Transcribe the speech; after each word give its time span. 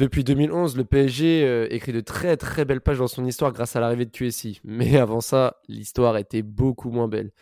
Depuis 0.00 0.24
2011, 0.24 0.78
le 0.78 0.86
PSG 0.86 1.44
euh, 1.44 1.66
écrit 1.68 1.92
de 1.92 2.00
très 2.00 2.38
très 2.38 2.64
belles 2.64 2.80
pages 2.80 3.00
dans 3.00 3.06
son 3.06 3.26
histoire 3.26 3.52
grâce 3.52 3.76
à 3.76 3.80
l'arrivée 3.80 4.06
de 4.06 4.10
QSI. 4.10 4.58
Mais 4.64 4.96
avant 4.96 5.20
ça, 5.20 5.58
l'histoire 5.68 6.16
était 6.16 6.40
beaucoup 6.40 6.90
moins 6.90 7.06
belle. 7.06 7.32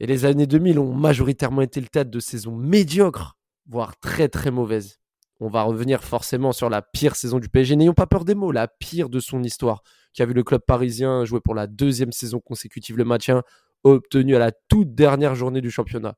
Et 0.00 0.06
les 0.06 0.24
années 0.24 0.48
2000 0.48 0.80
ont 0.80 0.92
majoritairement 0.92 1.62
été 1.62 1.80
le 1.80 1.86
théâtre 1.86 2.10
de 2.10 2.18
saisons 2.18 2.56
médiocres, 2.56 3.36
voire 3.68 3.96
très 4.00 4.28
très 4.28 4.50
mauvaises. 4.50 4.98
On 5.38 5.48
va 5.48 5.62
revenir 5.62 6.02
forcément 6.02 6.50
sur 6.50 6.68
la 6.70 6.82
pire 6.82 7.14
saison 7.14 7.38
du 7.38 7.48
PSG. 7.48 7.76
N'ayons 7.76 7.94
pas 7.94 8.08
peur 8.08 8.24
des 8.24 8.34
mots, 8.34 8.50
la 8.50 8.66
pire 8.66 9.08
de 9.08 9.20
son 9.20 9.44
histoire, 9.44 9.84
qui 10.12 10.22
a 10.22 10.26
vu 10.26 10.34
le 10.34 10.42
club 10.42 10.62
parisien 10.66 11.24
jouer 11.24 11.40
pour 11.40 11.54
la 11.54 11.68
deuxième 11.68 12.10
saison 12.10 12.40
consécutive 12.40 12.98
le 12.98 13.04
maintien, 13.04 13.44
obtenu 13.84 14.34
à 14.34 14.40
la 14.40 14.50
toute 14.50 14.96
dernière 14.96 15.36
journée 15.36 15.60
du 15.60 15.70
championnat. 15.70 16.16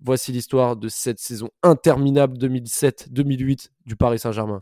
Voici 0.00 0.30
l'histoire 0.30 0.76
de 0.76 0.88
cette 0.88 1.18
saison 1.18 1.48
interminable 1.62 2.38
2007-2008 2.38 3.68
du 3.84 3.96
Paris 3.96 4.18
Saint-Germain. 4.20 4.60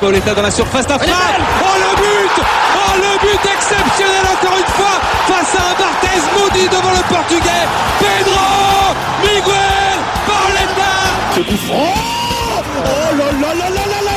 Pauletta 0.00 0.32
dans 0.34 0.42
la 0.42 0.50
surface, 0.50 0.88
la 0.88 0.98
frappe 0.98 1.10
Oh 1.60 1.76
le 1.82 1.96
but 1.96 2.44
Oh 2.76 2.94
le 3.02 3.18
but 3.20 3.50
exceptionnel 3.52 4.24
encore 4.32 4.56
une 4.58 4.72
fois 4.78 4.96
face 5.26 5.54
à 5.56 5.70
un 5.70 5.74
Barthez 5.74 6.22
maudit 6.38 6.68
devant 6.68 6.92
le 6.92 7.02
portugais 7.08 7.66
Pedro 7.98 8.94
Miguel 9.22 9.98
Pauletta 10.26 10.92
Oh 11.72 11.94
Oh 12.80 13.16
là 13.16 13.32
là 13.32 13.54
là 13.54 13.54
là 13.54 13.70
là 13.70 13.86
là 13.86 14.02
là 14.02 14.07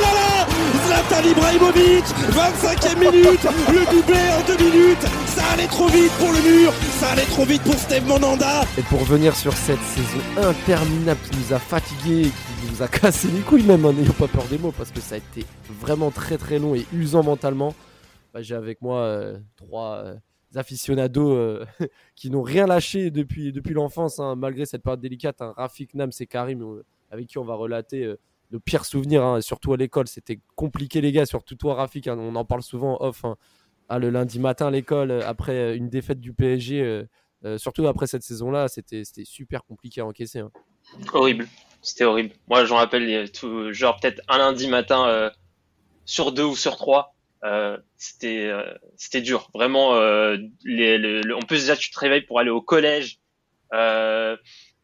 Zlatan 1.22 1.30
Ibrahimovic 1.30 2.04
25e 2.04 3.00
minute 3.00 3.44
Le 3.70 3.92
doublé 3.92 4.20
en 4.32 4.46
deux 4.48 4.64
minutes 4.64 5.02
Ça 5.28 5.44
allait 5.54 5.68
trop 5.68 5.88
vite 5.88 6.12
pour 6.20 6.32
le 6.32 6.42
mur 6.42 6.74
Ça 7.00 7.10
allait 7.12 7.26
trop 7.26 7.46
vite 7.46 7.62
pour 7.64 7.76
Steve 7.76 8.06
Monanda 8.08 8.62
Et 8.78 8.82
pour 8.84 9.02
revenir 9.02 9.36
sur 9.36 9.54
cette 9.54 9.80
saison 9.80 10.20
interminable 10.38 11.20
qui 11.30 11.38
nous 11.38 11.54
a 11.54 11.60
fatigués, 11.60 12.24
qui 12.30 12.72
nous 12.72 12.82
a 12.82 12.88
cassé 12.88 13.28
les 13.30 13.42
couilles 13.42 13.64
même, 13.64 13.86
hein, 13.86 13.94
n'ayons 13.94 14.14
pas 14.14 14.28
peur 14.28 14.46
des 14.46 14.58
mots, 14.58 14.74
parce 14.76 14.92
que 14.92 15.00
ça 15.00 15.16
a 15.16 15.18
été 15.18 15.46
vraiment 15.80 16.12
très 16.12 16.38
très 16.38 16.60
long 16.60 16.76
et 16.76 16.86
usant 16.94 17.24
mentalement. 17.24 17.74
Bah, 18.34 18.42
J'ai 18.42 18.56
avec 18.56 18.82
moi 18.82 19.00
euh, 19.00 19.38
trois 19.58 20.04
euh, 20.06 20.16
aficionados 20.56 21.34
euh, 21.34 21.66
qui 22.16 22.30
n'ont 22.30 22.44
rien 22.44 22.66
lâché 22.66 23.12
depuis, 23.12 23.52
depuis 23.52 23.74
l'enfance, 23.74 24.20
hein, 24.20 24.36
malgré 24.36 24.66
cette 24.66 24.84
période 24.84 25.02
délicate. 25.02 25.42
Hein, 25.42 25.54
Rafik, 25.56 25.94
Nams 25.94 26.12
et 26.20 26.28
Karim, 26.28 26.62
euh, 26.62 26.84
avec 27.10 27.28
qui 27.28 27.38
on 27.38 27.46
va 27.46 27.56
relater 27.56 28.16
nos 28.52 28.60
pires 28.60 28.86
souvenirs, 28.86 29.24
hein, 29.24 29.42
surtout 29.42 29.74
à 29.74 29.78
l'école. 29.78 30.08
C'était 30.08 30.40
compliqué 30.56 31.02
les 31.02 31.12
gars, 31.12 31.26
surtout 31.26 31.56
toi 31.56 31.76
Rafik, 31.76 32.08
hein, 32.08 32.18
on 32.20 32.36
en 32.36 32.46
parle 32.46 32.64
souvent 32.64 32.98
off. 33.02 33.24
hein. 33.26 33.36
Ah, 33.90 34.00
le 34.00 34.10
lundi 34.10 34.40
matin 34.40 34.68
à 34.68 34.72
l'école, 34.72 35.12
euh, 35.12 35.28
après 35.28 35.54
euh, 35.56 35.76
une 35.76 35.90
défaite 35.90 36.22
du 36.22 36.34
PSG, 36.34 36.82
euh, 37.44 37.58
surtout 37.58 37.88
après 37.88 38.08
cette 38.08 38.24
saison-là, 38.24 38.68
c'était 38.70 39.04
super 39.26 39.64
compliqué 39.66 40.00
à 40.02 40.06
encaisser. 40.06 40.44
Horrible. 41.14 41.48
C'était 41.82 42.04
horrible. 42.06 42.34
Moi, 42.48 42.64
j'en 42.66 42.76
rappelle, 42.78 43.28
genre 43.74 44.00
peut-être 44.00 44.22
un 44.28 44.38
lundi 44.38 44.68
matin 44.68 45.32
sur 46.06 46.32
deux 46.32 46.44
ou 46.44 46.56
sur 46.56 46.76
trois. 46.78 47.16
C'était 47.98 49.22
dur. 49.22 49.50
Vraiment, 49.56 50.00
les, 50.64 50.98
le- 51.00 51.22
le- 51.22 51.36
en 51.36 51.42
plus 51.42 51.72
tu 51.80 51.90
te 51.90 52.00
réveilles 52.00 52.22
pour 52.22 52.40
aller 52.40 52.52
au 52.52 52.62
collège. 52.62 53.20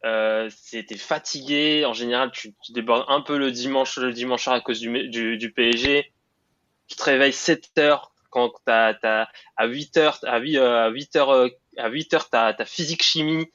Euh, 0.05 0.49
c'était 0.55 0.97
fatigué. 0.97 1.85
En 1.85 1.93
général, 1.93 2.31
tu, 2.31 2.53
tu 2.63 2.71
débordes 2.71 3.05
un 3.07 3.21
peu 3.21 3.37
le 3.37 3.51
dimanche, 3.51 3.97
le 3.97 4.13
dimanche 4.13 4.43
soir 4.43 4.55
à 4.55 4.61
cause 4.61 4.79
du, 4.79 5.09
du, 5.09 5.37
du 5.37 5.51
PSG. 5.51 6.11
Tu 6.87 6.95
te 6.95 7.03
réveilles 7.03 7.33
7 7.33 7.69
heures 7.79 8.11
quand 8.29 8.51
t'as, 8.65 8.93
t'as, 8.93 9.27
à 9.55 9.65
8 9.65 9.97
heures, 9.97 10.19
à 10.23 10.39
8, 10.39 10.57
euh, 10.57 10.85
à 10.85 10.89
8 10.89 11.15
heures, 11.15 11.29
euh, 11.31 11.47
à 11.77 11.89
8 11.89 12.13
heures, 12.13 12.29
t'as, 12.29 12.53
t'as 12.53 12.65
physique 12.65 13.03
chimie. 13.03 13.47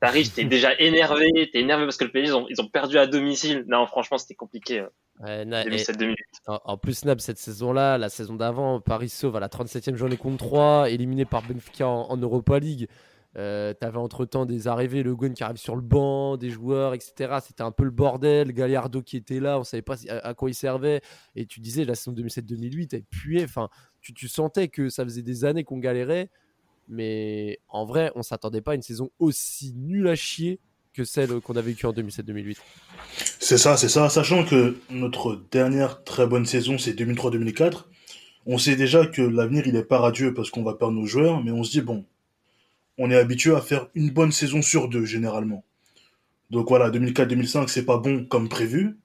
T'arrives, 0.00 0.30
t'es 0.30 0.44
déjà 0.44 0.74
énervé, 0.78 1.50
t'es 1.52 1.60
énervé 1.60 1.84
parce 1.84 1.96
que 1.96 2.04
le 2.04 2.12
PSG, 2.12 2.28
ils 2.30 2.34
ont, 2.36 2.46
ils 2.50 2.60
ont 2.60 2.68
perdu 2.68 2.98
à 2.98 3.06
domicile. 3.06 3.64
Non, 3.66 3.86
franchement, 3.86 4.18
c'était 4.18 4.34
compliqué. 4.34 4.84
Ouais, 5.20 5.46
na- 5.46 5.64
et- 5.64 5.70
2007-2008. 5.70 6.14
En, 6.48 6.60
en 6.64 6.76
plus, 6.76 7.04
Nab, 7.06 7.18
cette 7.18 7.38
saison-là, 7.38 7.96
la 7.96 8.10
saison 8.10 8.34
d'avant, 8.34 8.80
Paris 8.80 9.08
sauve 9.08 9.36
à 9.36 9.40
la 9.40 9.48
37e 9.48 9.96
journée 9.96 10.18
contre 10.18 10.44
3, 10.44 10.90
éliminé 10.90 11.24
par 11.24 11.42
Benfica 11.42 11.88
en, 11.88 12.10
en 12.10 12.16
Europa 12.18 12.58
League. 12.58 12.88
Euh, 13.36 13.74
T'avais 13.74 13.98
entre-temps 13.98 14.46
des 14.46 14.66
arrivées, 14.66 15.02
Le 15.02 15.14
Gun 15.14 15.32
qui 15.32 15.44
arrive 15.44 15.58
sur 15.58 15.76
le 15.76 15.82
banc, 15.82 16.36
des 16.36 16.50
joueurs, 16.50 16.94
etc. 16.94 17.38
C'était 17.42 17.62
un 17.62 17.70
peu 17.70 17.84
le 17.84 17.90
bordel. 17.90 18.52
Gallardo 18.52 19.02
qui 19.02 19.16
était 19.16 19.40
là, 19.40 19.58
on 19.58 19.64
savait 19.64 19.82
pas 19.82 19.96
à 20.08 20.34
quoi 20.34 20.48
il 20.48 20.54
servait. 20.54 21.02
Et 21.34 21.46
tu 21.46 21.60
disais, 21.60 21.84
la 21.84 21.94
saison 21.94 22.12
2007-2008, 22.12 22.88
elle 22.92 23.04
puait. 23.04 23.44
Enfin, 23.44 23.68
tu, 24.00 24.14
tu 24.14 24.28
sentais 24.28 24.68
que 24.68 24.88
ça 24.88 25.04
faisait 25.04 25.22
des 25.22 25.44
années 25.44 25.64
qu'on 25.64 25.78
galérait. 25.78 26.30
Mais 26.88 27.58
en 27.68 27.84
vrai, 27.84 28.12
on 28.14 28.22
s'attendait 28.22 28.60
pas 28.60 28.72
à 28.72 28.74
une 28.74 28.82
saison 28.82 29.10
aussi 29.18 29.74
nulle 29.74 30.08
à 30.08 30.14
chier 30.14 30.60
que 30.94 31.04
celle 31.04 31.40
qu'on 31.40 31.56
a 31.56 31.60
vécue 31.60 31.86
en 31.86 31.92
2007-2008. 31.92 32.56
C'est 33.38 33.58
ça, 33.58 33.76
c'est 33.76 33.88
ça. 33.88 34.08
Sachant 34.08 34.44
que 34.44 34.78
notre 34.88 35.42
dernière 35.50 36.02
très 36.04 36.26
bonne 36.26 36.46
saison, 36.46 36.78
c'est 36.78 36.98
2003-2004. 36.98 37.84
On 38.46 38.58
sait 38.58 38.76
déjà 38.76 39.04
que 39.04 39.20
l'avenir, 39.20 39.66
il 39.66 39.76
est 39.76 39.84
pas 39.84 39.98
radieux 39.98 40.32
parce 40.32 40.50
qu'on 40.50 40.62
va 40.62 40.74
perdre 40.74 40.94
nos 40.94 41.04
joueurs, 41.04 41.42
mais 41.44 41.50
on 41.50 41.64
se 41.64 41.72
dit, 41.72 41.80
bon, 41.82 42.06
on 42.98 43.10
est 43.10 43.16
habitué 43.16 43.54
à 43.54 43.60
faire 43.60 43.88
une 43.94 44.10
bonne 44.10 44.32
saison 44.32 44.62
sur 44.62 44.88
deux, 44.88 45.04
généralement. 45.04 45.64
Donc 46.50 46.68
voilà, 46.68 46.90
2004-2005, 46.90 47.68
c'est 47.68 47.84
pas 47.84 47.98
bon 47.98 48.24
comme 48.24 48.48
prévu. 48.48 48.96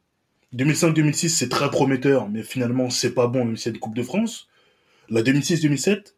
2005-2006, 0.56 1.30
c'est 1.30 1.50
très 1.50 1.70
prometteur, 1.70 2.30
mais 2.30 2.44
finalement, 2.44 2.90
c'est 2.90 3.14
pas 3.14 3.28
bon, 3.28 3.46
même 3.46 3.56
y 3.56 3.68
a 3.68 3.72
une 3.72 3.80
Coupe 3.80 3.96
de 3.96 4.04
France. 4.04 4.50
La 5.10 5.22
2006-2007, 5.22 6.14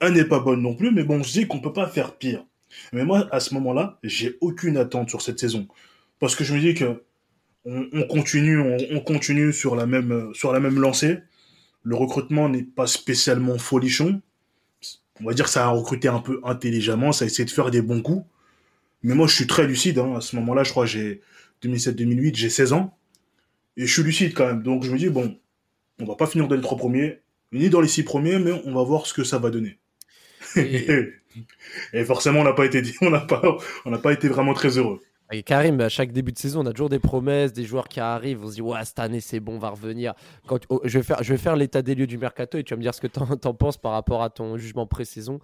elle 0.00 0.14
n'est 0.14 0.24
pas 0.24 0.40
bonne 0.40 0.62
non 0.62 0.74
plus, 0.74 0.90
mais 0.90 1.04
bon, 1.04 1.20
on 1.20 1.22
se 1.22 1.32
dit 1.32 1.46
qu'on 1.46 1.60
peut 1.60 1.72
pas 1.72 1.86
faire 1.86 2.16
pire. 2.16 2.44
Mais 2.92 3.04
moi, 3.04 3.28
à 3.30 3.40
ce 3.40 3.54
moment-là, 3.54 3.98
j'ai 4.02 4.36
aucune 4.40 4.76
attente 4.76 5.08
sur 5.08 5.22
cette 5.22 5.38
saison. 5.38 5.68
Parce 6.18 6.34
que 6.34 6.44
je 6.44 6.54
me 6.54 6.60
dis 6.60 6.74
que 6.74 7.02
on, 7.64 7.86
on 7.92 8.02
continue, 8.04 8.58
on, 8.60 8.76
on 8.90 9.00
continue 9.00 9.48
euh, 9.48 9.52
sur 9.52 9.76
la 9.76 9.86
même 9.86 10.80
lancée. 10.80 11.18
Le 11.82 11.96
recrutement 11.96 12.48
n'est 12.48 12.62
pas 12.62 12.86
spécialement 12.86 13.58
folichon. 13.58 14.20
On 15.20 15.24
va 15.26 15.34
dire 15.34 15.44
que 15.44 15.50
ça 15.50 15.64
a 15.66 15.68
recruté 15.68 16.08
un 16.08 16.18
peu 16.20 16.40
intelligemment, 16.44 17.12
ça 17.12 17.24
a 17.24 17.26
essayé 17.26 17.44
de 17.44 17.50
faire 17.50 17.70
des 17.70 17.82
bons 17.82 18.02
coups. 18.02 18.26
Mais 19.02 19.14
moi, 19.14 19.26
je 19.26 19.34
suis 19.34 19.46
très 19.46 19.66
lucide. 19.66 19.98
Hein. 19.98 20.14
À 20.16 20.20
ce 20.20 20.34
moment-là, 20.36 20.64
je 20.64 20.70
crois 20.70 20.84
que 20.84 20.90
j'ai 20.90 21.20
2007-2008, 21.62 22.34
j'ai 22.36 22.50
16 22.50 22.72
ans. 22.72 22.96
Et 23.76 23.86
je 23.86 23.92
suis 23.92 24.02
lucide 24.02 24.34
quand 24.34 24.46
même. 24.46 24.62
Donc 24.62 24.82
je 24.84 24.90
me 24.90 24.98
dis, 24.98 25.08
bon, 25.08 25.38
on 26.00 26.04
va 26.04 26.14
pas 26.16 26.26
finir 26.26 26.48
dans 26.48 26.56
les 26.56 26.62
trois 26.62 26.76
premiers, 26.78 27.20
ni 27.52 27.68
dans 27.70 27.80
les 27.80 27.88
six 27.88 28.02
premiers, 28.02 28.38
mais 28.38 28.52
on 28.64 28.74
va 28.74 28.82
voir 28.82 29.06
ce 29.06 29.14
que 29.14 29.24
ça 29.24 29.38
va 29.38 29.50
donner. 29.50 29.78
Et- 30.56 31.08
Et 31.92 32.04
forcément, 32.04 32.40
on 32.40 32.44
n'a 32.44 32.52
pas 32.52 32.64
été, 32.64 32.80
on 33.00 33.10
n'a 33.10 33.20
pas, 33.20 33.42
on 33.84 33.90
n'a 33.90 33.98
pas 33.98 34.12
été 34.12 34.28
vraiment 34.28 34.54
très 34.54 34.78
heureux. 34.78 35.00
Karim, 35.44 35.80
à 35.80 35.88
chaque 35.88 36.12
début 36.12 36.32
de 36.32 36.38
saison, 36.38 36.60
on 36.60 36.66
a 36.66 36.72
toujours 36.72 36.90
des 36.90 36.98
promesses, 36.98 37.52
des 37.52 37.64
joueurs 37.64 37.88
qui 37.88 38.00
arrivent. 38.00 38.44
On 38.44 38.48
se 38.48 38.54
dit, 38.54 38.62
ouais, 38.62 38.84
cette 38.84 38.98
année, 38.98 39.20
c'est 39.20 39.40
bon, 39.40 39.54
on 39.54 39.58
va 39.58 39.70
revenir. 39.70 40.14
Quand, 40.46 40.60
oh, 40.68 40.80
je, 40.84 40.98
vais 40.98 41.36
faire, 41.38 41.56
l'état 41.56 41.82
des 41.82 41.94
lieux 41.94 42.06
du 42.06 42.18
mercato 42.18 42.58
et 42.58 42.64
tu 42.64 42.74
vas 42.74 42.76
me 42.76 42.82
dire 42.82 42.94
ce 42.94 43.00
que 43.00 43.06
t'en 43.06 43.26
en 43.30 43.54
penses 43.54 43.78
par 43.78 43.92
rapport 43.92 44.22
à 44.22 44.30
ton 44.30 44.56
jugement 44.58 44.86
pré-saison. 44.86 45.40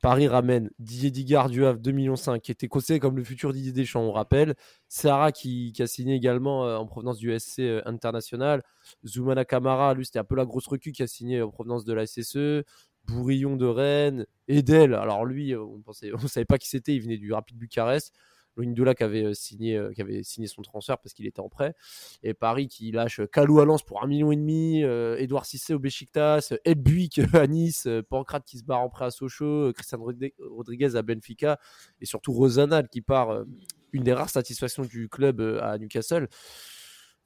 Paris 0.00 0.28
ramène 0.28 0.70
Didier 0.78 1.10
Digard 1.10 1.48
du 1.48 1.66
Havre 1.66 1.80
2,5 1.80 1.92
millions, 1.92 2.14
qui 2.40 2.52
était 2.52 2.68
considéré 2.68 3.00
comme 3.00 3.16
le 3.16 3.24
futur 3.24 3.52
Didier 3.52 3.72
Deschamps, 3.72 4.02
on 4.02 4.12
rappelle. 4.12 4.54
Sarah 4.86 5.32
qui, 5.32 5.74
a 5.80 5.86
signé 5.88 6.14
également 6.14 6.66
euh, 6.66 6.76
en 6.76 6.86
provenance 6.86 7.18
du 7.18 7.36
SC 7.36 7.60
euh, 7.60 7.82
International. 7.84 8.62
Zoumana 9.04 9.44
Kamara, 9.44 9.94
lui, 9.94 10.06
c'était 10.06 10.20
un 10.20 10.24
peu 10.24 10.36
la 10.36 10.44
grosse 10.44 10.68
recrue 10.68 10.92
qui 10.92 11.02
a 11.02 11.08
signé 11.08 11.42
en 11.42 11.50
provenance 11.50 11.84
de 11.84 11.92
la 11.92 12.06
SSE. 12.06 12.62
Bourillon 13.06 13.56
de 13.56 13.66
Rennes. 13.66 14.26
Edel, 14.46 14.94
alors 14.94 15.24
lui, 15.24 15.52
euh, 15.52 15.62
on 15.62 15.82
on 16.22 16.28
savait 16.28 16.44
pas 16.44 16.58
qui 16.58 16.68
c'était, 16.68 16.94
il 16.94 17.02
venait 17.02 17.18
du 17.18 17.32
Rapide 17.32 17.58
Bucarest. 17.58 18.14
Loindoula 18.58 18.94
qui 18.94 19.04
avait 19.04 19.24
euh, 19.24 19.34
signé, 19.34 19.76
euh, 19.76 19.92
qui 19.92 20.02
avait 20.02 20.22
signé 20.22 20.46
son 20.48 20.62
transfert 20.62 20.98
parce 20.98 21.14
qu'il 21.14 21.26
était 21.26 21.40
en 21.40 21.48
prêt. 21.48 21.74
Et 22.22 22.34
Paris 22.34 22.68
qui 22.68 22.90
lâche 22.90 23.20
Kalou 23.32 23.60
à 23.60 23.64
Lens 23.64 23.82
pour 23.82 24.02
un 24.02 24.06
million 24.06 24.32
et 24.32 24.36
demi, 24.36 24.82
euh, 24.84 25.16
Edouard 25.16 25.46
Cissé 25.46 25.74
au 25.74 25.78
Besiktas, 25.78 26.52
Elbuik 26.64 27.18
à 27.34 27.46
Nice, 27.46 27.86
euh, 27.86 28.02
Pancrate 28.02 28.44
qui 28.44 28.58
se 28.58 28.64
barre 28.64 28.80
en 28.80 28.88
prêt 28.90 29.06
à 29.06 29.10
Sochaux, 29.10 29.68
euh, 29.68 29.72
Christian 29.72 29.98
Rodri- 29.98 30.34
Rodriguez 30.38 30.96
à 30.96 31.02
Benfica 31.02 31.58
et 32.00 32.06
surtout 32.06 32.32
Rosanal 32.32 32.88
qui 32.88 33.00
part 33.00 33.30
euh, 33.30 33.44
une 33.92 34.02
des 34.02 34.12
rares 34.12 34.30
satisfactions 34.30 34.84
du 34.84 35.08
club 35.08 35.40
euh, 35.40 35.62
à 35.62 35.78
Newcastle. 35.78 36.28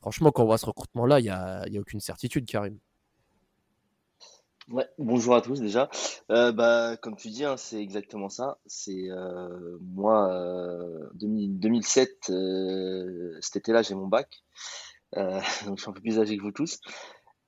Franchement, 0.01 0.31
quand 0.33 0.43
on 0.43 0.47
voit 0.47 0.59
ce 0.59 0.67
recrutement-là, 0.67 1.21
il 1.21 1.23
n'y 1.25 1.29
y 1.29 1.79
a 1.79 1.81
aucune 1.81 2.01
certitude, 2.01 2.45
Karim. 2.47 2.79
Ouais, 4.69 4.87
bonjour 4.99 5.35
à 5.35 5.43
tous 5.43 5.61
déjà. 5.61 5.91
Euh, 6.31 6.53
bah, 6.53 6.97
comme 6.99 7.17
tu 7.17 7.29
dis, 7.31 7.45
hein, 7.45 7.57
c'est 7.57 7.81
exactement 7.83 8.29
ça. 8.29 8.59
C'est 8.67 9.11
euh, 9.11 9.77
moi, 9.81 10.33
euh, 10.33 11.09
2000 11.15 11.59
2007, 11.59 12.31
euh, 12.31 13.37
cet 13.41 13.57
été-là, 13.57 13.83
j'ai 13.83 13.95
mon 13.95 14.07
bac. 14.07 14.43
Euh, 15.17 15.41
donc 15.67 15.79
je 15.79 15.83
suis 15.83 15.91
un 15.91 15.95
peu 15.95 16.01
plus 16.01 16.19
âgé 16.21 16.37
que 16.37 16.43
vous 16.43 16.53
tous. 16.53 16.81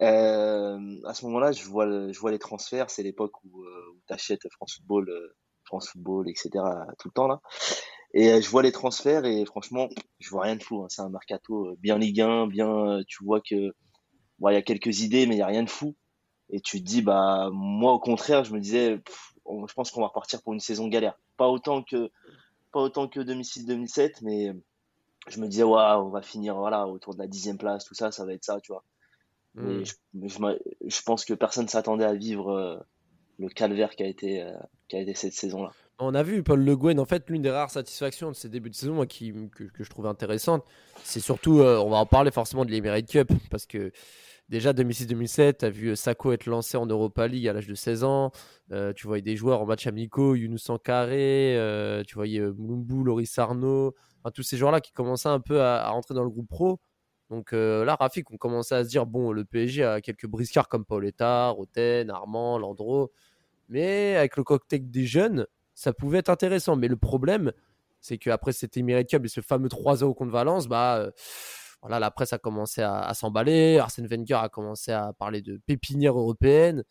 Euh, 0.03 0.79
à 1.07 1.15
ce 1.15 1.25
moment-là, 1.27 1.53
je 1.53 1.65
vois, 1.65 1.87
je 2.13 2.19
vois 2.19 2.33
les 2.33 2.39
transferts. 2.41 2.91
C'est 2.91 3.03
l'époque 3.05 3.33
où, 3.45 3.61
où 3.65 4.01
tu 4.07 4.13
achètes 4.13 4.49
France 4.53 4.77
Football, 4.77 5.11
France 5.65 5.89
Football, 5.91 6.29
etc. 6.29 6.65
tout 6.99 7.09
le 7.09 7.13
temps 7.15 7.29
là. 7.29 7.41
Et 8.15 8.41
je 8.43 8.51
vois 8.51 8.63
les 8.63 8.73
transferts 8.73 9.25
et 9.25 9.45
franchement, 9.45 9.89
je 10.21 10.31
vois 10.31 10.43
rien 10.45 10.57
de 10.57 10.63
fou. 10.63 10.83
hein. 10.83 10.87
C'est 10.91 11.03
un 11.03 11.11
mercato 11.11 11.77
bien 11.81 11.99
Ligue 11.99 12.21
1, 12.23 12.47
bien. 12.49 13.01
tu 13.09 13.25
vois 13.25 13.41
que 13.41 13.75
bon, 14.39 14.51
il 14.51 14.55
y 14.55 14.57
a 14.57 14.63
quelques 14.63 15.01
idées, 15.01 15.27
mais 15.27 15.37
il 15.37 15.39
y 15.39 15.43
a 15.43 15.47
rien 15.47 15.63
de 15.65 15.71
fou. 15.71 15.97
Et 16.55 16.61
tu 16.61 16.81
te 16.81 16.87
dis, 16.87 17.03
bah, 17.03 17.49
moi, 17.53 17.93
au 17.93 17.99
contraire, 17.99 18.45
je 18.45 18.53
me 18.53 18.61
disais, 18.61 18.99
pff, 18.99 19.35
on- 19.45 19.67
je 19.67 19.75
pense 19.75 19.91
qu'on 19.91 20.03
va 20.03 20.06
repartir 20.06 20.41
pour 20.41 20.53
une 20.53 20.61
saison 20.61 20.87
galère. 20.87 21.19
Pas 21.37 21.49
autant 21.49 21.83
que, 21.83 22.12
pas 22.71 22.79
autant 22.79 23.09
que 23.09 23.19
2006-2007, 23.19 24.21
mais 24.23 24.53
je 25.27 25.41
me 25.41 25.49
disais, 25.49 25.65
ouais, 25.65 25.83
on 25.97 26.11
va 26.11 26.23
finir, 26.23 26.55
voilà, 26.55 26.87
autour 26.87 27.15
de 27.15 27.19
la 27.19 27.27
dixième 27.27 27.59
place, 27.59 27.85
tout 27.85 27.95
ça, 27.95 28.12
ça 28.12 28.25
va 28.25 28.35
être 28.35 28.45
ça, 28.45 28.61
tu 28.61 28.71
vois. 28.71 28.85
Hmm. 29.56 29.83
Je, 29.83 29.95
je, 30.87 31.03
pense 31.03 31.25
que 31.25 31.35
personne 31.35 31.67
s'attendait 31.67 32.05
à 32.05 32.15
vivre 32.15 32.53
euh, 32.53 32.79
le 33.41 33.49
calvaire 33.49 33.97
qui 33.97 34.05
a 34.05 34.06
été, 34.06 34.41
euh, 34.41 34.53
qui 34.87 34.95
a 34.95 35.01
été 35.01 35.15
cette 35.15 35.33
saison-là. 35.33 35.73
On 35.99 36.15
a 36.15 36.23
vu 36.23 36.45
Paul 36.45 36.62
Le 36.62 36.77
Guen, 36.77 37.01
en 37.01 37.05
fait, 37.05 37.29
l'une 37.31 37.43
des 37.43 37.51
rares 37.51 37.71
satisfactions 37.71 38.29
de 38.31 38.37
ces 38.37 38.49
débuts 38.49 38.71
de 38.71 38.77
saison 38.77 38.95
moi, 38.95 39.06
qui, 39.06 39.33
que, 39.53 39.65
que 39.65 39.83
je 39.83 39.91
trouve 39.91 40.06
intéressante, 40.06 40.65
c'est 41.03 41.19
surtout, 41.21 41.59
euh, 41.59 41.79
on 41.79 41.91
va 41.91 41.97
en 41.97 42.06
parler 42.06 42.31
forcément 42.31 42.65
de 42.65 42.71
l'Emirates 42.71 43.06
Cup, 43.06 43.33
parce 43.51 43.67
que 43.67 43.91
déjà 44.49 44.73
2006-2007, 44.73 45.58
tu 45.58 45.64
as 45.64 45.70
vu 45.70 45.88
euh, 45.88 45.94
Sako 45.94 46.32
être 46.32 46.46
lancé 46.46 46.76
en 46.76 46.87
Europa 46.87 47.26
League 47.26 47.49
à 47.49 47.52
l'âge 47.52 47.67
de 47.67 47.75
16 47.75 48.05
ans, 48.05 48.31
euh, 48.73 48.93
tu 48.93 49.06
voyais 49.06 49.23
des 49.23 49.37
joueurs 49.37 49.61
en 49.61 49.67
match 49.67 49.87
amicaux, 49.87 50.35
Younous 50.35 50.58
Sankaré, 50.58 51.56
euh, 51.56 52.02
tu 52.06 52.14
voyais 52.14 52.41
euh, 52.41 52.52
Moulumbu, 52.52 53.05
Loris 53.05 53.38
Arnaud, 53.38 53.94
enfin, 54.23 54.31
tous 54.32 54.43
ces 54.43 54.56
joueurs-là 54.56 54.81
qui 54.81 54.93
commençaient 54.93 55.29
un 55.29 55.41
peu 55.41 55.61
à, 55.61 55.85
à 55.85 55.91
rentrer 55.91 56.14
dans 56.14 56.25
le 56.25 56.31
groupe 56.31 56.49
pro. 56.49 56.81
Donc 57.31 57.52
là, 57.52 57.96
Rafik, 57.99 58.31
on 58.31 58.37
commençait 58.37 58.75
à 58.76 58.85
se 58.85 58.88
dire, 58.91 59.06
bon, 59.06 59.32
le 59.32 59.44
PSG 59.44 59.82
a 59.82 60.00
quelques 60.00 60.26
briscards 60.26 60.69
comme 60.69 60.85
Paoletta, 60.85 61.49
Roten, 61.49 62.11
Armand, 62.11 62.58
Landreau, 62.58 63.11
mais 63.69 64.14
avec 64.14 64.37
le 64.37 64.44
cocktail 64.44 64.88
des 64.91 65.06
jeunes, 65.06 65.46
ça 65.75 65.93
pouvait 65.93 66.19
être 66.19 66.29
intéressant. 66.29 66.76
Mais 66.76 66.87
le 66.87 66.96
problème, 66.96 67.50
c'est 68.00 68.19
qu'après 68.19 68.52
cet 68.52 68.76
Emirates 68.76 69.14
et 69.14 69.29
ce 69.29 69.41
fameux 69.41 69.69
3-0 69.69 70.14
contre 70.14 70.31
Valence, 70.31 70.69
bah, 70.69 71.11
voilà, 71.85 72.01
la 72.01 72.11
presse 72.11 72.33
a 72.33 72.39
commencé 72.39 72.81
à, 72.81 73.13
s'emballer. 73.13 73.79
Arsène 73.79 74.07
Wenger 74.07 74.37
a 74.37 74.49
commencé 74.49 74.91
à 74.91 75.13
parler 75.13 75.43
de 75.43 75.61
pépinière 75.67 76.19
européenne. 76.19 76.83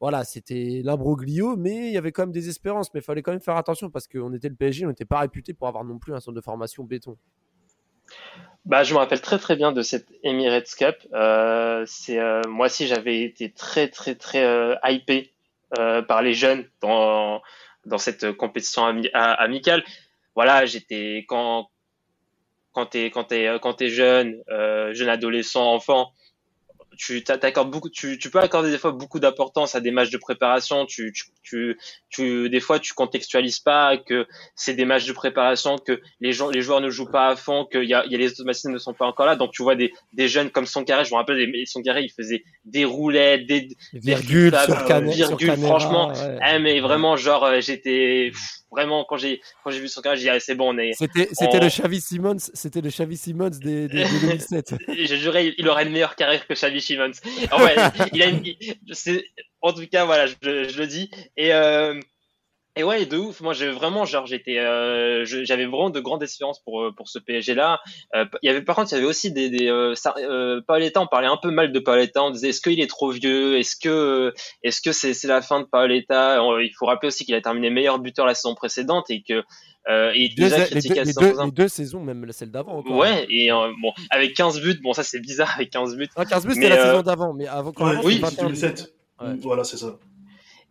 Voilà, 0.00 0.22
c'était 0.24 0.82
l'imbroglio, 0.84 1.56
mais 1.56 1.86
il 1.86 1.94
y 1.94 1.96
avait 1.96 2.12
quand 2.12 2.24
même 2.24 2.30
des 2.30 2.50
espérances. 2.50 2.92
Mais 2.92 3.00
il 3.00 3.02
fallait 3.02 3.22
quand 3.22 3.30
même 3.30 3.40
faire 3.40 3.56
attention 3.56 3.88
parce 3.88 4.06
qu'on 4.06 4.34
était 4.34 4.50
le 4.50 4.54
PSG, 4.54 4.84
on 4.84 4.90
n'était 4.90 5.06
pas 5.06 5.20
réputé 5.20 5.54
pour 5.54 5.66
avoir 5.66 5.82
non 5.82 5.98
plus 5.98 6.12
un 6.12 6.20
centre 6.20 6.34
de 6.34 6.42
formation 6.42 6.84
béton. 6.84 7.16
Bah, 8.66 8.82
je 8.82 8.92
me 8.92 8.98
rappelle 8.98 9.22
très 9.22 9.38
très 9.38 9.56
bien 9.56 9.72
de 9.72 9.80
cette 9.80 10.08
Emirates 10.22 10.74
Cup. 10.76 10.96
Euh, 11.14 11.86
euh, 12.10 12.42
moi 12.48 12.66
aussi 12.66 12.86
j'avais 12.86 13.22
été 13.22 13.50
très 13.50 13.88
très 13.88 14.14
très 14.14 14.44
euh, 14.44 14.76
hypé 14.84 15.32
euh, 15.78 16.02
par 16.02 16.20
les 16.20 16.34
jeunes 16.34 16.68
dans 16.82 17.40
dans 17.86 17.96
cette 17.96 18.30
compétition 18.32 18.84
amicale. 19.14 19.84
Voilà, 20.34 20.66
j'étais 20.66 21.24
quand 21.26 21.70
quand 22.76 22.84
t'es 22.84 23.06
quand 23.06 23.24
t'es 23.24 23.48
quand 23.62 23.72
t'es 23.72 23.88
jeune, 23.88 24.36
euh, 24.50 24.92
jeune 24.92 25.08
adolescent, 25.08 25.64
enfant, 25.72 26.12
tu 26.98 27.22
t'a- 27.24 27.38
t'accordes 27.38 27.70
beaucoup, 27.70 27.88
tu, 27.88 28.18
tu 28.18 28.30
peux 28.30 28.38
accorder 28.38 28.70
des 28.70 28.76
fois 28.76 28.92
beaucoup 28.92 29.18
d'importance 29.18 29.74
à 29.74 29.80
des 29.80 29.90
matchs 29.90 30.10
de 30.10 30.18
préparation. 30.18 30.84
Tu, 30.84 31.10
tu, 31.12 31.24
tu, 31.42 31.78
tu- 32.10 32.50
des 32.50 32.60
fois, 32.60 32.78
tu 32.78 32.92
contextualises 32.92 33.60
pas 33.60 33.96
que 33.96 34.26
c'est 34.54 34.74
des 34.74 34.84
matchs 34.84 35.06
de 35.06 35.12
préparation, 35.12 35.78
que 35.78 36.00
les 36.20 36.32
gens, 36.32 36.50
les 36.50 36.60
joueurs 36.60 36.80
ne 36.82 36.90
jouent 36.90 37.10
pas 37.10 37.28
à 37.28 37.36
fond, 37.36 37.64
qu'il 37.64 37.84
y 37.84 37.94
a, 37.94 38.04
y 38.06 38.14
a 38.14 38.18
les 38.18 38.32
automatismes 38.32 38.72
ne 38.72 38.78
sont 38.78 38.94
pas 38.94 39.06
encore 39.06 39.26
là. 39.26 39.36
Donc, 39.36 39.52
tu 39.52 39.62
vois 39.62 39.74
des, 39.74 39.92
des 40.12 40.28
jeunes 40.28 40.50
comme 40.50 40.66
Soncaré. 40.66 41.04
Je 41.04 41.12
me 41.12 41.16
rappelle, 41.16 41.50
Soncaré, 41.66 42.02
il 42.02 42.10
faisait 42.10 42.44
des 42.66 42.84
roulettes, 42.84 43.46
des, 43.46 43.68
Virgule 43.94 44.52
flics, 44.52 44.60
sur, 44.60 44.90
euh, 44.90 45.00
virgule, 45.00 45.26
sur 45.26 45.36
caméra, 45.38 45.78
franchement, 45.78 46.08
ouais. 46.08 46.38
ah, 46.42 46.58
mais 46.58 46.80
vraiment, 46.80 47.16
genre, 47.16 47.44
euh, 47.44 47.60
j'étais 47.60 48.30
pff, 48.32 48.40
vraiment 48.70 49.04
quand 49.08 49.16
j'ai 49.16 49.40
quand 49.62 49.70
j'ai 49.70 49.80
vu 49.80 49.88
Soncaré, 49.88 50.16
j'ai 50.16 50.24
dit 50.24 50.30
ah, 50.30 50.40
c'est 50.40 50.54
bon, 50.54 50.74
on 50.74 50.78
est. 50.78 50.92
C'était, 50.94 51.28
c'était 51.32 51.56
en- 51.58 51.60
le 51.60 51.68
Xavi 51.68 52.00
Simons, 52.00 52.36
c'était 52.54 52.80
le 52.80 52.90
Xavi 52.90 53.16
Simons 53.16 53.50
des, 53.50 53.88
des, 53.88 54.04
des 54.04 54.20
2007. 54.20 54.74
je 54.88 55.14
jurais, 55.16 55.54
il 55.56 55.68
aurait 55.68 55.84
une 55.84 55.92
meilleure 55.92 56.16
carrière 56.16 56.46
que 56.46 56.54
Xavi 56.54 56.80
il 58.12 58.22
a 58.22 58.26
une, 58.26 58.42
c'est, 58.92 59.24
en 59.60 59.72
tout 59.72 59.86
cas, 59.90 60.04
voilà, 60.04 60.26
je, 60.26 60.34
je 60.42 60.78
le 60.78 60.86
dis. 60.86 61.10
Et, 61.36 61.52
euh, 61.52 61.98
et 62.76 62.84
ouais, 62.84 63.06
de 63.06 63.16
ouf. 63.16 63.40
Moi, 63.40 63.52
j'ai 63.54 63.70
vraiment, 63.70 64.04
genre, 64.04 64.26
j'étais, 64.26 64.58
euh, 64.58 65.24
j'avais 65.24 65.64
vraiment 65.66 65.90
de 65.90 66.00
grandes 66.00 66.22
espérances 66.22 66.60
pour 66.62 66.82
euh, 66.82 66.92
pour 66.96 67.08
ce 67.08 67.18
PSG 67.18 67.54
là. 67.54 67.80
Euh, 68.14 68.24
il 68.42 68.46
y 68.46 68.50
avait, 68.50 68.62
par 68.62 68.76
contre, 68.76 68.92
il 68.92 68.96
y 68.96 68.98
avait 68.98 69.06
aussi 69.06 69.32
des, 69.32 69.48
des 69.50 69.68
euh, 69.68 69.94
euh, 70.18 70.60
Paoletta. 70.66 71.00
On 71.00 71.06
parlait 71.06 71.26
un 71.26 71.38
peu 71.38 71.50
mal 71.50 71.72
de 71.72 71.78
Paoletta. 71.78 72.22
On 72.22 72.30
disait, 72.30 72.50
est-ce 72.50 72.60
qu'il 72.60 72.80
est 72.80 72.86
trop 72.86 73.10
vieux? 73.10 73.58
Est-ce 73.58 73.76
que, 73.76 74.32
est-ce 74.62 74.80
que 74.80 74.92
c'est 74.92 75.14
c'est 75.14 75.28
la 75.28 75.42
fin 75.42 75.60
de 75.60 75.64
Paoletta 75.66 76.42
On- 76.44 76.58
Il 76.58 76.72
faut 76.78 76.86
rappeler 76.86 77.08
aussi 77.08 77.24
qu'il 77.24 77.34
a 77.34 77.40
terminé 77.40 77.70
meilleur 77.70 77.98
buteur 77.98 78.26
la 78.26 78.34
saison 78.34 78.54
précédente 78.54 79.10
et 79.10 79.22
que 79.22 79.42
euh, 79.88 80.10
et 80.14 80.28
Deux- 80.30 80.44
déjà 80.44 80.58
les, 80.66 80.80
deux, 80.80 80.94
les 80.94 81.12
deux- 81.12 81.44
les 81.44 81.50
deux 81.52 81.68
saisons, 81.68 82.00
même 82.00 82.26
celle 82.32 82.50
d'avant. 82.50 82.82
Ouais, 82.88 83.24
et 83.30 83.52
euh, 83.52 83.70
bon, 83.80 83.92
avec 84.10 84.34
15 84.34 84.60
buts, 84.60 84.80
bon, 84.82 84.92
ça 84.92 85.04
c'est 85.04 85.20
bizarre 85.20 85.52
avec 85.54 85.70
15 85.70 85.96
buts. 85.96 86.08
Non, 86.18 86.24
15 86.24 86.42
buts, 86.44 86.48
Mais, 86.56 86.62
c'était 86.62 86.68
la 86.76 86.82
saison 86.86 87.02
d'avant, 87.02 87.32
mais 87.32 87.46
avant 87.46 87.70
quand 87.72 87.86
Ouais, 87.86 87.94
même, 87.94 88.04
oui, 88.04 88.14
c'était 88.14 88.26
c'est 88.30 88.42
21 88.42 88.48
buts. 88.48 88.60
2007. 88.60 88.94
Ouais. 89.20 89.28
Voilà, 89.42 89.62
c'est 89.64 89.76
ça. 89.76 89.96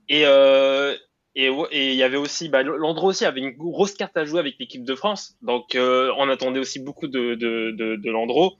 Et 0.09 0.23
euh, 0.25 0.93
et 1.35 1.91
il 1.91 1.95
y 1.95 2.03
avait 2.03 2.17
aussi, 2.17 2.47
bah, 2.47 2.63
Landreau 2.63 3.09
aussi 3.09 3.25
avait 3.25 3.41
une 3.41 3.51
grosse 3.51 3.93
carte 3.93 4.15
à 4.15 4.23
jouer 4.23 4.39
avec 4.39 4.55
l'équipe 4.57 4.85
de 4.85 4.95
France, 4.95 5.35
donc 5.41 5.75
euh, 5.75 6.11
on 6.17 6.29
attendait 6.29 6.59
aussi 6.59 6.79
beaucoup 6.79 7.07
de 7.07 7.35
de 7.35 7.71
de, 7.71 7.97
de 7.97 8.11
Landreau. 8.11 8.53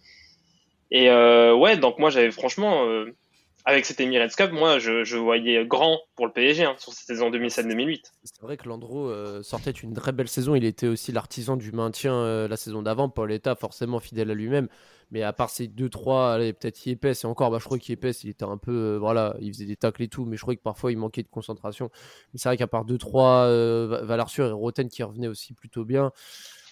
Et 0.92 1.10
euh, 1.10 1.56
ouais, 1.56 1.78
donc 1.78 2.00
moi 2.00 2.10
j'avais 2.10 2.32
franchement, 2.32 2.86
euh, 2.86 3.16
avec 3.64 3.86
cette 3.86 4.02
Emirates 4.02 4.36
Cup, 4.36 4.52
moi 4.52 4.78
je, 4.80 5.16
voyais 5.16 5.66
grand 5.66 6.02
pour 6.18 6.28
le 6.28 6.34
PSG 6.34 6.66
hein, 6.66 6.76
sur 6.78 6.92
cette 6.92 7.08
saison 7.08 7.32
2007-2008. 7.32 8.02
C'est 8.24 8.42
vrai 8.42 8.58
que 8.58 8.68
Landreau 8.68 9.10
sortait 9.42 9.72
une 9.72 9.94
très 9.94 10.12
belle 10.12 10.28
saison. 10.28 10.54
Il 10.54 10.66
était 10.66 10.88
aussi 10.88 11.14
l'artisan 11.14 11.56
du 11.56 11.72
maintien 11.72 12.48
la 12.48 12.58
saison 12.58 12.82
d'avant. 12.82 13.08
Paul 13.08 13.32
Eta, 13.32 13.56
forcément 13.56 14.00
fidèle 14.00 14.30
à 14.30 14.34
lui-même. 14.34 14.68
Mais 15.12 15.22
à 15.24 15.34
part 15.34 15.50
ces 15.50 15.68
2-3, 15.68 16.34
allez, 16.34 16.54
peut-être 16.54 16.86
Yepes, 16.86 17.06
et 17.06 17.26
encore, 17.26 17.52
bah, 17.52 17.58
je 17.60 17.66
crois 17.66 17.78
qu'Yepes, 17.80 18.08
il 18.24 18.30
était 18.30 18.44
un 18.44 18.58
peu. 18.58 18.72
euh, 18.72 18.98
voilà, 18.98 19.36
il 19.40 19.54
faisait 19.54 19.66
des 19.66 19.76
tacles 19.76 20.02
et 20.04 20.08
tout, 20.08 20.26
mais 20.26 20.36
je 20.36 20.42
crois 20.42 20.56
que 20.56 20.62
parfois 20.62 20.92
il 20.92 20.98
manquait 20.98 21.24
de 21.24 21.28
concentration. 21.30 21.90
Mais 22.34 22.40
c'est 22.40 22.50
vrai 22.50 22.58
qu'à 22.58 22.68
part 22.68 22.86
2-3, 22.86 23.46
euh, 23.46 24.02
Valeur 24.04 24.30
Sûre 24.30 24.48
et 24.48 24.52
Roten 24.52 24.90
qui 24.90 25.04
revenaient 25.04 25.28
aussi 25.28 25.54
plutôt 25.54 25.86
bien. 25.86 26.12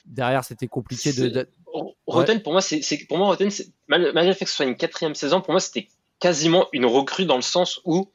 Derrière, 0.05 0.43
c'était 0.43 0.67
compliqué 0.67 1.11
de. 1.29 1.29
Roten 2.07 2.41
pour 2.43 2.51
moi 2.51 2.61
c'est 2.61 2.81
pour 3.07 3.17
moi 3.17 3.27
Roten 3.27 3.49
malgré 3.87 4.27
le 4.27 4.33
fait 4.33 4.45
que 4.45 4.51
ce 4.51 4.57
soit 4.57 4.65
une 4.65 4.75
quatrième 4.75 5.15
saison, 5.15 5.39
pour 5.41 5.51
moi 5.51 5.59
c'était 5.61 5.87
quasiment 6.19 6.67
une 6.73 6.85
recrue 6.85 7.25
dans 7.25 7.37
le 7.37 7.41
sens 7.41 7.79
où 7.85 8.09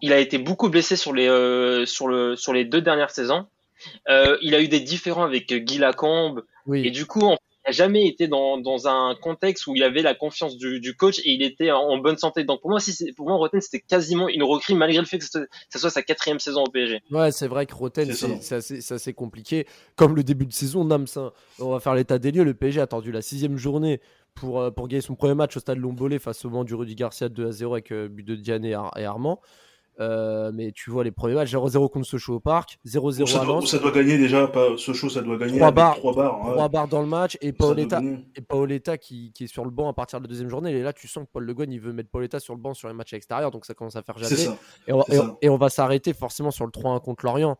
il 0.00 0.12
a 0.12 0.18
été 0.18 0.38
beaucoup 0.38 0.68
blessé 0.70 0.96
sur 0.96 1.12
les 1.12 1.28
euh, 1.28 1.84
sur 1.86 2.08
le 2.08 2.34
sur 2.36 2.52
les 2.54 2.64
deux 2.64 2.80
dernières 2.80 3.10
saisons. 3.10 3.46
Euh, 4.08 4.38
il 4.40 4.54
a 4.54 4.62
eu 4.62 4.68
des 4.68 4.80
différends 4.80 5.24
avec 5.24 5.52
euh, 5.52 5.58
Guy 5.58 5.76
Lacombe 5.78 6.44
et 6.86 6.90
du 6.90 7.04
coup, 7.06 7.20
en- 7.20 7.36
n'a 7.66 7.72
jamais 7.72 8.06
été 8.06 8.28
dans, 8.28 8.58
dans 8.58 8.88
un 8.88 9.14
contexte 9.14 9.66
où 9.66 9.74
il 9.74 9.82
avait 9.82 10.02
la 10.02 10.14
confiance 10.14 10.56
du, 10.56 10.80
du 10.80 10.96
coach 10.96 11.18
et 11.20 11.32
il 11.32 11.42
était 11.42 11.70
en, 11.70 11.80
en 11.80 11.98
bonne 11.98 12.16
santé. 12.18 12.44
Donc 12.44 12.60
pour 12.60 12.70
moi, 12.70 12.80
si 12.80 13.12
pour 13.12 13.26
moi, 13.28 13.36
Roten, 13.36 13.60
c'était 13.60 13.80
quasiment 13.80 14.28
une 14.28 14.42
recrue 14.42 14.74
malgré 14.74 14.98
le 15.00 15.06
fait 15.06 15.18
que 15.18 15.24
ce 15.24 15.78
soit 15.78 15.90
sa 15.90 16.02
quatrième 16.02 16.38
saison 16.40 16.64
au 16.64 16.70
PSG. 16.70 17.00
ouais, 17.10 17.32
c'est 17.32 17.48
vrai 17.48 17.66
que 17.66 17.74
Roten, 17.74 18.06
C'est 18.06 18.12
ça. 18.14 18.26
c'est 18.28 18.42
c'est 18.42 18.54
assez, 18.56 18.80
c'est 18.80 18.94
assez 18.94 19.12
compliqué. 19.14 19.66
Comme 19.96 20.14
le 20.16 20.22
début 20.22 20.46
de 20.46 20.52
saison, 20.52 20.84
Nams, 20.84 21.06
hein. 21.16 21.32
on 21.58 21.70
va 21.70 21.80
faire 21.80 21.94
l'état 21.94 22.18
des 22.18 22.30
lieux. 22.32 22.44
Le 22.44 22.54
PSG 22.54 22.80
a 22.80 22.84
attendu 22.84 23.12
la 23.12 23.22
sixième 23.22 23.56
journée 23.56 24.00
pour, 24.34 24.60
euh, 24.60 24.70
pour 24.70 24.88
gagner 24.88 25.00
son 25.00 25.14
premier 25.14 25.34
match 25.34 25.56
au 25.56 25.60
stade 25.60 25.78
Lombolé 25.78 26.18
face 26.18 26.44
au 26.44 26.50
Mans 26.50 26.64
du 26.64 26.74
Rudy 26.74 26.94
Garcia 26.94 27.28
2 27.28 27.46
à 27.46 27.52
0 27.52 27.72
avec 27.74 27.92
euh, 27.92 28.08
but 28.08 28.24
de 28.24 28.34
Diane 28.34 28.64
et, 28.64 28.74
Ar- 28.74 28.92
et 28.98 29.04
Armand. 29.04 29.40
Euh, 30.00 30.50
mais 30.52 30.72
tu 30.72 30.90
vois 30.90 31.04
les 31.04 31.12
premiers 31.12 31.34
matchs 31.34 31.52
0-0 31.54 31.88
contre 31.88 32.04
Sochaux 32.06 32.34
au 32.34 32.40
parc, 32.40 32.78
0-0 32.84 33.22
Où 33.22 33.26
ça, 33.28 33.42
à 33.42 33.44
doit, 33.44 33.64
ça 33.64 33.78
doit 33.78 33.92
gagner 33.92 34.18
déjà, 34.18 34.48
pas, 34.48 34.76
show, 34.76 35.08
ça 35.08 35.22
doit 35.22 35.36
gagner 35.36 35.52
Trois 35.58 35.68
avec 35.68 35.76
barres. 35.76 35.96
trois 35.96 36.14
barres. 36.14 36.44
ouais. 36.46 36.52
3 36.54 36.68
barres 36.68 36.88
dans 36.88 37.00
le 37.00 37.06
match 37.06 37.38
et 37.40 37.52
Paoletta, 37.52 38.00
et 38.34 38.40
Paoletta 38.40 38.98
qui, 38.98 39.30
qui 39.32 39.44
est 39.44 39.46
sur 39.46 39.64
le 39.64 39.70
banc 39.70 39.88
à 39.88 39.92
partir 39.92 40.18
de 40.20 40.24
la 40.24 40.28
deuxième 40.28 40.48
journée. 40.48 40.72
Et 40.72 40.82
là, 40.82 40.92
tu 40.92 41.06
sens 41.06 41.24
que 41.26 41.30
Paul 41.32 41.44
Le 41.44 41.54
Guen 41.54 41.70
il 41.70 41.80
veut 41.80 41.92
mettre 41.92 42.10
Paoletta 42.10 42.40
sur 42.40 42.54
le 42.54 42.60
banc 42.60 42.74
sur 42.74 42.88
les 42.88 42.94
matchs 42.94 43.12
extérieurs, 43.12 43.52
donc 43.52 43.66
ça 43.66 43.74
commence 43.74 43.94
à 43.94 44.02
faire 44.02 44.18
jaser. 44.18 44.48
Et 44.88 44.92
et 44.92 45.18
et 45.42 45.48
on 45.48 45.56
va 45.56 45.68
s'arrêter 45.68 46.12
forcément 46.12 46.50
sur 46.50 46.64
le 46.66 46.72
3-1 46.72 47.00
contre 47.00 47.24
Lorient. 47.24 47.56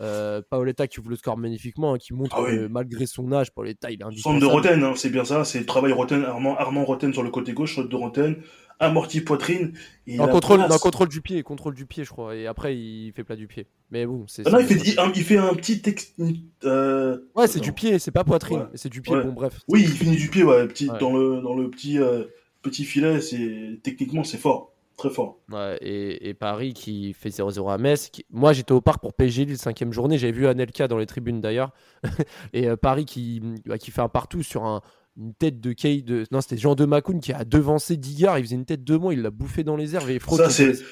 Euh, 0.00 0.42
Paoletta 0.50 0.88
qui 0.88 0.98
ouvre 0.98 1.10
le 1.10 1.16
score 1.16 1.36
magnifiquement, 1.38 1.94
hein, 1.94 1.98
qui 1.98 2.14
montre 2.14 2.34
Ah 2.36 2.42
oui. 2.42 2.56
que 2.56 2.66
malgré 2.66 3.06
son 3.06 3.30
âge, 3.32 3.52
Paoletta 3.52 3.90
il 3.90 3.94
est 3.94 3.98
Centre 3.98 4.08
indispensable. 4.08 4.40
de 4.40 4.46
Roten, 4.46 4.82
hein, 4.82 4.92
c'est 4.96 5.10
bien 5.10 5.24
ça. 5.24 5.44
C'est 5.44 5.60
le 5.60 5.66
travail 5.66 5.92
Roten, 5.92 6.24
Armand, 6.24 6.56
Armand 6.56 6.84
Roten 6.84 7.12
sur 7.12 7.22
le 7.22 7.30
côté 7.30 7.52
gauche, 7.52 7.78
de 7.78 7.94
Roten, 7.94 8.36
amorti 8.80 9.20
poitrine. 9.20 9.72
et 10.08 10.16
Non, 10.16 10.26
contrôle, 10.26 10.58
non, 10.58 10.78
contrôle 10.78 11.08
du 11.08 11.20
pied, 11.20 11.44
contrôle 11.44 11.74
du 11.74 11.86
pied, 11.86 12.02
je 12.02 12.10
crois. 12.10 12.34
Et 12.34 12.48
après, 12.48 12.76
il 12.76 13.12
fait 13.12 13.22
plat 13.22 13.36
du 13.36 13.46
pied. 13.46 13.68
Mais 13.92 14.04
bon, 14.04 14.24
c'est. 14.26 14.42
Ah 14.46 14.50
non, 14.50 14.58
il 14.58 14.66
fait, 14.66 14.74
il, 14.74 14.96
il 15.14 15.22
fait 15.22 15.36
un 15.36 15.54
petit 15.54 15.80
texte. 15.80 16.16
euh, 16.64 17.18
Ouais, 17.36 17.46
c'est 17.46 17.60
du 17.60 17.72
pied, 17.72 18.00
c'est 18.00 18.10
pas 18.10 18.24
poitrine, 18.24 18.58
Ouais. 18.62 18.66
c'est 18.74 18.88
du 18.90 19.00
pied. 19.00 19.14
Ouais. 19.14 19.22
Bon, 19.22 19.32
bref. 19.32 19.60
Oui, 19.68 19.82
il 19.82 19.90
finit 19.90 20.16
du 20.16 20.28
pied, 20.28 20.42
ouais, 20.42 20.66
petit, 20.66 20.88
dans 20.98 21.16
le 21.16 21.40
dans 21.40 21.54
le 21.54 21.70
petit 21.70 22.00
euh, 22.00 22.24
petit 22.62 22.84
filet. 22.84 23.20
C'est 23.20 23.78
techniquement 23.84 24.24
c'est 24.24 24.38
fort. 24.38 24.72
Très 24.96 25.10
fort. 25.10 25.38
Ouais, 25.50 25.76
et, 25.80 26.28
et 26.28 26.34
Paris 26.34 26.72
qui 26.72 27.14
fait 27.14 27.28
0-0 27.30 27.68
à 27.72 27.78
Metz. 27.78 28.10
qui- 28.10 28.24
Moi, 28.30 28.52
j'étais 28.52 28.72
au 28.72 28.80
parc 28.80 29.00
pour 29.00 29.12
PSG 29.14 29.44
Lille, 29.44 29.58
cinquième 29.58 29.92
journée. 29.92 30.18
J'avais 30.18 30.32
vu 30.32 30.46
Anelka 30.46 30.86
dans 30.86 30.98
les 30.98 31.06
tribunes 31.06 31.40
d'ailleurs. 31.40 31.72
et 32.52 32.68
euh, 32.68 32.76
Paris 32.76 33.04
qui, 33.04 33.42
bah, 33.66 33.76
qui 33.78 33.90
fait 33.90 34.02
un 34.02 34.08
partout 34.08 34.42
sur 34.44 34.64
un- 34.64 34.82
une 35.16 35.34
tête 35.34 35.60
de 35.60 35.72
Kay. 35.72 36.02
De... 36.02 36.24
Non, 36.30 36.40
c'était 36.40 36.56
Jean 36.58 36.74
de 36.76 36.84
Macoun 36.84 37.20
qui 37.20 37.32
a 37.32 37.44
devancé 37.44 37.96
Digard. 37.96 38.38
Il 38.38 38.44
faisait 38.44 38.54
une 38.56 38.64
tête 38.66 38.84
de 38.84 38.96
moi, 38.96 39.12
il 39.14 39.22
l'a 39.22 39.30
bouffé 39.30 39.64
dans 39.64 39.76
les 39.76 39.96
airs. 39.96 40.08
Et 40.08 40.20
Ça, 40.20 40.48
c'est- 40.50 40.82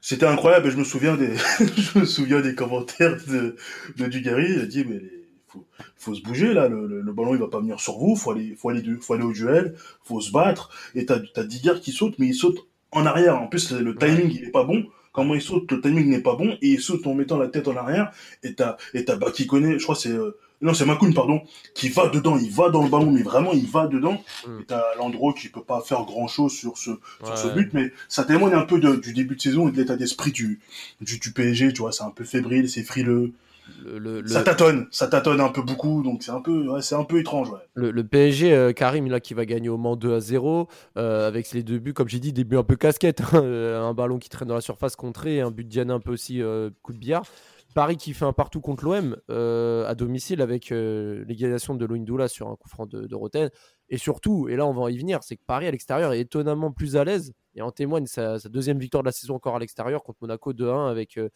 C'était 0.00 0.26
incroyable 0.26 0.68
et 0.68 0.70
je 0.70 0.76
me 0.76 0.84
souviens 0.84 1.16
des, 1.16 1.34
je 1.76 1.98
me 1.98 2.04
souviens 2.04 2.40
des 2.40 2.54
commentaires 2.54 3.16
de, 3.26 3.56
de 3.96 4.06
Dugarry. 4.06 4.52
Il 4.52 4.60
a 4.60 4.66
dit, 4.66 4.84
mais 4.84 4.94
il 5.02 5.24
faut, 5.48 5.66
faut 5.96 6.14
se 6.14 6.22
bouger 6.22 6.54
là, 6.54 6.68
le, 6.68 6.86
le, 6.86 7.00
le 7.00 7.12
ballon 7.12 7.34
il 7.34 7.40
va 7.40 7.48
pas 7.48 7.58
venir 7.58 7.80
sur 7.80 7.98
vous, 7.98 8.14
faut 8.14 8.30
aller, 8.30 8.54
faut 8.54 8.68
aller, 8.68 8.84
faut 9.00 9.14
aller 9.14 9.24
au 9.24 9.32
duel, 9.32 9.74
faut 10.04 10.20
se 10.20 10.30
battre. 10.30 10.70
Et 10.94 11.04
t'as, 11.04 11.18
t'as 11.34 11.42
Digard 11.42 11.80
qui 11.80 11.90
saute, 11.90 12.14
mais 12.20 12.28
il 12.28 12.34
saute 12.34 12.58
en 12.92 13.06
arrière. 13.06 13.40
En 13.40 13.46
plus, 13.46 13.70
le, 13.72 13.94
timing 13.96 14.30
il 14.34 14.44
est 14.44 14.50
pas 14.50 14.64
bon. 14.64 14.86
Comment 15.12 15.34
il 15.34 15.42
saute, 15.42 15.70
le 15.72 15.80
timing 15.80 16.08
n'est 16.08 16.20
pas 16.20 16.36
bon 16.36 16.56
et 16.62 16.68
il 16.68 16.80
saute 16.80 17.06
en 17.06 17.14
mettant 17.14 17.38
la 17.38 17.48
tête 17.48 17.66
en 17.66 17.76
arrière. 17.76 18.12
Et 18.42 18.54
t'as, 18.54 18.76
et 18.94 19.04
t'as 19.04 19.16
bah, 19.16 19.32
qui 19.34 19.46
connaît, 19.46 19.78
je 19.78 19.82
crois 19.82 19.96
c'est, 19.96 20.10
euh, 20.10 20.36
non 20.60 20.74
c'est 20.74 20.84
Macoun 20.84 21.12
pardon, 21.12 21.40
qui 21.74 21.88
va 21.88 22.08
dedans, 22.08 22.36
il 22.36 22.50
va 22.50 22.68
dans 22.70 22.82
le 22.84 22.88
ballon, 22.88 23.10
mais 23.10 23.22
vraiment 23.22 23.52
il 23.52 23.66
va 23.66 23.86
dedans. 23.88 24.22
Mm. 24.46 24.60
Et 24.60 24.64
t'as 24.66 24.84
Landreau 24.96 25.32
qui 25.32 25.48
peut 25.48 25.62
pas 25.62 25.80
faire 25.80 26.04
grand 26.04 26.28
chose 26.28 26.52
sur 26.52 26.78
ce, 26.78 26.90
sur 27.24 27.36
ce 27.36 27.48
but, 27.48 27.70
mais 27.72 27.90
ça 28.08 28.24
témoigne 28.24 28.54
un 28.54 28.62
peu 28.62 28.78
de- 28.78 28.96
du 28.96 29.12
début 29.12 29.34
de 29.34 29.40
saison 29.40 29.68
et 29.68 29.72
de 29.72 29.76
l'état 29.78 29.96
d'esprit 29.96 30.30
du, 30.30 30.60
du, 31.00 31.18
du 31.18 31.32
PSG, 31.32 31.72
tu 31.72 31.80
vois, 31.80 31.90
c'est 31.90 32.04
un 32.04 32.10
peu 32.10 32.24
fébrile, 32.24 32.68
c'est 32.68 32.84
frileux, 32.84 33.32
Le, 33.84 34.20
le- 34.20 34.26
ça 34.28 34.42
tâtonne, 34.42 34.86
ça 34.90 35.06
tâtonne 35.08 35.40
un 35.40 35.48
peu 35.50 35.62
beaucoup, 35.62 36.02
donc 36.02 36.22
c'est 36.22 36.30
un 36.30 36.40
peu, 36.40 36.68
ouais, 36.68 36.82
c'est 36.82 36.94
un 36.94 37.04
peu 37.04 37.18
étrange, 37.20 37.50
ouais. 37.50 37.58
Le, 37.74 37.90
le 37.90 38.04
PSG, 38.06 38.52
euh, 38.52 38.72
Karim, 38.72 39.08
là, 39.08 39.20
qui 39.20 39.34
va 39.34 39.44
gagner 39.46 39.68
au 39.68 39.76
Mans 39.76 39.96
2 39.96 40.14
à 40.14 40.20
0, 40.20 40.68
euh, 40.96 41.26
avec 41.28 41.52
les 41.52 41.62
deux 41.62 41.78
buts, 41.78 41.94
comme 41.94 42.08
j'ai 42.08 42.20
dit, 42.20 42.32
des 42.32 42.44
buts 42.44 42.56
un 42.58 42.64
peu 42.64 42.76
casquettes. 42.76 43.20
hein, 43.32 43.42
euh, 43.42 43.80
un 43.80 43.94
ballon 43.94 44.18
qui 44.18 44.28
traîne 44.28 44.48
dans 44.48 44.54
la 44.54 44.60
surface 44.60 44.96
contrée, 44.96 45.40
un 45.40 45.50
but 45.50 45.64
de 45.64 45.68
Diana 45.68 45.94
un 45.94 46.00
peu 46.00 46.12
aussi, 46.12 46.42
euh, 46.42 46.70
coup 46.82 46.92
de 46.92 46.98
billard. 46.98 47.24
Paris 47.74 47.96
qui 47.98 48.14
fait 48.14 48.24
un 48.24 48.32
partout 48.32 48.60
contre 48.60 48.84
l'OM 48.84 49.16
euh, 49.30 49.86
à 49.86 49.94
domicile 49.94 50.40
avec 50.40 50.72
euh, 50.72 51.22
l'égalisation 51.28 51.74
de 51.74 51.84
Loindoula 51.84 52.26
sur 52.26 52.48
un 52.48 52.56
coup 52.56 52.68
franc 52.68 52.86
de, 52.86 53.06
de 53.06 53.14
Roten. 53.14 53.50
Et 53.90 53.98
surtout, 53.98 54.48
et 54.48 54.56
là 54.56 54.66
on 54.66 54.72
va 54.72 54.90
y 54.90 54.98
venir, 54.98 55.22
c'est 55.22 55.36
que 55.36 55.42
Paris 55.46 55.66
à 55.66 55.70
l'extérieur 55.70 56.12
est 56.12 56.20
étonnamment 56.20 56.72
plus 56.72 56.96
à 56.96 57.04
l'aise. 57.04 57.32
Et 57.54 57.62
en 57.62 57.70
témoigne 57.70 58.06
sa, 58.06 58.38
sa 58.38 58.48
deuxième 58.48 58.78
victoire 58.78 59.02
de 59.02 59.08
la 59.08 59.12
saison 59.12 59.34
encore 59.34 59.54
à 59.54 59.58
l'extérieur 59.58 60.02
contre 60.02 60.18
Monaco 60.22 60.52
2-1 60.54 60.88
avec 60.90 61.18
euh, 61.18 61.28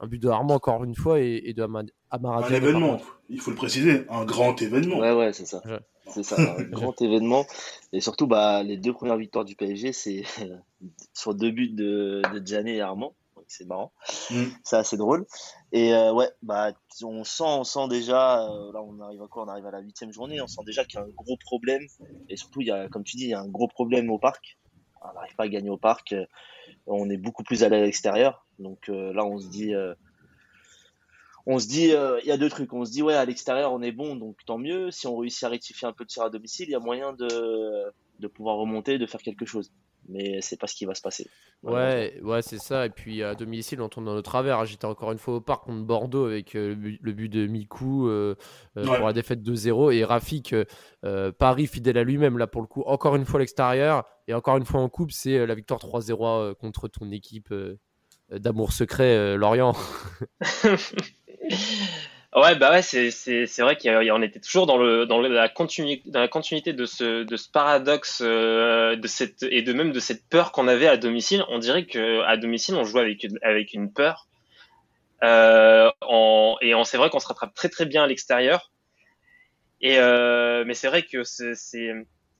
un 0.00 0.06
but 0.06 0.18
de 0.18 0.28
Armand 0.28 0.54
encore 0.54 0.82
une 0.84 0.94
fois 0.94 1.20
et, 1.20 1.42
et 1.44 1.52
de 1.54 1.62
Ama- 1.62 1.84
Amara 2.10 2.46
Un 2.46 2.52
événement, 2.52 3.00
il 3.28 3.40
faut 3.40 3.50
le 3.50 3.56
préciser, 3.56 4.06
un 4.08 4.24
grand 4.24 4.60
événement. 4.60 4.98
Ouais, 4.98 5.12
ouais, 5.12 5.32
c'est 5.32 5.46
ça. 5.46 5.62
Ouais. 5.66 5.80
C'est 6.08 6.22
ça, 6.22 6.36
un 6.40 6.62
grand 6.70 7.00
événement. 7.02 7.46
Et 7.92 8.00
surtout, 8.00 8.26
bah, 8.26 8.62
les 8.62 8.76
deux 8.76 8.92
premières 8.92 9.16
victoires 9.18 9.44
du 9.44 9.54
PSG, 9.54 9.92
c'est 9.92 10.22
sur 11.14 11.34
deux 11.34 11.50
buts 11.50 11.70
de, 11.70 12.22
de 12.32 12.44
Gianni 12.44 12.72
et 12.72 12.80
Armand. 12.80 13.14
C'est 13.46 13.66
marrant. 13.66 13.92
Mm. 14.30 14.44
C'est 14.62 14.76
assez 14.76 14.96
drôle. 14.96 15.26
Et 15.72 15.92
euh, 15.92 16.12
ouais, 16.12 16.28
bah, 16.42 16.70
on 17.02 17.24
sent, 17.24 17.42
on 17.44 17.64
sent 17.64 17.88
déjà, 17.88 18.44
euh, 18.48 18.72
là, 18.72 18.80
on 18.80 19.00
arrive 19.00 19.20
à 19.22 19.26
quoi? 19.26 19.42
On 19.44 19.48
arrive 19.48 19.66
à 19.66 19.72
la 19.72 19.80
huitième 19.80 20.12
journée. 20.12 20.40
On 20.40 20.46
sent 20.46 20.62
déjà 20.64 20.84
qu'il 20.84 21.00
y 21.00 21.02
a 21.02 21.04
un 21.04 21.08
gros 21.16 21.36
problème. 21.36 21.82
Et 22.28 22.36
surtout, 22.36 22.60
il 22.60 22.68
y 22.68 22.70
a, 22.70 22.88
comme 22.88 23.02
tu 23.02 23.16
dis, 23.16 23.24
il 23.24 23.30
y 23.30 23.34
a 23.34 23.40
un 23.40 23.48
gros 23.48 23.66
problème 23.66 24.08
au 24.10 24.18
parc. 24.20 24.56
On 25.02 25.12
n'arrive 25.14 25.34
pas 25.36 25.44
à 25.44 25.48
gagner 25.48 25.70
au 25.70 25.78
parc. 25.78 26.12
Euh, 26.12 26.26
On 26.86 27.08
est 27.10 27.16
beaucoup 27.16 27.42
plus 27.42 27.62
à 27.62 27.68
l'extérieur. 27.68 28.46
Donc 28.58 28.88
euh, 28.88 29.12
là, 29.12 29.24
on 29.24 29.38
se 29.38 29.48
dit, 29.48 29.74
on 31.46 31.58
se 31.58 31.66
dit, 31.66 31.92
euh, 31.92 32.20
il 32.22 32.28
y 32.28 32.32
a 32.32 32.36
deux 32.36 32.48
trucs. 32.48 32.72
On 32.72 32.84
se 32.84 32.92
dit, 32.92 33.02
ouais, 33.02 33.14
à 33.14 33.24
l'extérieur, 33.24 33.72
on 33.72 33.82
est 33.82 33.92
bon, 33.92 34.16
donc 34.16 34.36
tant 34.44 34.58
mieux. 34.58 34.90
Si 34.90 35.06
on 35.06 35.16
réussit 35.16 35.44
à 35.44 35.48
rectifier 35.48 35.88
un 35.88 35.92
peu 35.92 36.04
de 36.04 36.10
tir 36.10 36.22
à 36.22 36.30
domicile, 36.30 36.68
il 36.68 36.72
y 36.72 36.76
a 36.76 36.80
moyen 36.80 37.12
de, 37.12 37.92
de 38.18 38.28
pouvoir 38.28 38.56
remonter, 38.56 38.98
de 38.98 39.06
faire 39.06 39.22
quelque 39.22 39.46
chose. 39.46 39.72
Mais 40.12 40.40
c'est 40.40 40.58
pas 40.58 40.66
ce 40.66 40.74
qui 40.74 40.86
va 40.86 40.94
se 40.94 41.02
passer. 41.02 41.28
Ouais, 41.62 42.18
ouais, 42.22 42.42
c'est 42.42 42.58
ça. 42.58 42.86
Et 42.86 42.90
puis 42.90 43.22
à 43.22 43.34
domicile, 43.34 43.80
on 43.80 43.88
tourne 43.88 44.06
dans 44.06 44.14
le 44.14 44.22
travers. 44.22 44.64
J'étais 44.64 44.86
encore 44.86 45.12
une 45.12 45.18
fois 45.18 45.34
au 45.36 45.40
parc 45.40 45.64
contre 45.64 45.84
Bordeaux 45.84 46.26
avec 46.26 46.56
euh, 46.56 46.74
le, 47.00 47.12
but, 47.12 47.28
de 47.28 47.46
Mikou 47.46 48.08
euh, 48.08 48.34
euh, 48.76 48.86
Ouais. 48.86 48.96
pour 48.96 49.06
la 49.06 49.12
défaite 49.12 49.40
2-0 49.42 49.94
et 49.94 50.04
Rafik, 50.04 50.54
euh, 51.04 51.32
Paris 51.32 51.66
fidèle 51.66 51.98
à 51.98 52.02
lui-même 52.02 52.38
là 52.38 52.46
pour 52.46 52.60
le 52.60 52.66
coup. 52.66 52.82
Encore 52.86 53.14
une 53.14 53.24
fois 53.24 53.38
à 53.38 53.42
l'extérieur 53.42 54.04
et 54.26 54.34
encore 54.34 54.56
une 54.56 54.64
fois 54.64 54.80
en 54.80 54.88
coupe, 54.88 55.12
c'est 55.12 55.46
la 55.46 55.54
victoire 55.54 55.80
3-0 55.80 56.16
euh, 56.24 56.54
contre 56.54 56.88
ton 56.88 57.10
équipe 57.10 57.52
euh, 57.52 57.78
d'amour 58.30 58.72
secret 58.72 59.16
euh, 59.16 59.36
Lorient. 59.36 59.74
Ouais, 62.34 62.54
bah 62.54 62.70
ouais, 62.70 62.82
c'est 62.82 63.10
c'est 63.10 63.46
c'est 63.46 63.62
vrai 63.62 63.76
qu'on 63.76 64.22
était 64.22 64.38
toujours 64.38 64.66
dans 64.66 64.76
le 64.78 65.04
dans 65.04 65.20
la 65.20 65.48
continuité 65.48 66.08
dans 66.10 66.20
la 66.20 66.28
continuité 66.28 66.72
de 66.72 66.86
ce 66.86 67.24
de 67.24 67.36
ce 67.36 67.50
paradoxe 67.50 68.20
euh, 68.24 68.94
de 68.94 69.06
cette 69.08 69.42
et 69.42 69.62
de 69.62 69.72
même 69.72 69.90
de 69.90 69.98
cette 69.98 70.24
peur 70.28 70.52
qu'on 70.52 70.68
avait 70.68 70.86
à 70.86 70.96
domicile. 70.96 71.44
On 71.48 71.58
dirait 71.58 71.86
que 71.86 72.20
à 72.22 72.36
domicile 72.36 72.76
on 72.76 72.84
jouait 72.84 73.00
avec 73.00 73.26
avec 73.42 73.74
une 73.74 73.92
peur. 73.92 74.28
Euh, 75.24 75.90
en, 76.02 76.56
et 76.62 76.74
on 76.74 76.84
c'est 76.84 76.98
vrai 76.98 77.10
qu'on 77.10 77.20
se 77.20 77.26
rattrape 77.26 77.54
très 77.54 77.68
très 77.68 77.86
bien 77.86 78.04
à 78.04 78.06
l'extérieur. 78.06 78.70
Et 79.80 79.98
euh, 79.98 80.64
mais 80.66 80.74
c'est 80.74 80.88
vrai 80.88 81.02
que 81.02 81.24
c'est 81.24 81.54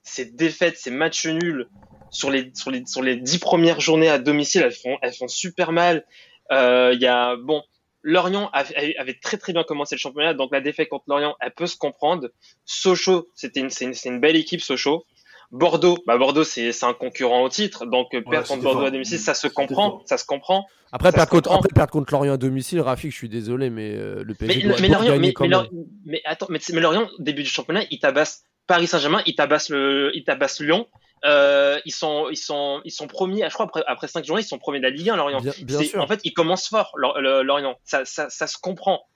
ces 0.03 0.25
défaites, 0.27 0.79
ces 0.79 0.91
matchs 0.91 1.27
nuls 1.27 1.69
sur 2.11 2.31
les 2.31 2.53
sur 2.55 2.71
les 2.71 2.85
sur 2.87 3.03
les 3.03 3.17
dix 3.17 3.39
premières 3.39 3.81
journées 3.81 4.09
à 4.11 4.19
domicile, 4.19 4.63
elles 4.63 4.73
font 4.73 4.99
elles 5.03 5.15
font 5.15 5.29
super 5.29 5.73
mal. 5.73 6.05
Euh, 6.53 6.93
Il 6.95 7.01
y 7.01 7.07
a 7.07 7.37
bon. 7.37 7.63
Lorient 8.03 8.51
avait 8.53 8.97
avait 8.97 9.19
très 9.21 9.37
très 9.37 9.53
bien 9.53 9.63
commencé 9.63 9.95
le 9.95 10.01
championnat, 10.01 10.35
donc 10.35 10.51
la 10.53 10.61
défaite 10.61 10.89
contre 10.89 11.05
Lorient, 11.09 11.37
elle 11.41 11.53
peut 11.53 11.67
se 11.67 11.77
comprendre. 11.77 12.29
Sochaux, 12.65 13.29
c'était 13.35 13.61
une, 13.61 13.71
c'est 13.71 14.05
une, 14.07 14.21
belle 14.21 14.37
équipe, 14.37 14.61
Sochaux. 14.61 15.05
Bordeaux, 15.51 15.99
bah 16.07 16.17
Bordeaux 16.17 16.45
c'est 16.45 16.71
c'est 16.71 16.87
un 16.87 16.95
concurrent 16.95 17.43
au 17.43 17.49
titre, 17.49 17.85
donc 17.85 18.15
euh, 18.15 18.23
perdre 18.23 18.47
contre 18.47 18.63
Bordeaux 18.63 18.81
fort. 18.81 18.89
à 18.89 18.91
domicile, 18.93 19.19
ça 19.19 19.35
se 19.35 19.49
comprend, 19.49 19.91
fort. 19.91 20.03
ça 20.07 20.17
se 20.17 20.25
comprend. 20.25 20.67
Après 20.93 21.13
perdre 21.13 21.31
contre, 21.31 21.53
après 21.53 21.69
perdre 21.75 21.93
contre 21.93 22.13
Lorient 22.13 22.35
à 22.35 22.37
domicile, 22.37 22.81
Rafik, 22.81 23.11
je 23.11 23.17
suis 23.17 23.29
désolé, 23.29 23.69
mais 23.69 23.95
euh, 23.95 24.23
le 24.23 24.35
Mais, 24.41 24.47
PSG 24.47 24.69
doit, 24.69 24.77
mais 24.81 24.89
doit 24.89 24.97
Lorient, 24.99 25.19
mais, 25.19 25.35
mais. 25.41 25.49
Lorient- 25.49 25.71
mais 26.05 26.23
attends, 26.25 26.47
mais, 26.51 26.61
mais 26.73 26.81
Lorient, 26.81 27.09
début 27.19 27.43
du 27.43 27.49
championnat, 27.49 27.83
il 27.91 27.99
tabasse 27.99 28.45
Paris 28.71 28.87
Saint-Germain, 28.87 29.21
il 29.27 29.35
tabasse 29.35 29.69
le, 29.69 30.13
il 30.15 30.23
tabasse 30.23 30.61
Lyon. 30.61 30.87
Euh, 31.25 31.81
ils 31.85 31.93
sont, 31.93 32.29
ils 32.31 32.37
sont, 32.37 32.81
ils 32.85 32.93
sont 32.93 33.09
premiers. 33.09 33.43
Je 33.49 33.53
crois 33.53 33.67
après, 33.67 33.83
après 33.89 34.07
cinq 34.07 34.25
journées, 34.25 34.43
ils 34.43 34.47
sont 34.47 34.59
premiers 34.59 34.79
de 34.79 34.85
la 34.85 34.91
Ligue 34.91 35.11
1, 35.11 35.17
Lorient. 35.17 35.41
Bien, 35.41 35.53
bien 35.63 35.79
C'est- 35.79 35.87
sûr. 35.87 36.01
En 36.01 36.07
fait, 36.07 36.21
ils 36.23 36.33
commencent 36.33 36.69
fort, 36.69 36.93
Lorient. 36.97 37.77
Ça, 37.83 38.05
ça, 38.05 38.31
ça 38.31 38.47
se 38.47 38.57
comprend. 38.57 39.09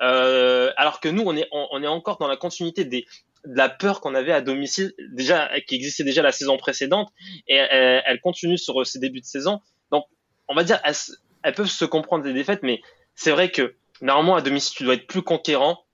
Euh, 0.00 0.72
alors 0.78 0.98
que 0.98 1.10
nous, 1.10 1.22
on 1.26 1.36
est, 1.36 1.46
on, 1.52 1.68
on 1.72 1.82
est 1.82 1.86
encore 1.86 2.16
dans 2.16 2.26
la 2.26 2.38
continuité 2.38 2.86
des, 2.86 3.04
de 3.44 3.54
la 3.54 3.68
peur 3.68 4.00
qu'on 4.00 4.14
avait 4.14 4.32
à 4.32 4.40
domicile, 4.40 4.94
déjà, 5.12 5.50
qui 5.68 5.74
existait 5.74 6.04
déjà 6.04 6.22
la 6.22 6.32
saison 6.32 6.56
précédente, 6.56 7.12
et 7.48 7.56
elle, 7.56 8.02
elle 8.06 8.20
continue 8.22 8.56
sur 8.56 8.86
ces 8.86 8.98
débuts 8.98 9.20
de 9.20 9.26
saison. 9.26 9.60
Donc, 9.90 10.06
on 10.48 10.54
va 10.54 10.64
dire, 10.64 10.80
elles, 10.84 11.54
peuvent 11.54 11.66
se 11.66 11.84
comprendre 11.84 12.24
des 12.24 12.32
défaites, 12.32 12.62
mais 12.62 12.80
c'est 13.14 13.30
vrai 13.30 13.50
que 13.50 13.74
normalement, 14.00 14.36
à 14.36 14.40
domicile, 14.40 14.74
tu 14.74 14.84
dois 14.84 14.94
être 14.94 15.06
plus 15.06 15.22
conquérant. 15.22 15.84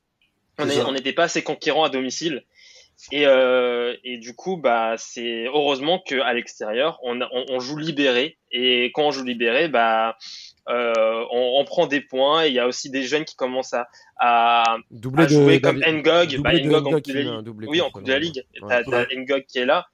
On 0.61 0.93
n'était 0.93 1.13
pas 1.13 1.25
assez 1.25 1.43
conquérant 1.43 1.83
à 1.83 1.89
domicile. 1.89 2.45
Et, 3.13 3.27
euh, 3.27 3.95
et 4.05 4.19
du 4.19 4.35
coup, 4.35 4.57
bah, 4.57 4.95
c'est 4.99 5.45
heureusement 5.47 5.99
qu'à 6.01 6.33
l'extérieur, 6.33 6.99
on, 7.03 7.21
on, 7.21 7.45
on 7.49 7.61
joue 7.61 7.77
libéré. 7.77 8.39
Et 8.51 8.87
quand 8.95 9.03
on 9.05 9.11
joue 9.13 9.23
libéré, 9.25 9.69
bah, 9.69 10.17
euh, 10.69 11.25
on, 11.31 11.55
on 11.61 11.65
prend 11.65 11.87
des 11.87 12.01
points. 12.01 12.45
Et 12.45 12.49
il 12.49 12.55
y 12.55 12.59
a 12.59 12.67
aussi 12.67 12.91
des 12.91 13.05
jeunes 13.05 13.25
qui 13.25 13.37
commencent 13.37 13.75
à, 13.75 13.89
à, 14.19 14.77
Doublé 14.91 15.25
à 15.25 15.27
de 15.27 15.33
jouer 15.33 15.61
comme 15.61 15.79
Ngog. 15.79 16.39
Bah, 16.41 16.53
Ngog 16.59 16.87
en 16.87 16.91
Coupe 16.93 17.07
de 17.07 17.13
la 17.15 17.21
Ligue. 17.23 17.45
doublé 17.45 17.67
Oui, 17.69 17.81
en 17.81 17.91
Coupe 17.91 18.03
de 18.05 18.13
la. 18.13 18.19
Ligue. 18.19 18.45
Ouais. 18.63 18.69
T'as 18.85 19.05
t'as 19.07 19.15
Ngog 19.15 19.45
qui 19.47 19.59
est 19.59 19.67
là. 19.67 19.87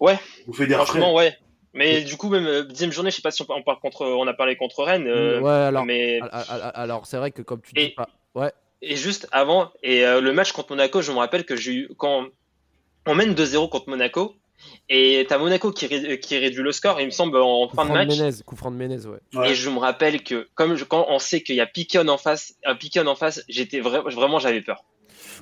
Vous 0.00 0.52
faites 0.52 0.68
des. 0.68 0.74
Franchement, 0.74 1.14
ouais. 1.14 1.36
Mais 1.72 2.02
du 2.02 2.16
coup, 2.16 2.28
même 2.28 2.46
euh, 2.46 2.62
dixième 2.62 2.92
journée, 2.92 3.10
je 3.10 3.16
sais 3.16 3.22
pas 3.22 3.32
si 3.32 3.42
on, 3.42 3.62
parle 3.62 3.80
contre, 3.80 4.06
on 4.06 4.26
a 4.28 4.32
parlé 4.34 4.54
contre 4.56 4.84
Rennes. 4.84 5.08
euh, 5.08 5.40
ouais, 5.40 5.50
alors, 5.50 5.84
mais 5.84 6.20
al- 6.20 6.30
al- 6.32 6.44
al- 6.62 6.72
alors 6.74 7.06
c'est 7.06 7.16
vrai 7.16 7.32
que 7.32 7.42
comme 7.42 7.60
tu 7.62 7.72
dis 7.74 7.80
Et- 7.82 7.90
pas. 7.90 8.08
Ouais, 8.36 8.52
Et 8.82 8.96
juste 8.96 9.26
avant, 9.32 9.70
et 9.82 10.04
euh, 10.04 10.20
le 10.20 10.32
match 10.32 10.52
contre 10.52 10.70
Monaco, 10.72 11.00
je 11.02 11.10
me 11.12 11.18
rappelle 11.18 11.44
que 11.44 11.56
j'ai 11.56 11.72
eu 11.72 11.88
quand 11.96 12.26
on 13.06 13.14
mène 13.14 13.34
2-0 13.34 13.68
contre 13.70 13.88
Monaco, 13.88 14.34
et 14.88 15.24
t'as 15.28 15.38
Monaco 15.38 15.72
qui, 15.72 15.86
ré- 15.86 16.20
qui 16.20 16.38
réduit 16.38 16.62
le 16.62 16.72
score, 16.72 17.00
il 17.00 17.06
me 17.06 17.10
semble 17.10 17.36
en 17.38 17.66
coup 17.68 17.76
fin 17.76 17.84
de 17.84 17.88
franc 17.90 17.98
de 18.00 18.06
match. 18.06 18.18
Menez, 18.18 18.42
coup 18.44 18.56
franc 18.56 18.70
de 18.70 18.76
Menez, 18.76 19.06
ouais. 19.06 19.18
Ouais. 19.34 19.50
Et 19.50 19.54
je 19.54 19.68
me 19.70 19.78
rappelle 19.78 20.22
que 20.22 20.48
comme 20.54 20.76
je, 20.76 20.84
quand 20.84 21.06
on 21.08 21.18
sait 21.18 21.42
qu'il 21.42 21.56
y 21.56 21.60
a 21.60 21.66
Picon 21.66 22.08
en 22.08 22.18
face, 22.18 22.54
un 22.64 22.74
Picon 22.74 23.06
en 23.06 23.14
face, 23.14 23.42
j'étais 23.48 23.80
vra- 23.80 24.08
vraiment 24.10 24.38
j'avais 24.38 24.60
peur. 24.62 24.84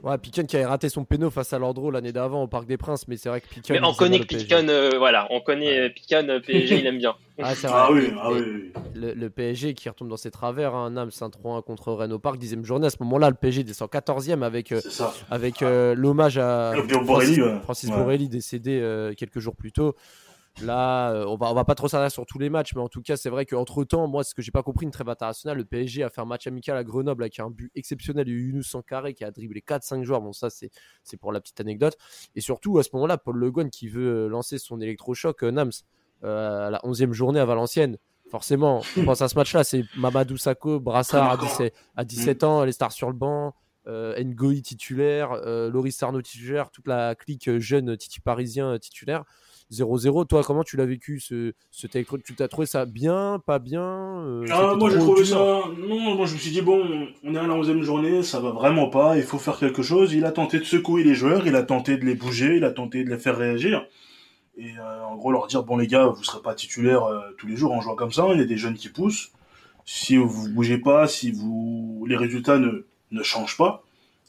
Ouais, 0.02 0.18
Piquen 0.18 0.46
qui 0.46 0.56
avait 0.56 0.66
raté 0.66 0.88
son 0.88 1.04
péno 1.04 1.30
face 1.30 1.52
à 1.52 1.58
Landreau 1.58 1.90
l'année 1.90 2.12
d'avant 2.12 2.42
au 2.42 2.46
Parc 2.48 2.66
des 2.66 2.76
Princes, 2.76 3.06
mais 3.08 3.16
c'est 3.16 3.28
vrai 3.28 3.40
que 3.40 3.48
Piquen. 3.48 3.80
Mais 3.80 3.86
on 3.86 3.92
connaît 3.94 4.20
que 4.20 4.26
PSG. 4.26 4.54
Euh, 4.68 4.90
voilà, 4.98 5.26
on 5.30 5.40
connaît 5.40 5.66
Ouais. 5.66 5.78
euh, 5.80 5.88
Picon, 5.90 6.26
euh, 6.28 6.40
PSG, 6.40 6.78
il 6.80 6.86
aime 6.86 6.98
bien. 6.98 7.14
Ah, 7.42 7.54
c'est 7.54 7.66
vrai. 7.66 7.76
Ah 7.78 7.88
oui, 7.92 8.12
ah 8.20 8.30
oui, 8.30 8.40
oui. 8.44 8.72
Le, 8.94 9.14
le 9.14 9.30
PSG 9.30 9.74
qui 9.74 9.88
retombe 9.88 10.08
dans 10.08 10.16
ses 10.18 10.30
travers, 10.30 10.74
hein, 10.74 10.90
Nams 10.90 11.08
1-3-1 11.08 11.62
contre 11.62 11.92
Rennes 11.92 12.12
au 12.12 12.18
Parc, 12.18 12.38
dixième 12.38 12.64
journée. 12.64 12.86
À 12.86 12.90
ce 12.90 12.96
moment-là, 13.00 13.30
le 13.30 13.36
PSG 13.36 13.64
descend 13.64 13.88
14e 13.88 14.42
avec, 14.42 14.70
euh, 14.72 14.80
avec 15.30 15.62
euh, 15.62 15.94
l'hommage 15.94 16.36
à 16.38 16.74
Francis, 16.74 17.06
Borelli, 17.06 17.42
ouais. 17.42 17.60
Francis 17.62 17.90
Ouais. 17.90 17.96
Borelli, 17.96 18.28
décédé 18.28 18.78
euh, 18.80 19.14
quelques 19.14 19.38
jours 19.38 19.56
plus 19.56 19.72
tôt. 19.72 19.94
Là, 20.60 21.12
euh, 21.12 21.24
on 21.26 21.36
va, 21.36 21.52
va 21.54 21.64
pas 21.64 21.74
trop 21.74 21.88
s'arrêter 21.88 22.12
sur 22.12 22.26
tous 22.26 22.38
les 22.38 22.50
matchs, 22.50 22.74
mais 22.74 22.82
en 22.82 22.88
tout 22.88 23.00
cas, 23.00 23.16
c'est 23.16 23.30
vrai 23.30 23.46
qu'entre 23.46 23.84
temps, 23.84 24.06
moi, 24.06 24.22
ce 24.22 24.34
que 24.34 24.42
j'ai 24.42 24.50
pas 24.50 24.62
compris, 24.62 24.84
une 24.84 24.92
trêve 24.92 25.08
internationale, 25.08 25.56
le 25.56 25.64
PSG 25.64 26.02
a 26.02 26.10
fait 26.10 26.20
un 26.20 26.26
match 26.26 26.46
amical 26.46 26.76
à 26.76 26.84
Grenoble 26.84 27.22
avec 27.22 27.38
un 27.40 27.50
but 27.50 27.70
exceptionnel. 27.74 28.28
Eu 28.28 28.48
Younous 28.48 28.64
Sankaré 28.64 29.14
qui 29.14 29.24
a 29.24 29.30
dribblé 29.30 29.60
4-5 29.60 30.02
joueurs. 30.02 30.20
Bon, 30.20 30.32
ça, 30.32 30.48
c'est 30.50 30.70
pour 31.18 31.32
la 31.32 31.40
petite 31.40 31.60
anecdote. 31.60 31.96
Et 32.34 32.40
surtout, 32.40 32.78
à 32.78 32.82
ce 32.82 32.90
moment-là, 32.94 33.16
Paul 33.18 33.36
Le 33.36 33.50
Guen 33.50 33.70
qui 33.70 33.88
veut 33.88 34.26
euh, 34.26 34.28
lancer 34.28 34.58
son 34.58 34.80
électrochoc, 34.80 35.42
euh, 35.42 35.50
Nams. 35.50 35.72
à 36.22 36.70
la 36.70 36.80
11e 36.84 37.12
journée 37.12 37.40
à 37.40 37.44
Valenciennes. 37.44 37.96
Forcément, 38.30 38.82
on 38.96 39.04
pense 39.04 39.20
à 39.20 39.28
ce 39.28 39.34
match-là, 39.34 39.64
c'est 39.64 39.84
Mamadou 39.96 40.36
Sakho, 40.36 40.80
Brassard 40.80 41.32
à 41.32 41.36
17, 41.36 41.74
à 41.96 42.04
17 42.04 42.44
ans, 42.44 42.64
les 42.64 42.72
stars 42.72 42.92
sur 42.92 43.08
le 43.08 43.14
banc, 43.14 43.54
euh, 43.86 44.14
Ngoï 44.22 44.62
titulaire, 44.62 45.32
euh, 45.32 45.70
Loris 45.70 45.96
Sarno 45.96 46.22
titulaire, 46.22 46.70
toute 46.70 46.86
la 46.86 47.14
clique 47.14 47.58
jeune 47.58 47.96
titi 47.96 48.20
parisien 48.20 48.78
titulaire. 48.78 49.24
0-0, 49.72 50.26
toi, 50.26 50.42
comment 50.44 50.62
tu 50.62 50.76
l'as 50.76 50.84
vécu 50.84 51.18
ce, 51.18 51.52
ce 51.70 51.86
Tu 51.86 52.34
t'as 52.34 52.48
trouvé 52.48 52.66
ça 52.66 52.84
bien, 52.84 53.40
pas 53.44 53.58
bien 53.58 53.82
euh, 53.82 54.44
ah, 54.50 54.74
Moi, 54.76 54.90
j'ai 54.90 54.98
trouvé 54.98 55.24
ça. 55.24 55.62
Non, 55.78 56.14
moi, 56.14 56.26
je 56.26 56.34
me 56.34 56.38
suis 56.38 56.50
dit, 56.50 56.60
bon, 56.60 57.08
on 57.24 57.34
est 57.34 57.38
à 57.38 57.46
la 57.46 57.54
11e 57.54 57.82
journée, 57.82 58.22
ça 58.22 58.40
va 58.40 58.50
vraiment 58.50 58.88
pas, 58.88 59.16
il 59.16 59.22
faut 59.22 59.38
faire 59.38 59.58
quelque 59.58 59.82
chose. 59.82 60.12
Il 60.12 60.24
a 60.24 60.32
tenté 60.32 60.58
de 60.58 60.64
secouer 60.64 61.02
les 61.02 61.14
joueurs, 61.14 61.46
il 61.46 61.56
a 61.56 61.62
tenté 61.62 61.96
de 61.96 62.04
les 62.04 62.14
bouger, 62.14 62.56
il 62.56 62.64
a 62.64 62.70
tenté 62.70 63.02
de 63.02 63.10
les 63.10 63.18
faire 63.18 63.36
réagir. 63.36 63.86
Et 64.58 64.76
euh, 64.78 65.04
en 65.04 65.16
gros, 65.16 65.32
leur 65.32 65.46
dire, 65.46 65.62
bon, 65.62 65.78
les 65.78 65.86
gars, 65.86 66.06
vous 66.06 66.22
serez 66.22 66.42
pas 66.42 66.54
titulaires 66.54 67.04
euh, 67.04 67.20
tous 67.38 67.46
les 67.46 67.56
jours 67.56 67.72
en 67.72 67.80
jouant 67.80 67.96
comme 67.96 68.12
ça, 68.12 68.26
il 68.32 68.38
y 68.38 68.42
a 68.42 68.46
des 68.46 68.58
jeunes 68.58 68.74
qui 68.74 68.90
poussent. 68.90 69.32
Si 69.86 70.16
vous 70.16 70.48
bougez 70.50 70.78
pas, 70.78 71.08
si 71.08 71.32
vous 71.32 72.04
les 72.06 72.16
résultats 72.16 72.58
ne, 72.58 72.84
ne 73.10 73.22
changent 73.22 73.56
pas, 73.56 73.82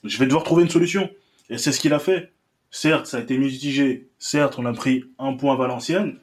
je 0.03 0.17
vais 0.17 0.25
devoir 0.25 0.43
trouver 0.43 0.63
une 0.63 0.69
solution. 0.69 1.09
Et 1.49 1.57
c'est 1.57 1.71
ce 1.71 1.79
qu'il 1.79 1.93
a 1.93 1.99
fait. 1.99 2.31
Certes, 2.71 3.05
ça 3.05 3.17
a 3.17 3.19
été 3.19 3.37
mitigé. 3.37 4.09
Certes, 4.25 4.57
on 4.57 4.65
a 4.65 4.71
pris 4.71 5.03
un 5.19 5.33
point 5.33 5.53
à 5.53 5.57
Valenciennes. 5.57 6.17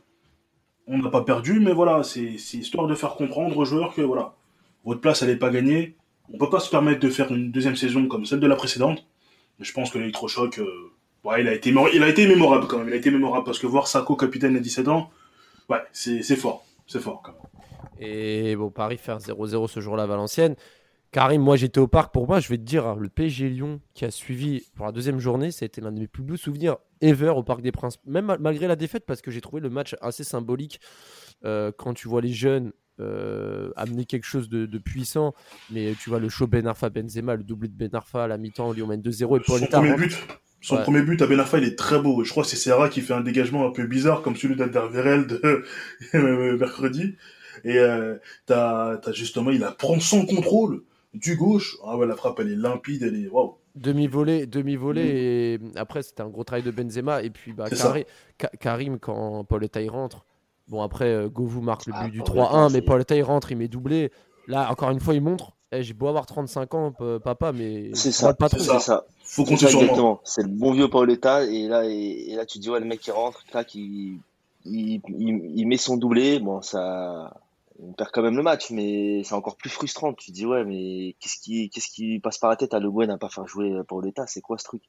On 0.87 0.97
n'a 0.97 1.11
pas 1.11 1.21
perdu, 1.21 1.61
mais 1.61 1.73
voilà, 1.73 2.03
c'est 2.03 2.23
histoire 2.23 2.87
de 2.87 2.95
faire 2.95 3.15
comprendre 3.15 3.55
aux 3.59 3.67
joueurs 3.67 3.93
que 3.95 4.01
voilà, 4.01 4.33
votre 4.87 5.03
place, 5.03 5.21
elle 5.21 5.29
n'est 5.29 5.37
pas 5.37 5.51
gagnée. 5.51 5.97
On 6.33 6.39
peut 6.39 6.49
pas 6.49 6.61
se 6.61 6.71
permettre 6.71 7.01
de 7.01 7.11
faire 7.11 7.31
une 7.31 7.53
deuxième 7.53 7.77
saison 7.77 8.09
comme 8.09 8.25
celle 8.25 8.41
de 8.41 8.47
la 8.47 8.57
précédente. 8.57 9.05
Mais 9.59 9.67
je 9.67 9.75
pense 9.75 9.91
que 9.91 9.99
l'électrochoc, 9.99 10.61
euh, 10.61 10.91
ouais, 11.25 11.43
il 11.43 11.49
a 11.49 11.53
été, 11.53 11.75
il 11.93 12.03
a 12.03 12.09
été 12.09 12.27
mémorable 12.27 12.69
quand 12.69 12.79
même. 12.79 12.89
Il 12.89 12.95
a 12.95 12.97
été 12.97 13.11
mémorable 13.11 13.45
parce 13.45 13.59
que 13.59 13.67
voir 13.67 13.87
Sako 13.87 14.17
capitaine 14.17 14.57
à 14.57 14.61
17 14.61 14.89
ans, 14.89 15.11
c'est 15.93 16.23
fort, 16.37 16.65
c'est 16.87 17.01
fort 17.01 17.21
quand 17.23 17.33
même. 17.33 17.43
Et 18.01 18.57
bon, 18.57 18.71
Paris 18.71 18.97
faire 18.97 19.19
0-0 19.19 19.69
ce 19.69 19.81
jour-là 19.81 20.05
à 20.05 20.07
Valenciennes. 20.07 20.57
Karim, 21.13 21.43
moi 21.43 21.57
j'étais 21.57 21.81
au 21.81 21.89
parc. 21.89 22.13
Pour 22.13 22.29
moi, 22.29 22.39
je 22.39 22.49
vais 22.49 22.57
te 22.57 22.63
dire, 22.63 22.87
hein, 22.87 22.97
le 22.99 23.09
PSG 23.09 23.49
Lyon 23.49 23.81
qui 23.95 24.05
a 24.05 24.11
suivi 24.11 24.63
pour 24.77 24.87
la 24.87 24.93
deuxième 24.93 25.19
journée, 25.19 25.51
ça 25.51 25.65
a 25.65 25.67
été 25.67 25.81
l'un 25.81 25.91
de 25.91 25.99
mes 25.99 26.07
plus 26.07 26.23
beaux 26.23 26.37
souvenirs 26.37 26.77
ever 27.01 27.31
au 27.31 27.43
Parc 27.43 27.63
des 27.63 27.73
Princes. 27.73 27.99
Même 28.07 28.37
malgré 28.39 28.69
la 28.69 28.77
défaite, 28.77 29.05
parce 29.07 29.21
que 29.21 29.31
j'ai 29.31 29.41
trouvé 29.41 29.61
le 29.61 29.71
match 29.71 29.97
assez 30.01 30.23
symbolique 30.23 30.81
euh, 31.45 31.73
quand 31.77 31.95
tu 31.95 32.07
vois 32.07 32.21
les 32.21 32.33
jeunes 32.33 32.73
euh, 33.01 33.71
amener 33.77 34.05
quelque 34.05 34.27
chose 34.27 34.49
de, 34.49 34.79
puissant. 34.79 35.35
Mais 35.71 35.95
tu 36.01 36.11
vois 36.11 36.21
le 36.21 36.29
show 36.29 36.47
Ben 36.47 36.67
Arfa 36.67 36.91
Benzema, 36.91 37.35
le 37.35 37.43
doublé 37.43 37.69
de 37.69 37.75
Ben 37.75 37.93
Arfa 37.93 38.25
à 38.25 38.29
la 38.29 38.39
mi-temps, 38.39 38.73
Lyon 38.73 38.87
mène 38.87 39.01
2-0 39.01 39.41
et 39.41 39.43
Son 39.45 39.67
premier 39.67 39.95
but. 39.95 40.17
Son 40.61 40.77
premier 40.77 41.03
but 41.03 41.21
à 41.23 41.27
Ben 41.27 41.41
Arfa, 41.41 41.59
il 41.59 41.65
est 41.65 41.79
très 41.79 41.99
beau. 41.99 42.23
Je 42.23 42.31
crois 42.31 42.45
que 42.45 42.51
c'est 42.51 42.57
Serra 42.57 42.89
qui 42.89 43.01
fait 43.01 43.15
un 43.15 43.23
dégagement 43.23 43.67
un 43.67 43.71
peu 43.71 43.87
bizarre, 43.87 44.23
comme 44.23 44.37
celui 44.37 44.55
d'Alderweireld 44.55 45.41
de 46.13 46.57
mercredi. 46.59 47.17
Et 47.65 47.79
euh, 47.79 48.17
t'as 48.47 49.01
justement, 49.13 49.51
il 49.51 49.65
a 49.65 49.73
prend 49.73 49.99
son 49.99 50.25
contrôle 50.25 50.85
du 51.15 51.37
gauche. 51.37 51.77
Ah 51.85 51.97
ouais, 51.97 52.07
la 52.07 52.17
frappe, 52.17 52.41
elle 52.41 52.53
est 52.53 52.57
limpide, 52.57 53.03
elle 53.03 53.25
est 53.25 53.29
waouh. 53.29 53.57
Demi-volée, 53.77 54.47
demi-volée, 54.47 55.03
et 55.03 55.59
après, 55.77 56.03
c'était 56.03 56.23
un 56.23 56.29
gros 56.29 56.45
travail 56.45 56.65
de 56.65 56.71
Benzema. 56.71 57.23
Et 57.23 57.31
puis, 57.31 57.53
bah, 57.53 57.67
Karim, 58.59 58.99
quand 58.99 59.45
Paul 59.45 59.65
Etaille 59.65 59.89
rentre, 59.89 60.25
bon, 60.69 60.83
après, 60.83 61.09
euh, 61.09 61.29
Govou 61.29 61.61
marque 61.61 61.87
le 61.87 61.93
ah, 61.95 62.05
but 62.05 62.11
du 62.11 62.21
3-1, 62.21 62.73
mais 62.73 62.83
Paul 62.83 63.01
Etaille 63.01 63.23
rentre, 63.23 63.53
il 63.53 63.59
met 63.59 63.69
doublé. 63.69 64.11
Là, 64.49 64.71
encore 64.71 64.91
une 64.91 65.01
fois, 65.01 65.15
il 65.15 65.21
montre. 65.21 65.53
Eh, 65.73 65.85
j'ai 65.85 65.95
beau 65.95 66.09
avoir 66.09 66.27
35 66.27 66.75
ans, 66.75 66.93
papa, 67.23 67.53
mais 67.53 67.91
c'est 67.95 68.11
ça, 68.11 68.35
pas 68.35 68.49
c'est 68.49 68.59
ça. 68.59 69.05
Faut 69.23 69.45
compter 69.45 69.69
sur 69.69 69.81
exactement. 69.81 70.21
C'est 70.25 70.43
le 70.43 70.49
bon 70.49 70.73
vieux 70.73 70.91
Paul 70.91 71.09
Etaille, 71.09 71.57
et 71.57 71.69
là, 71.69 71.85
et, 71.85 72.35
là, 72.35 72.45
tu 72.45 72.59
dis 72.59 72.69
ouais, 72.69 72.81
le 72.81 72.87
mec 72.87 72.99
qui 72.99 73.13
rentre, 73.13 73.45
là, 73.55 73.63
qui 73.63 74.19
il, 74.65 75.01
il, 75.09 75.67
met 75.67 75.77
son 75.77 75.97
doublé, 75.97 76.41
bon, 76.41 76.61
ça, 76.61 77.41
on 77.83 77.93
perd 77.93 78.11
quand 78.13 78.23
même 78.23 78.37
le 78.37 78.43
match, 78.43 78.71
mais 78.71 79.23
c'est 79.25 79.35
encore 79.35 79.57
plus 79.57 79.71
frustrant. 79.71 80.13
Tu 80.15 80.31
te 80.31 80.33
dis, 80.33 80.47
ouais, 80.47 80.65
mais 80.65 81.17
qu'est-ce 81.21 81.41
qui, 81.41 81.71
qu'est-ce 81.71 81.89
qui 81.89 82.19
passe 82.21 82.39
par 82.39 82.51
la 82.51 82.57
tête? 82.57 82.75
À 82.75 82.81
Le 82.81 82.91
Guen 82.91 83.11
à 83.11 83.19
pas 83.19 83.29
faire 83.29 83.47
jouer 83.47 83.73
pour 83.89 84.03
l'État 84.03 84.27
C'est 84.27 84.41
quoi 84.41 84.59
ce 84.59 84.65
truc? 84.65 84.83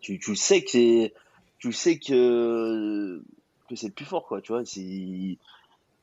Tu, 0.00 0.18
tu 0.18 0.36
sais 0.36 0.62
que 0.62 1.10
tu 1.58 1.72
sais 1.72 1.98
que, 1.98 3.22
que 3.68 3.76
c'est 3.76 3.88
le 3.88 3.92
plus 3.92 4.04
fort, 4.04 4.26
quoi. 4.26 4.40
Tu 4.40 4.52
vois, 4.52 4.64
si, 4.64 5.38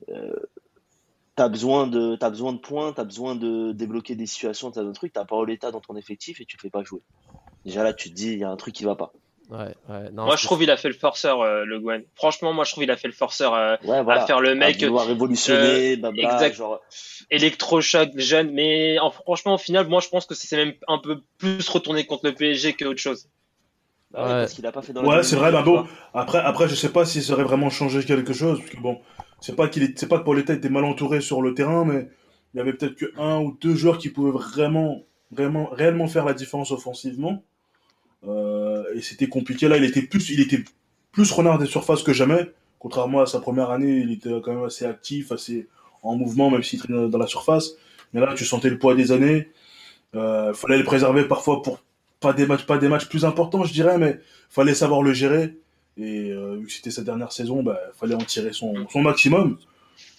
euh, 0.09 0.35
t'as 1.35 1.49
besoin 1.49 1.87
de, 1.87 2.15
t'as 2.15 2.29
besoin 2.29 2.53
de 2.53 2.59
points, 2.59 2.93
t'as 2.93 3.03
besoin 3.03 3.35
de 3.35 3.71
débloquer 3.71 4.15
des 4.15 4.25
situations, 4.25 4.71
t'as 4.71 4.83
un 4.83 4.91
truc, 4.91 5.13
t'as 5.13 5.25
pas 5.25 5.43
l'État 5.45 5.71
dans 5.71 5.81
ton 5.81 5.95
effectif 5.95 6.41
et 6.41 6.45
tu 6.45 6.57
le 6.57 6.61
fais 6.61 6.69
pas 6.69 6.83
jouer. 6.83 7.01
Déjà 7.65 7.83
là, 7.83 7.93
tu 7.93 8.09
te 8.09 8.15
dis, 8.15 8.33
il 8.33 8.39
y 8.39 8.43
a 8.43 8.49
un 8.49 8.57
truc 8.57 8.75
qui 8.75 8.83
va 8.83 8.95
pas 8.95 9.13
moi, 10.13 10.35
je 10.35 10.45
trouve 10.45 10.59
qu'il 10.59 10.71
a 10.71 10.77
fait 10.77 10.87
le 10.87 10.93
forceur, 10.93 11.41
euh, 11.41 11.65
le 11.65 11.79
Gwen. 11.79 12.03
Franchement, 12.15 12.53
moi, 12.53 12.63
je 12.63 12.71
trouve 12.71 12.83
qu'il 12.83 12.91
a 12.91 12.97
fait 12.97 13.07
le 13.07 13.13
forceur 13.13 13.53
euh, 13.53 13.75
à 13.89 14.25
faire 14.25 14.39
le 14.39 14.55
mec. 14.55 14.81
À 14.81 15.03
révolutionner, 15.03 15.99
euh, 16.03 16.11
exact. 16.15 16.55
Genre... 16.55 16.81
Électrochoc, 17.29 18.11
jeune. 18.17 18.51
Mais 18.51 18.97
franchement, 19.23 19.55
au 19.55 19.57
final, 19.57 19.87
moi, 19.87 20.01
je 20.01 20.09
pense 20.09 20.25
que 20.25 20.35
c'est 20.35 20.55
même 20.55 20.73
un 20.87 20.97
peu 20.97 21.21
plus 21.37 21.67
retourné 21.69 22.05
contre 22.05 22.25
le 22.25 22.33
PSG 22.33 22.73
que 22.73 22.85
autre 22.85 22.99
chose. 22.99 23.27
Bah 24.11 24.23
ouais, 24.23 24.29
parce 24.29 24.53
qu'il 24.53 24.65
a 24.67 24.71
pas 24.71 24.83
fait 24.83 24.93
dans 24.93 25.03
Ouais, 25.03 25.23
c'est 25.23 25.35
vrai, 25.35 25.51
bon. 25.63 25.87
Après, 26.13 26.39
après, 26.39 26.67
je 26.67 26.75
sais 26.75 26.89
pas 26.89 27.05
s'il 27.05 27.23
serait 27.23 27.43
vraiment 27.43 27.69
changé 27.69 28.03
quelque 28.03 28.33
chose. 28.33 28.59
Parce 28.59 28.71
que 28.71 28.79
bon, 28.79 29.01
c'est 29.41 29.55
pas 29.55 29.67
qu'il 29.67 29.83
est, 29.83 29.97
c'est 29.97 30.07
pas 30.07 30.19
que 30.19 30.31
l'État 30.31 30.53
était 30.53 30.69
mal 30.69 30.85
entouré 30.85 31.19
sur 31.19 31.41
le 31.41 31.53
terrain, 31.53 31.83
mais 31.83 32.07
il 32.53 32.57
y 32.57 32.61
avait 32.61 32.73
peut-être 32.73 32.95
que 32.95 33.11
un 33.17 33.39
ou 33.39 33.57
deux 33.59 33.75
joueurs 33.75 33.97
qui 33.97 34.09
pouvaient 34.09 34.31
vraiment, 34.31 35.01
vraiment, 35.31 35.67
réellement 35.71 36.07
faire 36.07 36.25
la 36.25 36.33
différence 36.33 36.71
offensivement. 36.71 37.43
Euh, 38.27 38.83
et 38.95 39.01
c'était 39.01 39.27
compliqué. 39.27 39.67
Là, 39.67 39.77
il 39.77 39.83
était 39.83 40.01
plus, 40.01 40.29
il 40.29 40.39
était 40.39 40.63
plus 41.11 41.31
renard 41.31 41.57
des 41.57 41.65
surfaces 41.65 42.03
que 42.03 42.13
jamais. 42.13 42.51
Contrairement 42.79 43.21
à 43.21 43.25
sa 43.25 43.39
première 43.39 43.71
année, 43.71 43.99
il 43.99 44.11
était 44.11 44.29
quand 44.43 44.53
même 44.53 44.63
assez 44.63 44.85
actif, 44.85 45.31
assez 45.31 45.67
en 46.01 46.15
mouvement, 46.15 46.49
même 46.49 46.63
s'il 46.63 46.79
traînait 46.79 47.09
dans 47.09 47.17
la 47.17 47.27
surface. 47.27 47.71
Mais 48.13 48.21
là, 48.21 48.33
tu 48.35 48.45
sentais 48.45 48.69
le 48.69 48.77
poids 48.77 48.95
des 48.95 49.11
années. 49.11 49.49
Euh, 50.15 50.53
fallait 50.53 50.77
le 50.77 50.83
préserver 50.83 51.25
parfois 51.25 51.61
pour 51.61 51.79
pas 52.19 52.33
des 52.33 52.45
matchs, 52.45 53.09
plus 53.09 53.25
importants, 53.25 53.63
je 53.65 53.73
dirais, 53.73 53.97
mais 53.97 54.19
fallait 54.49 54.73
savoir 54.73 55.01
le 55.01 55.13
gérer. 55.13 55.57
Et 55.97 56.31
euh, 56.31 56.57
vu 56.57 56.67
que 56.67 56.71
c'était 56.71 56.91
sa 56.91 57.03
dernière 57.03 57.31
saison, 57.31 57.63
bah, 57.63 57.79
fallait 57.93 58.15
en 58.15 58.19
tirer 58.19 58.53
son, 58.53 58.87
son 58.89 59.01
maximum. 59.01 59.57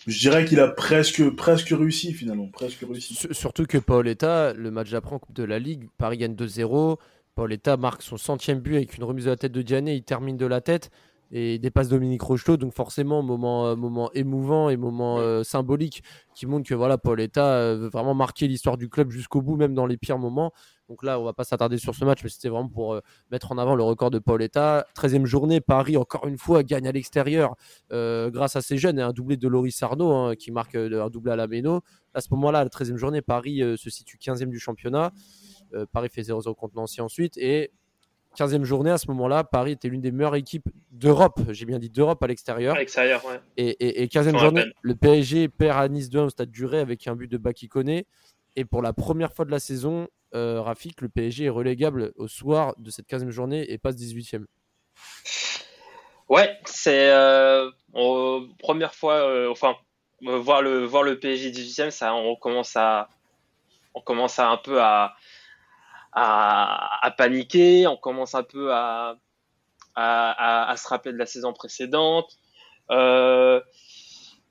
Je 0.06 0.18
dirais 0.18 0.44
qu'il 0.44 0.60
a 0.60 0.68
presque, 0.68 1.30
presque 1.30 1.70
réussi 1.70 2.12
finalement, 2.12 2.46
presque 2.48 2.84
réussi. 2.86 3.18
Surtout 3.30 3.64
que 3.64 3.78
Paoletta, 3.78 4.52
le 4.52 4.70
match 4.70 4.90
d'après 4.90 5.14
en 5.14 5.18
Coupe 5.18 5.34
de 5.34 5.44
la 5.44 5.58
Ligue, 5.58 5.88
Paris 5.96 6.18
gagne 6.18 6.34
2-0. 6.34 6.98
Pauletta 7.34 7.76
marque 7.76 8.02
son 8.02 8.16
centième 8.16 8.60
but 8.60 8.76
avec 8.76 8.96
une 8.96 9.04
remise 9.04 9.24
de 9.24 9.30
la 9.30 9.36
tête 9.36 9.52
de 9.52 9.62
Diané, 9.62 9.94
il 9.94 10.04
termine 10.04 10.36
de 10.36 10.46
la 10.46 10.60
tête 10.60 10.90
et 11.34 11.58
dépasse 11.58 11.88
Dominique 11.88 12.22
Rocheteau. 12.22 12.56
Donc 12.56 12.72
forcément, 12.72 13.22
moment, 13.22 13.66
euh, 13.66 13.76
moment 13.76 14.10
émouvant 14.12 14.70
et 14.70 14.76
moment 14.76 15.18
euh, 15.18 15.42
symbolique 15.42 16.02
qui 16.34 16.46
montre 16.46 16.68
que 16.68 16.74
voilà, 16.74 16.96
Pauletta 16.96 17.44
euh, 17.44 17.76
veut 17.76 17.88
vraiment 17.88 18.14
marquer 18.14 18.46
l'histoire 18.46 18.76
du 18.76 18.88
club 18.88 19.10
jusqu'au 19.10 19.42
bout, 19.42 19.56
même 19.56 19.74
dans 19.74 19.86
les 19.86 19.96
pires 19.96 20.18
moments. 20.18 20.52
Donc 20.88 21.02
là, 21.02 21.18
on 21.18 21.24
va 21.24 21.32
pas 21.32 21.44
s'attarder 21.44 21.78
sur 21.78 21.94
ce 21.94 22.04
match, 22.04 22.20
mais 22.22 22.28
c'était 22.28 22.50
vraiment 22.50 22.68
pour 22.68 23.00
mettre 23.30 23.50
en 23.52 23.58
avant 23.58 23.74
le 23.74 23.82
record 23.82 24.10
de 24.10 24.18
Pauletta. 24.18 24.86
13e 24.94 25.24
journée, 25.24 25.60
Paris, 25.60 25.96
encore 25.96 26.26
une 26.26 26.36
fois, 26.36 26.62
gagne 26.62 26.86
à 26.86 26.92
l'extérieur 26.92 27.54
grâce 27.90 28.56
à 28.56 28.60
ses 28.60 28.76
jeunes 28.76 28.98
et 28.98 29.02
un 29.02 29.12
doublé 29.12 29.38
de 29.38 29.48
Loris 29.48 29.74
Sarno 29.74 30.12
hein, 30.12 30.36
qui 30.36 30.52
marque 30.52 30.74
un 30.74 31.08
doublé 31.08 31.32
à 31.32 31.36
la 31.36 31.46
Méno. 31.46 31.80
À 32.12 32.20
ce 32.20 32.28
moment-là, 32.32 32.62
la 32.62 32.68
13e 32.68 32.96
journée, 32.96 33.22
Paris 33.22 33.60
se 33.78 33.88
situe 33.88 34.18
15e 34.18 34.50
du 34.50 34.58
championnat. 34.58 35.10
Euh, 35.74 35.86
Paris 35.92 36.08
fait 36.10 36.22
0-0 36.22 36.54
contre 36.54 36.76
Nancy 36.76 37.00
ensuite. 37.00 37.36
Et 37.36 37.70
15e 38.36 38.64
journée, 38.64 38.90
à 38.90 38.98
ce 38.98 39.06
moment-là, 39.08 39.44
Paris 39.44 39.72
était 39.72 39.88
l'une 39.88 40.00
des 40.00 40.10
meilleures 40.10 40.36
équipes 40.36 40.68
d'Europe. 40.90 41.40
J'ai 41.50 41.64
bien 41.64 41.78
dit 41.78 41.90
d'Europe 41.90 42.22
à 42.22 42.26
l'extérieur. 42.26 42.76
Et, 43.56 44.06
15e 44.06 44.38
journée, 44.38 44.64
le 44.82 44.94
PSG 44.94 45.48
perd 45.48 45.78
à 45.78 45.88
Nice 45.88 46.10
2 46.10 46.20
au 46.20 46.30
stade 46.30 46.50
duré 46.50 46.78
avec 46.78 47.06
un 47.06 47.14
but 47.14 47.30
de 47.30 47.38
Bakikone. 47.38 48.02
Et 48.56 48.64
pour 48.64 48.82
la 48.82 48.92
première 48.92 49.32
fois 49.32 49.44
de 49.44 49.50
la 49.50 49.60
saison, 49.60 50.08
euh, 50.34 50.60
Rafik, 50.60 51.00
le 51.00 51.08
PSG 51.08 51.44
est 51.44 51.50
relégable 51.50 52.12
au 52.16 52.28
soir 52.28 52.74
de 52.78 52.90
cette 52.90 53.08
15e 53.08 53.30
journée 53.30 53.70
et 53.72 53.78
passe 53.78 53.96
18e. 53.96 54.44
Ouais, 56.28 56.58
c'est 56.64 57.10
euh, 57.10 57.70
première 58.58 58.94
fois, 58.94 59.14
euh, 59.14 59.50
enfin, 59.50 59.76
voir 60.22 60.62
le 60.62 60.84
voir 60.84 61.02
le 61.02 61.18
PSG 61.18 61.50
18e, 61.50 61.90
ça, 61.90 62.14
on 62.14 62.34
commence 62.36 62.76
à, 62.76 63.08
on 63.94 64.00
commence 64.00 64.38
à 64.38 64.48
un 64.48 64.56
peu 64.56 64.80
à, 64.80 65.14
à, 66.14 67.14
paniquer, 67.16 67.86
on 67.86 67.96
commence 67.96 68.34
un 68.34 68.44
peu 68.44 68.72
à, 68.72 69.16
à, 69.94 70.70
à, 70.70 70.76
se 70.76 70.88
rappeler 70.88 71.12
de 71.12 71.18
la 71.18 71.26
saison 71.26 71.52
précédente. 71.52 72.38
Euh, 72.90 73.60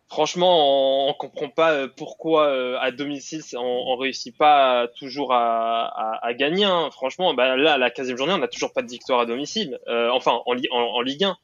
franchement, 0.10 1.08
on, 1.08 1.10
on, 1.10 1.14
comprend 1.14 1.50
pas 1.50 1.72
euh, 1.72 1.88
pourquoi 1.88 2.48
euh, 2.48 2.78
à 2.80 2.92
domicile 2.92 3.42
on, 3.56 3.60
on 3.60 3.96
réussit 3.96 4.36
pas 4.36 4.88
toujours 5.00 5.34
à, 5.34 6.20
à 6.22 6.34
gagner. 6.34 6.66
Hein. 6.66 6.90
Franchement, 6.92 7.34
bah, 7.34 7.56
là, 7.56 7.78
la 7.78 7.90
15e 7.90 8.18
journée, 8.18 8.34
on 8.34 8.40
n'a 8.40 8.48
toujours 8.48 8.74
pas 8.74 8.82
de 8.82 8.90
victoire 8.90 9.22
à 9.22 9.26
domicile. 9.26 9.80
Euh, 9.88 10.10
enfin, 10.12 10.42
en, 10.46 10.56
en, 10.72 11.02
Ligue 11.02 11.24
1, 11.24 11.38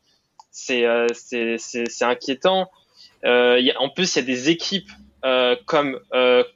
c'est 0.51 0.85
c'est 1.13 2.05
inquiétant. 2.05 2.69
Y 3.23 3.71
a, 3.71 3.81
en 3.81 3.89
plus, 3.89 4.15
il 4.15 4.19
y 4.19 4.21
a 4.21 4.25
des 4.25 4.49
équipes 4.49 4.89
comme 5.65 5.99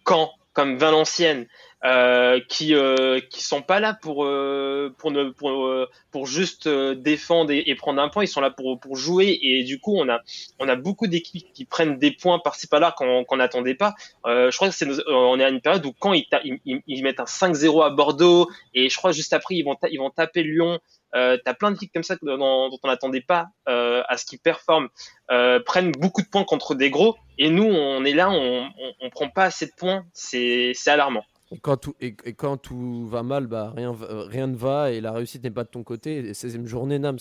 Caen, 0.08 0.32
comme 0.54 0.78
Valenciennes, 0.78 1.48
euh, 1.86 2.40
qui 2.48 2.76
euh, 2.76 3.20
qui 3.30 3.44
sont 3.44 3.62
pas 3.62 3.80
là 3.80 3.94
pour 3.94 4.24
euh, 4.24 4.94
pour 4.98 5.12
ne 5.12 5.30
pour 5.32 5.66
euh, 5.66 5.90
pour 6.12 6.28
juste 6.28 6.68
euh, 6.68 6.96
défendre 6.96 7.52
et, 7.52 7.64
et, 7.68 7.76
prendre 7.76 8.02
un 8.02 8.10
point. 8.10 8.24
Ils 8.24 8.28
sont 8.28 8.42
là 8.42 8.52
pour 8.52 8.80
pour 8.80 8.96
jouer 8.96 9.38
et 9.42 9.64
du 9.64 9.80
coup 9.80 9.96
on 9.98 10.08
a 10.10 10.22
on 10.60 10.70
a 10.70 10.76
beaucoup 10.76 11.08
d'équipes 11.08 11.52
qui 11.54 11.66
prennent 11.66 11.98
des 11.98 12.12
points 12.12 12.40
par-ci 12.40 12.68
par-là 12.68 12.94
qu'on 12.98 13.26
qu'on 13.26 13.38
n'attendait 13.38 13.76
pas. 13.76 13.96
Euh, 14.26 14.50
je 14.50 14.56
crois 14.56 14.70
que 14.70 14.76
c'est 14.76 14.88
on 15.08 15.40
est 15.40 15.44
à 15.44 15.50
une 15.50 15.62
période 15.62 15.86
où 15.86 15.94
quand 16.00 16.14
ils, 16.14 16.26
ils, 16.44 16.82
ils 16.88 17.04
mettent 17.04 17.20
un 17.20 17.26
5-0 17.26 17.84
à 17.84 17.90
Bordeaux 17.90 18.50
et 18.74 18.90
je 18.90 18.98
crois 18.98 19.12
juste 19.12 19.34
après 19.34 19.56
ils 19.56 19.64
vont 19.64 19.76
ils 19.92 20.00
vont 20.00 20.10
taper 20.10 20.44
Lyon. 20.44 20.80
Euh, 21.16 21.38
T'as 21.44 21.54
plein 21.54 21.72
d'équipes 21.72 21.94
comme 21.94 22.04
ça 22.04 22.16
dont, 22.24 22.70
dont 22.70 22.80
on 22.82 22.88
n'attendait 22.88 23.22
pas 23.22 23.50
euh, 23.70 24.02
à 24.08 24.18
ce 24.18 24.26
qu'ils 24.26 24.40
performent, 24.40 24.88
euh, 25.32 25.60
prennent 25.60 25.92
beaucoup 25.92 26.24
de 26.24 26.28
points 26.28 26.44
contre 26.44 26.74
des 26.74 26.90
gros, 26.90 27.16
et 27.38 27.52
nous 27.52 27.66
on 27.66 28.04
est 28.04 28.14
là, 28.14 28.32
on, 28.32 28.64
on, 28.66 28.94
on 29.00 29.10
prend 29.12 29.30
pas 29.30 29.44
assez 29.44 29.68
de 29.68 29.74
points, 29.78 30.06
c'est 30.14 30.72
c'est 30.74 30.90
alarmant. 30.90 31.24
Et 31.52 31.60
quand 31.60 31.78
tout, 31.78 31.96
et, 32.00 32.16
quand 32.16 32.58
tout 32.58 33.08
va 33.08 33.24
mal, 33.24 33.48
bah, 33.48 33.74
rien, 33.76 33.96
rien 34.00 34.48
ne 34.48 34.56
va 34.56 34.92
et 34.92 35.02
la 35.02 35.12
réussite 35.12 35.44
n'est 35.44 35.52
pas 35.52 35.64
de 35.64 35.70
ton 35.70 35.84
côté. 35.84 36.18
Et 36.18 36.32
16e 36.32 36.66
journée, 36.66 37.00
Nams. 37.00 37.20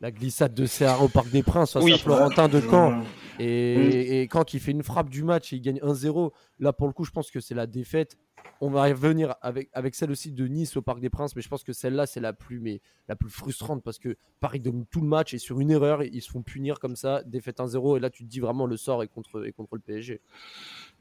La 0.00 0.10
glissade 0.10 0.54
de 0.54 0.64
Serra 0.64 1.02
au 1.04 1.08
Parc 1.08 1.28
des 1.30 1.42
Princes 1.42 1.74
face 1.74 1.84
Oui. 1.84 1.92
à 1.92 1.98
Florentin 1.98 2.48
de 2.48 2.60
Caen. 2.60 3.02
Et, 3.38 4.22
et 4.22 4.28
quand 4.28 4.54
il 4.54 4.60
fait 4.60 4.70
une 4.70 4.82
frappe 4.82 5.10
du 5.10 5.22
match 5.24 5.52
et 5.52 5.56
il 5.56 5.60
gagne 5.62 5.78
1-0, 5.78 6.30
là 6.58 6.72
pour 6.72 6.86
le 6.86 6.92
coup, 6.92 7.04
je 7.04 7.10
pense 7.10 7.30
que 7.30 7.40
c'est 7.40 7.54
la 7.54 7.66
défaite. 7.66 8.16
On 8.62 8.70
va 8.70 8.84
revenir 8.84 9.34
avec, 9.42 9.68
avec 9.74 9.94
celle 9.94 10.10
aussi 10.10 10.32
de 10.32 10.46
Nice 10.46 10.76
au 10.76 10.82
Parc 10.82 11.00
des 11.00 11.10
Princes, 11.10 11.36
mais 11.36 11.42
je 11.42 11.48
pense 11.48 11.62
que 11.62 11.74
celle-là, 11.74 12.06
c'est 12.06 12.20
la 12.20 12.32
plus, 12.32 12.60
mais, 12.60 12.80
la 13.08 13.16
plus 13.16 13.28
frustrante 13.30 13.82
parce 13.82 13.98
que 13.98 14.16
Paris 14.40 14.60
domine 14.60 14.86
tout 14.90 15.00
le 15.02 15.06
match 15.06 15.34
et 15.34 15.38
sur 15.38 15.60
une 15.60 15.70
erreur, 15.70 16.02
ils 16.02 16.22
se 16.22 16.30
font 16.30 16.42
punir 16.42 16.78
comme 16.80 16.96
ça, 16.96 17.22
défaite 17.26 17.58
1-0. 17.58 17.98
Et 17.98 18.00
là, 18.00 18.08
tu 18.08 18.24
te 18.24 18.28
dis 18.28 18.40
vraiment 18.40 18.64
le 18.66 18.78
sort 18.78 19.02
est 19.02 19.08
contre, 19.08 19.46
est 19.46 19.52
contre 19.52 19.74
le 19.74 19.80
PSG. 19.80 20.20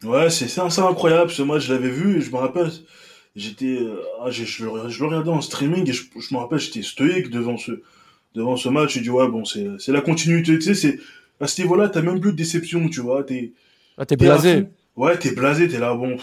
Ouais, 0.04 0.30
c'est 0.30 0.60
incroyable 0.60 1.32
ce 1.32 1.42
match, 1.42 1.68
je 1.68 1.74
l'avais 1.74 1.90
vu 1.90 2.18
et 2.18 2.22
je 2.22 2.32
me 2.32 2.38
rappelle, 2.38 2.70
j'étais, 3.36 3.80
euh, 3.82 4.02
ah, 4.22 4.30
je, 4.30 4.42
le, 4.66 4.90
je 4.90 5.00
le 5.04 5.08
regardais 5.10 5.32
en 5.32 5.42
streaming 5.42 5.90
et 5.90 5.94
je, 5.94 6.04
je 6.18 6.34
me 6.34 6.40
rappelle, 6.40 6.60
j'étais 6.60 6.82
stoïque 6.82 7.30
devant 7.30 7.58
ce, 7.58 7.82
devant 8.36 8.56
ce 8.58 8.70
match. 8.70 8.94
J'ai 8.94 9.02
dit, 9.02 9.10
ouais, 9.10 9.28
bon, 9.28 9.46
c'est 9.46 9.68
c'est 9.80 9.92
la 9.92 10.02
continuité, 10.02 10.54
tu 10.56 10.62
sais, 10.62 10.74
c'est, 10.74 11.00
à 11.39 11.48
ce 11.48 11.62
niveau-là, 11.62 11.89
t'as 11.89 12.02
même 12.02 12.20
plus 12.20 12.32
de 12.32 12.38
déception, 12.38 12.88
tu 12.89 13.02
vois, 13.02 13.24
t'es, 13.24 13.54
Ah, 13.98 14.06
blasé. 14.15 14.68
Ouais, 14.96 15.18
t'es 15.18 15.32
blasé, 15.32 15.68
t'es 15.68 15.80
là, 15.80 15.94
bon. 15.96 16.18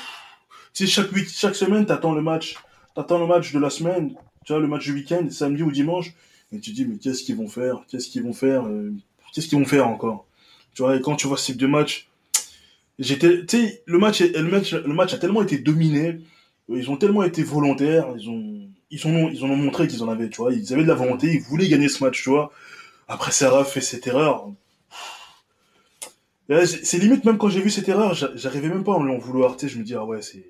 Tu 0.75 0.87
sais, 0.87 0.87
chaque, 0.87 1.11
week- 1.13 1.31
chaque 1.31 1.55
semaine, 1.57 1.87
t'attends 1.87 2.15
le 2.15 2.21
match, 2.23 2.57
t'attends 2.95 3.19
le 3.19 3.27
match 3.27 3.53
de 3.53 3.59
la 3.59 3.71
semaine, 3.71 4.15
tu 4.45 4.53
vois, 4.53 4.61
le 4.61 4.69
match 4.69 4.85
du 4.85 4.93
week-end, 4.93 5.27
samedi 5.31 5.63
ou 5.63 5.71
dimanche, 5.73 6.13
et 6.53 6.61
tu 6.61 6.71
te 6.71 6.77
dis, 6.77 6.85
mais 6.85 6.97
qu'est-ce 6.99 7.23
qu'ils 7.23 7.37
vont 7.37 7.49
faire, 7.49 7.83
qu'est-ce 7.89 8.09
qu'ils 8.09 8.23
vont 8.23 8.35
faire, 8.35 8.67
euh, 8.67 8.93
qu'est-ce 9.33 9.49
qu'ils 9.49 9.59
vont 9.59 9.65
faire 9.65 9.89
encore? 9.89 10.27
Tu 10.75 10.83
vois, 10.83 10.97
et 10.97 11.01
quand 11.01 11.17
tu 11.17 11.27
vois 11.27 11.39
ces 11.39 11.55
deux 11.55 11.67
matchs, 11.69 12.09
j'étais, 12.99 13.45
tu 13.47 13.57
sais, 13.59 13.83
le 13.87 13.99
match, 13.99 14.21
le 14.21 14.43
match, 14.43 14.75
le 14.75 14.93
match 14.95 15.15
a 15.15 15.19
tellement 15.19 15.43
été 15.43 15.59
dominé, 15.59 16.19
ils 16.69 16.91
ont 16.91 16.97
tellement 16.97 17.23
été 17.23 17.43
volontaires, 17.43 18.09
ils 18.19 18.29
ont, 18.29 18.69
ils 18.91 19.07
ont, 19.07 19.29
ils 19.29 19.45
en 19.45 19.49
ont 19.51 19.57
montré 19.57 19.89
qu'ils 19.89 20.03
en 20.03 20.09
avaient, 20.09 20.29
tu 20.29 20.37
vois, 20.37 20.53
ils 20.53 20.73
avaient 20.73 20.83
de 20.83 20.89
la 20.89 20.95
volonté, 20.95 21.33
ils 21.33 21.43
voulaient 21.43 21.69
gagner 21.69 21.89
ce 21.89 22.03
match, 22.05 22.23
tu 22.23 22.31
vois. 22.31 22.53
Après, 23.09 23.33
Sarah 23.33 23.65
fait 23.65 23.81
cette 23.81 24.07
erreur. 24.07 24.49
C'est 26.49 26.99
limite, 26.99 27.25
même 27.25 27.39
quand 27.39 27.49
j'ai 27.49 27.61
vu 27.61 27.71
cette 27.71 27.89
erreur, 27.89 28.15
j'a- 28.15 28.31
j'arrivais 28.37 28.69
même 28.69 28.85
pas 28.85 28.93
à 28.93 28.97
en 28.97 29.19
vouloir, 29.19 29.57
tu 29.57 29.67
sais, 29.67 29.75
je 29.75 29.79
me 29.79 29.85
dis, 29.85 29.95
ah 29.95 30.05
ouais, 30.05 30.23
c'est, 30.23 30.47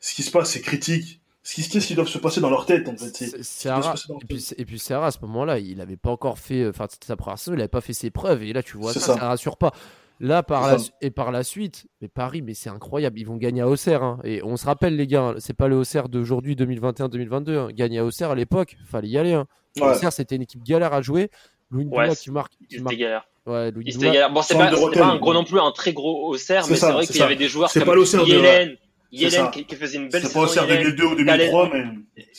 ce 0.00 0.14
qui 0.14 0.22
se 0.24 0.30
passe, 0.30 0.50
c'est 0.50 0.60
critique. 0.60 1.20
Ce 1.46 1.54
qui, 1.54 1.68
qu'est-ce 1.68 1.86
qui 1.86 1.94
doit 1.94 2.06
se 2.06 2.16
passer 2.16 2.40
dans 2.40 2.48
leur 2.48 2.64
tête, 2.64 2.88
en 2.88 2.96
fait, 2.96 3.42
Serra, 3.42 3.94
et 4.22 4.24
puis, 4.26 4.48
et 4.56 4.64
puis 4.64 4.78
Serra, 4.78 5.08
à 5.08 5.10
ce 5.10 5.18
moment-là, 5.22 5.58
il 5.58 5.78
avait 5.82 5.98
pas 5.98 6.10
encore 6.10 6.38
fait, 6.38 6.62
euh, 6.62 6.70
enfin 6.70 6.86
sa 7.06 7.16
première 7.16 7.38
saison, 7.38 7.52
il 7.54 7.60
avait 7.60 7.68
pas 7.68 7.82
fait 7.82 7.92
ses 7.92 8.10
preuves 8.10 8.42
et 8.44 8.54
là 8.54 8.62
tu 8.62 8.78
vois 8.78 8.94
ça, 8.94 9.00
ça. 9.00 9.14
ça 9.18 9.28
rassure 9.28 9.58
pas. 9.58 9.72
Là 10.20 10.42
par 10.42 10.68
la, 10.68 10.76
et 11.00 11.10
par 11.10 11.32
la 11.32 11.42
suite, 11.42 11.86
mais 12.00 12.08
Paris, 12.08 12.40
mais 12.40 12.54
c'est 12.54 12.70
incroyable, 12.70 13.18
ils 13.18 13.26
vont 13.26 13.36
gagner 13.36 13.62
à 13.62 13.68
Auxerre 13.68 14.02
hein. 14.02 14.20
et 14.22 14.42
on 14.44 14.56
se 14.56 14.64
rappelle 14.64 14.94
les 14.96 15.08
gars, 15.08 15.34
c'est 15.38 15.56
pas 15.56 15.66
le 15.66 15.76
Auxerre 15.76 16.08
d'aujourd'hui 16.08 16.54
2021-2022, 16.54 17.50
hein. 17.50 17.68
gagner 17.72 17.98
à 17.98 18.04
Auxerre 18.04 18.30
à 18.30 18.34
l'époque, 18.36 18.76
fallait 18.86 19.08
y 19.08 19.18
aller. 19.18 19.32
Hein. 19.32 19.46
Ouais. 19.76 19.90
Auxerre 19.90 20.12
c'était 20.12 20.36
une 20.36 20.42
équipe 20.42 20.62
galère 20.62 20.94
à 20.94 21.02
jouer. 21.02 21.30
Louis 21.70 21.86
Ouais, 21.86 22.14
qui 22.14 22.30
marque, 22.30 22.52
qui 22.68 22.80
marque- 22.80 22.96
galères. 22.96 23.26
ouais, 23.46 23.72
Louis. 23.72 23.84
Bon, 24.30 24.42
c'est 24.42 24.56
pas, 24.56 24.68
un 24.68 25.16
gros 25.18 25.34
non 25.34 25.44
plus, 25.44 25.58
un 25.58 25.72
très 25.72 25.92
gros 25.92 26.28
Auxerre, 26.28 26.64
mais 26.70 26.76
c'est 26.76 26.92
vrai 26.92 27.06
qu'il 27.06 27.16
y 27.16 27.22
avait 27.22 27.36
des 27.36 27.48
joueurs 27.48 27.72
comme 27.72 27.84
pas 27.84 27.94
Yellen, 28.24 28.76
Yellen 29.12 29.50
qui, 29.50 29.64
qui 29.64 29.76
faisait 29.76 29.98
une 29.98 30.08
belle 30.08 30.22
C'est 30.22 30.32
pas 30.32 30.46
saison. 30.48 30.62
au 30.62 30.66
CR 30.66 30.70
Yellen. 30.70 30.82
2002 30.96 31.04
ou 31.04 31.14
2003, 31.16 31.70
mais 31.72 31.84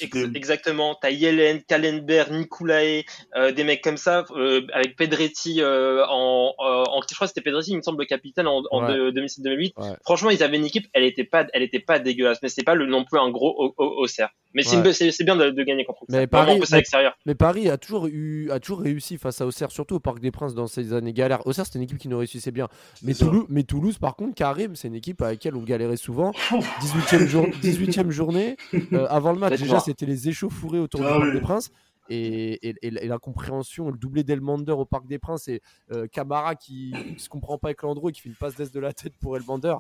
Ex- 0.02 0.18
Exactement, 0.36 0.96
t'as 1.02 1.10
Yellen, 1.10 1.62
Kalenberg, 1.64 2.32
Nicolae, 2.32 3.04
euh, 3.36 3.52
des 3.52 3.64
mecs 3.64 3.82
comme 3.84 3.98
ça, 3.98 4.26
euh, 4.36 4.62
avec 4.74 4.96
Pedretti 4.96 5.62
euh, 5.62 6.04
en, 6.10 6.54
en, 6.58 6.84
je 7.10 7.16
crois 7.16 7.28
que 7.28 7.34
c'était 7.34 7.42
Pedretti, 7.42 7.72
il 7.72 7.78
me 7.78 7.82
semble 7.82 8.00
le 8.02 8.06
capitaine 8.06 8.48
en, 8.48 8.62
en 8.72 8.86
Ouais. 8.86 8.94
de- 8.94 9.12
2007-2008. 9.12 9.74
Ouais. 9.78 9.96
Franchement, 10.04 10.30
ils 10.30 10.44
avaient 10.44 10.58
une 10.58 10.66
équipe, 10.66 10.88
elle 10.94 11.04
était 11.04 11.24
pas, 11.24 11.46
elle 11.54 11.64
était 11.64 11.80
pas 11.80 12.00
dégueulasse, 12.00 12.40
mais 12.44 12.50
c'est 12.50 12.64
pas 12.64 12.76
le, 12.76 12.86
non 12.86 13.04
plus 13.06 13.20
un 13.20 13.30
gros 13.30 13.54
au, 13.58 13.74
au, 13.78 14.04
Auxerre. 14.04 14.30
Mais 14.54 14.64
c'est 14.64 14.78
Ouais. 14.78 14.94
c'est 14.94 15.12
c'est 15.12 15.24
bien 15.26 15.36
de, 15.36 15.50
de 15.50 15.64
gagner 15.64 15.84
contre 15.86 16.04
Mais. 16.10 16.28
Paris- 16.28 16.60
mais- 16.60 16.78
l'extérieur. 16.78 17.18
Mais 17.26 17.36
Paris 17.36 17.70
a 17.70 17.78
toujours, 17.78 18.08
eu, 18.08 18.50
a 18.52 18.60
toujours 18.60 18.80
réussi 18.82 19.18
face 19.18 19.42
à 19.42 19.46
Auxerre, 19.46 19.72
surtout 19.72 19.96
au 19.96 20.00
Parc 20.00 20.20
des 20.20 20.32
Princes 20.32 20.56
dans 20.56 20.68
ces 20.68 20.94
années 20.94 21.12
galères. 21.14 21.46
Auxerre, 21.46 21.66
c'était 21.66 21.80
une 21.80 21.84
équipe 21.84 21.98
qui 21.98 22.08
nous 22.08 22.18
réussissait 22.18 22.52
bien. 22.52 22.68
Mais 23.04 23.14
C'est. 23.14 23.26
Toulouse, 23.26 23.46
mais 23.50 23.64
Toulouse, 23.64 23.98
par 23.98 24.16
contre, 24.16 24.34
Karim, 24.36 24.76
c'est 24.76 24.88
une 24.88 24.96
équipe 24.96 25.22
avec 25.22 25.36
laquelle 25.44 25.56
on 25.56 25.64
galérait 25.64 25.98
souvent. 25.98 26.32
18e, 26.82 27.26
jour- 27.28 27.48
18e 27.62 28.10
journée. 28.12 28.58
euh, 28.94 29.08
avant 29.10 29.32
le 29.34 29.40
match, 29.40 29.60
déjà, 29.60 29.80
c'était 29.80 30.06
les 30.06 30.30
échauffourées 30.30 30.80
autour 30.80 31.02
Ah 31.04 31.06
du 31.06 31.10
Parc 31.20 31.24
oui. 31.28 31.34
des 31.34 31.42
Princes. 31.42 31.72
Et, 32.08 32.70
et, 32.70 32.76
et 32.84 32.92
l'incompréhension, 33.08 33.90
le 33.90 33.98
doublé 33.98 34.24
d'Elmander 34.24 34.74
au 34.74 34.86
Parc 34.86 35.08
des 35.08 35.18
Princes 35.18 35.48
et 35.48 35.62
euh, 35.92 36.06
Camara 36.08 36.54
qui 36.56 36.94
ne 37.14 37.18
se 37.18 37.30
comprend 37.30 37.58
pas 37.58 37.70
avec 37.70 37.82
Landreau 37.82 38.10
et 38.10 38.12
qui 38.12 38.22
fait 38.22 38.30
une 38.30 38.36
passe 38.36 38.56
d'est 38.56 38.72
de 38.72 38.80
la 38.80 38.94
tête 38.94 39.14
pour 39.20 39.36
Elmander. 39.38 39.76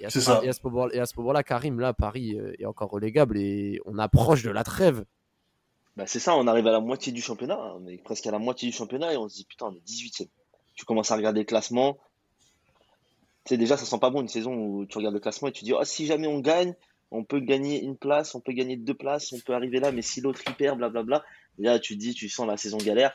Et 0.00 0.04
à, 0.06 0.10
ce, 0.10 0.20
ça. 0.20 0.40
et 0.42 0.48
à 0.48 0.52
ce 0.52 0.60
moment- 0.64 0.90
et 0.90 0.98
à 0.98 1.06
ce 1.06 1.14
moment-là, 1.18 1.42
Karim, 1.44 1.78
là, 1.78 1.92
Paris 1.92 2.34
euh, 2.36 2.52
est 2.58 2.64
encore 2.66 2.90
relégable 2.90 3.38
et 3.38 3.80
on 3.84 3.96
approche 3.98 4.42
de 4.42 4.50
la 4.50 4.64
trêve. 4.64 5.04
Bah, 5.96 6.04
c'est 6.06 6.18
ça, 6.20 6.34
on 6.36 6.46
arrive 6.48 6.66
à 6.66 6.72
la 6.72 6.80
moitié 6.80 7.12
du 7.12 7.20
championnat, 7.22 7.58
on 7.76 7.86
est 7.86 7.98
presque 7.98 8.26
à 8.26 8.30
la 8.32 8.38
moitié 8.38 8.68
du 8.68 8.74
championnat 8.76 9.12
et 9.12 9.16
on 9.16 9.28
se 9.28 9.34
dit 9.36 9.44
putain, 9.44 9.66
on 9.66 9.72
est 9.74 9.84
18ème. 9.88 10.28
Tu 10.74 10.84
commences 10.84 11.10
à 11.10 11.16
regarder 11.16 11.40
le 11.40 11.46
classement. 11.46 11.96
Tu 13.48 13.54
sais, 13.54 13.56
déjà, 13.56 13.78
ça 13.78 13.86
sent 13.86 13.98
pas 13.98 14.10
bon 14.10 14.20
une 14.20 14.28
saison 14.28 14.52
où 14.52 14.84
tu 14.84 14.98
regardes 14.98 15.14
le 15.14 15.20
classement 15.20 15.48
et 15.48 15.52
tu 15.52 15.64
dis, 15.64 15.72
oh, 15.72 15.82
si 15.82 16.04
jamais 16.04 16.26
on 16.26 16.40
gagne, 16.40 16.74
on 17.10 17.24
peut 17.24 17.40
gagner 17.40 17.82
une 17.82 17.96
place, 17.96 18.34
on 18.34 18.40
peut 18.40 18.52
gagner 18.52 18.76
deux 18.76 18.92
places, 18.92 19.32
on 19.32 19.38
peut 19.38 19.54
arriver 19.54 19.80
là, 19.80 19.90
mais 19.90 20.02
si 20.02 20.20
l'autre 20.20 20.42
y 20.46 20.52
perd, 20.52 20.76
blablabla. 20.76 21.24
Là, 21.56 21.78
tu 21.78 21.94
te 21.94 21.98
dis, 21.98 22.12
tu 22.12 22.28
sens 22.28 22.46
la 22.46 22.58
saison 22.58 22.76
galère. 22.76 23.14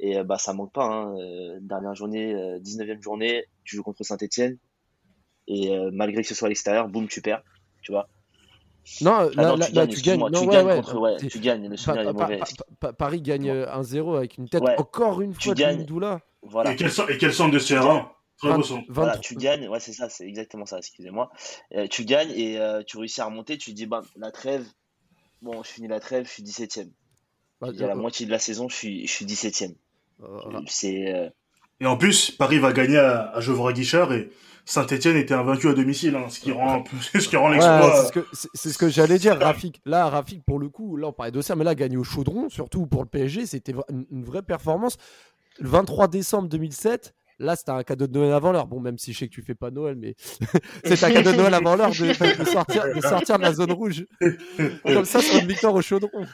Et 0.00 0.16
euh, 0.16 0.24
bah, 0.24 0.38
ça 0.38 0.54
manque 0.54 0.72
pas. 0.72 0.86
Hein. 0.86 1.14
Euh, 1.18 1.58
dernière 1.60 1.94
journée, 1.94 2.34
euh, 2.34 2.58
19e 2.60 3.02
journée, 3.02 3.44
tu 3.64 3.76
joues 3.76 3.82
contre 3.82 4.02
Saint-Etienne. 4.02 4.56
Et 5.46 5.70
malgré 5.92 6.22
que 6.22 6.28
ce 6.28 6.34
soit 6.34 6.46
à 6.46 6.48
l'extérieur, 6.48 6.88
boum, 6.88 7.06
tu 7.06 7.20
perds. 7.20 7.42
Tu 7.82 7.92
vois 7.92 8.08
non, 9.02 9.30
ah 9.36 9.56
là, 9.56 9.56
tu 9.58 9.72
gagnes, 9.72 9.74
là, 9.74 9.86
tu 9.86 10.00
gagnes, 10.00 10.30
tu 10.32 10.46
gagnes 10.46 10.76
contre, 10.76 10.98
ouais, 10.98 11.16
tu 11.16 11.38
gagnes, 11.40 11.68
le 11.68 11.76
pa, 11.76 12.00
est 12.00 12.12
mauvais. 12.12 12.40
Paris 12.96 13.20
gagne 13.20 13.50
1-0 13.50 14.16
avec 14.16 14.38
une 14.38 14.48
tête 14.48 14.62
encore 14.78 15.20
une 15.20 15.34
fois 15.34 15.54
tu 15.54 15.62
de. 15.62 15.82
Doula. 15.82 16.20
Voilà. 16.42 16.72
Et 16.72 16.76
quel, 16.76 16.90
et 17.08 17.18
quel 17.18 17.32
centre 17.32 17.52
de 17.52 17.58
20, 18.42 18.84
20, 18.88 19.18
tu 19.18 19.34
gagnes, 19.36 19.68
ouais, 19.68 19.80
c'est 19.80 19.92
ça, 19.92 20.08
c'est 20.08 20.26
exactement 20.26 20.66
ça, 20.66 20.78
excusez-moi. 20.78 21.30
Euh, 21.74 21.86
tu 21.88 22.04
gagnes 22.04 22.30
et 22.32 22.58
euh, 22.58 22.82
tu 22.86 22.98
réussis 22.98 23.20
à 23.20 23.26
remonter, 23.26 23.56
tu 23.56 23.72
dis, 23.72 23.86
bah, 23.86 24.02
la 24.16 24.30
trêve, 24.30 24.66
bon, 25.40 25.62
je 25.62 25.68
finis 25.68 25.88
la 25.88 26.00
trêve, 26.00 26.26
je 26.26 26.32
suis 26.32 26.42
17ème. 26.42 26.90
Bah, 27.60 27.68
et 27.74 27.82
à 27.82 27.86
la 27.86 27.94
moitié 27.94 28.26
de 28.26 28.30
la 28.30 28.38
saison, 28.38 28.68
je 28.68 28.76
suis, 28.76 29.06
je 29.06 29.12
suis 29.12 29.24
17ème. 29.24 29.74
Euh, 30.22 31.30
et 31.80 31.86
en 31.86 31.96
plus, 31.96 32.30
Paris 32.30 32.58
va 32.58 32.72
gagner 32.72 32.98
à, 32.98 33.30
à 33.30 33.40
Gevrey-Guichard 33.40 34.12
et 34.12 34.30
Saint-Etienne 34.64 35.16
était 35.16 35.34
invaincu 35.34 35.68
à 35.68 35.74
domicile, 35.74 36.16
hein, 36.16 36.28
ce 36.28 36.40
qui 36.40 36.50
rend, 36.50 36.82
ce 37.14 37.36
rend 37.36 37.48
l'exploit. 37.48 38.10
C'est 38.32 38.70
ce 38.70 38.76
que, 38.76 38.88
j'allais 38.88 39.18
dire, 39.18 39.38
Rafik. 39.38 39.80
Là, 39.84 40.08
Rafik, 40.08 40.44
pour 40.44 40.58
le 40.58 40.68
coup, 40.68 40.96
là, 40.96 41.08
on 41.08 41.12
parlait 41.12 41.32
de 41.32 41.40
ça, 41.40 41.54
mais 41.54 41.64
là, 41.64 41.74
gagner 41.74 41.96
au 41.96 42.04
chaudron, 42.04 42.48
surtout 42.48 42.86
pour 42.86 43.02
le 43.02 43.08
PSG, 43.08 43.46
c'était 43.46 43.74
une 44.10 44.24
vraie 44.24 44.42
performance. 44.42 44.98
Le 45.58 45.68
23 45.68 46.08
décembre 46.08 46.48
2007, 46.48 47.14
là, 47.38 47.56
c'était 47.56 47.70
un 47.72 47.82
cadeau 47.82 48.06
de 48.06 48.12
Noël 48.18 48.32
avant 48.32 48.52
l'heure. 48.52 48.66
Bon, 48.66 48.80
même 48.80 48.98
si 48.98 49.12
je 49.12 49.18
sais 49.18 49.28
que 49.28 49.32
tu 49.34 49.42
fais 49.42 49.54
pas 49.54 49.70
Noël, 49.70 49.96
mais 49.96 50.14
c'est 50.84 51.02
un 51.04 51.10
cadeau 51.12 51.32
de 51.32 51.36
Noël 51.36 51.54
avant 51.54 51.76
l'heure 51.76 51.90
de, 51.90 52.38
de 52.38 52.44
sortir, 52.44 52.84
de 52.94 53.00
sortir 53.00 53.38
de 53.38 53.42
la 53.42 53.52
zone 53.52 53.72
rouge. 53.72 54.04
Comme 54.84 55.04
ça, 55.04 55.20
sur 55.20 55.36
une 55.36 55.46
victoire 55.46 55.74
au 55.74 55.82
chaudron. 55.82 56.26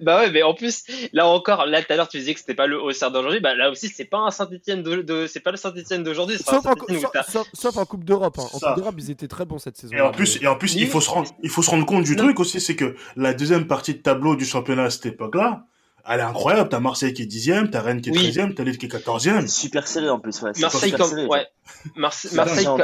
Bah 0.00 0.20
ouais, 0.20 0.30
mais 0.30 0.44
en 0.44 0.54
plus, 0.54 0.84
là 1.12 1.26
encore, 1.26 1.66
là 1.66 1.82
tout 1.82 1.92
à 1.92 1.96
l'heure 1.96 2.06
tu 2.06 2.16
disais 2.16 2.32
que 2.32 2.38
c'était 2.38 2.54
pas 2.54 2.68
le 2.68 2.80
Auxerre 2.80 3.10
d'aujourd'hui, 3.10 3.40
bah 3.40 3.56
là 3.56 3.70
aussi 3.72 3.88
c'est 3.88 4.04
pas 4.04 4.18
un 4.18 4.30
Saint-Etienne 4.30 4.84
de, 4.84 5.02
de- 5.02 5.26
c'est 5.26 5.40
pas 5.40 5.50
le 5.50 5.56
Saint-Etienne 5.56 6.04
d'aujourd'hui, 6.04 6.36
c'est 6.38 6.48
un 6.48 6.60
Sauf 6.62 7.48
sauf- 7.52 7.76
en 7.76 7.84
Coupe 7.84 8.04
d'Europe. 8.04 8.38
hein. 8.38 8.44
En. 8.52 8.58
Coupe 8.60 8.76
d'Europe, 8.76 8.94
ils 8.98 9.10
étaient 9.10 9.26
très 9.26 9.44
bons 9.44 9.58
cette 9.58 9.76
saison. 9.76 9.96
Et 9.96 10.00
en 10.00 10.12
plus, 10.12 10.40
et 10.40 10.46
en 10.46 10.54
plus, 10.54 10.76
il 10.76 10.86
faut 10.86 11.00
se 11.00 11.10
rendre, 11.10 11.28
il 11.42 11.50
faut 11.50 11.62
se 11.62 11.70
rendre 11.70 11.84
compte 11.84 12.04
du 12.04 12.14
Non. 12.14 12.22
truc 12.22 12.38
aussi, 12.38 12.60
c'est 12.60 12.76
que 12.76 12.94
la 13.16 13.34
deuxième 13.34 13.66
partie 13.66 13.94
de 13.94 13.98
tableau 13.98 14.36
du 14.36 14.44
championnat 14.44 14.84
à 14.84 14.90
cette 14.90 15.06
époque-là, 15.06 15.66
elle 16.08 16.20
est 16.20 16.22
incroyable. 16.22 16.68
T'as 16.68 16.80
Marseille 16.80 17.12
qui 17.14 17.22
est 17.22 17.26
dixième, 17.26 17.70
t'as 17.70 17.80
Rennes 17.80 18.00
qui 18.00 18.10
est 18.10 18.12
Oui. 18.12 18.18
treizième, 18.18 18.54
t'as 18.54 18.64
Lille 18.64 18.78
qui 18.78 18.86
est 18.86 18.88
quatorzième. 18.88 19.42
c'est 19.42 19.48
super 19.62 19.86
serré 19.86 20.08
en 20.08 20.18
plus, 20.18 20.40
ouais. 20.42 20.52
Marseille 20.60 20.90
super 20.90 20.98
comme 21.06 21.16
serré. 21.16 21.26
ouais, 21.26 21.46
Marseille 21.96 22.38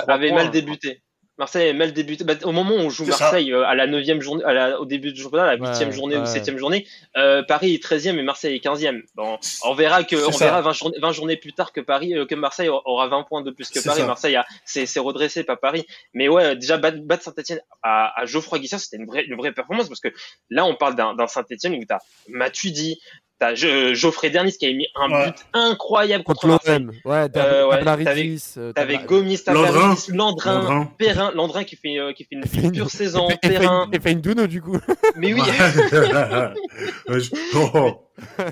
avait 0.06 0.28
points. 0.28 0.42
mal 0.44 0.50
débuté. 0.50 1.02
Marseille 1.38 1.68
est 1.68 1.72
mal 1.72 1.92
débuté. 1.92 2.24
Bah, 2.24 2.34
au 2.42 2.52
moment 2.52 2.74
où 2.74 2.78
on 2.78 2.90
joue. 2.90 3.06
Marseille 3.06 3.52
euh, 3.52 3.64
à 3.64 3.74
la 3.74 3.86
9 3.86 4.20
journée, 4.20 4.44
à 4.44 4.52
la- 4.52 4.80
au 4.80 4.84
début 4.84 5.12
du 5.12 5.22
championnat, 5.22 5.46
la 5.46 5.62
Ouais, 5.62 5.68
8 5.78 5.92
journée 5.92 6.16
ou. 6.16 6.26
7 6.26 6.56
journée, 6.58 6.86
euh, 7.16 7.42
Paris 7.44 7.74
est 7.74 7.82
13e 7.82 8.18
et 8.18 8.22
Marseille 8.22 8.56
est 8.56 8.58
15e. 8.64 9.02
Bon, 9.14 9.38
on 9.64 9.74
verra 9.74 10.02
que 10.04 10.16
on 10.16 10.32
ça. 10.32 10.46
verra 10.46 10.60
20 10.62 10.72
journées, 10.72 10.98
20 11.00 11.12
journées 11.12 11.36
plus 11.36 11.52
tard 11.52 11.72
que 11.72 11.80
Paris 11.80 12.14
euh, 12.16 12.26
que 12.26 12.34
Marseille 12.34 12.68
aura 12.68 13.06
20 13.08 13.22
points 13.22 13.42
de 13.42 13.50
plus 13.50 13.70
que 13.70 13.78
Paris. 13.82 14.00
ça. 14.00 14.06
Marseille 14.06 14.36
a 14.36 14.44
c'est 14.64 14.84
c'est 14.86 15.00
redressé 15.00 15.44
pas 15.44 15.56
Paris. 15.56 15.86
Mais 16.12 16.28
ouais, 16.28 16.56
déjà 16.56 16.76
battre, 16.76 17.22
Saint-Etienne 17.22 17.60
à, 17.82 18.20
à 18.20 18.26
Geoffroy 18.26 18.58
Guichard, 18.58 18.80
c'était 18.80 18.96
une 18.96 19.06
vraie 19.06 19.24
une 19.24 19.36
vraie 19.36 19.52
performance 19.52 19.88
parce 19.88 20.00
que 20.00 20.08
là 20.50 20.64
on 20.64 20.74
parle 20.74 20.96
d'un 20.96 21.14
d'un 21.14 21.26
Saint-Etienne 21.28 21.74
où 21.74 21.84
t'as 21.86 21.98
Matuidi, 22.28 23.00
t'as 23.38 23.54
Jo- 23.54 23.94
Geoffrey 23.94 24.30
Dernis 24.30 24.52
qui 24.58 24.66
a 24.66 24.72
mis 24.72 24.86
un 24.96 25.10
Ouais. 25.10 25.26
but 25.26 25.36
incroyable 25.52 26.24
contre, 26.24 26.48
Contre 26.48 26.70
l'OM. 26.70 26.92
Ouais, 27.04 27.28
t'avais 27.28 27.48
Euh, 27.48 27.70
euh, 28.58 28.72
T'avais 28.72 28.94
Tabla- 28.96 29.06
Gomis, 29.06 29.40
Landrin. 29.46 29.66
Tavares, 29.66 29.96
Landrin, 30.08 30.54
Landrin. 30.62 30.90
Perrin, 30.98 31.30
Landrin 31.34 31.64
qui 31.64 31.76
fait, 31.76 31.98
euh, 31.98 32.12
qui 32.12 32.24
fait 32.24 32.36
une 32.36 32.72
pure 32.72 32.90
saison, 32.90 33.28
et 33.28 33.32
fait- 33.32 33.38
et 33.42 33.48
fait 33.48 33.58
Perrin. 33.60 33.86
une- 33.86 33.94
Et 33.94 34.00
fait 34.00 34.12
une 34.12 34.20
Duno 34.20 34.46
du 34.46 34.60
coup. 34.60 34.78
Mais 35.16 35.32
oui, 35.34 35.40
Ouais, 37.08 37.18
oh. 37.54 38.02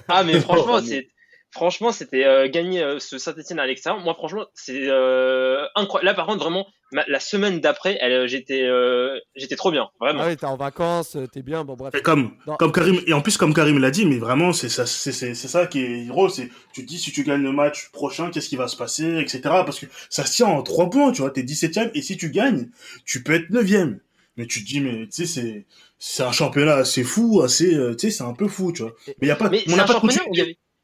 ah 0.09 0.23
mais 0.25 0.41
franchement, 0.41 0.81
c'est 0.85 1.09
franchement 1.57 1.93
c'était 1.93 2.25
euh, 2.25 2.49
gagner 2.49 2.83
euh, 2.83 2.99
ce 2.99 3.19
Saint-Etienne 3.19 3.59
à 3.59 3.67
l'extérieur. 3.67 4.03
Moi 4.03 4.15
franchement, 4.15 4.47
c'est 4.55 4.89
euh, 4.89 5.65
incroyable. 5.75 6.07
Là 6.07 6.15
par 6.15 6.27
contre 6.27 6.43
vraiment 6.45 6.67
ma- 6.93 7.05
la 7.09 7.19
semaine 7.21 7.61
d'après, 7.61 7.99
j'étais 8.27 8.63
euh, 8.63 9.19
j'étais 9.35 9.57
trop 9.57 9.71
bien, 9.73 9.89
vraiment. 10.01 10.21
Ah 10.23 10.29
oui, 10.29 10.37
t'es 10.37 10.45
en 10.47 10.57
vacances, 10.57 11.17
t'es 11.33 11.43
bien, 11.43 11.65
bon 11.65 11.75
bref. 11.75 11.95
Et 11.97 12.03
comme, 12.03 12.37
Non. 12.47 12.57
comme 12.57 12.71
Karim, 12.73 13.01
et 13.07 13.13
en 13.13 13.21
plus, 13.23 13.37
comme 13.37 13.53
Karim 13.55 13.79
l'a 13.79 13.91
dit, 13.91 14.07
mais 14.07 14.19
vraiment, 14.19 14.53
c'est 14.53 14.69
ça, 14.69 14.87
c'est, 14.87 15.13
c'est, 15.13 15.35
c'est 15.35 15.49
ça 15.49 15.67
qui 15.67 15.81
est 15.81 16.07
héros, 16.07 16.29
c'est, 16.29 16.49
tu 16.73 16.83
te 16.85 16.89
dis, 16.89 16.99
si 16.99 17.11
tu 17.13 17.25
gagnes 17.25 17.43
le 17.43 17.53
match 17.53 17.91
prochain, 17.91 18.31
qu'est-ce 18.31 18.49
qui 18.49 18.57
va 18.57 18.69
se 18.69 18.77
passer, 18.77 19.19
etc. 19.19 19.41
Parce 19.45 19.81
que 19.81 19.87
ça 20.11 20.25
se 20.25 20.35
tient 20.37 20.47
en 20.47 20.63
trois 20.63 20.89
points, 20.91 21.11
tu 21.13 21.23
vois, 21.23 21.31
t'es 21.31 21.43
17ème, 21.43 21.91
et 21.95 22.03
si 22.03 22.17
tu 22.17 22.31
gagnes, 22.31 22.69
tu 23.05 23.23
peux 23.23 23.35
être 23.35 23.51
9ème. 23.51 23.99
Mais 24.37 24.47
tu 24.47 24.63
te 24.63 24.69
dis, 24.69 24.81
mais, 24.81 25.07
tu 25.07 25.25
sais, 25.25 25.27
c'est, 25.27 25.65
c'est 25.99 26.23
un 26.23 26.31
championnat 26.33 26.75
assez 26.75 27.03
fou, 27.05 27.41
assez, 27.43 27.75
euh, 27.75 27.95
tu 27.97 28.11
sais, 28.11 28.17
c'est 28.19 28.25
un 28.25 28.35
peu 28.35 28.49
fou, 28.49 28.71
tu 28.71 28.83
vois. 28.83 28.93
Mais 29.21 29.29
y 29.29 29.31
a 29.31 29.37
pas, 29.37 29.49
Mais 29.49 29.65
on 29.73 29.77
n'a 29.77 29.85
pas 29.85 29.95
de 29.95 29.99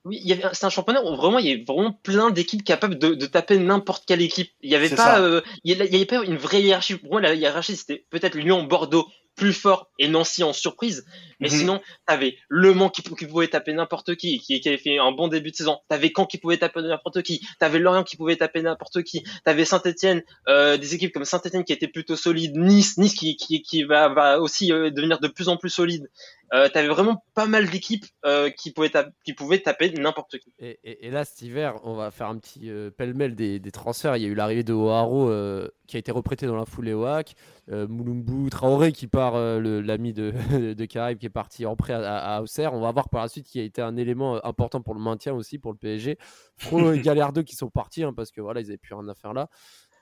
oui, 0.05 0.21
c'est 0.53 0.65
un 0.67 0.71
championnat 0.71 1.05
où 1.05 1.15
vraiment 1.17 1.39
il 1.39 1.47
y 1.47 1.53
avait 1.53 1.65
vraiment 1.67 1.93
plein 1.93 2.31
d'équipes 2.31 2.65
capables 2.65 2.99
de, 2.99 3.15
de 3.15 3.27
taper 3.27 3.59
n'importe 3.59 4.05
quelle 4.07 4.23
équipe. 4.23 4.51
Il 4.61 4.71
y 4.71 4.75
avait 4.75 4.89
pas, 4.97 5.21
euh, 5.21 5.41
il 5.65 5.73
y 5.73 5.75
avait- 5.75 5.87
il 5.87 5.93
y 5.93 5.97
avait 5.97 6.07
pas 6.07 6.23
une 6.25 6.37
vraie 6.37 6.63
hiérarchie. 6.63 6.97
Pour 6.97 7.13
moi, 7.13 7.21
la 7.21 7.35
hiérarchie 7.35 7.77
c'était 7.77 8.05
peut-être 8.11 8.35
Lyon, 8.37 8.65
Bordeaux 8.65 9.07
plus 9.35 9.55
fort 9.55 9.89
et 9.99 10.09
Nancy 10.09 10.43
en 10.45 10.53
surprise. 10.53 11.07
Mais 11.41 11.49
Mhm. 11.49 11.55
sinon, 11.59 11.81
t'avais 12.07 12.37
Le 12.51 12.75
Mans 12.75 12.91
qui, 12.91 13.01
qui 13.03 13.27
pouvait 13.27 13.49
taper 13.49 13.73
n'importe 13.73 14.15
qui, 14.15 14.39
qui, 14.41 14.61
qui 14.61 14.69
avait 14.69 14.77
fait 14.77 14.99
un 14.99 15.11
bon 15.11 15.29
début 15.29 15.51
de 15.53 15.57
saison. 15.57 15.79
T'avais 15.89 16.13
Caen 16.15 16.27
qui 16.27 16.37
pouvait 16.37 16.59
taper 16.59 16.83
n'importe 16.83 17.23
qui. 17.23 17.41
T'avais 17.59 17.79
Lorient 17.79 18.05
qui 18.05 18.19
pouvait 18.19 18.37
taper 18.37 18.61
n'importe 18.61 19.03
qui. 19.05 19.25
T'avais 19.47 19.65
Saint-Etienne, 19.65 20.23
euh, 20.49 20.77
des 20.77 20.95
équipes 20.95 21.15
comme 21.15 21.25
Saint-Etienne 21.25 21.65
qui 21.65 21.73
étaient 21.73 21.89
plutôt 21.89 22.15
solides. 22.15 22.57
Nice, 22.59 22.99
Nice 22.99 23.15
qui, 23.15 23.37
qui, 23.37 23.63
qui 23.63 23.85
va, 23.85 24.11
va 24.11 24.39
aussi 24.39 24.71
euh, 24.71 24.91
devenir 24.91 25.19
de 25.19 25.29
plus 25.29 25.49
en 25.49 25.57
plus 25.57 25.71
solide. 25.71 26.11
Euh, 26.55 26.69
T'avais 26.69 26.89
vraiment 26.89 27.25
pas 27.35 27.47
mal 27.47 27.69
d'équipes 27.71 28.05
euh, 28.27 28.51
qui 28.51 28.73
pouvaient 28.73 28.91
taper, 28.91 29.11
qui 29.25 29.33
pouvaient 29.33 29.61
taper 29.61 29.91
n'importe 29.93 30.39
qui. 30.39 30.53
Et, 30.59 30.79
et- 30.85 31.07
et 31.07 31.11
là, 31.11 31.25
cet 31.25 31.41
hiver, 31.43 31.81
on 31.85 31.95
va 31.95 32.11
faire 32.11 32.29
un 32.29 32.37
petit 32.39 32.69
euh, 32.71 32.91
pêle-mêle 32.91 33.35
des, 33.35 33.59
des 33.59 33.71
transferts. 33.71 34.17
Il 34.17 34.23
y 34.23 34.27
a 34.27 34.29
eu 34.29 34.35
l'arrivée 34.35 34.63
de 34.63 34.73
O'Haro 34.75 35.31
euh, 35.31 35.69
qui 35.87 35.97
a 35.97 35.99
été 35.99 36.13
reprêté 36.13 36.47
dans 36.47 36.57
la 36.57 36.67
foulée 36.67 36.93
au 36.93 37.05
HAC. 37.07 37.35
Euh, 37.71 37.87
Moulumbu, 37.89 38.51
Traoré 38.51 38.93
qui 38.93 39.07
part, 39.07 39.37
l'ami 39.39 40.13
de, 40.13 40.33
de 40.75 40.85
Caraïbes 40.85 41.19
qui 41.19 41.27
est 41.27 41.31
parti 41.31 41.65
en 41.65 41.75
prêt 41.77 41.95
à, 41.95 42.19
à, 42.19 42.43
Auxerre. 42.43 42.75
On 42.75 42.81
va 42.81 42.93
voir 42.93 43.09
par 43.09 43.23
la 43.23 43.29
suite 43.29 43.47
qui 43.47 43.59
a 43.59 43.63
été 43.63 43.81
un 43.81 43.97
élément 43.97 44.45
important 44.45 44.83
pour 44.83 44.95
le 44.95 45.01
maintien 45.01 45.33
aussi, 45.33 45.59
pour 45.59 45.73
le 45.73 45.79
PSG. 45.79 46.19
Fro 46.57 46.93
et 46.93 46.99
Gallardo 47.01 47.43
qui 47.45 47.57
sont 47.57 47.71
partis 47.71 48.05
hein, 48.05 48.13
parce 48.15 48.31
que 48.31 48.41
voilà, 48.43 48.61
ils 48.61 48.67
avaient 48.67 48.77
plus 48.79 48.95
rien 48.95 49.09
à 49.09 49.15
faire 49.15 49.33
là. 49.33 49.49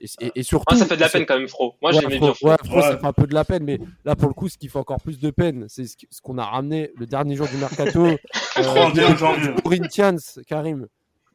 Et, 0.01 0.07
et- 0.27 0.33
et 0.37 0.43
surtout, 0.43 0.65
Ah, 0.75 0.77
ça 0.77 0.87
fait 0.87 0.97
de 0.97 1.01
la 1.01 1.09
peine 1.09 1.27
quand 1.27 1.39
même, 1.39 1.49
Fro. 1.49 1.75
Moi, 1.83 1.91
Ouais, 1.93 2.01
j'aimais 2.01 2.19
bien 2.19 2.33
Fro. 2.35 2.49
ouais, 2.49 2.57
Fro, 2.65 2.81
ça 2.81 2.97
fait 2.99 3.07
un 3.07 3.13
peu 3.13 3.27
de 3.27 3.35
la 3.35 3.45
peine, 3.45 3.65
mais 3.65 3.79
là, 4.05 4.17
pour 4.17 4.29
le 4.29 4.35
coup, 4.35 4.49
ce 4.49 4.57
qui 4.57 4.69
fait 4.69 4.79
encore 4.79 5.01
plus 5.01 5.19
de 5.21 5.31
peine, 5.31 5.67
c'est 5.69 5.85
ce 5.87 6.21
qu'on 6.23 6.39
a 6.39 6.45
ramené 6.45 6.91
le 6.97 7.07
dernier 7.07 7.37
jour 7.37 7.47
du 7.49 7.57
mercato. 7.59 8.07
euh, 8.57 8.63
31 8.63 9.17
janvier. 9.17 9.51
Corinthians, 9.63 10.17
Karim. 10.47 10.87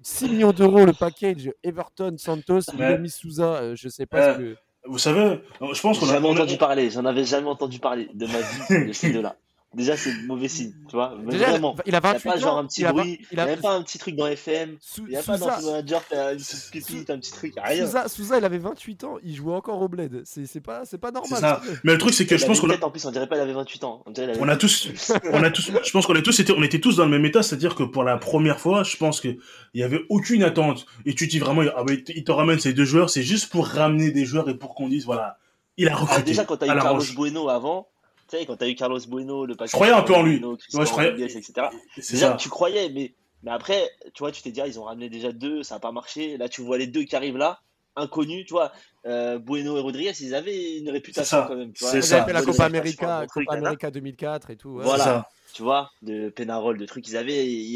6 0.01 0.29
millions 0.29 0.51
d'euros 0.51 0.85
le 0.85 0.93
package, 0.93 1.51
Everton, 1.63 2.15
Santos. 2.17 2.61
Miami 2.77 3.09
Souza, 3.09 3.55
euh, 3.55 3.75
je 3.75 3.87
sais 3.89 4.05
pas 4.05 4.33
ce 4.33 4.37
que. 4.39 4.55
Vous 4.87 4.99
savez, 4.99 5.41
je 5.73 5.81
pense 5.81 5.97
qu'on 5.97 6.05
J'ai 6.05 6.11
a, 6.11 6.15
jamais 6.15 6.27
on 6.27 6.31
a- 6.31 6.41
entendu 6.41 6.57
parler, 6.57 6.91
j'en 6.91 7.05
avais 7.05 7.23
jamais 7.25 7.47
entendu 7.47 7.79
parler 7.79 8.07
de 8.13 8.27
ma 8.27 8.39
vie 8.39 8.87
de 8.87 8.93
ces 8.93 9.11
deux-là. 9.13 9.35
Déjà, 9.75 9.97
c'est 9.97 10.13
mauvais 10.25 10.47
signe, 10.47 10.71
tu 10.89 10.95
vois. 10.95 11.15
Mais 11.21 11.33
Déjà, 11.33 11.49
vraiment. 11.49 11.75
il 11.75 11.79
a 11.79 11.83
Il 11.85 11.91
n'y 11.91 11.95
a 11.97 11.99
28 11.99 12.29
pas 12.29 12.37
genre 12.37 12.55
ans. 12.55 12.59
un 12.59 12.65
petit 12.65 12.81
il 12.81 12.85
a, 12.87 12.93
bruit, 12.93 13.17
il 13.19 13.27
il 13.33 13.39
a, 13.41 13.45
n'y 13.45 13.51
a 13.51 13.57
pas 13.57 13.73
un 13.73 13.83
petit 13.83 13.97
truc 13.97 14.15
dans 14.15 14.25
FM, 14.25 14.77
Sou- 14.79 15.03
il 15.05 15.09
n'y 15.11 15.17
a 15.17 15.21
pas 15.23 15.37
dans 15.37 15.47
Manager, 15.47 16.01
t'as 16.09 16.31
une 16.33 16.37
petite 16.39 17.09
un 17.09 17.19
petit 17.19 17.31
truc, 17.33 17.53
rien. 17.61 17.85
Souza, 17.85 18.07
Souza, 18.07 18.37
il 18.37 18.45
avait 18.45 18.57
28 18.57 19.03
ans, 19.03 19.17
il 19.21 19.35
jouait 19.35 19.53
encore 19.53 19.81
au 19.81 19.87
bled. 19.89 20.21
C'est 20.25 20.45
c'est 20.45 20.61
pas, 20.61 20.85
c'est 20.85 20.97
pas 20.97 21.11
normal. 21.11 21.29
c'est 21.33 21.41
ça. 21.41 21.61
Mais 21.83 21.91
le 21.91 21.97
truc, 21.97 22.13
c'est 22.13 22.25
que 22.25 22.35
Il 22.35 22.39
je 22.39 22.45
pense 22.45 22.59
qu'on 22.61 22.69
a, 22.69 22.81
En 22.83 22.89
plus, 22.89 23.05
on 23.05 23.11
dirait 23.11 23.27
pas 23.27 23.35
qu'il 23.35 23.43
avait 23.43 23.53
28 23.53 23.83
ans. 23.83 24.01
On 24.05 24.11
dirait 24.11 24.27
qu'il 24.27 24.35
avait 24.41 24.45
on 24.45 24.47
a 24.49 24.55
tous, 24.55 24.89
on 25.33 25.43
a 25.43 25.51
tous, 25.51 25.71
je 25.83 25.91
pense 25.91 26.05
qu'on 26.05 26.15
a 26.15 26.21
tous 26.21 26.39
été, 26.39 26.53
on 26.57 26.63
était 26.63 26.79
tous 26.79 26.95
dans 26.95 27.05
le 27.05 27.11
même 27.11 27.25
état, 27.25 27.43
c'est-à-dire 27.43 27.75
que 27.75 27.83
pour 27.83 28.03
la 28.03 28.17
première 28.17 28.59
fois, 28.61 28.83
je 28.83 28.95
pense 28.95 29.19
que 29.19 29.27
il 29.73 29.81
y 29.81 29.83
avait 29.83 30.01
aucune 30.09 30.43
attente. 30.43 30.85
Et 31.05 31.13
tu 31.15 31.27
dis 31.27 31.39
vraiment, 31.39 31.63
ah 31.75 31.83
ouais, 31.83 32.01
il 32.15 32.23
te 32.23 32.31
ramène 32.31 32.59
ces 32.59 32.71
deux 32.73 32.85
joueurs, 32.85 33.09
c'est 33.09 33.23
juste 33.23 33.51
pour 33.51 33.67
ramener 33.67 34.11
des 34.11 34.23
joueurs 34.23 34.47
et 34.49 34.57
pour 34.57 34.73
qu'on 34.73 34.87
dise, 34.87 35.05
voilà, 35.05 35.37
il 35.75 35.89
a 35.89 35.91
Ah, 35.93 35.97
recruté. 35.97 36.23
déjà, 36.23 36.45
quand 36.45 36.55
t'as 36.55 36.65
eu 36.67 36.69
la 36.69 36.75
Carlos 36.75 36.99
roche. 36.99 37.13
Bueno 37.15 37.49
avant, 37.49 37.89
tu 38.29 38.37
sais, 38.37 38.45
quand 38.45 38.55
t'as 38.57 38.67
eu 38.67 38.75
Carlos 38.75 38.99
Bueno, 39.07 39.45
le 39.45 39.55
paquet. 39.55 39.71
croyais 39.71 39.93
un 39.93 40.01
peu 40.01 40.13
en 40.15 40.23
lui. 40.23 40.39
Bueno, 40.39 40.57
Christian 40.57 40.79
Ouais, 40.79 40.85
je 40.85 40.91
croyais- 40.91 41.09
Rodriguez, 41.11 41.37
etc. 41.37 41.67
C'est 41.99 42.13
Déjà, 42.13 42.31
ça. 42.31 42.37
tu 42.37 42.49
croyais, 42.49 42.89
mais, 42.89 43.13
mais 43.43 43.51
après, 43.51 43.89
tu 44.13 44.19
vois, 44.23 44.31
tu 44.31 44.41
t'es 44.41 44.51
dit, 44.51 44.61
ah, 44.61 44.67
ils 44.67 44.79
ont 44.79 44.83
ramené 44.83 45.09
déjà 45.09 45.31
deux, 45.31 45.63
ça 45.63 45.75
n'a 45.75 45.79
pas 45.79 45.91
marché. 45.91 46.37
Là, 46.37 46.49
tu 46.49 46.61
vois 46.61 46.77
les 46.77 46.87
deux 46.87 47.03
qui 47.03 47.15
arrivent 47.15 47.37
là, 47.37 47.59
inconnus, 47.95 48.45
tu 48.45 48.53
vois. 48.53 48.71
Euh, 49.05 49.37
bueno 49.37 49.77
et 49.77 49.81
Rodriguez, 49.81 50.13
ils 50.19 50.33
avaient 50.33 50.77
une 50.79 50.89
réputation 50.89 51.45
quand 51.47 51.55
même. 51.55 51.71
Tu 51.73 51.83
vois. 51.83 51.93
Ils 51.95 52.03
ça. 52.03 52.17
avaient 52.17 52.25
fait 52.25 52.33
la 52.33 52.41
Copa 52.41 52.65
América, 52.65 53.19
bon 53.21 53.27
truc, 53.27 53.45
Copa 53.45 53.55
nana. 53.57 53.67
América 53.67 53.91
2004 53.91 54.49
et 54.49 54.55
tout. 54.57 54.69
ouais. 54.71 54.83
Voilà. 54.83 55.29
Tu 55.53 55.61
vois, 55.63 55.91
de 56.01 56.29
Pénarol, 56.29 56.77
de 56.77 56.85
trucs, 56.85 57.07
ils 57.07 57.15
avaient, 57.15 57.45
il 57.47 57.69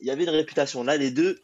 y 0.00 0.10
avait 0.10 0.22
une 0.24 0.30
réputation. 0.30 0.82
Là, 0.84 0.96
les 0.96 1.10
deux, 1.10 1.40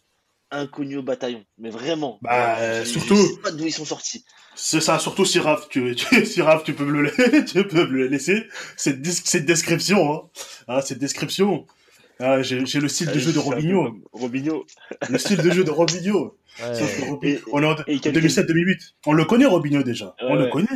inconnus 0.53 0.99
au 0.99 1.03
bataillon. 1.03 1.45
Mais 1.59 1.71
vraiment. 1.71 2.19
Bah, 2.23 2.57
Euh, 2.59 2.85
je- 2.85 2.89
surtout- 2.91 3.17
Je 3.17 3.23
sais 3.23 3.41
pas 3.43 3.51
d'où 3.51 3.67
ils 3.67 3.73
sont 3.73 3.85
sortis. 3.85 4.25
C'est 4.55 4.81
ça, 4.81 4.99
surtout 4.99 5.25
si 5.25 5.39
Raph, 5.39 5.69
tu, 5.69 5.95
tu, 5.97 6.27
si 6.27 6.43
Raph, 6.43 6.63
tu 6.65 6.75
peux 6.75 6.85
me 6.85 6.93
le, 6.93 7.03
la- 7.03 7.43
tu 7.45 7.65
peux 7.67 7.87
me 7.87 7.93
le 7.99 8.07
laisser. 8.09 8.45
Cette, 8.77 9.01
dis- 9.03 9.23
cette 9.25 9.47
description, 9.47 10.13
hein. 10.13 10.23
Ah, 10.69 10.83
cette 10.83 10.99
description. 10.99 11.67
Ah, 12.21 12.41
j'ai, 12.43 12.65
j'ai 12.67 12.79
le 12.79 12.89
style 12.89 13.09
de 13.09 13.19
jeu 13.19 13.31
de 13.31 13.35
je 13.35 13.39
Robinho. 13.41 13.97
Robinho. 14.13 14.65
Le 15.11 15.19
style 15.19 15.39
de 15.39 15.51
jeu 15.51 15.65
de 15.65 15.71
Robinho. 15.71 16.37
Ouais. 16.63 16.75
Sauf 16.75 16.97
que 16.97 17.05
Robinho- 17.07 17.25
Et- 17.39 17.43
on 17.53 17.63
est 17.63 17.67
en 17.67 17.77
et 17.89 17.99
quelques- 17.99 18.15
2007-2008. 18.19 18.95
On 19.07 19.13
le 19.15 19.25
connaît, 19.25 19.47
Robinho, 19.47 19.83
déjà. 19.83 20.15
on 20.21 20.37
Ouais, 20.37 20.45
le 20.45 20.49
connaît. 20.51 20.69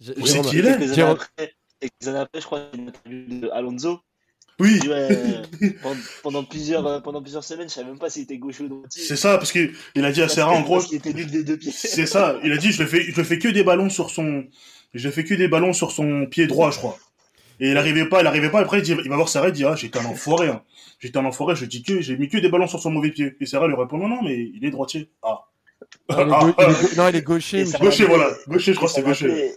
J- 0.00 0.12
Vous 0.16 0.26
savez 0.26 0.42
Jérôme, 0.42 0.50
qui 0.50 0.56
il 0.58 0.66
est 0.66 0.78
Quelques 0.78 0.92
années 0.92 1.02
après, 1.02 1.54
quelques 1.80 2.08
années 2.08 2.18
après, 2.18 2.40
je 2.40 2.46
crois, 2.46 2.60
une 2.74 2.88
interview 2.88 3.40
de 3.40 3.48
Alonso. 3.50 4.00
Oui. 4.60 4.80
Ouais, 4.88 4.90
euh, 4.90 5.42
pendant, 5.82 5.96
pendant 6.22 6.44
plusieurs, 6.44 6.86
euh, 6.86 7.00
pendant 7.00 7.22
plusieurs 7.22 7.44
semaines, 7.44 7.68
je 7.68 7.74
savais 7.74 7.86
même 7.88 7.98
pas 7.98 8.10
s'il 8.10 8.24
était 8.24 8.38
gaucher 8.38 8.64
ou 8.64 8.68
droitier. 8.68 9.02
C'est 9.02 9.16
ça, 9.16 9.38
parce 9.38 9.52
qu'il 9.52 9.72
il 9.94 10.04
a 10.04 10.10
dit 10.10 10.20
à 10.22 10.28
Serra, 10.28 10.50
en 10.52 10.62
gros, 10.62 10.80
Il 10.90 10.96
était 10.96 11.12
nul 11.12 11.30
des 11.30 11.44
deux 11.44 11.56
pieds. 11.56 11.70
c'est 11.72 12.06
ça. 12.06 12.38
Il 12.42 12.52
a 12.52 12.56
dit, 12.56 12.72
je 12.72 12.82
le 12.82 12.88
fais, 12.88 13.02
je 13.02 13.16
le 13.16 13.22
fais 13.24 13.38
que 13.38 13.48
des 13.48 13.62
ballons 13.62 13.88
sur 13.88 14.10
son, 14.10 14.46
je 14.94 15.06
le 15.06 15.12
fais 15.12 15.24
que 15.24 15.34
des 15.34 15.46
ballons 15.48 15.72
sur 15.72 15.92
son 15.92 16.26
pied 16.26 16.46
droit, 16.46 16.70
je 16.72 16.78
crois. 16.78 16.98
Et 17.60 17.70
il 17.70 17.76
arrivait 17.76 18.08
pas, 18.08 18.20
il 18.20 18.26
arrivait 18.26 18.50
pas. 18.50 18.60
Après, 18.60 18.78
il, 18.78 18.82
dit, 18.82 18.92
il 18.92 19.08
va 19.10 19.16
voir 19.16 19.28
Serra, 19.28 19.48
il 19.48 19.52
dit, 19.52 19.64
ah, 19.64 19.74
j'étais 19.76 19.98
un 19.98 20.04
enfoiré, 20.04 20.48
hein. 20.48 20.62
J'étais 21.00 21.18
un 21.18 21.24
enfoiré, 21.24 21.54
je 21.56 21.64
dis 21.64 21.82
que, 21.82 22.00
j'ai 22.00 22.16
mis 22.16 22.28
que 22.28 22.38
des 22.38 22.48
ballons 22.48 22.66
sur 22.68 22.80
son 22.80 22.90
mauvais 22.90 23.10
pied. 23.10 23.36
Et 23.40 23.46
Serra 23.46 23.66
lui 23.68 23.74
répond, 23.76 23.98
non, 23.98 24.08
non, 24.08 24.22
mais 24.22 24.50
il 24.54 24.64
est 24.64 24.70
droitier. 24.70 25.10
Ah. 25.22 25.44
non, 26.10 26.16
il 26.18 26.28
est 26.30 26.32
Ah, 26.32 26.54
ah, 26.58 26.64
il 26.68 26.86
est 26.86 26.96
non, 26.96 27.08
il 27.08 27.16
est 27.16 27.22
gaucher. 27.22 27.64
Gaucher, 27.80 28.04
voilà. 28.06 28.30
Gaucher, 28.48 28.72
je 28.72 28.76
crois 28.76 28.88
que 28.88 28.94
c'est 28.94 29.02
gaucher. 29.02 29.52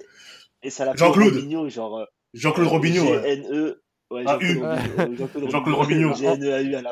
Et 0.64 0.70
ça 0.70 0.86
l'appelait 0.86 1.06
Jean-Claude. 1.06 1.34
Robinho, 1.34 1.70
genre. 1.70 2.00
euh, 2.00 2.06
Jean-Claude 2.36 2.68
Robinho, 2.68 3.04
ouais. 3.04 3.22
G-N-E. 3.24 3.81
Ouais, 4.12 4.24
Ah, 4.28 4.38
Jean-Claude 5.18 5.50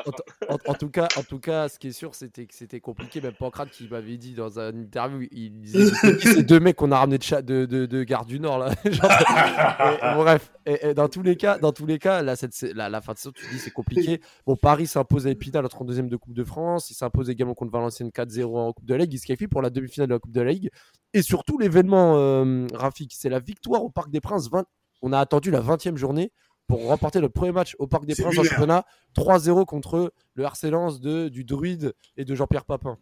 fin. 0.02 0.10
En, 0.48 0.56
en 0.70 0.74
tout 0.74 0.88
cas, 0.88 1.06
en 1.16 1.22
tout 1.22 1.38
cas, 1.38 1.68
ce 1.68 1.78
qui 1.78 1.88
est 1.88 1.92
sûr, 1.92 2.14
c'était 2.14 2.46
que 2.46 2.54
c'était 2.54 2.80
compliqué. 2.80 3.20
Même 3.20 3.34
Pancrate 3.34 3.70
qui 3.70 3.86
m'avait 3.88 4.16
dit 4.16 4.32
dans 4.34 4.58
une 4.58 4.80
interview, 4.84 5.28
il 5.30 5.60
disait 5.60 5.84
ces 6.20 6.42
deux 6.42 6.60
mecs 6.60 6.76
qu'on 6.76 6.92
a 6.92 6.98
ramenés 6.98 7.18
de, 7.18 7.22
cha- 7.22 7.42
de, 7.42 7.66
de, 7.66 7.84
de 7.86 8.02
Gare 8.04 8.24
du 8.24 8.40
Nord 8.40 8.58
là. 8.58 8.70
Genre, 8.90 9.04
et- 10.02 10.14
bref, 10.16 10.52
et, 10.66 10.88
et 10.88 10.94
dans 10.94 11.08
tous 11.08 11.22
les 11.22 11.36
cas, 11.36 11.58
dans 11.58 11.72
tous 11.72 11.84
les 11.86 11.98
cas, 11.98 12.22
là, 12.22 12.36
cette, 12.36 12.58
la, 12.74 12.88
la 12.88 13.00
fin 13.02 13.12
de 13.12 13.18
saison, 13.18 13.32
tu 13.34 13.44
te 13.46 13.50
dis 13.52 13.58
c'est 13.58 13.70
compliqué. 13.70 14.20
Bon, 14.46 14.56
Paris 14.56 14.86
s'impose 14.86 15.26
à 15.26 15.30
Épinal, 15.30 15.62
le 15.62 15.68
32e 15.68 16.08
de 16.08 16.16
Coupe 16.16 16.32
de 16.34 16.44
France. 16.44 16.90
Il 16.90 16.94
s'impose 16.94 17.28
également 17.28 17.54
contre 17.54 17.72
Valenciennes 17.72 18.08
4-0 18.10 18.44
en 18.56 18.72
Coupe 18.72 18.86
de 18.86 18.94
la 18.94 19.00
Ligue. 19.04 19.12
Il 19.14 19.18
se 19.18 19.26
qualifie 19.26 19.46
pour 19.48 19.60
la 19.62 19.68
demi-finale 19.70 20.08
de 20.08 20.14
la 20.14 20.18
Coupe 20.20 20.32
de 20.32 20.40
la 20.40 20.52
Ligue. 20.52 20.70
Et 21.12 21.22
surtout, 21.22 21.58
l'événement, 21.58 22.14
euh, 22.16 22.66
Rafik, 22.72 23.12
c'est 23.14 23.28
la 23.28 23.40
victoire 23.40 23.82
au 23.84 23.90
Parc 23.90 24.10
des 24.10 24.20
Princes. 24.20 24.48
20 24.50 24.64
On 25.02 25.12
a 25.12 25.18
attendu 25.18 25.50
la 25.50 25.60
20e 25.60 25.96
journée 25.96 26.32
pour 26.70 26.86
remporter 26.86 27.20
le 27.20 27.28
premier 27.28 27.52
match 27.52 27.74
au 27.78 27.86
Parc 27.86 28.04
des 28.06 28.14
Princes 28.14 28.38
en 28.38 28.44
championnat 28.44 28.84
3-0 29.16 29.64
contre 29.66 30.12
le 30.34 30.44
RC 30.44 30.70
Lens 30.70 31.00
de, 31.00 31.28
du 31.28 31.44
Druide 31.44 31.94
et 32.16 32.24
de 32.24 32.34
Jean-Pierre 32.34 32.64
Papin. 32.64 32.98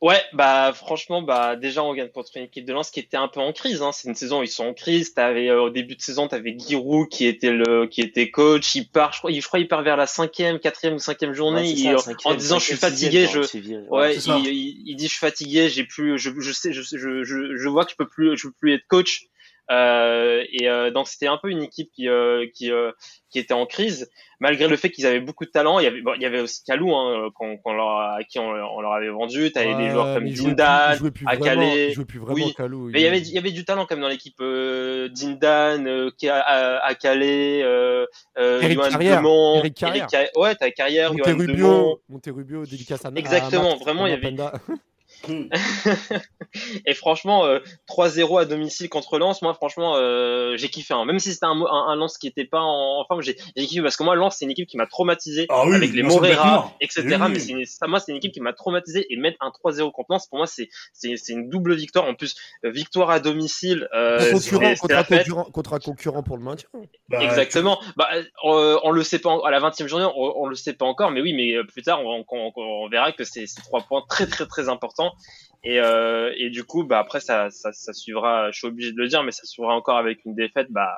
Ouais, 0.00 0.20
bah 0.32 0.72
franchement, 0.74 1.22
bah 1.22 1.54
déjà 1.54 1.84
on 1.84 1.94
gagne 1.94 2.08
contre 2.08 2.32
une 2.34 2.42
équipe 2.42 2.64
de 2.64 2.72
Lens 2.72 2.90
qui 2.90 2.98
était 2.98 3.16
un 3.16 3.28
peu 3.28 3.38
en 3.38 3.52
crise. 3.52 3.82
Hein. 3.82 3.92
C'est 3.92 4.08
une 4.08 4.16
saison 4.16 4.40
où 4.40 4.42
ils 4.42 4.48
sont 4.48 4.64
en 4.64 4.74
crise. 4.74 5.14
T'avais 5.14 5.48
euh, 5.48 5.62
au 5.62 5.70
début 5.70 5.94
de 5.94 6.02
saison, 6.02 6.26
t'avais 6.26 6.56
Giroud 6.58 7.08
qui 7.08 7.24
était 7.24 7.52
le 7.52 7.86
qui 7.86 8.00
était 8.00 8.28
coach. 8.32 8.74
Il 8.74 8.88
part, 8.88 9.12
je 9.12 9.18
crois, 9.18 9.30
il, 9.30 9.40
je 9.40 9.46
crois, 9.46 9.60
il 9.60 9.68
part 9.68 9.84
vers 9.84 9.96
la 9.96 10.08
cinquième, 10.08 10.58
quatrième 10.58 10.94
ou 10.94 10.98
cinquième 10.98 11.34
journée. 11.34 11.60
Ouais, 11.60 11.66
c'est 11.68 11.72
il- 11.74 11.92
ça, 11.92 11.98
cinquième, 11.98 12.32
en 12.32 12.36
disant 12.36 12.58
je 12.58 12.64
suis 12.64 12.74
fatigué, 12.74 13.28
je 13.32 13.38
ouais, 13.90 14.16
il, 14.16 14.46
il, 14.48 14.82
il 14.88 14.96
dit 14.96 15.04
je 15.06 15.10
suis 15.12 15.20
fatigué, 15.20 15.68
j'ai 15.68 15.84
plus, 15.84 16.18
je, 16.18 16.30
je 16.36 16.50
sais, 16.52 16.72
je, 16.72 16.82
je, 16.82 17.22
je, 17.22 17.56
je 17.56 17.68
vois 17.68 17.84
que 17.84 17.92
je 17.92 17.96
peux 17.96 18.08
plus, 18.08 18.36
je 18.36 18.48
peux 18.48 18.54
plus 18.54 18.74
être 18.74 18.86
coach. 18.88 19.26
Euh, 19.70 20.44
et 20.52 20.68
euh, 20.68 20.90
donc 20.90 21.08
c'était 21.08 21.28
un 21.28 21.38
peu 21.38 21.48
une 21.48 21.62
équipe 21.62 21.90
qui 21.94 22.08
euh, 22.08 22.46
qui 22.52 22.70
euh, 22.72 22.90
qui 23.30 23.38
était 23.38 23.54
en 23.54 23.64
crise 23.64 24.10
malgré 24.40 24.66
le 24.66 24.76
fait 24.76 24.90
qu'ils 24.90 25.06
avaient 25.06 25.20
beaucoup 25.20 25.44
de 25.44 25.50
talent. 25.50 25.78
Il 25.78 25.84
y 25.84 25.86
avait 25.86 26.02
bon, 26.02 26.14
il 26.16 26.20
y 26.22 26.26
avait 26.26 26.40
aussi 26.40 26.64
Kalou 26.64 26.92
hein, 26.94 27.30
qu'on 27.36 27.56
qu'on 27.58 27.72
leur 27.72 27.88
a- 27.88 28.16
à 28.16 28.24
qui 28.24 28.40
on, 28.40 28.48
on 28.50 28.80
leur 28.80 28.92
avait 28.92 29.08
vendu. 29.08 29.52
T'avais 29.52 29.74
des 29.76 29.84
Ouais, 29.84 29.90
joueurs 29.90 30.14
comme 30.14 30.28
Dindan, 30.28 30.90
Akale. 31.26 31.90
jouait 31.92 32.04
plus 32.04 32.18
vraiment 32.18 32.34
Oui, 32.34 32.52
Kalou. 32.56 32.90
mais 32.92 33.00
il 33.00 33.04
y 33.04 33.06
avait, 33.06 33.20
il 33.20 33.32
y 33.32 33.38
avait 33.38 33.52
du 33.52 33.64
talent 33.64 33.86
quand 33.86 33.94
même 33.94 34.02
dans 34.02 34.08
l'équipe. 34.08 34.34
Euh, 34.40 35.08
Dindan, 35.10 35.86
euh, 35.86 36.10
Ka- 36.20 36.40
à, 36.40 36.84
à 36.84 36.94
Calais, 36.96 37.62
euh, 37.62 38.04
euh, 38.38 38.60
Eric 38.62 38.78
Johan 38.80 38.90
Carrière, 38.90 39.16
Demont, 39.18 39.54
Eric 39.58 39.74
Carrière. 39.74 40.06
Ca- 40.10 40.28
ouais, 40.36 40.54
t'as 40.56 40.70
Carrière, 40.72 41.12
Johan 41.16 41.24
Demont. 41.36 41.38
Monterubio, 41.38 42.02
Monterubio, 42.08 42.66
dédicace 42.66 43.04
à 43.04 43.08
à 43.08 43.12
Exactement, 43.14 43.70
Marc, 43.70 43.80
vraiment, 43.80 44.06
il 44.06 44.10
y 44.10 44.14
avait-. 44.14 44.34
Et 46.86 46.94
franchement, 46.94 47.46
euh, 47.46 47.60
3-0 47.88 48.40
à 48.40 48.44
domicile 48.44 48.88
contre 48.88 49.18
Lens, 49.18 49.40
moi 49.42 49.54
franchement, 49.54 49.96
euh, 49.96 50.56
j'ai 50.56 50.68
kiffé. 50.68 50.92
hein. 50.94 51.04
Même 51.04 51.18
si 51.18 51.32
c'était 51.32 51.46
un, 51.46 51.54
mo- 51.54 51.68
un, 51.68 51.88
un 51.88 51.96
Lens 51.96 52.18
qui 52.18 52.26
était 52.26 52.44
pas 52.44 52.60
en, 52.60 53.00
en 53.00 53.04
forme, 53.06 53.22
j'ai 53.22 53.36
j'ai 53.56 53.66
kiffé 53.66 53.82
parce 53.82 53.96
que 53.96 54.02
moi, 54.02 54.14
Lens, 54.16 54.36
c'est 54.38 54.44
une 54.44 54.50
équipe 54.50 54.68
qui 54.68 54.76
m'a 54.76 54.86
traumatisé 54.86 55.46
Ah 55.48 55.64
oui, 55.66 55.74
avec 55.74 55.92
les 55.92 56.02
me 56.02 56.08
Morera, 56.08 56.74
etc. 56.80 57.02
Oui, 57.06 57.12
oui. 57.26 57.32
Mais 57.32 57.38
c'est 57.38 57.52
une- 57.52 57.64
ça, 57.64 57.86
moi, 57.86 58.00
c'est 58.00 58.12
une 58.12 58.18
équipe 58.18 58.32
qui 58.32 58.40
m'a 58.40 58.52
traumatisé 58.52 59.06
et 59.10 59.16
mettre 59.16 59.38
un 59.40 59.50
3-0 59.50 59.90
contre 59.92 60.08
Lens, 60.12 60.26
pour 60.26 60.38
moi, 60.38 60.46
c'est 60.46 60.68
c'est 60.92 61.16
c'est 61.16 61.32
une 61.32 61.48
double 61.48 61.74
victoire. 61.74 62.04
En 62.06 62.14
plus, 62.14 62.34
euh, 62.64 62.70
victoire 62.70 63.10
à 63.10 63.20
domicile, 63.20 63.88
euh, 63.94 64.18
concurrent, 64.32 64.60
contre, 64.80 64.94
un 64.94 65.04
concurrent, 65.18 65.44
contre 65.44 65.72
un 65.74 65.78
concurrent 65.78 66.22
pour 66.22 66.36
le 66.36 66.42
maintien. 66.44 66.68
Bah, 67.08 67.22
Exactement. 67.22 67.78
Bah, 67.96 68.08
euh, 68.44 68.78
on 68.82 68.90
le 68.90 69.02
sait 69.04 69.18
pas 69.20 69.38
à 69.44 69.50
la 69.50 69.60
20e 69.60 69.86
journée, 69.86 70.06
on, 70.16 70.42
on 70.42 70.46
le 70.46 70.54
sait 70.54 70.72
pas 70.74 70.84
encore, 70.86 71.10
mais 71.10 71.20
oui, 71.22 71.32
mais 71.32 71.54
euh, 71.54 71.64
plus 71.64 71.82
tard, 71.82 72.00
on, 72.04 72.24
on- 72.30 72.52
on- 72.56 72.62
on 72.84 72.88
verra 72.88 73.12
que 73.12 73.24
c'est 73.24 73.46
c'est 73.46 73.62
trois 73.62 73.80
points 73.82 74.02
très 74.08 74.26
très 74.26 74.46
très 74.46 74.68
importants. 74.68 75.11
Et, 75.64 75.80
euh, 75.80 76.32
et 76.36 76.50
du 76.50 76.64
coup, 76.64 76.84
bah 76.84 76.98
après, 76.98 77.20
ça, 77.20 77.50
ça, 77.50 77.72
ça 77.72 77.92
suivra. 77.92 78.50
Je 78.50 78.58
suis 78.58 78.66
obligé 78.66 78.92
de 78.92 78.98
le 78.98 79.08
dire, 79.08 79.22
mais 79.22 79.32
ça 79.32 79.44
suivra 79.44 79.74
encore 79.74 79.96
avec 79.96 80.24
une 80.24 80.34
défaite, 80.34 80.66
bah 80.70 80.96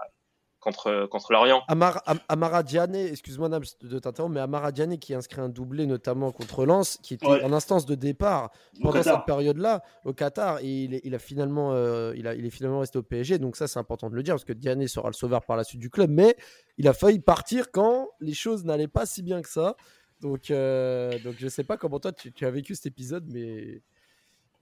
contre 0.60 1.06
contre 1.10 1.30
l'Orient. 1.34 1.62
Amar, 1.68 2.02
Am- 2.06 2.20
Amara 2.26 2.62
Diane, 2.62 2.94
excuse-moi 2.94 3.50
de 3.50 3.98
t'interrompre, 3.98 4.32
mais 4.32 4.40
Amara 4.40 4.72
Diane 4.72 4.96
qui 4.98 5.12
inscrit 5.12 5.42
un 5.42 5.50
doublé 5.50 5.84
notamment 5.86 6.32
contre 6.32 6.64
Lens, 6.64 6.96
qui 7.02 7.12
était 7.12 7.26
Ouais. 7.26 7.44
en 7.44 7.52
instance 7.52 7.84
de 7.84 7.94
départ 7.94 8.50
au 8.78 8.84
pendant 8.84 8.94
Qatar. 8.94 9.16
cette 9.18 9.26
période-là 9.26 9.82
au 10.06 10.14
Qatar, 10.14 10.60
et 10.62 10.84
il 10.84 10.94
est, 10.94 11.02
il 11.04 11.14
a 11.14 11.18
finalement, 11.18 11.72
euh, 11.74 12.14
il, 12.16 12.26
a, 12.26 12.34
il 12.34 12.46
est 12.46 12.50
finalement 12.50 12.78
resté 12.80 12.96
au 12.98 13.02
PSG, 13.02 13.36
donc 13.38 13.56
ça 13.56 13.66
c'est 13.68 13.78
important 13.78 14.08
de 14.08 14.14
le 14.14 14.22
dire 14.22 14.32
parce 14.32 14.46
que 14.46 14.54
Diane 14.54 14.86
sera 14.88 15.08
le 15.08 15.12
sauveur 15.14 15.44
par 15.44 15.58
la 15.58 15.64
suite 15.64 15.80
du 15.82 15.90
club, 15.90 16.08
mais 16.08 16.34
il 16.78 16.88
a 16.88 16.94
failli 16.94 17.18
partir 17.18 17.70
quand 17.70 18.08
les 18.20 18.32
choses 18.32 18.64
n'allaient 18.64 18.88
pas 18.88 19.04
si 19.04 19.22
bien 19.22 19.42
que 19.42 19.50
ça. 19.50 19.76
Donc, 20.22 20.50
euh, 20.50 21.18
donc 21.18 21.34
je 21.38 21.48
sais 21.48 21.64
pas 21.64 21.76
comment 21.76 22.00
toi 22.00 22.12
tu, 22.12 22.32
tu 22.32 22.46
as 22.46 22.50
vécu 22.50 22.74
cet 22.74 22.86
épisode, 22.86 23.26
mais 23.30 23.82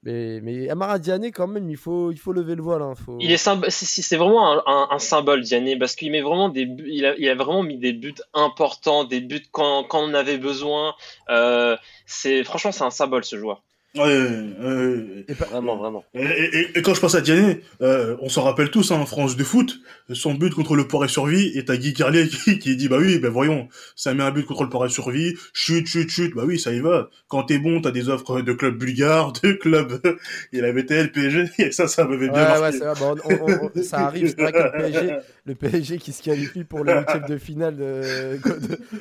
mais, 0.02 0.40
mais 0.42 0.68
Amara 0.68 0.98
Diane 0.98 1.30
quand 1.30 1.46
même, 1.46 1.70
il 1.70 1.76
faut, 1.76 2.10
il 2.10 2.18
faut 2.18 2.32
lever 2.32 2.54
le 2.54 2.62
voile. 2.62 2.82
hein, 2.82 2.94
faut... 2.94 3.18
Il 3.20 3.30
est 3.30 3.36
c'est- 3.36 4.16
vraiment 4.16 4.52
un, 4.52 4.62
un, 4.66 4.88
un 4.90 4.98
symbole, 4.98 5.42
Diané, 5.42 5.78
parce 5.78 5.94
qu'il 5.94 6.10
met 6.10 6.20
vraiment 6.22 6.48
des, 6.48 6.62
il 6.86 7.06
a, 7.06 7.14
il 7.16 7.28
a 7.28 7.34
vraiment 7.34 7.62
mis 7.62 7.78
des 7.78 7.92
buts 7.92 8.14
importants, 8.34 9.04
des 9.04 9.20
buts 9.20 9.46
quand, 9.52 9.84
quand 9.84 10.00
on 10.00 10.14
avait 10.14 10.38
besoin. 10.38 10.94
Euh, 11.30 11.76
c'est 12.06 12.42
franchement, 12.44 12.72
c'est 12.72 12.84
un 12.84 12.90
symbole 12.90 13.24
ce 13.24 13.36
joueur. 13.38 13.62
Ouais, 13.94 14.04
ouais, 14.04 14.74
ouais. 14.74 15.24
Et 15.28 15.34
pas- 15.34 15.44
Vraiment, 15.44 15.76
vraiment. 15.76 16.02
Et, 16.14 16.24
et- 16.24 16.78
et 16.78 16.82
quand 16.82 16.94
je 16.94 17.00
pense 17.00 17.14
à 17.14 17.20
Diané, 17.20 17.60
euh, 17.82 18.16
on 18.22 18.30
s'en 18.30 18.42
rappelle 18.42 18.70
tous, 18.70 18.90
hein, 18.90 18.96
en 18.96 19.04
France 19.04 19.36
de 19.36 19.44
foot, 19.44 19.80
son 20.14 20.32
but 20.34 20.54
contre 20.54 20.76
le 20.76 20.88
Poiret 20.88 21.08
Survie, 21.08 21.52
et 21.58 21.64
t'as 21.66 21.76
Guy 21.76 21.92
Carlier 21.92 22.26
qui, 22.28 22.58
qui 22.58 22.74
dit, 22.76 22.88
bah 22.88 22.96
oui, 22.98 23.18
ben 23.18 23.28
voyons, 23.30 23.68
ça 23.94 24.14
met 24.14 24.22
un 24.22 24.30
but 24.30 24.46
contre 24.46 24.62
le 24.62 24.70
Poiret 24.70 24.88
Survie, 24.88 25.34
chute, 25.52 25.86
chute, 25.86 26.08
chute, 26.10 26.34
bah 26.34 26.44
oui, 26.46 26.58
ça 26.58 26.72
y 26.72 26.80
va. 26.80 27.10
Quand 27.28 27.42
t'es 27.42 27.58
bon, 27.58 27.82
t'as 27.82 27.90
des 27.90 28.08
offres 28.08 28.40
de 28.40 28.52
clubs 28.54 28.78
bulgares, 28.78 29.34
de 29.42 29.52
clubs, 29.52 30.00
il 30.52 30.64
avait 30.64 30.80
été 30.80 31.02
le 31.02 31.10
PSG, 31.12 31.50
et 31.58 31.70
ça, 31.72 31.86
ça 31.86 32.06
m'avait 32.06 32.30
bien 32.30 32.32
Ouais, 32.46 32.52
ouais, 32.54 32.60
marqué. 32.60 32.78
c'est 32.78 32.84
vrai, 32.86 32.94
bon, 32.98 33.16
on- 33.24 33.34
on- 33.52 33.70
on- 33.76 33.82
ça 33.82 33.98
arrive, 34.06 34.28
c'est 34.28 34.40
vrai 34.40 34.52
que 34.52 34.58
le 34.58 34.72
PSG, 34.90 35.12
le 35.44 35.54
PSG 35.54 35.98
qui 35.98 36.12
se 36.12 36.22
qualifie 36.22 36.64
pour 36.64 36.82
le 36.82 36.94
huitième 36.94 37.26
de 37.28 37.36
finale 37.36 37.76
de- 37.76 38.38
contre, 38.42 38.58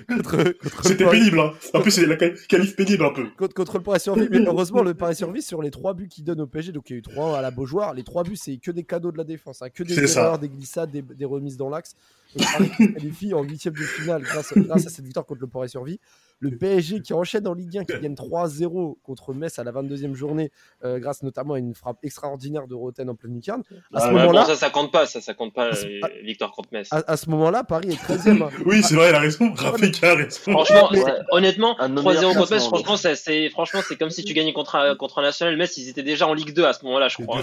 contre, 0.09 0.53
contre, 0.53 0.83
C'était 0.85 1.05
pénible, 1.09 1.39
hein. 1.39 1.53
En 1.73 1.79
plus, 1.79 1.91
c'est 1.91 2.05
la 2.05 2.17
quali- 2.17 2.35
qualif 2.49 2.75
pénible 2.75 3.05
un 3.05 3.11
peu. 3.13 3.25
contre, 3.37 3.53
contre 3.53 3.77
le 3.77 3.83
Paris 3.83 4.01
Survie. 4.01 4.27
Mais 4.29 4.39
heureusement, 4.45 4.80
le 4.83 4.93
Paris 4.93 5.15
Survie, 5.15 5.41
sur 5.41 5.61
les 5.61 5.71
trois 5.71 5.93
buts 5.93 6.07
qu'il 6.07 6.23
donne 6.23 6.41
au 6.41 6.47
PSG, 6.47 6.71
donc 6.71 6.89
il 6.89 6.93
y 6.93 6.95
a 6.95 6.99
eu 6.99 7.01
trois 7.01 7.37
à 7.37 7.41
la 7.41 7.51
Beaujoire, 7.51 7.93
les 7.93 8.03
trois 8.03 8.23
buts, 8.23 8.35
c'est 8.35 8.57
que 8.57 8.71
des 8.71 8.83
cadeaux 8.83 9.11
de 9.11 9.17
la 9.17 9.23
défense, 9.23 9.61
hein, 9.61 9.69
que 9.69 9.83
des 9.83 10.07
ça. 10.07 10.21
erreurs, 10.21 10.39
des 10.39 10.49
glissades, 10.49 10.91
des, 10.91 11.01
des 11.01 11.25
remises 11.25 11.57
dans 11.57 11.69
l'axe. 11.69 11.95
Le 12.35 12.43
Paris 12.43 12.93
qualifie 12.93 13.33
en 13.33 13.43
huitième 13.43 13.73
de 13.73 13.83
finale 13.83 14.21
grâce, 14.21 14.53
grâce 14.55 14.85
à 14.87 14.89
cette 14.89 15.05
victoire 15.05 15.25
contre 15.25 15.41
le 15.41 15.47
Paris 15.47 15.69
Survie. 15.69 15.99
Le 16.41 16.57
PSG 16.57 17.01
qui 17.01 17.13
enchaîne 17.13 17.47
en 17.47 17.53
Ligue 17.53 17.77
1, 17.77 17.85
qui 17.85 17.99
gagne 17.99 18.15
3-0 18.15 18.97
contre 19.03 19.33
Metz 19.33 19.59
à 19.59 19.63
la 19.63 19.71
22e 19.71 20.13
journée, 20.15 20.51
euh, 20.83 20.97
grâce 20.99 21.21
notamment 21.23 21.53
à 21.53 21.59
une 21.59 21.75
frappe 21.75 21.99
extraordinaire 22.03 22.67
de 22.67 22.73
Roten 22.73 23.09
en 23.09 23.15
pleine 23.15 23.35
lucarne. 23.35 23.61
À 23.93 23.99
ce 23.99 24.05
Ah, 24.05 24.07
Ouais, 24.07 24.19
moment-là, 24.21 24.41
bon, 24.41 24.47
ça, 24.47 24.55
ça 24.55 24.69
compte 24.71 24.91
pas, 24.91 25.05
ça, 25.05 25.21
ça 25.21 25.33
compte 25.35 25.53
pas, 25.53 25.67
euh, 25.67 25.99
victoire 26.23 26.51
contre 26.51 26.69
Metz. 26.71 26.87
à, 26.91 27.03
à 27.05 27.15
ce 27.15 27.29
moment-là, 27.29 27.63
Paris 27.63 27.89
est 27.91 28.03
13e. 28.03 28.41
hein. 28.41 28.49
Oui, 28.65 28.81
c'est 28.83 28.95
vrai, 28.95 29.09
il 29.09 29.15
a 29.15 29.19
raison. 29.19 29.53
Rafika 29.53 30.11
a 30.11 30.15
raison. 30.15 30.39
Franchement, 30.51 30.89
honnêtement, 31.31 31.79
Un 31.79 31.89
de 31.89 31.93
nos 31.93 32.01
3-0 32.01 32.05
meilleurs 32.15 32.33
contre 32.35 32.51
Metz, 32.53 32.63
franchement, 32.65 32.97
c'est, 32.97 33.49
franchement, 33.49 33.81
c'est 33.87 33.95
comme 33.97 34.09
si 34.09 34.23
tu 34.23 34.33
gagnais 34.33 34.53
contre 34.53 34.75
un, 34.75 34.95
contre 34.95 35.19
un 35.19 35.21
national. 35.21 35.55
Metz, 35.57 35.77
ils 35.77 35.89
étaient 35.89 36.01
déjà 36.03 36.27
en 36.27 36.33
Ligue 36.33 36.53
2 36.53 36.65
à 36.65 36.73
ce 36.73 36.83
moment-là, 36.85 37.07
je 37.07 37.21
crois. 37.23 37.41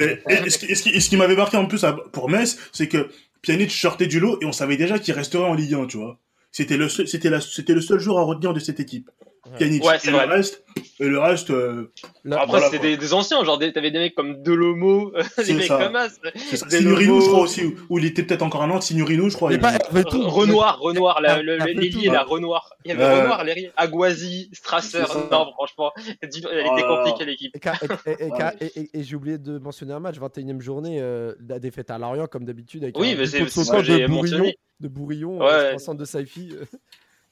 Et, 0.00 0.22
et- 0.28 0.46
et 0.46 0.50
ce, 0.50 0.58
qui, 0.58 0.74
ce 0.74 0.82
qui- 0.82 1.00
ce 1.00 1.16
m'avait 1.16 1.36
marqué 1.36 1.56
en 1.58 1.66
plus 1.66 1.84
pour 2.12 2.30
Metz, 2.30 2.56
c'est 2.72 2.88
que 2.88 3.08
Pjanic 3.42 3.70
sortait 3.70 4.06
du 4.06 4.20
lot 4.20 4.38
et 4.40 4.46
on 4.46 4.52
savait 4.52 4.76
déjà 4.76 4.98
qu'il 4.98 5.14
resterait 5.14 5.44
en 5.48 5.54
Ligue 5.54 5.74
1, 5.74 5.86
tu 5.86 5.98
vois. 5.98 6.18
C'était 6.50 6.76
le 6.76 6.88
seul, 6.88 7.06
c'était 7.06 7.30
le 7.30 7.80
seul 7.80 7.98
joueur 7.98 8.18
à 8.18 8.22
retenir 8.22 8.52
de 8.52 8.60
cette 8.60 8.80
équipe. 8.80 9.10
Pjanic. 9.56 9.84
Ouais, 9.84 9.98
c'est 9.98 10.08
et 10.08 10.12
vrai. 10.12 10.26
le 10.26 10.32
reste, 10.34 10.64
et 11.00 11.04
le 11.08 11.18
reste, 11.18 11.50
euh, 11.50 11.90
Là, 12.24 12.36
Après, 12.36 12.48
voilà, 12.50 12.66
c'était 12.66 12.78
quoi. 12.78 12.88
des, 12.88 12.96
des 12.96 13.12
anciens, 13.14 13.42
genre 13.44 13.58
des- 13.58 13.72
t'avais 13.72 13.90
des 13.90 13.98
mecs 13.98 14.14
comme 14.14 14.42
Delomo, 14.42 15.12
des 15.38 15.44
C'est 15.44 15.54
mecs 15.54 15.64
ça. 15.66 15.78
comme 15.84 15.96
As. 15.96 16.18
c'est 16.36 16.68
Signorino, 16.70 17.20
je 17.20 17.26
crois 17.28 17.40
aussi, 17.40 17.74
où, 17.88 17.98
il 17.98 18.04
était 18.04 18.22
peut-être 18.22 18.42
encore 18.42 18.62
un 18.62 18.70
an, 18.70 18.80
Signorino, 18.80 19.28
je 19.30 19.36
crois. 19.36 19.50
mais 19.50 19.58
pas. 19.58 19.72
Renoir, 19.92 20.78
Renoir, 20.80 21.20
la- 21.22 21.40
le- 21.42 21.56
l'ailier, 21.58 22.08
la 22.10 22.22
Renoir. 22.22 22.74
Il 22.84 22.88
y 22.90 22.92
avait 22.92 23.04
Ouais. 23.04 23.20
Renoir, 23.22 23.44
l'ailier. 23.44 23.70
Aguazi, 23.76 24.50
Strasser. 24.52 25.02
C'est. 25.08 25.30
Non, 25.30 25.52
franchement, 25.52 25.92
elle 26.20 26.28
était 26.28 26.46
Oh 26.88 26.96
compliquée 27.04 27.24
l'équipe. 27.24 27.54
Et, 27.56 27.60
ca- 27.62 27.74
et- 27.82 28.10
et- 28.10 28.26
et- 28.26 28.30
Ouais. 28.30 28.38
et- 28.60 28.80
et- 28.80 28.90
et 28.98 29.02
j'ai 29.02 29.16
oublié 29.16 29.38
de 29.38 29.58
mentionner 29.58 29.92
un 29.94 30.00
match, 30.00 30.16
21e 30.18 30.60
journée, 30.60 30.98
euh, 31.00 31.34
la 31.48 31.58
défaite 31.58 31.90
à 31.90 31.98
Lorient, 31.98 32.26
comme 32.26 32.44
d'habitude, 32.44 32.82
avec 32.82 32.98
Oui, 32.98 33.12
un 33.12 33.16
mais 33.16 33.26
c'est 33.26 33.48
c'est 33.48 33.64
ce 33.64 33.70
que 33.70 33.82
j'ai 33.82 34.00
de 34.02 34.06
Bourillon, 34.06 34.36
mentionné. 34.38 34.58
de 34.80 34.88
Bourillon 34.88 35.38
Ouais. 35.38 35.46
euh, 35.50 35.78
centre 35.78 35.98
de 36.00 36.04
Saifi. 36.04 36.50
euh. 36.52 36.64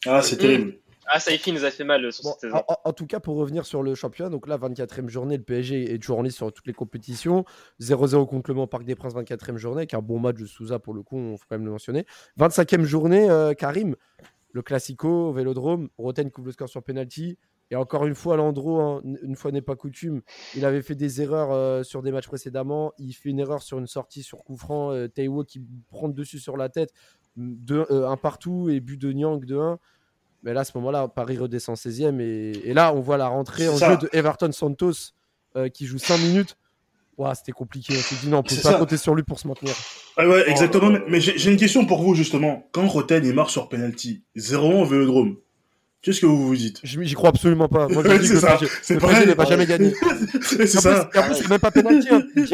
Ah, 0.06 0.22
c'est 0.22 0.36
Mm. 0.36 0.38
terrible. 0.38 0.74
Ah, 1.06 1.20
Saifi 1.20 1.52
nous 1.52 1.64
a 1.64 1.70
fait 1.70 1.84
mal 1.84 2.04
euh, 2.04 2.10
sur 2.10 2.24
Bon, 2.24 2.30
cette 2.32 2.50
saison. 2.52 2.62
en, 2.66 2.92
tout 2.92 3.06
cas, 3.06 3.20
pour 3.20 3.36
revenir 3.36 3.64
sur 3.64 3.82
le 3.82 3.94
championnat, 3.94 4.30
donc 4.30 4.46
là, 4.46 4.58
24e 4.58 5.08
journée, 5.08 5.36
le 5.36 5.42
PSG 5.42 5.94
est 5.94 5.98
toujours 5.98 6.18
en 6.18 6.22
liste 6.22 6.36
sur 6.36 6.52
toutes 6.52 6.66
les 6.66 6.72
compétitions. 6.72 7.44
0-0 7.80 8.26
contre 8.26 8.50
Le 8.50 8.54
Mans, 8.56 8.66
Parc 8.66 8.84
des 8.84 8.94
Princes, 8.94 9.14
24e 9.14 9.56
journée, 9.56 9.80
avec 9.80 9.94
un 9.94 10.02
bon 10.02 10.18
match 10.18 10.36
de 10.36 10.46
Souza 10.46 10.78
pour 10.78 10.94
le 10.94 11.02
coup, 11.02 11.16
on 11.16 11.36
faut 11.36 11.44
quand 11.48 11.56
même 11.56 11.66
le 11.66 11.72
mentionner. 11.72 12.06
25e 12.38 12.82
journée, 12.82 13.30
euh, 13.30 13.54
Karim, 13.54 13.96
le 14.52 14.62
Classico, 14.62 15.32
Vélodrome, 15.32 15.88
Roten 15.98 16.30
couvre 16.30 16.46
le 16.46 16.52
score 16.52 16.68
sur 16.68 16.82
penalty. 16.82 17.38
Et 17.70 17.76
encore 17.76 18.06
une 18.06 18.14
fois, 18.14 18.36
Landreau, 18.36 18.80
hein, 18.80 19.02
une 19.22 19.34
fois 19.34 19.50
n'est 19.50 19.62
pas 19.62 19.74
coutume, 19.74 20.22
il 20.54 20.64
avait 20.64 20.82
fait 20.82 20.94
des 20.94 21.20
erreurs 21.20 21.50
euh, 21.52 21.82
sur 21.82 22.02
des 22.02 22.12
matchs 22.12 22.28
précédemment. 22.28 22.92
Il 22.98 23.12
fait 23.12 23.30
une 23.30 23.40
erreur 23.40 23.62
sur 23.62 23.78
une 23.78 23.88
sortie 23.88 24.22
sur 24.22 24.44
coup 24.44 24.56
franc. 24.56 24.92
Euh, 24.92 25.08
Taiwo 25.08 25.44
qui 25.44 25.60
prend 25.88 26.08
dessus 26.08 26.38
sur 26.38 26.56
la 26.56 26.68
tête. 26.68 26.92
De, 27.36 27.86
euh, 27.90 28.08
un 28.08 28.16
partout 28.16 28.70
et 28.70 28.80
but 28.80 28.96
de 28.96 29.12
Nyang 29.12 29.44
de 29.44 29.58
1. 29.58 29.78
Mais 30.46 30.54
là, 30.54 30.60
à 30.60 30.64
ce 30.64 30.70
moment-là, 30.76 31.08
Paris 31.08 31.36
redescend 31.36 31.76
16e. 31.76 32.20
Et, 32.20 32.70
et 32.70 32.72
là, 32.72 32.94
on 32.94 33.00
voit 33.00 33.16
la 33.16 33.26
rentrée 33.26 33.64
C'est 33.64 33.68
en 33.68 33.76
ça. 33.78 33.90
jeu 33.90 33.96
de 33.98 34.08
Everton 34.12 34.52
Santos 34.52 34.92
euh, 35.56 35.68
qui 35.68 35.86
joue 35.86 35.98
5 35.98 36.18
minutes. 36.18 36.56
C'était 37.34 37.50
compliqué. 37.52 37.94
On 37.96 38.00
s'est 38.00 38.14
dit 38.20 38.28
non, 38.28 38.38
on 38.38 38.42
peut 38.42 38.54
C'est 38.54 38.62
pas 38.62 38.72
ça. 38.72 38.78
compter 38.78 38.96
sur 38.96 39.14
lui 39.14 39.22
pour 39.24 39.40
se 39.40 39.48
maintenir. 39.48 39.74
Ah 40.18 40.28
ouais, 40.28 40.48
exactement. 40.48 40.90
Oh. 40.94 41.04
Mais- 41.08 41.20
j'ai 41.20 41.50
une 41.50 41.56
question 41.56 41.84
pour 41.84 42.02
vous, 42.02 42.14
justement. 42.14 42.68
Quand 42.72 42.86
Roten, 42.86 43.24
il 43.24 43.32
marque 43.34 43.50
sur 43.50 43.68
penalty, 43.68 44.22
0-1 44.36 44.82
au 44.82 44.84
Vélodrome, 44.84 45.36
qu'est-ce 46.02 46.20
que 46.20 46.26
vous 46.26 46.46
vous 46.46 46.54
dites? 46.54 46.78
J'y 46.84 47.14
crois 47.14 47.30
absolument 47.30 47.68
pas. 47.68 47.88
Moi, 47.88 48.02
je 48.04 48.16
dis 48.18 48.28
c'est 48.28 48.34
que 48.34 48.40
ça. 48.40 48.52
le 48.52 48.58
PSG 48.58 48.78
C'est 48.82 49.26
n'a 49.26 49.34
pas 49.34 49.46
jamais 49.46 49.66
gagné. 49.66 49.94
C'est 50.42 50.56
plus, 50.58 50.68
ça. 50.68 51.10
et 51.12 51.18
en 51.18 51.22
plus, 51.22 51.34
c'est 51.36 51.48
même 51.48 51.58
pas 51.58 51.70
penalty. 51.72 52.06
Hein. 52.10 52.22
Il, 52.36 52.46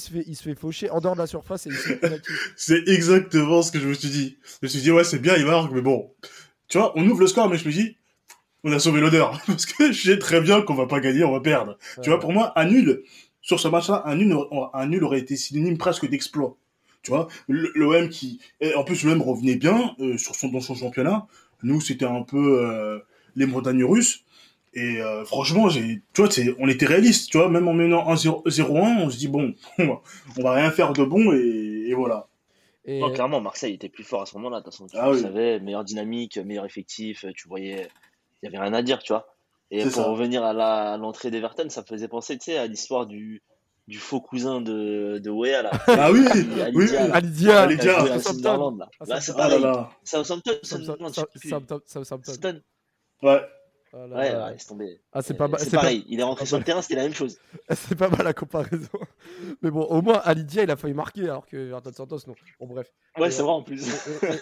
se 0.00 0.10
fait, 0.10 0.24
il 0.26 0.36
se 0.36 0.42
fait 0.44 0.54
faucher 0.54 0.88
en 0.90 1.00
dehors 1.00 1.14
de 1.14 1.18
la 1.20 1.26
surface 1.26 1.66
et 1.66 1.70
il 1.70 1.76
se 1.76 1.88
fait 1.88 1.96
penalty. 1.96 2.30
C'est 2.56 2.88
exactement 2.88 3.60
ce 3.62 3.70
que 3.72 3.80
je 3.80 3.88
me 3.88 3.94
suis 3.94 4.08
dit. 4.08 4.38
Je 4.44 4.56
me 4.62 4.68
suis 4.68 4.80
dit, 4.80 4.90
ouais, 4.92 5.04
c'est 5.04 5.18
bien, 5.18 5.34
il 5.36 5.44
marque, 5.44 5.72
mais 5.72 5.82
bon. 5.82 6.08
Tu 6.68 6.78
vois, 6.78 6.92
on 6.96 7.08
ouvre 7.08 7.20
le 7.20 7.26
score, 7.26 7.48
mais 7.48 7.58
je 7.58 7.66
me 7.66 7.72
dis, 7.72 7.96
on 8.64 8.72
a 8.72 8.78
sauvé 8.78 9.00
l'odeur. 9.00 9.40
Parce 9.46 9.66
que 9.66 9.92
je 9.92 10.10
sais 10.10 10.18
très 10.18 10.40
bien 10.40 10.62
qu'on 10.62 10.74
va 10.74 10.86
pas 10.86 11.00
gagner, 11.00 11.24
on 11.24 11.32
va 11.32 11.40
perdre. 11.40 11.78
Tu 12.02 12.10
vois, 12.10 12.20
pour 12.20 12.32
moi, 12.32 12.52
un 12.56 12.66
nul, 12.66 13.02
sur 13.40 13.60
ce 13.60 13.68
match-là, 13.68 14.02
un 14.06 14.16
nul, 14.16 14.36
un 14.74 14.86
nul 14.86 15.04
aurait 15.04 15.20
été 15.20 15.36
synonyme 15.36 15.78
presque 15.78 16.08
d'exploit. 16.08 16.56
Tu 17.02 17.10
vois, 17.10 17.28
l'OM 17.48 18.08
qui, 18.08 18.40
en 18.76 18.84
plus, 18.84 19.04
l'OM 19.04 19.22
revenait 19.22 19.56
bien, 19.56 19.94
euh, 20.00 20.18
sur 20.18 20.34
son, 20.34 20.48
dans 20.48 20.60
son 20.60 20.74
championnat. 20.74 21.26
Nous, 21.62 21.80
c'était 21.80 22.04
un 22.04 22.22
peu, 22.22 22.60
euh, 22.62 22.98
les 23.36 23.46
montagnes 23.46 23.84
russes. 23.84 24.24
Et 24.74 25.00
euh, 25.00 25.24
franchement, 25.24 25.68
j'ai, 25.68 26.02
tu 26.12 26.22
vois, 26.22 26.30
on 26.58 26.68
était 26.68 26.86
réaliste, 26.86 27.30
tu 27.30 27.38
vois, 27.38 27.48
même 27.48 27.66
en 27.68 27.72
menant 27.72 28.12
1-0-1, 28.12 29.02
on 29.02 29.10
se 29.10 29.16
dit 29.16 29.28
bon, 29.28 29.54
on 29.78 30.42
va 30.42 30.52
rien 30.52 30.70
faire 30.70 30.92
de 30.92 31.04
bon 31.04 31.32
et, 31.32 31.86
et 31.88 31.94
voilà. 31.94 32.27
Et... 32.84 33.00
Non, 33.00 33.12
clairement, 33.12 33.40
Marseille 33.40 33.74
était 33.74 33.88
plus 33.88 34.04
fort 34.04 34.22
à 34.22 34.26
ce 34.26 34.36
moment-là. 34.36 34.60
De 34.60 34.64
toute 34.64 34.72
façon, 34.72 34.86
tu 34.86 34.96
ah, 34.96 35.12
savais, 35.14 35.60
meilleure 35.60 35.84
dynamique, 35.84 36.38
meilleur 36.38 36.64
effectif, 36.64 37.24
tu 37.36 37.48
voyais, 37.48 37.88
il 38.42 38.46
y 38.46 38.48
avait 38.48 38.58
rien 38.58 38.72
à 38.72 38.82
dire, 38.82 38.98
tu 39.00 39.12
vois. 39.12 39.26
Et 39.70 39.84
pour 39.84 40.06
revenir 40.06 40.44
à 40.44 40.96
l'entrée 40.96 41.30
d'Everton, 41.30 41.68
ça 41.68 41.82
me 41.82 41.86
faisait 41.86 42.08
penser, 42.08 42.38
tu 42.38 42.46
sais, 42.46 42.56
à 42.56 42.66
l'histoire 42.66 43.06
du, 43.06 43.42
du 43.86 43.98
faux 43.98 44.20
cousin 44.20 44.60
de, 44.60 45.18
de 45.18 45.30
Wea, 45.30 45.62
là. 45.62 45.70
Ah 45.88 46.10
oui, 46.10 46.20
oui, 46.74 46.96
Alidia. 46.96 47.62
Alidia. 47.62 48.04
Là, 49.06 49.20
c'est 49.20 49.36
pareil. 49.36 49.62
Southampton, 50.04 50.52
Southampton. 50.62 52.60
Ouais. 53.22 53.40
Oh 53.92 53.96
ouais, 53.96 54.34
ouais, 54.34 54.52
laisse 54.52 54.66
tomber. 54.66 55.00
Ah, 55.12 55.22
c'est 55.22 55.34
pas 55.34 55.48
C'est 55.58 55.70
pareil, 55.70 56.04
il 56.08 56.20
est 56.20 56.22
rentré 56.22 56.44
sur 56.44 56.58
le 56.58 56.64
terrain, 56.64 56.82
c'était 56.82 56.96
la 56.96 57.04
même 57.04 57.14
chose. 57.14 57.38
c'est 57.70 57.96
pas 57.96 58.08
mal 58.10 58.22
la 58.22 58.34
comparaison. 58.34 58.88
Mais 59.62 59.70
bon, 59.70 59.82
au 59.82 60.02
moins, 60.02 60.18
Alidia, 60.24 60.64
il 60.64 60.70
a 60.70 60.76
failli 60.76 60.94
marquer, 60.94 61.24
alors 61.24 61.46
que 61.46 61.56
Verton 61.56 61.92
Santos, 61.92 62.18
non. 62.26 62.34
Bon, 62.60 62.66
bref. 62.66 62.92
Ouais, 63.18 63.30
c'est 63.30 63.42
vrai 63.42 63.52
en 63.52 63.62
plus. 63.62 63.86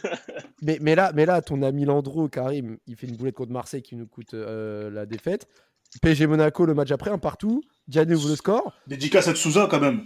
mais, 0.63 0.79
mais, 0.81 0.95
là, 0.95 1.13
mais 1.15 1.27
là, 1.27 1.41
ton 1.43 1.63
ami 1.63 1.85
Landreau, 1.85 2.29
Karim, 2.29 2.79
il 2.87 2.97
fait 2.97 3.07
une 3.07 3.17
boulette 3.17 3.37
contre 3.37 3.53
Marseille 3.53 3.83
qui 3.83 3.95
nous 3.95 4.07
coûte 4.07 4.35
euh, 4.35 4.91
la 4.91 5.07
défaite. 5.07 5.47
PSG 6.03 6.27
Monaco, 6.27 6.67
le 6.67 6.75
match 6.75 6.91
après, 6.91 7.11
un 7.11 7.19
partout. 7.19 7.63
Diane 7.89 8.13
ouvre 8.13 8.29
le 8.29 8.37
score. 8.37 8.73
Dédicace 8.87 9.29
à 9.29 9.35
Souza 9.35 9.69
quand 9.71 9.81
même. 9.81 10.05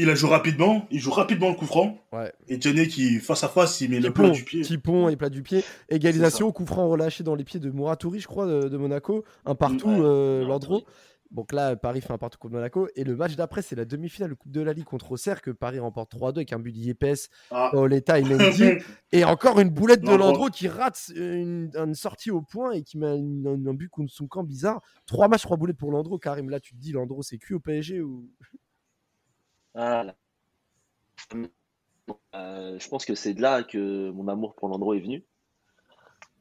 Il 0.00 0.08
a 0.10 0.14
joué 0.14 0.30
rapidement, 0.30 0.86
il 0.92 1.00
joue 1.00 1.10
rapidement 1.10 1.48
le 1.48 1.56
coup 1.56 1.66
franc. 1.66 1.98
Ouais. 2.12 2.32
Et 2.46 2.56
Diane 2.56 2.86
qui, 2.86 3.18
face 3.18 3.42
à 3.42 3.48
face, 3.48 3.80
il 3.80 3.90
met 3.90 3.98
le 3.98 4.12
plat 4.12 4.30
du 4.30 4.44
pied. 4.44 4.62
Petit 4.62 4.78
pont 4.78 5.08
et 5.08 5.16
plat 5.16 5.28
du 5.28 5.42
pied. 5.42 5.64
Égalisation, 5.88 6.52
coup 6.52 6.66
franc 6.66 6.88
relâché 6.88 7.24
dans 7.24 7.34
les 7.34 7.42
pieds 7.42 7.58
de 7.58 7.68
Mouratouri, 7.68 8.20
je 8.20 8.28
crois, 8.28 8.46
de, 8.46 8.76
Monaco. 8.76 9.24
Un 9.44 9.56
partout, 9.56 9.90
euh, 9.90 10.46
Landreau. 10.46 10.84
Donc 11.32 11.52
là, 11.52 11.74
Paris 11.74 12.00
fait 12.00 12.12
un 12.12 12.18
partout 12.18 12.38
contre 12.38 12.54
Monaco. 12.54 12.86
Et 12.94 13.02
le 13.02 13.16
match 13.16 13.34
d'après, 13.34 13.60
c'est 13.60 13.74
la 13.74 13.84
demi-finale, 13.84 14.30
le 14.30 14.36
Coupe 14.36 14.52
de 14.52 14.60
la 14.60 14.72
Ligue 14.72 14.84
contre 14.84 15.10
Auxerre, 15.10 15.42
que 15.42 15.50
Paris 15.50 15.80
remporte 15.80 16.12
3-2 16.12 16.36
avec 16.36 16.52
un 16.52 16.60
but 16.60 16.70
d'Yepes, 16.70 17.28
ah. 17.50 17.70
Paoletta 17.72 18.20
et 18.20 18.22
Mendy. 18.24 18.80
et 19.10 19.24
encore 19.24 19.58
une 19.58 19.70
boulette 19.70 20.02
de 20.02 20.14
Landreau 20.14 20.48
qui 20.48 20.68
rate 20.68 21.10
une, 21.16 21.70
sortie 21.94 22.30
au 22.30 22.40
point 22.40 22.70
et 22.70 22.84
qui 22.84 22.98
met 22.98 23.08
un, 23.08 23.74
but 23.74 23.88
contre 23.88 24.12
son 24.12 24.28
camp 24.28 24.44
bizarre. 24.44 24.80
Trois 25.06 25.26
matchs, 25.26 25.42
trois 25.42 25.56
boulettes 25.56 25.76
pour 25.76 25.90
Landreau. 25.90 26.18
Karim, 26.18 26.50
là, 26.50 26.60
tu 26.60 26.74
te 26.74 26.80
dis, 26.80 26.92
Landreau, 26.92 27.22
c'est 27.22 27.38
cuit 27.38 27.54
au 27.54 27.60
PSG 27.60 28.00
ou. 28.00 28.30
Ah, 29.74 30.04
euh, 32.34 32.78
je 32.78 32.88
pense 32.88 33.04
que 33.04 33.14
c'est 33.14 33.34
de 33.34 33.42
là 33.42 33.62
que 33.62 34.10
mon 34.10 34.28
amour 34.28 34.54
pour 34.54 34.68
Landreau 34.68 34.94
est 34.94 35.00
venu. 35.00 35.24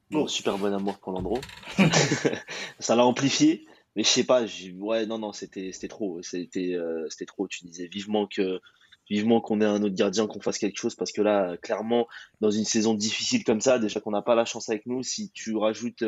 Mon 0.09 0.23
oh. 0.23 0.28
super 0.28 0.57
bon 0.57 0.73
amour 0.73 0.99
pour 0.99 1.11
Landreau. 1.11 1.39
Ça 2.80 2.95
l'a 2.95 3.05
amplifié. 3.05 3.67
Mais 3.95 4.03
je 4.03 4.09
sais 4.09 4.23
pas, 4.23 4.45
ouais, 4.75 5.07
non, 5.07 5.17
non, 5.17 5.34
c'était, 5.34 5.71
c'était 5.71 5.88
trop, 5.88 6.21
c'était, 6.21 6.75
euh, 6.75 7.07
c'était 7.09 7.25
trop. 7.25 7.47
Tu 7.47 7.65
disais 7.65 7.88
vivement 7.88 8.28
que, 8.28 8.61
vivement 9.09 9.41
qu'on 9.41 9.59
ait 9.59 9.65
un 9.65 9.82
autre 9.82 9.95
gardien, 9.95 10.28
qu'on 10.28 10.39
fasse 10.39 10.59
quelque 10.59 10.78
chose, 10.78 10.93
parce 10.93 11.11
que 11.11 11.21
là, 11.21 11.57
clairement, 11.57 12.07
dans 12.39 12.51
une 12.51 12.63
saison 12.63 12.93
difficile 12.93 13.43
comme 13.43 13.59
ça, 13.59 13.80
déjà 13.80 13.99
qu'on 13.99 14.11
n'a 14.11 14.21
pas 14.21 14.36
la 14.36 14.45
chance 14.45 14.69
avec 14.69 14.86
nous, 14.86 15.01
si 15.01 15.32
tu 15.32 15.55
rajoutes, 15.55 16.03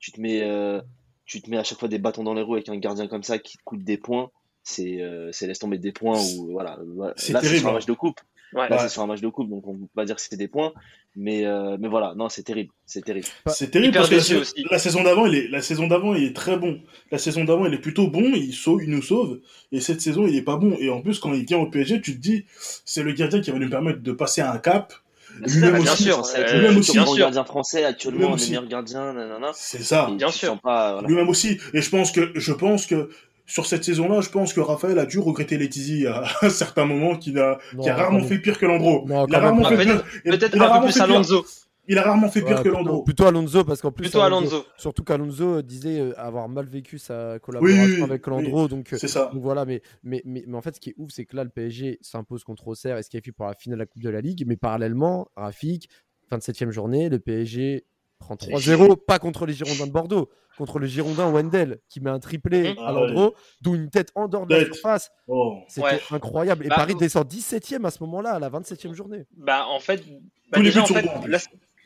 tu 0.00 0.10
te 0.10 0.20
mets, 0.20 0.42
euh, 0.42 0.80
tu 1.26 1.40
te 1.40 1.48
mets 1.48 1.58
à 1.58 1.62
chaque 1.62 1.78
fois 1.78 1.88
des 1.88 2.00
bâtons 2.00 2.24
dans 2.24 2.34
les 2.34 2.42
roues 2.42 2.54
avec 2.54 2.68
un 2.68 2.76
gardien 2.76 3.06
comme 3.06 3.22
ça 3.22 3.38
qui 3.38 3.56
te 3.56 3.62
coûte 3.62 3.84
des 3.84 3.98
points, 3.98 4.32
c'est, 4.62 5.00
euh, 5.00 5.30
c'est 5.32 5.46
laisse 5.46 5.58
tomber 5.58 5.78
des 5.78 5.92
points 5.92 6.20
ou 6.20 6.52
voilà. 6.52 6.78
Là, 6.96 7.14
c'est 7.16 7.34
un 7.34 7.72
match 7.72 7.86
de 7.86 7.92
coupe. 7.92 8.20
Ouais. 8.52 8.68
Là, 8.68 8.78
c'est 8.78 8.88
sur 8.88 9.02
un 9.02 9.06
match 9.06 9.20
de 9.20 9.28
coupe, 9.28 9.50
donc 9.50 9.66
on 9.66 9.74
peut 9.74 9.86
pas 9.94 10.04
dire 10.04 10.16
que 10.16 10.22
c'était 10.22 10.36
des 10.36 10.48
points. 10.48 10.72
Mais, 11.16 11.44
euh, 11.44 11.76
mais 11.80 11.88
voilà, 11.88 12.14
non, 12.16 12.28
c'est 12.28 12.42
terrible. 12.42 12.70
C'est 12.86 13.04
terrible. 13.04 13.26
C'est 13.46 13.70
terrible 13.70 13.94
parce 13.94 14.08
que 14.08 14.70
la, 14.70 14.78
saison 14.78 15.02
d'avant, 15.02 15.26
il 15.26 15.34
est, 15.34 15.48
la 15.48 15.60
saison 15.60 15.86
d'avant, 15.86 16.14
il 16.14 16.24
est 16.24 16.36
très 16.36 16.56
bon. 16.56 16.80
La 17.10 17.18
saison 17.18 17.44
d'avant, 17.44 17.66
il 17.66 17.74
est 17.74 17.80
plutôt 17.80 18.08
bon. 18.08 18.22
Il 18.34 18.54
sauve, 18.54 18.82
il 18.82 18.90
nous 18.90 19.02
sauve. 19.02 19.40
Et 19.72 19.80
cette 19.80 20.00
saison, 20.00 20.26
il 20.26 20.36
est 20.36 20.42
pas 20.42 20.56
bon. 20.56 20.76
Et 20.78 20.90
en 20.90 21.02
plus, 21.02 21.18
quand 21.18 21.32
il 21.32 21.44
vient 21.44 21.58
au 21.58 21.66
PSG, 21.66 22.00
tu 22.00 22.14
te 22.14 22.20
dis, 22.20 22.44
c'est 22.84 23.02
le 23.02 23.12
gardien 23.12 23.40
qui 23.40 23.50
va 23.50 23.58
nous 23.58 23.68
permettre 23.68 24.00
de 24.00 24.12
passer 24.12 24.40
à 24.40 24.52
un 24.52 24.58
cap. 24.58 24.94
Lui-même 25.40 25.82
bien 25.82 25.92
aussi, 25.92 26.04
lui-même 26.52 26.78
aussi, 26.78 26.96
le 26.96 27.18
gardien 27.18 27.44
français 27.44 27.84
actuellement, 27.84 28.30
le 28.30 28.36
meilleur 28.36 28.66
gardien, 28.66 29.14
C'est 29.54 29.82
ça. 29.82 30.10
Bien 30.16 30.30
sûr. 30.30 30.58
Lui-même 31.06 31.28
aussi. 31.28 31.58
Et 31.74 31.82
je 31.82 31.90
pense 31.90 32.12
que, 32.12 32.32
je 32.34 32.52
pense 32.52 32.86
que 32.86 33.10
sur 33.48 33.64
cette 33.64 33.82
saison-là, 33.82 34.20
je 34.20 34.28
pense 34.28 34.52
que 34.52 34.60
Raphaël 34.60 34.98
a 34.98 35.06
dû 35.06 35.18
regretter 35.18 35.56
Letizy 35.56 36.06
à 36.06 36.22
un 36.42 36.50
certain 36.50 36.84
moment, 36.84 37.16
qu'il 37.16 37.38
a, 37.38 37.58
qui 37.80 37.88
a 37.88 37.96
rarement 37.96 38.22
fait 38.22 38.38
pire 38.38 38.58
que 38.58 38.66
Landreau. 38.66 39.04
il 39.08 39.34
a 39.34 39.40
rarement 39.40 39.64
fait 39.64 39.78
pire. 39.78 40.04
Peut-être 40.22 40.60
un 40.60 40.80
peu 40.80 40.86
plus 40.86 41.00
Alonso. 41.00 41.44
Il 41.90 41.96
a 41.96 42.02
rarement 42.02 42.28
fait 42.28 42.42
pire 42.42 42.62
que 42.62 42.68
Landreau. 42.68 43.02
Plutôt 43.02 43.24
Alonso, 43.24 43.64
parce 43.64 43.80
qu'en 43.80 43.90
plus, 43.90 44.02
plutôt 44.02 44.20
Alonso. 44.20 44.66
surtout 44.76 45.02
qu'Alonso 45.02 45.56
euh, 45.56 45.62
disait 45.62 45.98
euh, 45.98 46.20
avoir 46.20 46.46
mal 46.50 46.66
vécu 46.66 46.98
sa 46.98 47.38
collaboration 47.38 48.04
avec 48.04 48.26
Landreau. 48.26 48.68
donc, 48.68 48.88
c'est 48.90 49.08
ça. 49.08 49.30
Donc 49.32 49.42
voilà, 49.42 49.64
mais, 49.64 49.80
mais, 50.02 50.20
mais, 50.26 50.44
mais, 50.46 50.56
en 50.56 50.60
fait, 50.60 50.74
ce 50.74 50.80
qui 50.80 50.90
est 50.90 50.94
ouf, 50.98 51.10
c'est 51.10 51.24
que 51.24 51.34
là, 51.34 51.44
le 51.44 51.50
PSG 51.50 51.98
s'impose 52.02 52.44
contre 52.44 52.68
Auxerre 52.68 52.98
et 52.98 53.02
ce 53.02 53.08
qui 53.08 53.16
est 53.16 53.24
fait 53.24 53.32
pour 53.32 53.46
la 53.46 53.54
finale 53.54 53.78
de 53.78 53.82
la 53.82 53.86
Coupe 53.86 54.02
de 54.02 54.10
la 54.10 54.20
Ligue. 54.20 54.44
Mais 54.46 54.56
parallèlement, 54.56 55.28
Rafik, 55.36 55.88
27e 56.30 56.70
journée, 56.70 57.08
le 57.08 57.18
PSG 57.18 57.86
prend 58.18 58.34
3-0, 58.34 58.96
pas 58.96 59.18
contre 59.18 59.46
les 59.46 59.52
Girondins 59.52 59.86
de 59.86 59.92
Bordeaux, 59.92 60.30
contre 60.56 60.78
le 60.78 60.86
Girondin 60.86 61.30
Wendell 61.30 61.78
qui 61.88 62.00
met 62.00 62.10
un 62.10 62.18
triplé 62.18 62.74
ah 62.78 62.88
à 62.88 62.92
l'endroit, 62.92 63.32
d'où 63.60 63.74
une 63.74 63.90
tête 63.90 64.10
en 64.14 64.28
dehors 64.28 64.46
de 64.46 64.54
la 64.54 64.64
surface. 64.64 65.10
Oh. 65.26 65.58
C'était 65.68 66.00
incroyable. 66.10 66.66
Et 66.66 66.68
bah, 66.68 66.76
Paris 66.76 66.94
descend 66.94 67.26
17ème 67.26 67.86
à 67.86 67.90
ce 67.90 68.02
moment-là, 68.02 68.34
à 68.34 68.38
la 68.38 68.50
27e 68.50 68.92
journée. 68.92 69.24
Bah 69.36 69.66
en 69.68 69.80
fait, 69.80 70.02
bah, 70.50 70.60
déjà, 70.60 70.82
en 70.82 70.86
fait 70.86 71.06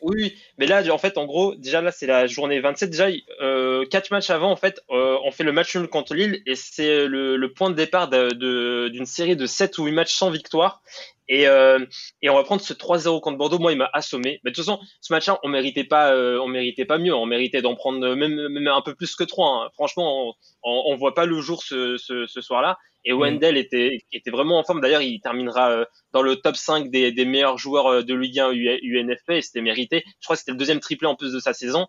oui, 0.03 0.37
mais 0.59 0.66
là, 0.66 0.83
en 0.93 0.99
fait, 0.99 1.16
en 1.16 1.26
gros, 1.26 1.55
déjà 1.55 1.80
là, 1.80 1.93
c'est 1.93 2.07
la 2.07 2.26
journée 2.26 2.59
27. 2.59 2.91
Déjà, 2.91 3.07
euh, 3.41 3.87
quatre 3.87 4.11
matchs 4.11 4.30
avant, 4.30 4.51
en 4.51 4.57
fait, 4.57 4.80
euh, 4.91 5.16
on 5.24 5.30
fait 5.30 5.45
le 5.45 5.53
match 5.53 5.76
nul 5.76 5.87
contre 5.87 6.14
Lille 6.14 6.43
et 6.45 6.57
c'est 6.57 7.07
le, 7.07 7.37
le, 7.37 7.53
point 7.53 7.70
de 7.70 7.76
départ 7.76 8.09
d'une 8.11 9.07
série 9.07 9.37
de 9.37 9.47
7 9.47 9.78
ou 9.78 9.85
8 9.85 9.93
matchs 9.93 10.14
sans 10.14 10.30
victoire. 10.30 10.83
Et, 11.29 11.47
euh, 11.47 11.79
et 12.20 12.31
on 12.31 12.35
va 12.35 12.43
prendre 12.43 12.61
ce 12.61 12.73
3-0 12.73 13.20
contre 13.20 13.39
Bordeaux. 13.39 13.59
Moi, 13.59 13.73
il 13.73 13.79
m'a 13.79 13.91
assommé. 13.93 14.41
Mais 14.45 14.51
de 14.51 14.57
toute 14.57 14.64
façon, 14.64 14.81
ce 15.01 15.12
match-là, 15.12 15.39
on 15.43 15.49
méritait 15.49 15.85
pas, 15.85 16.12
euh, 16.12 16.39
on 16.41 16.49
méritait 16.49 16.85
pas 16.85 16.99
mieux. 16.99 17.14
On 17.14 17.27
méritait 17.27 17.62
d'en 17.62 17.75
prendre 17.75 18.14
même, 18.14 18.49
même 18.49 18.66
un 18.68 18.83
peu 18.83 18.95
plus 18.95 19.14
que 19.14 19.25
3. 19.25 19.49
Hein. 19.49 19.70
Franchement, 19.75 20.35
on, 20.62 20.83
on, 20.87 20.97
voit 20.97 21.14
pas 21.14 21.27
le 21.27 21.41
jour 21.41 21.62
ce, 21.62 21.97
ce, 21.97 22.27
ce 22.27 22.41
soir-là. 22.41 22.77
Et 23.05 23.12
mm. 23.12 23.18
Wendell 23.18 23.57
était, 23.57 24.01
était 24.12 24.31
vraiment 24.31 24.59
en 24.59 24.64
forme. 24.64 24.81
D'ailleurs, 24.81 25.03
il 25.03 25.20
terminera 25.20 25.70
euh, 25.70 25.85
dans 26.12 26.23
le 26.23 26.37
top 26.37 26.57
5 26.57 26.91
des, 26.91 27.12
des 27.12 27.25
meilleurs 27.25 27.59
joueurs 27.59 27.87
euh, 27.87 28.03
de 28.03 28.14
Ligue 28.14 28.41
1 28.41 28.51
UNFP. 28.51 29.31
Et 29.31 29.43
c'était 29.43 29.61
mérité. 29.61 30.05
Je 30.20 30.27
crois 30.27 30.37
que 30.37 30.41
c'était 30.41 30.53
le 30.53 30.59
deuxième 30.59 30.81
triplé 30.81 31.07
en 31.07 31.14
plus 31.14 31.33
de 31.33 31.41
sa 31.41 31.53
saison. 31.53 31.87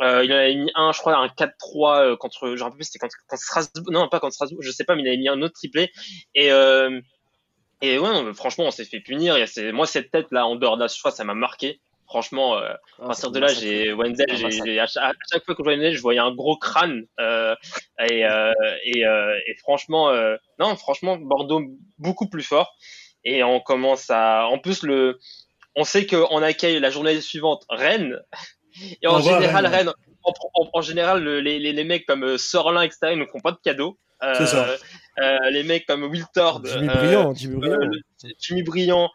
Euh, 0.00 0.24
il 0.24 0.32
en 0.32 0.36
avait 0.36 0.54
mis 0.54 0.70
un, 0.76 0.92
je 0.92 1.00
crois, 1.00 1.16
un 1.16 1.26
4-3 1.26 2.16
contre, 2.18 2.54
je 2.54 2.62
rappelle, 2.62 2.84
c'était 2.84 3.00
contre, 3.00 3.16
contre 3.26 3.42
Strasbourg, 3.42 3.90
non, 3.90 4.08
pas 4.08 4.20
contre 4.20 4.34
Strasbourg, 4.34 4.62
je 4.62 4.70
sais 4.70 4.84
pas, 4.84 4.94
mais 4.94 5.02
il 5.02 5.08
avait 5.08 5.16
mis 5.16 5.28
un 5.28 5.42
autre 5.42 5.54
triplé. 5.54 5.90
Et, 6.36 6.52
euh, 6.52 7.00
et 7.80 7.98
ouais, 7.98 8.34
franchement, 8.34 8.64
on 8.64 8.70
s'est 8.70 8.84
fait 8.84 9.00
punir. 9.00 9.36
Et 9.36 9.46
c'est, 9.46 9.72
moi, 9.72 9.86
cette 9.86 10.10
tête 10.10 10.26
là, 10.30 10.46
en 10.46 10.56
dehors 10.56 10.76
de 10.76 10.82
la 10.82 10.88
surface, 10.88 11.16
ça 11.16 11.24
m'a 11.24 11.34
marqué. 11.34 11.80
Franchement, 12.06 12.56
euh, 12.56 12.70
à 12.70 12.78
ah, 13.02 13.06
partir 13.08 13.30
de 13.30 13.38
là, 13.38 13.48
j'ai 13.48 13.92
Wenzel, 13.92 14.26
j'ai, 14.34 14.80
à, 14.80 14.86
chaque, 14.86 15.44
fois 15.44 15.54
que 15.54 15.58
je 15.58 15.64
voyais 15.64 15.92
je 15.92 16.00
voyais 16.00 16.20
un 16.20 16.34
gros 16.34 16.56
crâne. 16.56 17.04
Euh, 17.20 17.54
et, 18.00 18.24
euh, 18.24 18.52
et, 18.84 19.06
euh, 19.06 19.38
et, 19.46 19.54
franchement, 19.56 20.08
euh, 20.08 20.36
non, 20.58 20.74
franchement, 20.76 21.18
Bordeaux 21.18 21.62
beaucoup 21.98 22.28
plus 22.28 22.42
fort. 22.42 22.74
Et 23.24 23.44
on 23.44 23.60
commence 23.60 24.08
à, 24.08 24.46
en 24.46 24.58
plus 24.58 24.84
le, 24.84 25.18
on 25.76 25.84
sait 25.84 26.06
qu'on 26.06 26.42
accueille 26.42 26.80
la 26.80 26.88
journée 26.88 27.20
suivante 27.20 27.66
Rennes. 27.68 28.18
Et 29.02 29.06
en 29.06 29.20
général, 29.20 29.66
Rennes, 29.66 29.92
en, 30.22 30.32
en, 30.72 30.80
général, 30.80 31.22
les, 31.22 31.58
les, 31.58 31.72
les, 31.72 31.84
mecs 31.84 32.06
comme 32.06 32.38
Sorlin, 32.38 32.82
etc., 32.82 33.08
ils 33.12 33.18
ne 33.18 33.26
font 33.26 33.40
pas 33.40 33.52
de 33.52 33.58
cadeaux. 33.62 33.98
C'est 34.20 34.46
ça. 35.18 35.50
les 35.50 35.62
mecs 35.62 35.86
comme 35.86 36.04
Wiltord, 36.04 36.64
Jimmy 36.64 36.86
Briand, 36.86 37.34
Jimmy 37.34 37.56
Briand, 37.56 37.90
Jimmy 38.38 38.62
Briand 38.62 39.10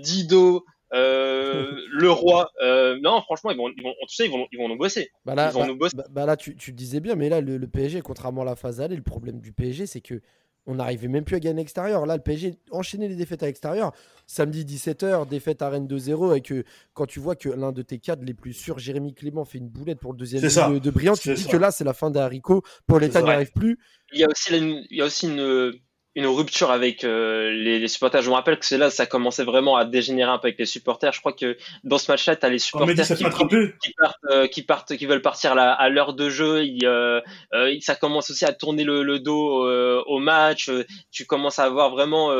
Dido, 0.00 0.64
euh, 0.94 1.70
le 1.92 2.10
roi. 2.10 2.50
Euh, 2.62 2.98
non, 3.02 3.20
franchement, 3.22 3.50
ils 3.50 3.56
vont, 3.56 3.68
ils 3.76 3.82
vont, 3.82 3.94
tu 4.08 4.14
sais, 4.14 4.26
ils 4.26 4.30
vont, 4.30 4.46
ils 4.52 4.58
vont 4.58 4.68
nous 4.68 4.78
bosser. 4.78 5.10
Bah 5.24 5.34
là, 5.34 5.50
ils 5.50 5.54
vont 5.54 5.60
bah, 5.60 5.66
nous 5.66 5.76
bosser. 5.76 5.96
Bah, 5.96 6.06
bah 6.10 6.26
là, 6.26 6.36
tu, 6.36 6.56
tu, 6.56 6.72
disais 6.72 7.00
bien, 7.00 7.14
mais 7.14 7.28
là, 7.28 7.40
le, 7.40 7.66
PSG, 7.66 8.02
contrairement 8.02 8.42
à 8.42 8.46
la 8.46 8.56
phase 8.56 8.80
aller, 8.80 8.96
le 8.96 9.02
problème 9.02 9.40
du 9.40 9.52
PSG, 9.52 9.86
c'est 9.86 10.00
que 10.00 10.20
on 10.68 10.74
n'arrivait 10.74 11.08
même 11.08 11.24
plus 11.24 11.34
à 11.34 11.40
gagner 11.40 11.60
à 11.60 11.62
l'extérieur. 11.62 12.04
Là, 12.04 12.14
le 12.14 12.22
PSG 12.22 12.58
enchaînait 12.70 13.08
les 13.08 13.16
défaites 13.16 13.42
à 13.42 13.46
l'extérieur. 13.46 13.92
Samedi 14.26 14.66
17h, 14.66 15.26
défaite 15.26 15.62
à 15.62 15.70
Rennes 15.70 15.88
2-0. 15.88 16.36
Et 16.36 16.42
que 16.42 16.62
quand 16.92 17.06
tu 17.06 17.20
vois 17.20 17.36
que 17.36 17.48
l'un 17.48 17.72
de 17.72 17.80
tes 17.80 17.98
cadres 17.98 18.22
les 18.22 18.34
plus 18.34 18.52
sûrs, 18.52 18.78
Jérémy 18.78 19.14
Clément, 19.14 19.46
fait 19.46 19.58
une 19.58 19.70
boulette 19.70 19.98
pour 19.98 20.12
le 20.12 20.18
deuxième 20.18 20.42
de, 20.42 20.78
de 20.78 20.90
Briand, 20.90 21.14
tu 21.14 21.30
te 21.30 21.34
dis 21.34 21.46
que 21.46 21.56
là, 21.56 21.70
c'est 21.70 21.84
la 21.84 21.94
fin 21.94 22.10
des 22.10 22.20
haricots. 22.20 22.62
Pour 22.86 23.00
l'État 23.00 23.22
n'y 23.22 23.30
arrive 23.30 23.52
plus. 23.52 23.78
Il 24.12 24.20
y 24.20 24.24
a 24.24 24.28
aussi, 24.28 24.54
il 24.90 24.96
y 24.96 25.00
a 25.00 25.06
aussi 25.06 25.26
une, 25.26 25.72
une 26.18 26.26
rupture 26.26 26.72
avec 26.72 27.04
euh, 27.04 27.52
les, 27.52 27.78
les, 27.78 27.86
supporters. 27.86 28.22
Je 28.22 28.28
me 28.28 28.34
rappelle 28.34 28.58
que 28.58 28.66
c'est 28.66 28.76
là 28.76 28.90
ça 28.90 29.06
commençait 29.06 29.44
vraiment 29.44 29.76
à 29.76 29.84
dégénérer 29.84 30.28
un 30.28 30.38
peu 30.38 30.48
avec 30.48 30.58
les 30.58 30.66
supporters. 30.66 31.12
Je 31.12 31.20
crois 31.20 31.32
que 31.32 31.56
dans 31.84 31.96
ce 31.96 32.10
match-là, 32.10 32.34
tu 32.34 32.44
as 32.44 32.48
les 32.48 32.58
supporters 32.58 33.06
qui, 33.06 33.14
qui, 33.14 33.94
partent, 33.96 34.16
euh, 34.28 34.48
qui, 34.48 34.62
partent, 34.62 34.96
qui 34.96 35.06
veulent 35.06 35.22
partir 35.22 35.52
à, 35.52 35.72
à 35.72 35.88
l'heure 35.88 36.14
de 36.14 36.28
jeu. 36.28 36.64
Il, 36.64 36.84
euh, 36.84 37.20
euh, 37.54 37.72
ça 37.82 37.94
commence 37.94 38.30
aussi 38.32 38.44
à 38.44 38.52
tourner 38.52 38.82
le, 38.82 39.04
le 39.04 39.20
dos 39.20 39.64
au 40.06 40.18
match. 40.18 40.72
Tu 41.12 41.24
commences 41.24 41.60
à 41.60 41.64
avoir 41.64 41.90
vraiment 41.90 42.32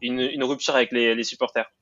une, 0.00 0.20
une, 0.20 0.44
rupture 0.44 0.76
avec 0.76 0.92
les, 0.92 1.16
les 1.16 1.24
supporters. 1.24 1.72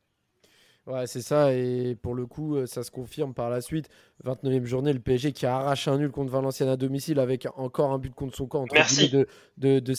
Ouais, 0.87 1.07
c'est 1.07 1.21
ça. 1.21 1.53
Et 1.53 1.97
pour 2.03 2.15
le 2.15 2.25
coup, 2.25 2.67
ça 2.67 2.83
se 2.83 2.91
confirme 2.91 3.35
par 3.35 3.51
la 3.51 3.61
suite. 3.61 3.91
29e 4.25 4.65
journée, 4.65 4.95
le 4.95 5.01
PSG 5.01 5.33
qui 5.33 5.45
a 5.45 5.57
arraché 5.57 5.91
un 5.91 5.99
nul 5.99 6.11
contre 6.11 6.33
Valenciennes 6.33 6.71
à 6.71 6.79
domicile 6.79 7.21
avec 7.21 7.47
encore 7.57 7.93
un 7.93 7.99
but 7.99 8.15
contre 8.15 8.35
son 8.35 8.47
camp 8.47 8.63
entre 8.63 8.73
Merci. 8.73 9.09
guillemets, 9.09 9.27
de, 9.59 9.81
de. 9.81 9.95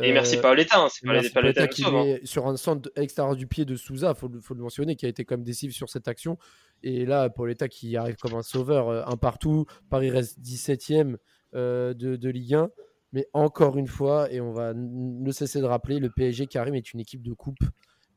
Et 0.00 0.12
merci 0.12 0.36
Euh, 0.36 0.40
Paoletta, 0.42 0.80
hein, 0.80 0.88
c'est 0.90 1.06
Merci 1.06 1.30
Paoletta 1.30 1.60
Paoletta 1.60 1.68
qui 1.68 1.82
sauve, 1.82 1.94
hein. 1.94 2.16
sur 2.24 2.46
un 2.46 2.56
centre 2.56 2.90
extérieur 2.96 3.36
du 3.36 3.46
pied 3.46 3.64
de 3.64 3.76
Souza, 3.76 4.14
faut, 4.14 4.28
le- 4.28 4.40
faut 4.40 4.54
le 4.54 4.62
mentionner, 4.62 4.96
qui 4.96 5.06
a 5.06 5.08
été 5.08 5.24
quand 5.24 5.36
même 5.36 5.44
décisif 5.44 5.74
sur 5.76 5.88
cette 5.88 6.08
action. 6.08 6.38
Et 6.82 7.04
là, 7.06 7.28
Paoletta 7.30 7.68
qui 7.68 7.96
arrive 7.96 8.16
comme 8.16 8.34
un 8.34 8.42
sauveur, 8.42 8.88
euh, 8.88 9.02
un 9.06 9.16
partout. 9.16 9.66
Paris 9.90 10.10
reste 10.10 10.40
17e 10.40 11.16
euh, 11.54 11.94
de, 11.94 12.16
de 12.16 12.28
Ligue 12.30 12.54
1. 12.54 12.70
Mais 13.12 13.28
encore 13.34 13.76
une 13.76 13.86
fois, 13.86 14.32
et 14.32 14.40
on 14.40 14.52
va 14.52 14.72
ne 14.74 15.30
cesser 15.32 15.60
de 15.60 15.66
rappeler, 15.66 15.98
le 15.98 16.08
PSG 16.10 16.48
arrive 16.54 16.74
est 16.74 16.92
une 16.94 17.00
équipe 17.00 17.22
de 17.22 17.34
coupe. 17.34 17.58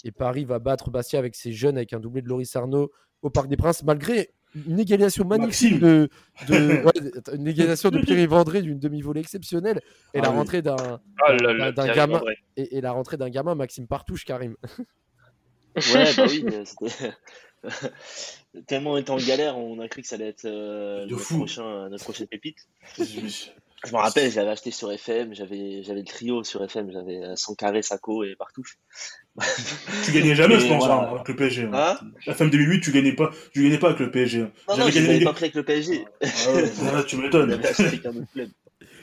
Et 0.06 0.12
Paris 0.12 0.46
va 0.46 0.60
battre 0.60 0.90
Bastia 0.90 1.20
avec 1.20 1.36
ses 1.36 1.52
jeunes, 1.52 1.76
avec 1.78 1.92
un 1.94 2.00
doublé 2.00 2.22
de 2.22 2.30
Loris 2.30 2.56
Arnaud 2.56 2.92
au 3.22 3.30
Parc 3.30 3.48
des 3.50 3.58
Princes, 3.58 3.84
malgré 3.84 4.32
une 4.68 4.80
égalisation 4.80 5.26
magnifique 5.26 5.74
Maxime. 5.74 5.80
de, 5.80 6.10
de- 6.48 6.84
ouais, 6.86 7.36
une 7.36 7.48
égalisation 7.48 7.90
de 7.90 8.00
Pierre 8.00 8.28
Vendré 8.30 8.62
d'une 8.62 8.80
demi-volée 8.80 9.22
exceptionnelle 9.22 9.82
et 10.14 10.20
Ah 10.20 10.24
la 10.24 10.30
oui. 10.32 10.36
rentrée 10.38 10.62
d'un 10.62 10.76
Oh 11.28 11.38
Thierry 11.38 11.96
gamin. 11.96 12.22
Et, 12.58 12.78
et 12.78 12.82
la 12.82 12.92
rentrée 12.92 13.18
d'un 13.18 13.30
gamin, 13.30 13.56
Maxime 13.56 13.88
Partouche, 13.88 14.26
Karim. 14.26 14.56
Ouais, 15.94 16.14
bah 16.16 16.24
oui, 16.30 16.46
c'était. 16.66 17.12
Tellement 18.68 18.94
on 18.94 18.98
était 18.98 19.12
en 19.12 19.18
galère, 19.18 19.58
on 19.58 19.80
a 19.82 19.90
cru 19.90 20.02
que 20.04 20.08
ça 20.08 20.16
allait 20.16 20.30
être 20.30 20.46
euh, 20.46 21.06
De 21.06 21.12
notre, 21.12 21.24
fou. 21.24 21.38
prochain, 21.40 21.90
notre 21.90 22.04
prochaine 22.06 22.28
pépite. 22.28 22.60
Je- 22.98 23.50
me 23.92 23.98
rappelle, 23.98 24.32
j'avais 24.32 24.50
acheté 24.52 24.72
sur 24.72 24.90
FM, 24.92 25.34
j'avais 25.36 25.84
j'avais 25.84 26.00
le 26.00 26.06
trio 26.06 26.44
sur 26.46 26.64
FM, 26.64 26.92
j'avais 26.92 27.18
euh, 27.24 27.36
Sankaré, 27.36 27.82
Sako 27.82 28.24
et 28.24 28.36
Partouche. 28.38 28.78
Tu 30.06 30.12
gagnais 30.12 30.36
jamais, 30.36 30.60
je 30.60 30.68
pense, 30.68 30.86
voilà. 30.86 31.10
hein, 31.10 31.14
avec 31.16 31.28
le 31.28 31.36
PSG. 31.36 31.64
hein. 31.64 31.72
Hein 31.74 31.98
La 32.26 32.34
femme 32.36 32.50
2008, 32.50 32.82
tu 32.82 32.92
gagnais 32.92 33.14
pas, 33.14 33.32
tu 33.54 33.64
gagnais 33.64 33.78
pas 33.78 33.88
avec 33.88 34.00
le 34.00 34.12
PSG. 34.12 34.42
hein. 34.42 34.52
Non, 34.70 34.78
non, 34.78 34.90
J'avais 34.90 35.20
je 35.20 35.24
pas 35.26 35.34
pris 35.34 35.44
avec 35.46 35.56
le 35.56 35.64
PSG. 35.64 36.06
Ah 36.22 36.28
ouais, 36.54 36.62
là, 36.94 37.04
tu 37.04 37.16
On 37.16 37.20
m'étonnes. 37.22 37.60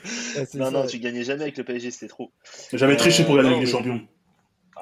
Ah, 0.04 0.40
Non, 0.54 0.64
ça. 0.64 0.70
non, 0.72 0.86
tu 0.86 0.98
gagnais 0.98 1.22
jamais 1.22 1.42
avec 1.42 1.56
le 1.56 1.62
PSG, 1.64 1.92
c'était 1.92 2.08
trop. 2.08 2.32
J'avais 2.72 2.96
triché 2.96 3.22
pour 3.24 3.34
Euh, 3.34 3.36
gagner 3.38 3.50
non, 3.50 3.56
avec 3.58 3.68
les 3.68 3.72
mais- 3.72 3.78
champions. 3.78 4.00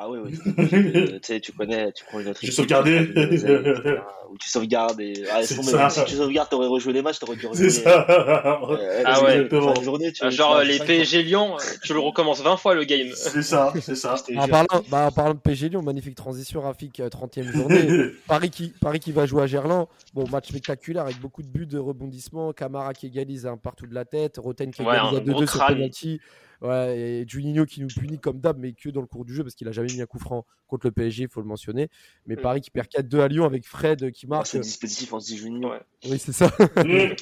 Ah 0.03 0.09
ouais, 0.09 0.19
ouais. 0.19 0.31
Euh, 0.73 1.19
tu 1.19 1.19
sais, 1.25 1.41
tu 1.41 1.53
connais, 1.53 1.93
tu 1.93 2.05
prends 2.07 2.21
une 2.21 2.29
autre 2.29 2.41
J'ai 2.43 2.51
sauvegardé. 2.53 3.13
tu 3.13 3.21
etc., 3.21 3.61
Ou 4.31 4.39
tu 4.39 4.49
sauvegardes 4.49 5.01
et. 5.01 5.25
Ah, 5.31 5.43
C'est 5.43 5.61
ça. 5.61 5.91
Si 5.91 6.05
tu 6.05 6.15
sauvegardes, 6.15 6.49
t'aurais 6.49 6.69
rejoué 6.69 6.93
les 6.93 7.03
matchs, 7.03 7.19
t'aurais 7.19 7.37
dû 7.37 7.47
rejouer. 7.47 7.69
C'est 7.69 7.83
ça. 7.83 8.07
Euh, 8.71 9.03
Ah 9.05 9.19
tu 9.19 9.25
ouais. 9.25 9.83
journée, 9.83 10.13
tu- 10.13 10.23
Ah, 10.23 10.29
tu 10.31 10.37
Genre 10.37 10.57
euh, 10.57 10.65
les. 10.65 10.79
PSG 10.79 11.23
Lyon, 11.25 11.57
euh, 11.57 11.63
tu 11.83 11.93
le 11.93 11.99
recommences 11.99 12.41
20 12.41 12.57
fois 12.57 12.75
le 12.75 12.85
game. 12.85 13.09
C'est 13.15 13.43
ça, 13.43 13.73
c'est 13.81 13.97
ça. 13.97 14.15
En 14.37 14.47
parlant, 14.47 14.83
bah, 14.89 15.07
en 15.09 15.11
parlant 15.11 15.35
de 15.35 15.41
PSG 15.41 15.69
Lyon, 15.71 15.83
magnifique 15.83 16.15
transition, 16.15 16.61
Rafik, 16.61 17.01
euh, 17.01 17.09
30e 17.09 17.53
journée. 17.53 18.13
Paris 18.29 18.51
qui, 18.51 18.69
Paris 18.81 19.01
qui 19.01 19.11
va 19.13 19.27
jouer 19.27 19.43
à 19.43 19.47
Gerland. 19.47 19.89
Bon, 20.15 20.27
match 20.29 20.49
spectaculaire 20.49 21.03
avec 21.03 21.19
beaucoup 21.21 21.43
de 21.43 21.49
buts, 21.49 21.67
de 21.67 21.79
rebondissements. 21.79 22.53
Camara 22.53 22.95
qui 22.95 23.07
égalise 23.09 23.47
un 23.47 23.57
partout 23.57 23.87
de 23.87 23.95
la 23.95 24.05
tête. 24.05 24.37
Roten 24.39 24.71
qui 24.71 24.83
Ouais, 24.83 24.95
égalise 24.95 25.15
un 25.15 25.17
à 25.17 25.21
2-2 25.21 25.33
gros 25.33 25.47
sur 25.47 25.67
penalty. 25.67 26.21
Ouais, 26.63 26.99
et 26.99 27.25
Juninho 27.27 27.65
qui 27.65 27.81
nous 27.81 27.89
punit 27.89 28.19
comme 28.19 28.39
d'hab, 28.39 28.59
mais 28.59 28.73
que 28.73 28.91
dans 28.91 29.01
le 29.01 29.07
cours 29.07 29.25
du 29.25 29.35
jeu 29.35 29.43
parce 29.43 29.55
qu'il 29.55 29.67
a 29.69 29.73
jamais 29.73 29.93
mis 29.93 30.03
un 30.03 30.07
coup 30.07 30.19
franc 30.19 30.45
contre 30.69 30.87
le 30.87 30.93
PSG, 30.93 31.23
il 31.25 31.29
faut 31.31 31.41
le 31.41 31.47
mentionner. 31.47 31.89
Mais 32.27 32.37
Mm. 32.37 32.41
Paris 32.43 32.61
qui 32.61 32.71
perd 32.71 32.87
4-2 32.89 33.21
à 33.21 33.29
Lyon 33.29 33.45
avec 33.45 33.67
Fred 33.67 34.13
qui 34.13 34.27
marque. 34.27 34.47
C'est 34.47 34.59
le 34.59 34.65
dispositif 34.65 35.13
anti-junior. 35.15 35.71
Ouais. 35.73 35.81
Oui, 36.11 36.19
c'est 36.19 36.33
ça. 36.33 36.49
Mm. 36.77 36.83
le, 36.85 37.17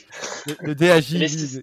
le 0.63 0.75
DAJ. 0.75 1.63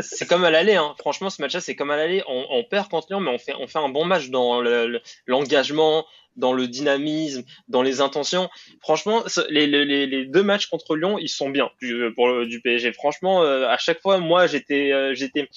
C'est- 0.00 0.26
comme 0.26 0.42
à 0.44 0.50
l'aller, 0.50 0.74
hein. 0.74 0.94
franchement 0.98 1.30
ce 1.30 1.40
match-là 1.40 1.60
c'est 1.60 1.76
comme 1.76 1.92
à 1.92 1.96
l'aller, 1.96 2.24
on, 2.26 2.44
on 2.50 2.64
perd 2.64 2.88
contre 2.88 3.06
Lyon 3.10 3.20
mais 3.20 3.30
on 3.30 3.38
fait, 3.38 3.54
on 3.56 3.68
fait 3.68 3.78
un 3.78 3.88
bon 3.88 4.04
match 4.04 4.28
dans 4.28 4.60
le- 4.60 4.88
le- 4.88 5.00
l'engagement, 5.26 6.04
dans 6.34 6.52
le 6.52 6.66
dynamisme, 6.66 7.44
dans 7.68 7.80
les 7.82 8.00
intentions. 8.00 8.48
Franchement 8.80 9.22
les, 9.48 9.68
les, 9.68 9.84
les- 9.84 10.06
les 10.08 10.26
deux 10.26 10.42
matchs 10.42 10.66
contre 10.66 10.96
Lyon 10.96 11.18
ils 11.18 11.28
sont 11.28 11.50
bien 11.50 11.70
du, 11.80 12.12
pour 12.16 12.26
le, 12.26 12.46
du 12.46 12.60
PSG. 12.60 12.92
Franchement 12.94 13.44
euh, 13.44 13.68
à 13.68 13.78
chaque 13.78 14.00
fois 14.00 14.18
moi 14.18 14.48
j'étais... 14.48 14.90
euh, 14.90 15.14
j'étais 15.14 15.48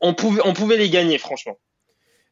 on, 0.00 0.14
pouvait, 0.14 0.40
on 0.44 0.52
pouvait 0.52 0.76
les 0.76 0.90
gagner 0.90 1.18
franchement. 1.18 1.58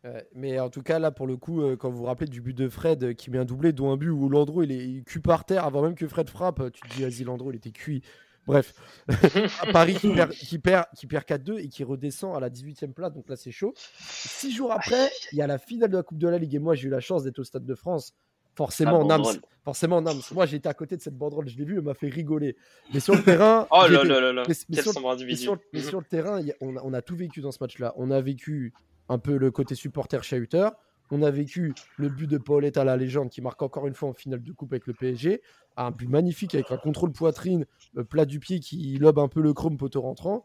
Euh, 0.05 0.21
mais 0.33 0.61
en 0.61 0.71
tout 0.71 0.83
cas, 0.83 0.99
là, 0.99 1.11
pour 1.11 1.27
le 1.27 1.37
coup, 1.37 1.63
euh, 1.63 1.77
quand 1.77 1.91
vous 1.91 1.99
vous 1.99 2.05
rappelez 2.05 2.31
du 2.31 2.41
but 2.41 2.57
de 2.57 2.69
Fred 2.69 3.03
euh, 3.03 3.15
qui 3.15 3.31
met 3.31 3.39
un 3.39 3.45
doublé, 3.45 3.73
dont 3.73 3.91
un 3.91 3.97
but 3.97 4.11
où 4.11 4.29
Landreau 4.29 4.63
il 4.63 4.71
est 4.71 4.87
il 4.87 5.05
cul 5.05 5.21
par 5.21 5.45
terre 5.45 5.65
avant 5.65 5.83
même 5.83 5.97
que 5.97 6.07
Fred 6.07 6.31
frappe, 6.31 6.71
tu 6.73 6.81
te 6.83 6.95
dis, 6.95 7.03
vas-y, 7.03 7.25
Landreau 7.25 7.51
il 7.51 7.57
était 7.57 7.73
cuit. 7.73 8.03
Bref, 8.47 8.73
À 9.61 9.73
Paris 9.73 9.95
qui 9.95 10.09
perd, 10.15 10.31
qui 10.31 10.59
perd, 10.59 10.87
qui 10.97 11.07
perd 11.07 11.25
4-2 11.25 11.59
et 11.59 11.69
qui 11.69 11.85
redescend 11.85 12.35
à 12.35 12.41
la 12.41 12.49
18e 12.49 12.95
place, 12.95 13.13
donc 13.13 13.29
là 13.29 13.37
c'est 13.37 13.51
chaud. 13.51 13.75
Six 13.77 14.53
jours 14.53 14.73
après, 14.73 15.11
il 15.33 15.39
y 15.39 15.43
a 15.43 15.47
la 15.47 15.59
finale 15.59 15.91
de 15.91 15.97
la 15.99 16.03
Coupe 16.03 16.17
de 16.17 16.29
la 16.29 16.39
Ligue 16.39 16.55
et 16.55 16.59
moi 16.59 16.75
j'ai 16.75 16.89
eu 16.89 16.91
la 16.91 17.01
chance 17.01 17.25
d'être 17.25 17.41
au 17.41 17.45
Stade 17.45 17.67
de 17.67 17.75
France. 17.75 18.15
Forcément, 18.59 19.03
Ah, 19.09 19.19
Nams, 19.19 19.25
forcément, 19.65 20.01
Nams. 20.03 20.21
Moi 20.33 20.45
j'étais 20.45 20.69
à 20.69 20.75
côté 20.75 20.97
de 20.97 21.01
cette 21.01 21.17
banderole, 21.17 21.49
je 21.49 21.57
l'ai 21.57 21.65
vue, 21.65 21.77
elle 21.77 21.85
m'a 21.85 21.95
fait 21.95 22.09
rigoler. 22.09 22.57
Mais 22.93 22.99
sur 22.99 23.15
le 23.15 23.23
terrain, 23.41 23.69
Oh 23.71 23.83
là 23.83 23.89
j'étais- 23.89 24.09
là 24.09 24.21
là 24.21 24.33
là, 24.33 24.43
mais- 24.49 24.55
mais 24.69 24.75
quel 24.75 24.83
sur- 24.85 24.93
sombre 24.95 25.07
mais 25.09 25.15
individu. 25.15 25.37
sur, 25.41 25.57
mais 25.73 25.81
sur 25.81 26.01
le 26.01 26.05
terrain, 26.05 26.41
il 26.41 26.49
y 26.49 26.51
a- 26.51 26.57
on, 26.61 26.77
a, 26.77 26.81
on 26.83 26.93
a 26.93 27.01
tout 27.01 27.15
vécu 27.15 27.41
dans 27.41 27.53
ce 27.53 27.59
match-là. 27.61 27.95
On 27.97 28.11
a 28.11 28.21
vécu 28.21 28.73
un 29.09 29.19
peu 29.19 29.37
le 29.37 29.53
côté 29.53 29.77
supporter 29.77 30.25
chahuteur. 30.25 30.73
On 31.13 31.23
a 31.23 31.31
vécu 31.31 31.73
le 31.99 32.09
but 32.09 32.27
de 32.27 32.37
Pauletta, 32.37 32.83
la 32.85 32.97
légende, 32.97 33.31
qui 33.31 33.41
marque 33.43 33.63
encore 33.63 33.87
une 33.87 33.95
fois 33.95 34.09
en 34.09 34.13
finale 34.13 34.43
de 34.43 34.53
coupe 34.53 34.73
avec 34.73 34.89
le 34.89 34.93
PSG. 34.93 35.41
Un 35.77 35.93
but 35.93 36.09
magnifique 36.09 36.55
avec 36.57 36.73
un 36.73 36.77
contrôle 36.79 37.13
poitrine, 37.13 37.65
euh, 37.97 38.03
plat 38.03 38.25
du 38.25 38.41
pied 38.41 38.59
qui 38.59 38.99
lobe 38.99 39.21
un 39.21 39.29
peu 39.29 39.41
le 39.41 39.55
chrome 39.55 39.77
poteau 39.77 40.01
rentrant. 40.03 40.45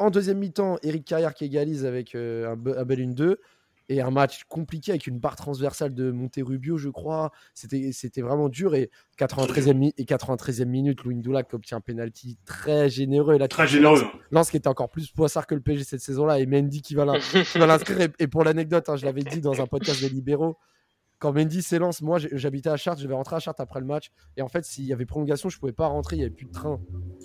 En 0.00 0.10
deuxième 0.10 0.38
mi-temps, 0.38 0.76
Eric 0.82 1.04
Carrière 1.04 1.34
qui 1.34 1.44
égalise 1.44 1.86
avec 1.86 2.14
euh, 2.16 2.50
un 2.52 2.56
bel 2.84 3.00
1-2. 3.00 3.36
Et 3.90 4.02
un 4.02 4.10
match 4.10 4.44
compliqué 4.48 4.90
avec 4.92 5.06
une 5.06 5.18
barre 5.18 5.36
transversale 5.36 5.94
de 5.94 6.10
Monterubio, 6.10 6.76
je 6.76 6.90
crois. 6.90 7.32
C'était 7.54 7.90
c'était 7.92 8.20
vraiment 8.20 8.50
dur. 8.50 8.74
Et 8.74 8.90
93e, 9.18 9.72
mi- 9.72 9.94
et 9.96 10.04
93e 10.04 10.66
minute, 10.66 11.02
Louis 11.04 11.14
Ndoula 11.16 11.42
qui 11.42 11.54
obtient 11.54 11.78
un 11.78 11.80
penalty 11.80 12.36
très 12.44 12.90
généreux. 12.90 13.36
Et 13.36 13.38
là, 13.38 13.48
Très 13.48 13.66
généreux. 13.66 14.02
Lens 14.30 14.50
qui 14.50 14.58
était 14.58 14.68
encore 14.68 14.90
plus 14.90 15.10
poissard 15.10 15.46
que 15.46 15.54
le 15.54 15.62
PSG 15.62 15.84
cette 15.84 16.00
saison-là 16.02 16.38
et 16.38 16.44
Mendy 16.44 16.82
qui 16.82 16.94
va 16.94 17.06
l'inscrire. 17.06 18.00
Et, 18.02 18.08
et 18.18 18.26
pour 18.26 18.44
l'anecdote, 18.44 18.88
hein, 18.90 18.96
je 18.96 19.06
l'avais 19.06 19.22
dit 19.22 19.40
dans 19.40 19.60
un 19.62 19.66
podcast 19.66 20.00
des 20.02 20.10
libéraux, 20.10 20.58
quand 21.18 21.32
Mendy 21.32 21.62
s'élance, 21.62 22.02
moi 22.02 22.18
j'habitais 22.18 22.68
à 22.68 22.76
Chartres, 22.76 23.00
je 23.02 23.08
vais 23.08 23.14
rentrer 23.14 23.36
à 23.36 23.40
Chartres 23.40 23.62
après 23.62 23.80
le 23.80 23.86
match. 23.86 24.10
Et 24.36 24.42
en 24.42 24.48
fait, 24.48 24.64
s'il 24.66 24.84
y 24.84 24.92
avait 24.92 25.06
prolongation, 25.06 25.48
je 25.48 25.58
pouvais 25.58 25.72
pas 25.72 25.86
rentrer, 25.86 26.16
il 26.16 26.18
y 26.20 26.22
avait 26.22 26.30
plus 26.30 26.46
de 26.46 26.52
train. 26.52 26.78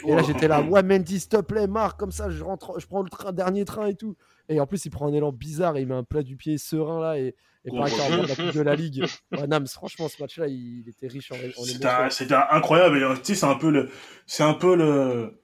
Et 0.08 0.16
là, 0.16 0.24
j'étais 0.24 0.48
là, 0.48 0.62
ouais, 0.64 0.82
Mendy, 0.82 1.20
s'il 1.20 1.30
te 1.30 1.42
plaît, 1.42 1.68
marque, 1.68 2.00
comme 2.00 2.12
ça, 2.14 2.30
je 2.30 2.42
rentre, 2.44 2.80
je 2.80 2.88
prends 2.88 3.02
le 3.04 3.10
train, 3.10 3.34
dernier 3.34 3.66
train 3.66 3.88
et 3.88 3.96
tout. 3.96 4.16
Et 4.50 4.60
en 4.60 4.68
plus, 4.68 4.86
il 4.86 4.90
prend 4.90 5.08
un 5.08 5.14
élan 5.14 5.32
bizarre 5.32 5.78
et 5.78 5.82
il 5.82 5.88
met 5.88 5.96
un 5.96 6.04
plat 6.04 6.24
du 6.24 6.36
pied 6.36 6.58
serein 6.58 7.00
là. 7.00 7.18
Et, 7.18 7.36
et 7.66 7.72
pareil, 7.72 7.94
quand 7.96 8.04
on 8.04 8.12
regarde 8.12 8.30
la 8.30 8.36
Coupe 8.36 8.56
de 8.56 8.62
la 8.62 8.76
Ligue. 8.76 9.06
Ouais, 9.32 9.48
Nams, 9.48 9.68
franchement, 9.68 10.10
ce 10.10 10.22
match-là, 10.22 10.48
il, 10.48 10.84
était 10.88 11.08
riche 11.08 11.32
en, 11.32 11.36
en 11.36 12.10
C'était 12.10 12.36
incroyable. 12.52 12.98
Et, 12.98 13.04
euh, 13.04 13.16
tu 13.16 13.22
sais, 13.24 13.36
c'est 13.36 13.46
un 13.46 13.56
peu 13.56 13.72
le, 13.72 13.90
c'est 14.28 14.44
un 14.44 14.54
peu 14.54 14.76
le, 14.76 15.40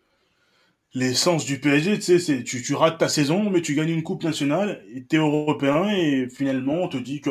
l'essence 0.93 1.45
du 1.45 1.59
PSG. 1.59 1.99
Tu 1.99 2.19
sais, 2.19 2.43
tu, 2.43 2.61
tu 2.61 2.75
rates 2.75 2.97
ta 2.97 3.07
saison, 3.07 3.49
mais 3.49 3.61
tu 3.61 3.73
gagnes 3.73 3.89
une 3.89 4.03
coupe 4.03 4.23
nationale, 4.23 4.83
et 4.93 5.03
t'es 5.03 5.17
européen, 5.17 5.89
et 5.89 6.27
finalement, 6.29 6.75
on 6.83 6.87
te 6.87 6.97
dit 6.97 7.21
que, 7.21 7.29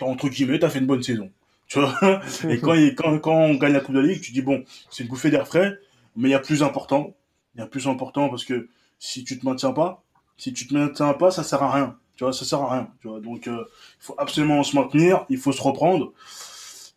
entre 0.00 0.28
guillemets, 0.28 0.58
t'as 0.58 0.70
fait 0.70 0.78
une 0.78 0.86
bonne 0.86 1.02
saison. 1.02 1.30
Tu 1.70 1.78
vois? 1.78 2.20
Et 2.48 2.58
quand, 2.58 2.74
quand, 2.96 3.18
quand 3.20 3.36
on 3.36 3.54
gagne 3.54 3.74
la 3.74 3.78
coupe 3.78 3.94
de 3.94 4.00
la 4.00 4.08
Ligue, 4.08 4.20
tu 4.20 4.32
dis 4.32 4.42
bon, 4.42 4.64
c'est 4.90 5.04
une 5.04 5.08
bouffée 5.08 5.30
d'air 5.30 5.46
frais, 5.46 5.78
mais 6.16 6.28
il 6.28 6.32
y 6.32 6.34
a 6.34 6.40
plus 6.40 6.64
important. 6.64 7.14
Il 7.54 7.60
y 7.60 7.62
a 7.62 7.66
plus 7.68 7.86
important 7.86 8.28
parce 8.28 8.44
que 8.44 8.68
si 8.98 9.22
tu 9.22 9.38
te 9.38 9.46
maintiens 9.46 9.70
pas, 9.70 10.02
si 10.40 10.52
tu 10.52 10.66
te 10.66 10.74
maintiens 10.74 11.12
pas, 11.12 11.30
ça 11.30 11.44
sert 11.44 11.62
à 11.62 11.72
rien. 11.72 11.96
Tu 12.16 12.24
vois, 12.24 12.32
ça 12.32 12.44
sert 12.44 12.60
à 12.60 12.72
rien. 12.72 12.88
Tu 13.00 13.08
vois, 13.08 13.20
donc 13.20 13.46
euh, 13.46 13.64
il 14.00 14.04
faut 14.04 14.14
absolument 14.18 14.62
se 14.62 14.74
maintenir, 14.74 15.26
il 15.28 15.38
faut 15.38 15.52
se 15.52 15.62
reprendre. 15.62 16.12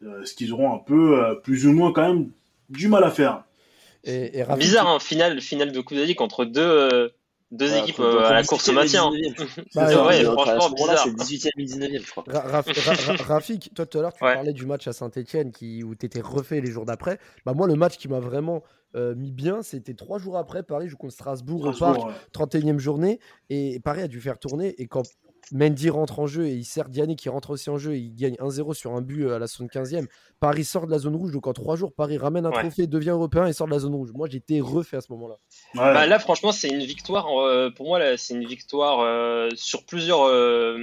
Euh, 0.05 0.25
ce 0.25 0.33
qu'ils 0.33 0.51
auront 0.51 0.73
un 0.73 0.79
peu, 0.79 1.23
euh, 1.23 1.35
plus 1.35 1.65
ou 1.65 1.71
moins 1.71 1.93
quand 1.93 2.01
même, 2.01 2.29
du 2.69 2.87
mal 2.87 3.03
à 3.03 3.11
faire. 3.11 3.43
Et, 4.03 4.43
Bizarre, 4.57 4.87
hein, 4.87 4.99
finale, 4.99 5.39
finale 5.39 5.71
de 5.71 5.79
Coupe 5.79 5.97
Ligue 5.97 6.21
entre 6.21 6.43
deux, 6.43 6.61
euh, 6.61 7.09
deux 7.53 7.75
équipes 7.77 7.99
euh, 7.99 8.25
à 8.25 8.33
la 8.33 8.43
course 8.43 8.67
au 8.67 8.71
18e 8.71 8.75
et 8.75 8.75
maintien. 8.75 9.09
19e. 9.11 9.33
Bah, 9.37 9.63
C'est 9.73 9.79
ouais, 9.79 9.93
ça, 9.93 10.05
ouais, 10.05 10.17
mais, 10.17 10.23
franchement, 10.23 10.69
bizarre. 10.75 10.97
c'est 11.03 11.09
le 11.09 11.15
18e 11.15 11.49
et 11.57 11.63
19e, 11.65 12.01
je 12.05 12.11
crois. 12.11 12.23
Ra- 12.27 12.61
Raf- 12.61 12.85
Ra- 12.85 13.13
Ra- 13.15 13.23
Rafik, 13.23 13.71
toi 13.73 13.85
tout 13.85 13.99
à 13.99 14.01
l'heure 14.01 14.13
tu 14.13 14.23
Ouais. 14.23 14.33
parlais 14.33 14.53
du 14.53 14.65
match 14.65 14.87
à 14.87 14.93
Saint-Etienne 14.93 15.51
qui, 15.51 15.83
où 15.83 15.95
tu 15.95 16.05
étais 16.05 16.21
refait 16.21 16.61
les 16.61 16.71
jours 16.71 16.85
d'après. 16.85 17.19
Bah, 17.45 17.53
moi, 17.53 17.67
le 17.67 17.75
match 17.75 17.97
qui 17.97 18.07
m'a 18.07 18.19
vraiment 18.19 18.63
euh, 18.95 19.15
mis 19.15 19.31
bien, 19.31 19.63
c'était 19.63 19.93
trois 19.95 20.19
jours 20.19 20.37
après 20.37 20.61
Paris 20.63 20.87
joue 20.87 20.97
contre 20.97 21.13
Strasbourg, 21.13 21.65
au 21.65 21.71
parc, 21.73 22.05
ouais. 22.05 22.11
31e 22.31 22.77
journée. 22.79 23.19
Et 23.49 23.79
Paris 23.79 24.01
a 24.03 24.07
dû 24.07 24.21
faire 24.21 24.37
tourner. 24.37 24.75
Et 24.81 24.85
quand 24.87 25.03
Mendy 25.51 25.89
rentre 25.89 26.19
en 26.19 26.25
jeu 26.27 26.47
et 26.47 26.53
il 26.53 26.63
sert 26.65 26.89
Diani 26.89 27.15
qui 27.15 27.29
rentre 27.29 27.51
aussi 27.51 27.69
en 27.69 27.77
jeu, 27.77 27.93
et 27.95 27.99
il 27.99 28.15
gagne 28.15 28.35
1-0 28.39 28.73
sur 28.73 28.93
un 28.93 29.01
but 29.01 29.25
euh, 29.25 29.35
à 29.35 29.39
la 29.39 29.45
75e. 29.47 30.07
Paris 30.39 30.63
sort 30.63 30.85
de 30.87 30.91
la 30.91 30.99
zone 30.99 31.15
rouge. 31.15 31.31
Donc 31.31 31.47
en 31.47 31.53
trois 31.53 31.75
jours, 31.75 31.93
Paris 31.93 32.17
ramène 32.17 32.45
un 32.45 32.51
Ouais. 32.51 32.59
trophée, 32.61 32.87
devient 32.87 33.09
européen 33.09 33.45
et 33.45 33.53
sort 33.53 33.67
de 33.67 33.71
la 33.73 33.79
zone 33.79 33.93
rouge. 33.95 34.11
Moi, 34.13 34.27
j'étais 34.29 34.59
refait 34.61 34.97
à 34.97 35.01
ce 35.01 35.11
moment-là. 35.11 35.35
Ouais. 35.75 35.93
Bah, 35.93 36.07
là, 36.07 36.19
franchement, 36.19 36.51
c'est 36.51 36.69
une 36.69 36.83
victoire. 36.83 37.27
euh, 37.39 37.69
pour 37.69 37.87
moi, 37.87 37.99
c'est 38.17 38.33
une 38.33 38.45
victoire 38.47 38.99
euh, 39.01 39.49
sur 39.55 39.85
plusieurs. 39.85 40.23
euh, 40.23 40.77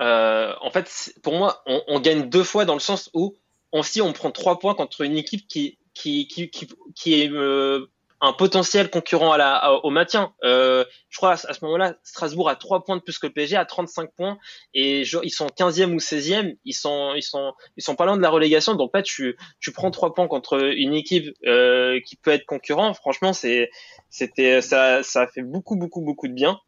euh, 0.00 0.52
en 0.60 0.70
fait, 0.70 1.14
pour 1.22 1.34
moi, 1.36 1.62
on, 1.66 1.80
on 1.88 2.00
gagne 2.00 2.28
deux 2.28 2.44
fois 2.44 2.64
dans 2.64 2.74
le 2.74 2.80
sens 2.80 3.10
où 3.14 3.34
on 3.72 3.82
si 3.82 4.00
on 4.02 4.12
prend 4.12 4.30
trois 4.30 4.58
points 4.58 4.74
contre 4.74 5.00
une 5.02 5.16
équipe 5.16 5.46
qui 5.48 5.78
qui 5.94 6.28
qui 6.28 6.50
qui, 6.50 6.68
qui 6.94 7.14
est 7.14 7.30
euh, 7.32 7.86
un 8.20 8.32
potentiel 8.32 8.90
concurrent 8.90 9.32
à 9.32 9.38
la, 9.38 9.72
au 9.84 9.90
maintien. 9.90 10.32
Euh, 10.44 10.84
je 11.10 11.18
crois 11.18 11.32
à, 11.32 11.36
ce 11.36 11.64
moment-là, 11.64 11.96
Strasbourg 12.02 12.48
a 12.48 12.56
3 12.56 12.84
points 12.84 12.96
de 12.96 13.02
plus 13.02 13.18
que 13.18 13.26
le 13.26 13.32
PSG, 13.32 13.56
à 13.56 13.64
35 13.64 14.10
points, 14.16 14.38
et 14.74 15.02
ils 15.02 15.30
sont 15.30 15.46
15e 15.46 15.92
ou 15.92 15.98
16e, 15.98 16.56
ils 16.64 16.72
sont, 16.72 17.12
ils 17.14 17.22
sont, 17.22 17.52
ils 17.76 17.82
sont 17.82 17.94
pas 17.94 18.06
loin 18.06 18.16
de 18.16 18.22
la 18.22 18.30
relégation. 18.30 18.74
Donc 18.74 18.90
là, 18.94 19.02
tu, 19.02 19.36
tu 19.60 19.72
prends 19.72 19.90
3 19.90 20.14
points 20.14 20.28
contre 20.28 20.58
une 20.58 20.94
équipe 20.94 21.34
euh, 21.46 22.00
qui 22.06 22.16
peut 22.16 22.30
être 22.30 22.46
concurrent. 22.46 22.94
Franchement, 22.94 23.32
c'est, 23.32 23.70
c'était, 24.08 24.62
ça, 24.62 25.02
ça 25.02 25.22
a 25.22 25.26
fait 25.26 25.42
beaucoup, 25.42 25.76
beaucoup, 25.76 26.00
beaucoup 26.00 26.28
de 26.28 26.34
bien. 26.34 26.58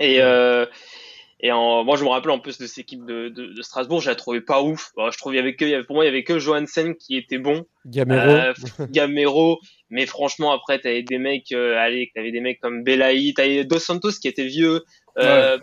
Et 0.00 0.20
euh, 0.20 0.66
et 1.44 1.52
en, 1.52 1.84
moi, 1.84 1.96
je 1.96 2.04
me 2.04 2.08
rappelle 2.08 2.30
en 2.30 2.38
plus 2.38 2.56
de 2.56 2.66
cette 2.66 2.78
équipe 2.78 3.04
de, 3.04 3.28
de, 3.28 3.52
de 3.52 3.62
Strasbourg, 3.62 4.00
je 4.00 4.08
la 4.08 4.16
trouvais 4.16 4.40
pas 4.40 4.62
ouf. 4.62 4.92
je 4.96 5.18
trouvais 5.18 5.38
avec 5.38 5.62
eux, 5.62 5.84
pour 5.84 5.96
moi, 5.96 6.04
il 6.06 6.08
y 6.08 6.10
avait 6.10 6.24
que 6.24 6.38
Johansen 6.38 6.96
qui 6.96 7.18
était 7.18 7.36
bon. 7.36 7.66
Gamero. 7.84 8.30
Euh, 8.30 8.54
Gamero. 8.90 9.60
Mais 9.90 10.06
franchement, 10.06 10.52
après, 10.52 10.78
t'avais 10.78 11.02
des 11.02 11.18
mecs, 11.18 11.52
euh, 11.52 11.76
allez, 11.76 12.10
t'avais 12.14 12.32
des 12.32 12.40
mecs 12.40 12.60
comme 12.60 12.82
Belaï, 12.82 13.34
t'avais 13.34 13.62
Dos 13.64 13.78
Santos 13.78 14.12
qui 14.22 14.26
était 14.26 14.46
vieux, 14.46 14.84
euh, 15.18 15.58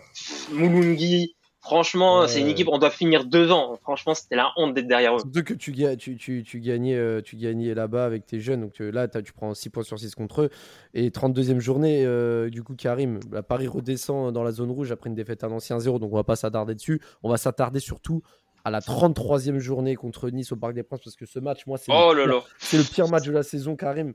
Mulungi. 0.52 1.34
Franchement, 1.62 2.26
c'est 2.26 2.40
une 2.40 2.48
équipe, 2.48 2.66
on 2.68 2.78
doit 2.78 2.90
finir 2.90 3.24
devant. 3.24 3.76
Franchement, 3.76 4.14
c'était 4.14 4.34
la 4.34 4.50
honte 4.56 4.74
d'être 4.74 4.88
derrière 4.88 5.14
eux. 5.14 5.20
Surtout 5.20 5.44
que 5.44 5.54
tu, 5.54 5.72
tu, 5.96 6.16
tu, 6.16 6.42
tu 6.42 6.60
gagnais, 6.60 6.96
euh, 6.96 7.20
tu 7.22 7.36
gagnais 7.36 7.72
là-bas 7.72 8.04
avec 8.04 8.26
tes 8.26 8.40
jeunes. 8.40 8.62
Donc 8.62 8.80
euh, 8.80 8.90
là, 8.90 9.06
tu 9.06 9.32
prends 9.32 9.54
6 9.54 9.70
points 9.70 9.84
sur 9.84 9.96
6 9.96 10.16
contre 10.16 10.42
eux. 10.42 10.50
Et 10.92 11.10
32e 11.10 11.60
journée, 11.60 12.04
euh, 12.04 12.50
du 12.50 12.64
coup, 12.64 12.74
Karim, 12.74 13.20
la 13.30 13.44
Paris 13.44 13.68
redescend 13.68 14.32
dans 14.32 14.42
la 14.42 14.50
zone 14.50 14.72
rouge 14.72 14.90
après 14.90 15.08
une 15.08 15.14
défaite 15.14 15.44
à 15.44 15.48
ancien 15.48 15.78
0 15.78 16.00
Donc 16.00 16.12
on 16.12 16.16
va 16.16 16.24
pas 16.24 16.34
s'attarder 16.34 16.74
dessus. 16.74 17.00
On 17.22 17.30
va 17.30 17.36
s'attarder 17.36 17.78
surtout 17.78 18.22
à 18.64 18.70
la 18.72 18.80
33e 18.80 19.58
journée 19.58 19.94
contre 19.94 20.30
Nice 20.30 20.50
au 20.50 20.56
Parc 20.56 20.74
des 20.74 20.82
Princes 20.82 21.02
parce 21.04 21.16
que 21.16 21.26
ce 21.26 21.38
match, 21.38 21.64
moi, 21.68 21.78
c'est 21.78 21.92
oh 21.94 22.12
le, 22.12 22.26
le, 22.26 22.92
pire 22.92 23.08
match 23.08 23.24
de 23.24 23.32
la 23.32 23.44
saison, 23.44 23.76
Karim. 23.76 24.14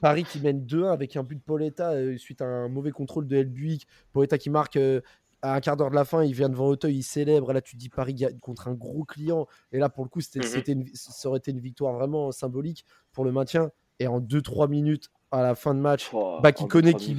Paris 0.00 0.24
qui 0.24 0.40
mène 0.40 0.64
2-1 0.64 0.92
avec 0.92 1.16
un 1.16 1.24
but 1.24 1.36
de 1.36 1.42
Pauletta 1.42 1.92
suite 2.18 2.40
à 2.40 2.44
un 2.44 2.68
mauvais 2.68 2.92
contrôle 2.92 3.26
de 3.26 3.36
Elbuik. 3.36 3.86
Pauletta 4.12 4.38
qui 4.38 4.50
marque 4.50 4.78
à 5.44 5.54
un 5.54 5.60
quart 5.60 5.76
d'heure 5.76 5.90
de 5.90 5.94
la 5.94 6.06
fin, 6.06 6.24
il 6.24 6.32
vient 6.32 6.48
devant 6.48 6.66
Auteuil, 6.68 6.96
il 6.96 7.02
célèbre. 7.02 7.52
Là, 7.52 7.60
tu 7.60 7.76
te 7.76 7.80
dis 7.80 7.90
Paris 7.90 8.24
contre 8.40 8.68
un 8.68 8.72
gros 8.72 9.04
client. 9.04 9.46
Et 9.72 9.78
là, 9.78 9.90
pour 9.90 10.04
le 10.04 10.08
coup, 10.08 10.22
c'était, 10.22 10.74
mhm. 10.74 10.86
ça 10.94 11.28
aurait 11.28 11.38
été 11.38 11.50
une 11.50 11.60
victoire 11.60 11.92
vraiment 11.92 12.32
symbolique 12.32 12.86
pour 13.12 13.24
le 13.24 13.32
maintien. 13.32 13.70
Et 14.00 14.06
en 14.06 14.20
2-3 14.20 14.68
minutes 14.68 15.10
à 15.30 15.42
la 15.42 15.54
fin 15.54 15.74
de 15.74 15.80
match, 15.80 16.10
oh, 16.12 16.38
Bakikone 16.42 16.94
qui, 16.94 17.16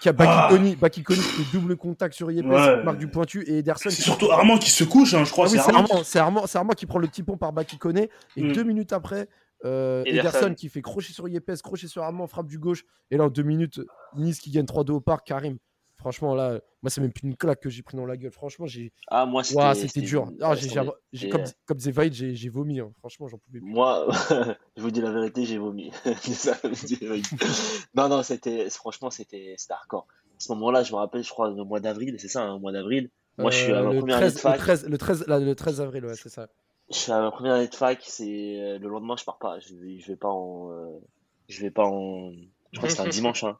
qui, 0.00 0.08
a 0.08 0.12
Bakikone, 0.12 0.76
ah. 0.82 0.90
qui 0.90 1.02
fait 1.04 1.52
double 1.52 1.76
contact 1.76 2.14
sur 2.14 2.30
Yepes, 2.30 2.46
marque 2.46 2.98
du 2.98 3.08
pointu 3.08 3.42
et 3.42 3.58
Ederson. 3.58 3.90
C'est 3.90 4.02
surtout 4.02 4.30
Armand 4.30 4.58
qui 4.58 4.70
se 4.70 4.84
couche, 4.84 5.14
hein, 5.14 5.24
je 5.24 5.30
crois. 5.30 5.46
Ah 5.46 6.02
c'est, 6.02 6.18
Armand, 6.18 6.44
Armand, 6.54 6.72
qui 6.72 6.86
prend 6.86 6.98
le 6.98 7.06
petit 7.06 7.22
pont 7.22 7.36
par 7.36 7.52
Bakikone. 7.52 7.98
Et 8.36 8.42
mm. 8.42 8.52
deux 8.52 8.64
minutes 8.64 8.92
après, 8.92 9.28
euh, 9.64 10.02
Ederson. 10.04 10.54
qui 10.54 10.68
fait 10.68 10.82
crochet 10.82 11.12
sur 11.12 11.28
Yepes, 11.28 11.62
crochet 11.62 11.86
sur 11.86 12.02
Armand, 12.02 12.26
frappe 12.26 12.48
du 12.48 12.58
gauche. 12.58 12.84
Et 13.10 13.16
là, 13.16 13.24
en 13.24 13.28
deux 13.28 13.42
minutes, 13.42 13.80
Nice 14.16 14.40
qui 14.40 14.50
gagne 14.50 14.66
3-2 14.66 14.90
au 14.92 15.00
parc, 15.00 15.26
Karim. 15.26 15.58
Franchement, 15.98 16.34
là, 16.34 16.60
moi, 16.82 16.90
c'est 16.90 17.00
même 17.00 17.12
plus 17.12 17.26
une 17.26 17.36
claque 17.36 17.60
que 17.60 17.68
j'ai 17.68 17.82
pris 17.82 17.96
dans 17.96 18.06
la 18.06 18.16
gueule. 18.16 18.30
Franchement, 18.30 18.66
j'ai. 18.66 18.92
Ah, 19.08 19.26
moi, 19.26 19.42
c'était 19.42 20.00
dur. 20.00 20.30
Ah, 20.40 20.54
j'ai, 20.54 21.28
comme, 21.28 21.44
comme 21.66 21.80
j'ai, 21.80 22.34
j'ai 22.36 22.48
vomi. 22.48 22.78
Hein. 22.78 22.92
Franchement, 23.00 23.26
j'en 23.26 23.38
pouvais 23.38 23.58
plus. 23.58 23.68
Moi, 23.68 24.06
je 24.76 24.82
vous 24.82 24.92
dis 24.92 25.00
la 25.00 25.10
vérité, 25.10 25.44
j'ai 25.44 25.58
vomi. 25.58 25.90
non, 27.94 28.08
non, 28.08 28.22
c'était. 28.22 28.70
Franchement, 28.70 29.10
c'était, 29.10 29.54
c'était 29.58 29.74
hardcore. 29.74 30.06
À 30.10 30.40
ce 30.40 30.52
moment-là, 30.52 30.84
je 30.84 30.92
me 30.92 30.98
rappelle, 30.98 31.24
je 31.24 31.30
crois, 31.30 31.50
le 31.50 31.64
mois 31.64 31.80
d'avril, 31.80 32.14
c'est 32.20 32.28
ça, 32.28 32.42
un 32.42 32.54
hein, 32.54 32.58
mois 32.60 32.70
d'avril. 32.70 33.10
Moi, 33.38 33.50
je 33.50 33.56
suis 33.56 33.72
à 33.72 33.82
ma 33.82 33.90
euh, 33.90 33.98
première 33.98 34.18
année 34.18 34.30
de 34.30 34.38
fac. 34.38 34.54
Le 34.54 34.58
13, 34.58 34.88
le 34.88 34.98
13, 34.98 35.24
le 35.26 35.54
13 35.54 35.80
avril, 35.80 36.06
ouais, 36.06 36.14
c'est 36.14 36.28
ça. 36.28 36.48
Je 36.90 36.96
suis 36.96 37.12
à 37.12 37.20
ma 37.20 37.32
première 37.32 37.54
année 37.54 37.66
de 37.66 37.74
fac, 37.74 37.98
c'est 38.02 38.60
euh, 38.60 38.78
le 38.78 38.88
lendemain, 38.88 39.16
je 39.16 39.24
pars 39.24 39.38
pas. 39.38 39.58
Je 39.58 39.74
vais, 39.74 39.98
je 39.98 40.06
vais 40.06 40.16
pas 40.16 40.28
en. 40.28 40.70
Euh, 40.70 41.00
je 41.48 41.60
vais 41.60 41.70
pas 41.70 41.84
en. 41.84 42.30
Je 42.72 42.78
crois 42.78 42.88
que 42.88 42.94
c'était 42.94 43.08
un 43.08 43.08
dimanche, 43.10 43.42
hein 43.42 43.58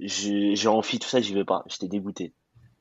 j'ai 0.00 0.68
envie 0.68 0.98
tout 0.98 1.08
ça, 1.08 1.20
j'y 1.20 1.34
vais 1.34 1.44
pas. 1.44 1.62
J'étais 1.66 1.88
dégoûté. 1.88 2.32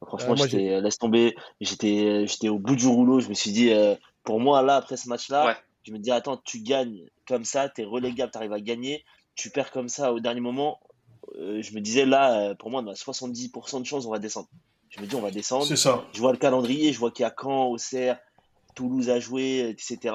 Franchement, 0.06 0.36
j'étais 0.36 0.80
laisse 0.82 0.98
tomber. 0.98 1.36
J'étais 1.60 2.28
j'étais 2.28 2.50
au 2.50 2.60
bout 2.60 2.76
du 2.76 2.88
rouleau. 2.88 3.20
Je 3.20 3.30
me 3.30 3.34
suis 3.34 3.52
dit, 3.52 3.72
euh, 3.72 3.96
pour 4.24 4.40
moi 4.40 4.62
là 4.62 4.76
après 4.76 4.98
ce 4.98 5.10
match-là, 5.10 5.58
je 5.84 5.92
me 5.92 5.98
dis 5.98 6.12
attends, 6.12 6.38
tu 6.38 6.60
gagnes 6.60 7.06
comme 7.28 7.46
ça, 7.46 7.70
t'es 7.70 7.84
relégable, 7.84 8.32
t'arrives 8.32 8.54
à 8.54 8.62
gagner, 8.62 9.04
tu 9.36 9.50
perds 9.50 9.72
comme 9.72 9.90
ça 9.90 10.14
au 10.14 10.20
dernier 10.20 10.42
moment. 10.42 10.80
Euh, 11.40 11.62
je 11.62 11.74
me 11.74 11.82
disais 11.82 12.06
là, 12.06 12.40
euh, 12.40 12.56
pour 12.56 12.70
moi, 12.70 12.82
on 12.82 12.88
a 12.88 12.94
70% 12.94 13.82
de 13.82 13.86
chance, 13.86 14.06
on 14.06 14.12
va 14.12 14.20
descendre. 14.20 14.48
Je 14.90 15.02
me 15.02 15.08
dis 15.08 15.16
on 15.16 15.22
va 15.22 15.32
descendre. 15.32 15.66
C'est 15.66 15.76
ça. 15.76 16.06
Je 16.14 16.20
vois 16.20 16.32
le 16.32 16.38
calendrier, 16.38 16.94
je 16.94 17.00
vois 17.00 17.12
qu'il 17.12 17.24
y 17.24 17.26
a 17.26 17.34
Caen, 17.38 17.66
Auxerre, 17.66 18.20
Toulouse 18.76 19.10
à 19.10 19.20
jouer, 19.20 19.70
etc 19.70 20.14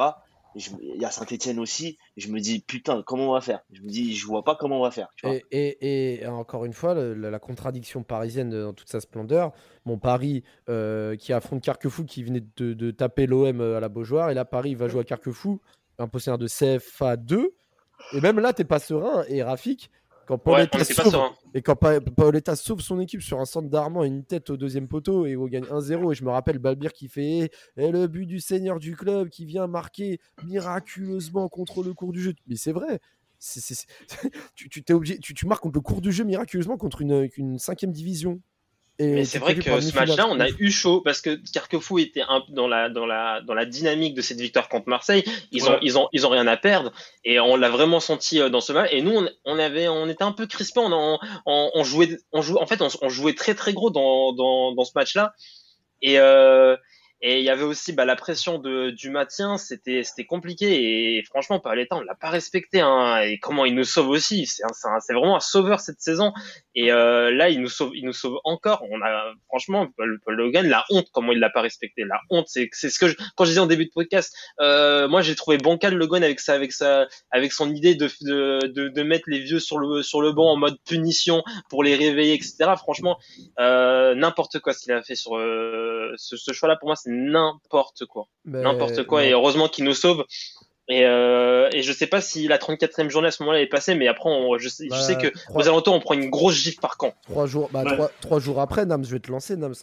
il 0.55 1.01
y 1.01 1.05
a 1.05 1.11
Saint-Etienne 1.11 1.59
aussi. 1.59 1.99
je 2.17 2.29
me 2.29 2.41
dis, 2.41 2.61
putain, 2.61 3.03
comment 3.05 3.31
on 3.31 3.33
va 3.33 3.41
faire? 3.41 3.61
Je 3.73 3.83
me 3.83 3.89
dis, 3.89 4.15
je 4.15 4.27
vois 4.27 4.45
pas 4.45 4.57
comment 4.57 4.79
on 4.79 4.83
va 4.83 4.91
faire. 4.91 5.09
et, 5.51 6.23
encore 6.27 6.65
une 6.65 6.73
fois, 6.73 6.95
la, 6.95 7.39
contradiction 7.39 8.03
parisienne 8.03 8.51
dans 8.51 8.73
toute 8.73 8.89
sa 8.89 9.01
splendeur. 9.01 9.53
Mon 9.85 9.99
Paris 9.99 10.45
euh, 10.69 11.17
qui 11.17 11.33
affronte 11.33 11.63
Carquefou 11.63 12.05
qui 12.05 12.23
venait 12.23 12.45
de, 12.57 12.91
taper 12.91 13.27
l'OM 13.27 13.61
à 13.61 13.81
la 13.81 13.89
Beaujoire. 13.89 14.31
Et 14.31 14.35
là, 14.35 14.45
Paris 14.45 14.75
va 14.75 14.89
jouer 14.89 15.01
à 15.01 15.05
Carquefou, 15.05 15.61
un 15.99 16.09
poster 16.09 16.39
de 16.39 16.47
CFA 16.47 17.17
2. 17.17 17.55
Et 18.15 18.21
même 18.21 18.41
là, 18.41 18.53
t'es 18.53 18.65
pas 18.65 18.79
serein. 18.79 19.25
Et 19.29 19.43
Rafik, 19.43 19.91
quand 20.33 20.39
Pauletta 20.39 20.85
sauve, 20.85 21.31
et 21.55 21.63
quand 21.63 21.77
Paoletta 21.77 22.57
sauve 22.57 22.81
son 22.81 23.01
équipe 23.01 23.23
sur 23.23 23.41
un 23.41 23.45
centre 23.45 23.69
d'Armand 23.69 24.05
et 24.05 24.07
une 24.07 24.25
tête 24.25 24.51
au 24.51 24.57
deuxième 24.57 24.89
poteau 24.89 25.27
et 25.27 25.37
on 25.37 25.47
gagne 25.47 25.65
1-0 25.65 26.13
et 26.13 26.15
je 26.15 26.25
me 26.25 26.31
rappelle 26.31 26.59
Balbir 26.59 26.93
qui 26.93 27.09
fait 27.09 27.23
et 27.23 27.51
eh, 27.77 27.91
le 27.91 28.07
but 28.07 28.27
du 28.27 28.41
seigneur 28.41 28.79
du 28.79 28.97
club 28.97 29.29
qui 29.29 29.45
vient 29.45 29.67
marquer 29.67 30.21
miraculeusement 30.45 31.49
contre 31.49 31.83
le 31.83 31.93
cours 31.95 32.13
du 32.13 32.23
jeu. 32.23 32.35
Mais 32.47 32.57
c'est 32.57 32.73
vrai. 32.73 33.01
tu, 34.55 34.69
tu, 34.69 34.93
obligé, 34.93 35.19
tu, 35.19 35.35
tu, 35.35 35.47
marques 35.47 35.63
contre 35.63 35.75
le 35.75 35.81
cours 35.81 36.01
du 36.01 36.13
jeu 36.13 36.23
miraculeusement 36.25 36.77
contre 36.77 37.03
une, 37.03 37.29
une 37.37 37.59
cinquième 37.59 37.91
division. 37.91 38.41
Mais 39.01 39.25
c'est 39.25 39.39
vrai 39.39 39.55
que 39.55 39.81
ce 39.81 39.95
match-là, 39.95 40.27
on 40.29 40.39
a 40.39 40.49
eu 40.49 40.71
chaud 40.71 41.01
parce 41.01 41.21
que 41.21 41.41
Carquefou 41.53 41.99
était 41.99 42.23
un, 42.29 42.43
dans 42.51 42.69
la 42.69 42.89
dans 42.89 43.07
la 43.07 43.41
dans 43.41 43.55
la 43.55 43.65
dynamique 43.65 44.15
de 44.15 44.23
cette 44.23 44.41
victoire 44.41 44.69
contre 44.69 44.89
Marseille. 44.89 45.25
Ils 45.51 45.69
ont 45.69 45.79
ils 45.81 45.99
ont 45.99 46.09
ils 46.13 46.27
ont 46.27 46.29
rien 46.29 46.47
à 46.47 46.57
perdre 46.57 46.93
et 47.25 47.41
on 47.41 47.57
l'a 47.57 47.71
vraiment 47.71 48.01
senti 48.01 48.41
euh, 48.41 48.49
dans 48.49 48.61
ce 48.61 48.73
match. 48.73 48.91
Et 48.93 49.03
nous, 49.03 49.17
on, 49.17 49.29
on 49.45 49.59
avait 49.59 49.89
on 49.89 50.09
était 50.09 50.25
un 50.25 50.33
peu 50.33 50.47
crispés. 50.47 50.81
On, 50.81 51.19
on, 51.47 51.71
on 51.75 51.85
jouait 51.85 52.19
on 52.33 52.43
jouait 52.43 52.61
en 52.61 52.67
fait 52.67 52.81
on, 52.83 53.09
jouait 53.09 53.35
très 53.35 53.55
très 53.55 53.73
gros 53.73 53.91
dans 53.91 54.33
dans 54.33 54.73
dans 54.73 54.85
ce 54.85 54.93
match-là. 54.95 55.33
Et 56.03 56.19
euh, 56.19 56.77
et 57.25 57.39
il 57.39 57.45
y 57.45 57.51
avait 57.51 57.63
aussi 57.63 57.93
bah, 57.93 58.05
la 58.05 58.17
pression 58.17 58.59
de, 58.59 58.91
du 58.91 59.09
maintien, 59.09 59.57
c'était 59.57 60.03
c'était 60.03 60.25
compliqué 60.25 61.17
et 61.17 61.23
franchement 61.23 61.61
Paoletta 61.61 61.95
on 61.95 62.01
l'a 62.01 62.17
pas 62.17 62.31
respecté 62.31 62.81
hein, 62.81 63.21
et 63.21 63.39
comment 63.39 63.65
il 63.65 63.77
nous 63.77 63.85
sauve 63.85 64.09
aussi, 64.09 64.45
c'est 64.47 65.13
vraiment 65.13 65.37
un 65.37 65.41
sauveur 65.41 65.79
cette 65.79 66.01
saison 66.01 66.33
et 66.75 66.91
euh, 66.91 67.31
là 67.31 67.49
il 67.49 67.61
nous 67.61 67.69
sauve 67.69 67.93
il 67.95 68.05
nous 68.05 68.13
sauve 68.13 68.39
encore. 68.43 68.85
On 68.91 69.01
a 69.03 69.35
franchement 69.47 69.87
Paul, 69.97 70.21
Logan 70.27 70.69
la 70.69 70.85
honte 70.91 71.07
comment 71.13 71.31
il 71.31 71.39
l'a 71.39 71.51
pas 71.51 71.61
respecté, 71.61 72.03
la 72.03 72.21
honte 72.29 72.47
c'est 72.49 72.69
c'est 72.73 72.91
ce 72.91 72.99
que 72.99 73.07
je, 73.07 73.15
quand 73.37 73.45
je 73.45 73.51
disais 73.51 73.61
en 73.61 73.67
début 73.67 73.85
de 73.85 73.93
podcast, 73.95 74.37
euh, 74.61 75.07
moi 75.07 75.23
j'ai 75.23 75.37
trouvé 75.37 75.59
bancal 75.59 75.95
Logan 75.95 76.25
avec 76.25 76.41
ça 76.41 76.55
avec 76.55 76.73
ça 76.73 77.07
avec 77.31 77.53
son 77.53 77.73
idée 77.73 77.95
de, 77.95 78.09
de 78.23 78.89
de, 78.89 79.03
mettre 79.05 79.25
les 79.29 79.39
vieux 79.39 79.61
sur 79.61 79.79
le 79.79 80.03
sur 80.03 80.23
le 80.23 80.33
banc 80.33 80.51
en 80.51 80.57
mode 80.57 80.77
punition 80.85 81.45
pour 81.71 81.85
les 81.85 81.95
réveiller 81.95 82.35
etc. 82.35 82.73
Franchement 82.77 83.17
euh, 83.61 84.17
n'importe 84.17 84.59
quoi 84.59 84.73
ce 84.73 84.81
qu'il 84.81 84.93
a 84.93 85.03
fait 85.03 85.15
sur 85.15 85.33
ce, 85.37 86.37
ce 86.37 86.53
choix 86.53 86.69
là 86.69 86.75
pour 86.75 86.89
moi 86.89 86.97
c'est 86.97 87.12
n'importe 87.13 88.07
quoi. 88.07 88.29
N'importe 88.45 89.05
quoi. 89.05 89.25
Et 89.25 89.33
heureusement 89.33 89.69
qu'il 89.69 89.85
nous 89.85 89.95
sauve. 89.95 90.25
Et, 90.89 91.07
euh, 91.07 91.71
et 91.73 91.83
je 91.83 91.93
sais 91.93 92.07
pas 92.07 92.21
si 92.21 92.49
la 92.49 92.59
34e 92.59 93.09
journée 93.09 93.29
à 93.29 93.31
ce 93.31 93.43
moment-là 93.43 93.61
est 93.61 93.67
passée, 93.67 93.95
mais 93.95 94.09
après, 94.09 94.31
je, 94.59 94.69
sais, 94.69 94.89
je, 94.91 95.01
sais, 95.01 95.15
bah, 95.15 95.23
que 95.23 95.33
aux 95.55 95.69
alentours, 95.69 95.95
on 95.95 96.01
prend 96.01 96.15
une 96.15 96.29
grosse 96.29 96.57
gifle 96.57 96.81
par 96.81 96.97
camp. 96.97 97.15
Trois 97.23 97.47
jours, 97.47 97.71
bah, 97.73 97.85
trois, 98.21 98.41
jours 98.41 98.61
après, 98.61 98.85
Nams, 98.85 99.05
je 99.05 99.13
vais 99.13 99.21
te 99.21 99.31
lancer, 99.31 99.57
Nams. 99.57 99.75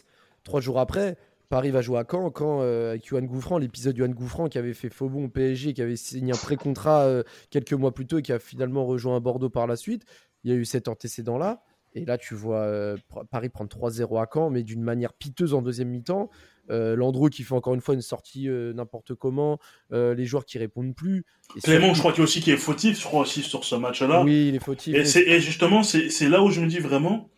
Trois 0.44 0.60
jours 0.60 0.78
après, 0.78 1.16
Paris 1.48 1.70
va 1.70 1.80
jouer 1.80 1.98
à 1.98 2.04
Caen. 2.08 2.30
Caen 2.36 2.60
euh, 2.62 2.90
avec 2.90 3.06
Yohan 3.06 3.22
Gouffran, 3.22 3.58
l'épisode 3.58 3.96
Yohan 3.96 4.10
Gouffran 4.10 4.48
qui 4.48 4.58
avait 4.58 4.74
fait 4.74 4.90
faux 4.90 5.08
bon 5.08 5.24
au 5.24 5.28
PSG, 5.28 5.72
qui 5.74 5.82
avait 5.82 5.96
signé 5.96 6.32
un 6.32 6.36
pré-contrat 6.36 7.00
euh, 7.02 7.22
quelques 7.50 7.72
mois 7.72 7.92
plus 7.92 8.06
tôt 8.06 8.18
et 8.18 8.22
qui 8.22 8.32
a 8.32 8.38
finalement 8.38 8.86
rejoint 8.86 9.18
Bordeaux 9.20 9.50
par 9.50 9.66
la 9.66 9.76
suite. 9.76 10.04
Il 10.44 10.50
y 10.50 10.54
a 10.54 10.56
eu 10.56 10.64
cet 10.64 10.86
antécédent-là. 10.86 11.62
Et 11.94 12.04
là, 12.04 12.18
tu 12.18 12.34
vois 12.34 12.60
euh, 12.60 12.96
Paris 13.30 13.48
prendre 13.48 13.70
3-0 13.70 14.22
à 14.22 14.28
Caen, 14.32 14.50
mais 14.50 14.62
d'une 14.62 14.82
manière 14.82 15.12
piteuse 15.12 15.54
en 15.54 15.62
deuxième 15.62 15.88
mi-temps. 15.88 16.30
Euh, 16.70 16.94
Landreau 16.94 17.28
qui 17.28 17.42
fait 17.42 17.54
encore 17.54 17.74
une 17.74 17.80
fois 17.80 17.94
une 17.94 18.02
sortie 18.02 18.48
euh, 18.48 18.72
n'importe 18.72 19.14
comment, 19.14 19.58
euh, 19.92 20.14
les 20.14 20.24
joueurs 20.24 20.44
qui 20.44 20.58
répondent 20.58 20.94
plus. 20.94 21.24
Clément, 21.64 21.94
je 21.94 21.98
crois 21.98 22.12
qu'il 22.12 22.22
aussi 22.22 22.40
qui 22.40 22.52
est 22.52 22.56
fautif, 22.56 23.00
je 23.00 23.04
crois 23.04 23.22
aussi 23.22 23.42
sur 23.42 23.64
ce 23.64 23.74
match-là. 23.74 24.22
Oui, 24.22 24.48
il 24.48 24.54
est 24.54 24.64
fautif. 24.64 24.94
Et, 24.94 25.40
justement, 25.40 25.82
c'est 25.82 26.28
là 26.28 26.42
où 26.42 26.50
je 26.50 26.60
me 26.60 26.68
dis 26.68 26.78
vraiment, 26.78 27.28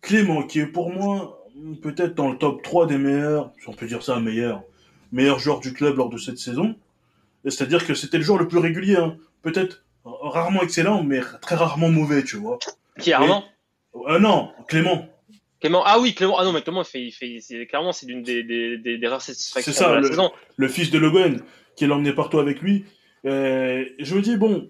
Clément, 0.00 0.44
qui 0.44 0.60
est 0.60 0.66
pour 0.66 0.90
moi 0.90 1.38
peut-être 1.82 2.14
dans 2.14 2.30
le 2.30 2.38
top 2.38 2.62
3 2.62 2.86
des 2.86 2.98
meilleurs, 2.98 3.52
si 3.60 3.68
on 3.68 3.72
peut 3.72 3.86
dire 3.86 4.02
ça, 4.02 4.18
meilleur, 4.20 4.62
meilleur 5.10 5.38
joueur 5.38 5.60
du 5.60 5.72
club 5.72 5.96
lors 5.96 6.08
de 6.08 6.18
cette 6.18 6.38
saison. 6.38 6.76
C'est-à-dire 7.44 7.84
que 7.86 7.94
c'était 7.94 8.18
le 8.18 8.24
joueur 8.24 8.38
le 8.38 8.46
plus 8.46 8.58
régulier, 8.58 8.96
hein. 8.96 9.16
peut-être 9.42 9.84
rarement 10.04 10.62
excellent, 10.62 11.02
mais 11.02 11.20
très 11.40 11.56
rarement 11.56 11.90
mauvais, 11.90 12.22
tu 12.22 12.36
vois. 12.36 12.58
Qui 13.00 13.10
est 13.10 13.14
Armand 13.94 14.18
Non, 14.20 14.52
Clément. 14.68 15.06
Clément, 15.60 15.82
ah 15.86 15.98
oui, 16.00 16.12
Clément, 16.14 16.36
ah 16.38 16.44
non, 16.44 16.52
mais 16.52 16.62
Clément, 16.62 16.82
fait, 16.82 17.10
fait, 17.12 17.38
c'est, 17.40 17.66
clairement, 17.66 17.92
c'est 17.92 18.06
l'une 18.06 18.22
des, 18.22 18.42
des, 18.42 18.78
des, 18.78 18.98
des 18.98 19.06
rares 19.08 19.22
satisfactions 19.22 19.72
c'est 19.72 19.78
ça, 19.78 19.90
de 19.90 20.00
la 20.02 20.08
saison. 20.08 20.32
Le 20.56 20.68
fils 20.68 20.90
de 20.90 20.98
Le 20.98 21.10
Guen, 21.10 21.40
qui 21.76 21.86
l'emmenait 21.86 22.12
partout 22.14 22.40
avec 22.40 22.60
lui. 22.60 22.84
Euh, 23.26 23.84
je 24.00 24.14
me 24.16 24.20
dis, 24.22 24.36
bon, 24.36 24.68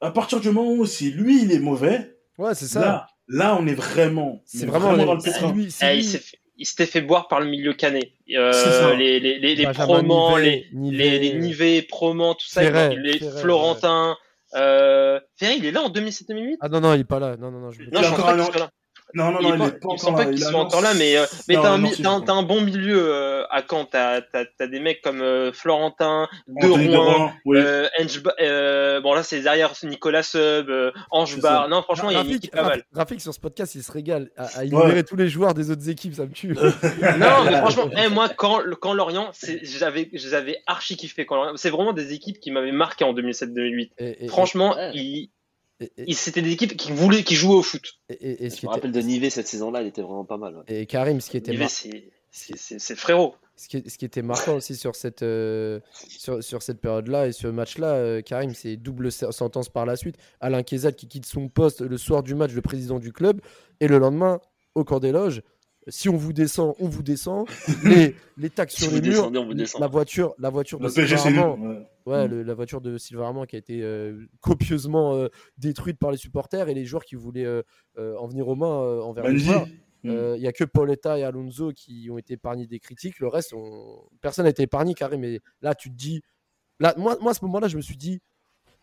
à 0.00 0.10
partir 0.10 0.40
du 0.40 0.50
moment 0.50 0.72
où 0.72 0.86
si 0.86 1.10
lui 1.10 1.42
il 1.42 1.52
est 1.52 1.58
mauvais, 1.58 2.16
Ouais, 2.38 2.54
c'est 2.54 2.66
ça. 2.66 2.80
là, 2.80 3.06
là 3.28 3.56
on 3.60 3.66
est 3.66 3.74
vraiment, 3.74 4.42
C'est 4.46 4.64
mais 4.64 4.70
vraiment, 4.72 4.96
dans 4.96 5.14
le 5.14 5.20
c'est 5.20 5.32
pétrin. 5.32 5.52
lui, 5.52 5.70
c'est 5.70 5.94
Eh, 5.94 5.98
il 5.98 6.04
s'est 6.04 6.18
fait- 6.18 6.38
il 6.56 6.64
s'était 6.66 6.86
fait 6.86 7.00
boire 7.02 7.28
par 7.28 7.40
le 7.40 7.46
milieu 7.46 7.74
canet. 7.74 8.12
Euh, 8.34 8.52
C'est 8.52 8.70
ça. 8.70 8.94
les 8.94 9.20
les 9.20 9.38
les, 9.38 9.54
les 9.54 9.66
Promans, 9.66 10.38
Nivet, 10.38 10.44
les, 10.44 10.68
Nivet, 10.72 11.10
les 11.10 11.18
les 11.18 11.32
Nivet, 11.38 11.82
Promans, 11.82 12.34
tout 12.34 12.46
ça, 12.46 12.62
Ferret, 12.62 12.96
les 12.96 13.18
Ferret, 13.18 13.40
Florentin. 13.42 14.16
Euh... 14.54 15.20
Ferret, 15.36 15.56
il 15.58 15.64
est 15.66 15.72
là 15.72 15.82
en 15.82 15.90
2007-2008 15.90 16.56
Ah 16.60 16.68
non, 16.68 16.80
non, 16.80 16.94
il 16.94 17.00
est 17.00 17.04
pas 17.04 17.18
là. 17.18 17.36
Non, 17.36 17.50
non, 17.50 17.60
non. 17.60 17.70
Je 17.70 17.80
me... 17.82 17.86
Il 17.86 17.92
Non, 17.92 18.00
a 18.00 18.02
je 18.02 18.08
pense 18.08 18.18
encore 18.18 18.26
pas 18.26 18.32
un 18.32 18.58
là. 18.58 18.70
Non, 19.14 19.30
non, 19.30 19.40
non, 19.42 19.52
il 19.54 19.58
pas, 19.58 19.66
est 19.66 19.70
pas 19.72 19.78
il 19.82 19.86
me 19.86 19.92
encore 19.92 20.10
là. 20.12 20.16
pas 20.18 20.24
qu'il 20.30 20.38
Il 20.38 20.44
a 20.44 20.48
soit 20.50 20.60
encore 20.60 20.80
là, 20.82 20.94
mais, 20.94 21.16
euh, 21.16 21.26
t'as 21.48 21.72
un, 21.72 22.20
t'as 22.20 22.42
bon 22.42 22.60
milieu 22.60 22.98
euh, 23.12 23.44
à 23.50 23.62
Caen. 23.68 23.84
T'as 23.84 24.20
t'as- 24.22 24.44
t'as 24.58 24.66
des 24.66 24.80
mecs 24.80 25.02
comme 25.02 25.20
euh, 25.20 25.52
Florentin, 25.52 26.28
De 26.48 26.66
Anthony 26.66 26.88
de 26.88 26.96
Rouen, 26.96 27.32
oui. 27.44 27.58
euh, 27.58 27.88
euh, 28.40 29.00
bon 29.00 29.14
là 29.14 29.22
c'est 29.22 29.40
derrière 29.40 29.72
Nicolas 29.84 30.22
Sub, 30.22 30.68
euh, 30.70 30.90
Ange 31.10 31.38
Bar. 31.40 31.68
Non, 31.68 31.82
franchement, 31.82 32.10
il 32.10 32.14
y 32.14 32.16
a 32.16 32.22
une 32.22 32.30
équipe 32.30 32.52
pas 32.52 32.62
mal. 32.62 32.82
Rafik, 32.92 33.20
sur 33.20 33.34
ce 33.34 33.40
podcast, 33.40 33.74
il 33.74 33.82
se 33.82 33.92
régale 33.92 34.30
à, 34.36 34.46
à 34.58 34.64
énumérer 34.64 35.04
tous 35.04 35.16
les 35.16 35.28
joueurs 35.28 35.54
des 35.54 35.70
autres 35.70 35.88
équipes, 35.88 36.14
ça 36.14 36.22
me 36.26 36.32
tue. 36.32 36.54
Non, 37.18 37.44
mais 37.44 37.56
franchement, 37.58 37.90
eh, 38.04 38.08
moi, 38.08 38.28
quand, 38.28 38.60
quand 38.80 38.92
Lorient, 38.94 39.30
c'est- 39.32 39.60
j'avais, 39.64 40.08
j'avais 40.12 40.58
archi 40.66 40.96
kiffé 40.96 41.26
quand 41.26 41.36
Lorient. 41.36 41.56
C'est 41.56 41.70
vraiment 41.70 41.92
des 41.92 42.12
équipes 42.12 42.40
qui 42.40 42.50
m'avaient 42.50 42.72
marqué 42.72 43.04
en 43.04 43.12
2007-2008. 43.14 43.90
Et, 43.98 44.24
et- 44.24 44.28
Franchement, 44.28 44.74
ouais. 44.76 44.90
ils- 44.94 45.30
c'était 46.12 46.42
des 46.42 46.52
équipes 46.52 46.76
qui 46.76 46.92
voulaient, 46.92 47.22
qui 47.24 47.34
jouaient 47.34 47.54
au 47.56 47.62
foot. 47.62 47.82
et- 48.08 48.14
et- 48.14 48.44
et 48.44 48.50
ce 48.50 48.56
Je 48.56 48.60
qui 48.60 48.66
me 48.66 48.70
était- 48.70 48.76
rappelle 48.76 48.92
de 48.92 49.00
Nivet 49.00 49.30
cette 49.30 49.48
saison-là, 49.48 49.82
il 49.82 49.88
était 49.88 50.02
vraiment 50.02 50.24
pas 50.24 50.36
mal. 50.38 50.56
ouais. 50.56 50.64
et 50.68 50.86
Karim, 50.86 51.20
ce 51.20 51.30
qui 51.30 51.36
était 51.36 51.52
Nivet, 51.52 51.68
c'est, 51.68 52.12
c'est, 52.30 52.56
c'est, 52.56 52.78
c'est 52.78 52.96
frérot. 52.96 53.34
ce 53.56 53.68
qui, 53.68 53.76
est- 53.78 53.88
ce 53.88 53.98
qui 53.98 54.04
était 54.04 54.22
marquant 54.22 54.56
aussi 54.56 54.76
sur 54.76 54.94
cette, 54.96 55.22
euh, 55.22 55.80
sur, 55.92 56.42
sur 56.42 56.62
cette 56.62 56.80
période-là 56.80 57.26
et 57.28 57.32
ce 57.32 57.46
match-là, 57.48 57.94
euh, 57.94 58.22
Karim, 58.22 58.54
c'est 58.54 58.76
double 58.76 59.10
se- 59.12 59.30
sentence 59.32 59.68
par 59.68 59.86
la 59.86 59.96
suite. 59.96 60.16
Alain 60.40 60.62
Kézat 60.62 60.92
qui 60.92 61.06
quitte 61.08 61.26
son 61.26 61.48
poste 61.48 61.80
le 61.80 61.98
soir 61.98 62.22
du 62.22 62.34
match, 62.34 62.52
le 62.52 62.62
président 62.62 62.98
du 62.98 63.12
club, 63.12 63.40
et 63.80 63.88
le 63.88 63.98
lendemain, 63.98 64.40
au 64.74 64.84
camp 64.84 65.00
des 65.00 65.12
loges, 65.12 65.42
si 65.88 66.08
on 66.08 66.16
vous 66.16 66.32
descend, 66.32 66.74
on 66.78 66.88
vous 66.88 67.02
descend. 67.02 67.46
Les, 67.84 68.14
les 68.36 68.50
taxes 68.50 68.74
Si 68.76 68.82
sur 68.84 68.92
les 68.92 69.00
murs, 69.00 69.10
descendez, 69.10 69.38
on 69.38 69.46
vous 69.46 69.54
descend. 69.54 69.80
la 69.80 69.86
voiture, 69.88 70.34
la 70.38 70.50
voiture 70.50 70.78
de. 70.78 70.84
Armand, 71.38 71.58
ouais. 71.58 71.86
Ouais, 72.06 72.28
le- 72.28 72.42
la 72.42 72.54
voiture 72.54 72.80
de 72.80 72.98
Sylvain 72.98 73.26
Armand 73.26 73.44
qui 73.46 73.56
a 73.56 73.58
été 73.58 73.80
euh, 73.82 74.26
copieusement 74.40 75.14
euh, 75.14 75.28
détruite 75.58 75.98
par 75.98 76.10
les 76.10 76.16
supporters 76.16 76.68
et 76.68 76.74
les 76.74 76.84
joueurs 76.84 77.04
qui 77.04 77.14
voulaient 77.14 77.44
euh, 77.44 77.62
euh, 77.98 78.16
en 78.16 78.26
venir 78.28 78.48
aux 78.48 78.54
mains 78.56 78.82
euh, 78.82 79.00
envers 79.02 79.24
les 79.32 79.38
joueurs. 79.38 79.66
Il 80.04 80.40
n'y 80.40 80.48
a 80.48 80.52
que 80.52 80.64
Pauletta 80.64 81.16
et 81.18 81.22
Alonso 81.22 81.70
qui 81.72 82.08
ont 82.10 82.18
été 82.18 82.34
épargnés 82.34 82.66
des 82.66 82.80
critiques. 82.80 83.20
Le 83.20 83.28
reste, 83.28 83.52
on- 83.54 84.02
personne 84.20 84.44
n'a 84.44 84.50
été 84.50 84.62
épargné, 84.64 84.94
carré. 84.94 85.16
Mais 85.16 85.40
là, 85.60 85.74
tu 85.76 85.90
te 85.90 85.94
dis. 85.96 86.22
Là, 86.80 86.92
moi, 86.96 87.16
moi, 87.20 87.30
à 87.30 87.34
ce 87.34 87.44
moment-là, 87.44 87.68
je 87.68 87.76
me 87.76 87.82
suis 87.82 87.96
dit 87.96 88.20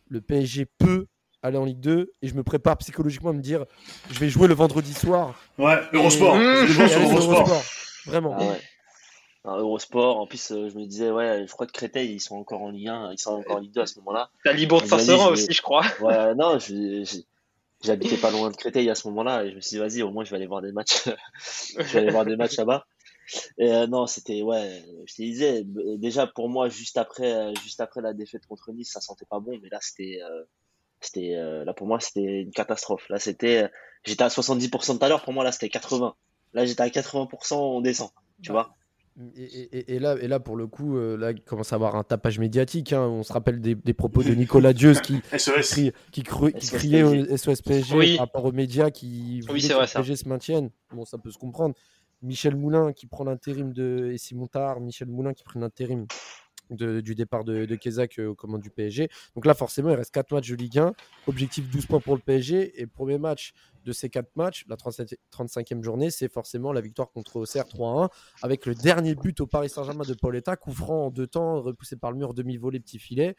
le 0.07 0.21
PSG 0.21 0.65
peut 0.77 1.07
aller 1.41 1.57
en 1.57 1.65
Ligue 1.65 1.79
2 1.79 2.13
et 2.21 2.27
je 2.27 2.33
me 2.35 2.43
prépare 2.43 2.77
psychologiquement 2.77 3.29
à 3.29 3.33
me 3.33 3.41
dire 3.41 3.65
je 4.11 4.19
vais 4.19 4.29
jouer 4.29 4.47
le 4.47 4.53
vendredi 4.53 4.93
soir. 4.93 5.39
Ouais, 5.57 5.77
Eurosport. 5.93 6.35
Mmh. 6.35 6.41
Je 6.67 6.79
et 6.79 6.83
aller 6.83 6.89
sur 6.91 7.01
Eurosport. 7.01 7.31
Eurosport. 7.39 7.63
Vraiment. 8.05 8.35
Ah 8.39 8.43
ouais. 8.43 8.61
Un 9.45 9.57
Eurosport, 9.57 10.17
en 10.17 10.27
plus, 10.27 10.51
euh, 10.51 10.69
je 10.69 10.75
me 10.77 10.85
disais, 10.85 11.11
ouais, 11.11 11.45
je 11.47 11.51
crois 11.51 11.65
que 11.65 11.71
Créteil, 11.71 12.11
ils 12.13 12.19
sont 12.19 12.35
encore 12.35 12.61
en 12.61 12.69
Ligue 12.71 12.89
1, 12.89 13.13
ils 13.13 13.17
sont 13.19 13.31
encore 13.31 13.55
en 13.55 13.59
Ligue 13.59 13.71
2 13.73 13.81
à 13.81 13.85
ce 13.85 13.97
moment-là. 13.99 14.29
T'as 14.43 14.51
je 14.55 14.65
vais- 14.65 15.31
aussi, 15.31 15.53
je 15.53 15.61
crois. 15.61 15.81
Ouais, 16.01 16.35
non, 16.35 16.59
je- 16.59 17.05
je- 17.05 17.21
j'habitais 17.81 18.17
pas 18.17 18.31
loin 18.31 18.51
de 18.51 18.57
Créteil 18.57 18.89
à 18.89 18.95
ce 18.95 19.07
moment-là, 19.07 19.45
et 19.45 19.51
je 19.51 19.55
me 19.55 19.61
suis 19.61 19.75
dit, 19.75 19.79
vas-y, 19.79 20.01
au 20.03 20.11
moins, 20.11 20.25
je 20.25 20.31
vais 20.31 20.35
aller 20.35 20.45
voir 20.45 20.61
des 20.61 20.73
matchs. 20.73 21.03
je 21.77 21.83
vais 21.83 21.99
aller 21.99 22.11
voir 22.11 22.25
des 22.25 22.35
matchs 22.35 22.57
là-bas. 22.57 22.85
Et 23.57 23.71
euh, 23.71 23.87
non, 23.87 24.07
c'était, 24.07 24.41
ouais, 24.41 24.83
je 25.05 25.13
te 25.15 25.21
disais, 25.21 25.63
déjà 25.97 26.27
pour 26.27 26.49
moi, 26.49 26.67
juste 26.67 26.97
après, 26.97 27.31
euh, 27.31 27.53
juste 27.63 27.79
après 27.79 28.01
la 28.01 28.13
défaite 28.13 28.45
contre 28.45 28.71
Nice, 28.73 28.91
ça 28.91 28.99
sentait 28.99 29.25
pas 29.29 29.39
bon, 29.39 29.57
mais 29.63 29.69
là, 29.71 29.77
c'était, 29.81 30.19
euh, 30.21 30.43
c'était, 31.01 31.35
euh, 31.35 31.63
là 31.65 31.73
pour 31.73 31.87
moi, 31.87 31.99
c'était 31.99 32.41
une 32.41 32.51
catastrophe. 32.51 33.07
Là, 33.09 33.19
c'était, 33.19 33.63
euh, 33.63 33.67
j'étais 34.05 34.23
à 34.23 34.29
70% 34.29 34.97
tout 34.97 35.05
à 35.05 35.09
l'heure, 35.09 35.23
pour 35.23 35.33
moi, 35.33 35.43
là, 35.43 35.51
c'était 35.51 35.69
80. 35.69 36.15
Là, 36.53 36.65
j'étais 36.65 36.81
à 36.81 36.89
80%, 36.89 37.61
on 37.77 37.81
descend, 37.81 38.09
tu 38.41 38.51
vois? 38.51 38.75
Et, 39.35 39.43
et- 39.43 39.77
et- 39.79 39.95
et 39.95 39.99
là, 39.99 40.15
et 40.21 40.27
là, 40.29 40.39
pour 40.39 40.55
le 40.55 40.65
coup, 40.67 40.97
euh, 40.97 41.17
là, 41.17 41.31
il 41.31 41.41
commence 41.41 41.73
à 41.73 41.75
avoir 41.75 41.95
un 41.95 42.03
tapage 42.03 42.39
médiatique. 42.39 42.93
hein. 42.93 43.01
On 43.01 43.21
se 43.23 43.33
rappelle 43.33 43.59
des, 43.59 43.75
des 43.75 43.93
propos 43.93 44.23
de 44.23 44.33
Nicolas 44.33 44.71
Dieuz 44.71 45.01
qui, 45.01 45.19
qui, 46.11 46.21
cru- 46.23 46.53
qui 46.53 46.67
SOS 46.67 46.77
criait 46.77 47.03
au. 47.03 47.35
SOS 47.35 47.61
PSG 47.61 47.97
Oui. 47.97 48.15
par 48.15 48.25
rapport 48.27 48.45
aux 48.45 48.53
médias 48.53 48.91
qui 48.91 49.41
voulaient 49.41 49.59
c'est 49.59 49.67
que 49.69 49.73
vrai, 49.73 49.81
le 49.83 49.87
ça. 49.87 49.99
PSG 49.99 50.15
se 50.15 50.27
maintienne. 50.29 50.69
Bon, 50.93 51.03
ça 51.03 51.17
peut 51.17 51.31
se 51.31 51.37
comprendre. 51.37 51.75
Michel 52.21 52.55
Moulin 52.55 52.93
qui 52.93 53.07
prend 53.07 53.23
l'intérim 53.25 53.73
de 53.73 54.09
et 54.13 54.17
Simon 54.17 54.47
Tard, 54.47 54.79
Michel 54.79 55.07
Moulin 55.09 55.33
qui 55.33 55.43
prend 55.43 55.59
l'intérim 55.59 56.05
de- 56.69 57.01
du 57.01 57.15
départ 57.15 57.43
de, 57.43 57.65
de 57.65 57.75
Kézak 57.75 58.19
euh, 58.19 58.27
aux 58.27 58.35
commandes 58.35 58.61
du 58.61 58.69
PSG. 58.69 59.09
Donc 59.35 59.45
là, 59.45 59.53
forcément, 59.53 59.89
il 59.89 59.95
reste 59.95 60.13
4 60.13 60.31
matchs 60.33 60.49
de 60.49 60.55
Ligue 60.55 60.79
1. 60.79 60.93
Objectif 61.27 61.69
12 61.69 61.85
points 61.85 61.99
pour 61.99 62.15
le 62.15 62.21
PSG. 62.21 62.79
Et 62.81 62.87
premier 62.87 63.17
match 63.17 63.53
de 63.85 63.91
ces 63.91 64.09
4 64.09 64.35
matchs, 64.35 64.65
la 64.67 64.75
37 64.75 65.17
35e 65.31 65.83
journée, 65.83 66.11
c'est 66.11 66.31
forcément 66.31 66.73
la 66.73 66.81
victoire 66.81 67.11
contre 67.11 67.37
Auxerre 67.37 67.65
3-1 67.65 68.09
avec 68.41 68.65
le 68.65 68.75
dernier 68.75 69.15
but 69.15 69.39
au 69.39 69.47
Paris 69.47 69.69
Saint-Germain 69.69 70.03
de 70.05 70.13
Pauletta, 70.13 70.55
coup 70.57 70.73
franc 70.73 71.05
en 71.07 71.09
deux 71.11 71.27
temps, 71.27 71.61
repoussé 71.61 71.95
par 71.95 72.11
le 72.11 72.17
mur, 72.17 72.33
demi-volée, 72.33 72.79
petit 72.79 72.99
filet. 72.99 73.35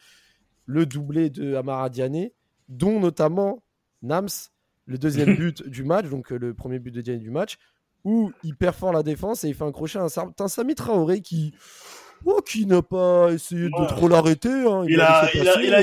Le 0.67 0.87
doublé 0.87 1.31
de 1.31 1.55
Amara 1.55 1.91
Diané, 1.91 2.33
dont 2.69 3.01
notamment 3.01 3.63
Nams, 4.03 4.29
le 4.87 4.99
deuxième 4.99 5.35
but 5.37 5.67
du 5.69 5.85
match, 5.85 6.07
donc 6.09 6.33
euh, 6.33 6.39
le 6.39 6.55
premier 6.55 6.79
but 6.79 6.91
de 6.91 7.01
Diané 7.01 7.19
du 7.21 7.31
match, 7.31 7.59
où 8.05 8.33
il 8.43 8.57
performe 8.57 8.95
la 8.95 9.03
défense 9.03 9.45
et 9.45 9.49
il 9.49 9.55
fait 9.55 9.65
un 9.65 9.73
crochet 9.73 9.99
à 9.99 10.03
un 10.03 10.09
certain 10.09 10.49
Sami 10.49 10.75
Traoré 10.75 11.21
qui, 11.21 11.55
oh, 12.25 12.41
qui 12.47 12.67
n'a 12.67 12.83
pas 12.83 13.29
essayé 13.33 13.69
de 13.69 13.87
trop 13.89 14.09
l'arrêter. 14.09 14.49
hein. 14.51 14.85
Il 14.89 15.01
a, 15.01 15.29
il, 15.35 15.49
a, 15.49 15.59
euh. 15.59 15.63
il, 15.63 15.75
a- 15.75 15.81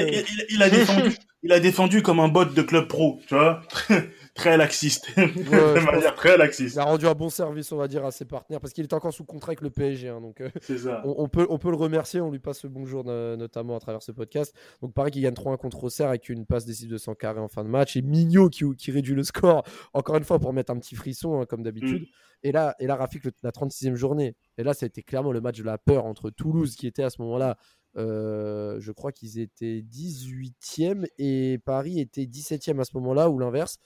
il 0.49 0.63
a 0.63 0.69
défendu, 0.69 1.15
il 1.43 1.51
a 1.51 1.59
défendu 1.59 2.01
comme 2.01 2.19
un 2.19 2.27
bot 2.27 2.45
de 2.45 2.61
club 2.61 2.88
pro, 2.88 3.19
tu 3.27 3.35
vois. 3.35 3.61
très 4.38 4.55
laxiste. 4.55 5.07
de 5.17 5.85
manière 5.85 6.15
très 6.15 6.38
laxiste. 6.38 6.75
Il 6.75 6.79
a 6.79 6.85
rendu 6.85 7.05
un 7.05 7.13
bon 7.13 7.29
service, 7.29 7.71
on 7.73 7.77
va 7.77 7.88
dire, 7.89 8.05
à 8.05 8.11
ses 8.11 8.23
partenaires 8.25 8.61
parce 8.61 8.71
qu'il 8.71 8.83
est 8.85 8.93
encore 8.93 9.13
sous 9.13 9.25
contrat 9.25 9.49
avec 9.49 9.61
le 9.61 9.69
PSG. 9.69 10.07
hein, 10.07 10.21
donc, 10.21 10.39
euh, 10.39 10.49
C'est 10.61 10.77
ça. 10.77 11.01
on, 11.03 11.15
on 11.17 11.27
peut, 11.27 11.45
on 11.49 11.57
peut 11.57 11.69
le 11.71 11.75
remercier, 11.75 12.21
on 12.21 12.31
lui 12.31 12.39
passe 12.39 12.63
le 12.63 12.69
bonjour 12.69 13.03
no- 13.03 13.35
notamment 13.35 13.75
à 13.75 13.79
travers 13.79 14.01
ce 14.01 14.11
podcast. 14.13 14.55
Donc 14.81 14.93
pareil 14.93 15.11
qu'il 15.11 15.21
gagne 15.23 15.33
3-1 15.33 15.57
contre 15.57 15.83
Auxerre 15.83 16.07
avec 16.09 16.29
une 16.29 16.45
passe 16.45 16.63
décisive 16.65 16.91
de 16.91 16.97
100 16.97 17.15
carré 17.15 17.39
en 17.39 17.47
fin 17.49 17.63
de 17.65 17.69
match 17.69 17.97
et 17.97 18.01
Mignot 18.01 18.49
qui, 18.49 18.63
qui 18.77 18.91
réduit 18.91 19.15
le 19.15 19.23
score 19.23 19.63
encore 19.93 20.15
une 20.17 20.23
fois 20.23 20.39
pour 20.39 20.53
mettre 20.53 20.71
un 20.71 20.77
petit 20.79 20.95
frisson 20.95 21.41
hein, 21.41 21.45
comme 21.45 21.63
d'habitude. 21.63 22.05
Et 22.43 22.51
là, 22.51 22.75
et 22.79 22.85
là 22.88 22.95
Rafik, 22.95 23.25
le- 23.25 23.31
la 23.43 23.51
36e 23.51 23.95
journée. 23.95 24.35
Et 24.59 24.63
là, 24.63 24.73
ça 24.75 24.85
a 24.85 24.88
été 24.88 25.01
clairement 25.01 25.31
le 25.31 25.41
match 25.41 25.57
de 25.57 25.63
la 25.63 25.77
peur 25.79 26.05
entre 26.05 26.29
Toulouse 26.29 26.75
qui 26.75 26.85
était 26.85 27.01
à 27.03 27.09
ce 27.09 27.19
moment-là, 27.23 27.57
euh, 27.97 28.77
je 28.79 28.91
crois 28.91 29.11
qu'ils 29.11 29.39
étaient 29.39 29.81
18e 29.81 31.07
et 31.17 31.57
Paris 31.65 31.99
était 31.99 32.25
17e 32.25 32.79
à 32.79 32.83
ce 32.83 32.91
moment-là 32.95 33.29
ou 33.29 33.39
l'inverse. 33.39 33.77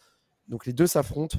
Donc 0.47 0.65
les 0.65 0.73
deux 0.73 0.87
s'affrontent. 0.87 1.37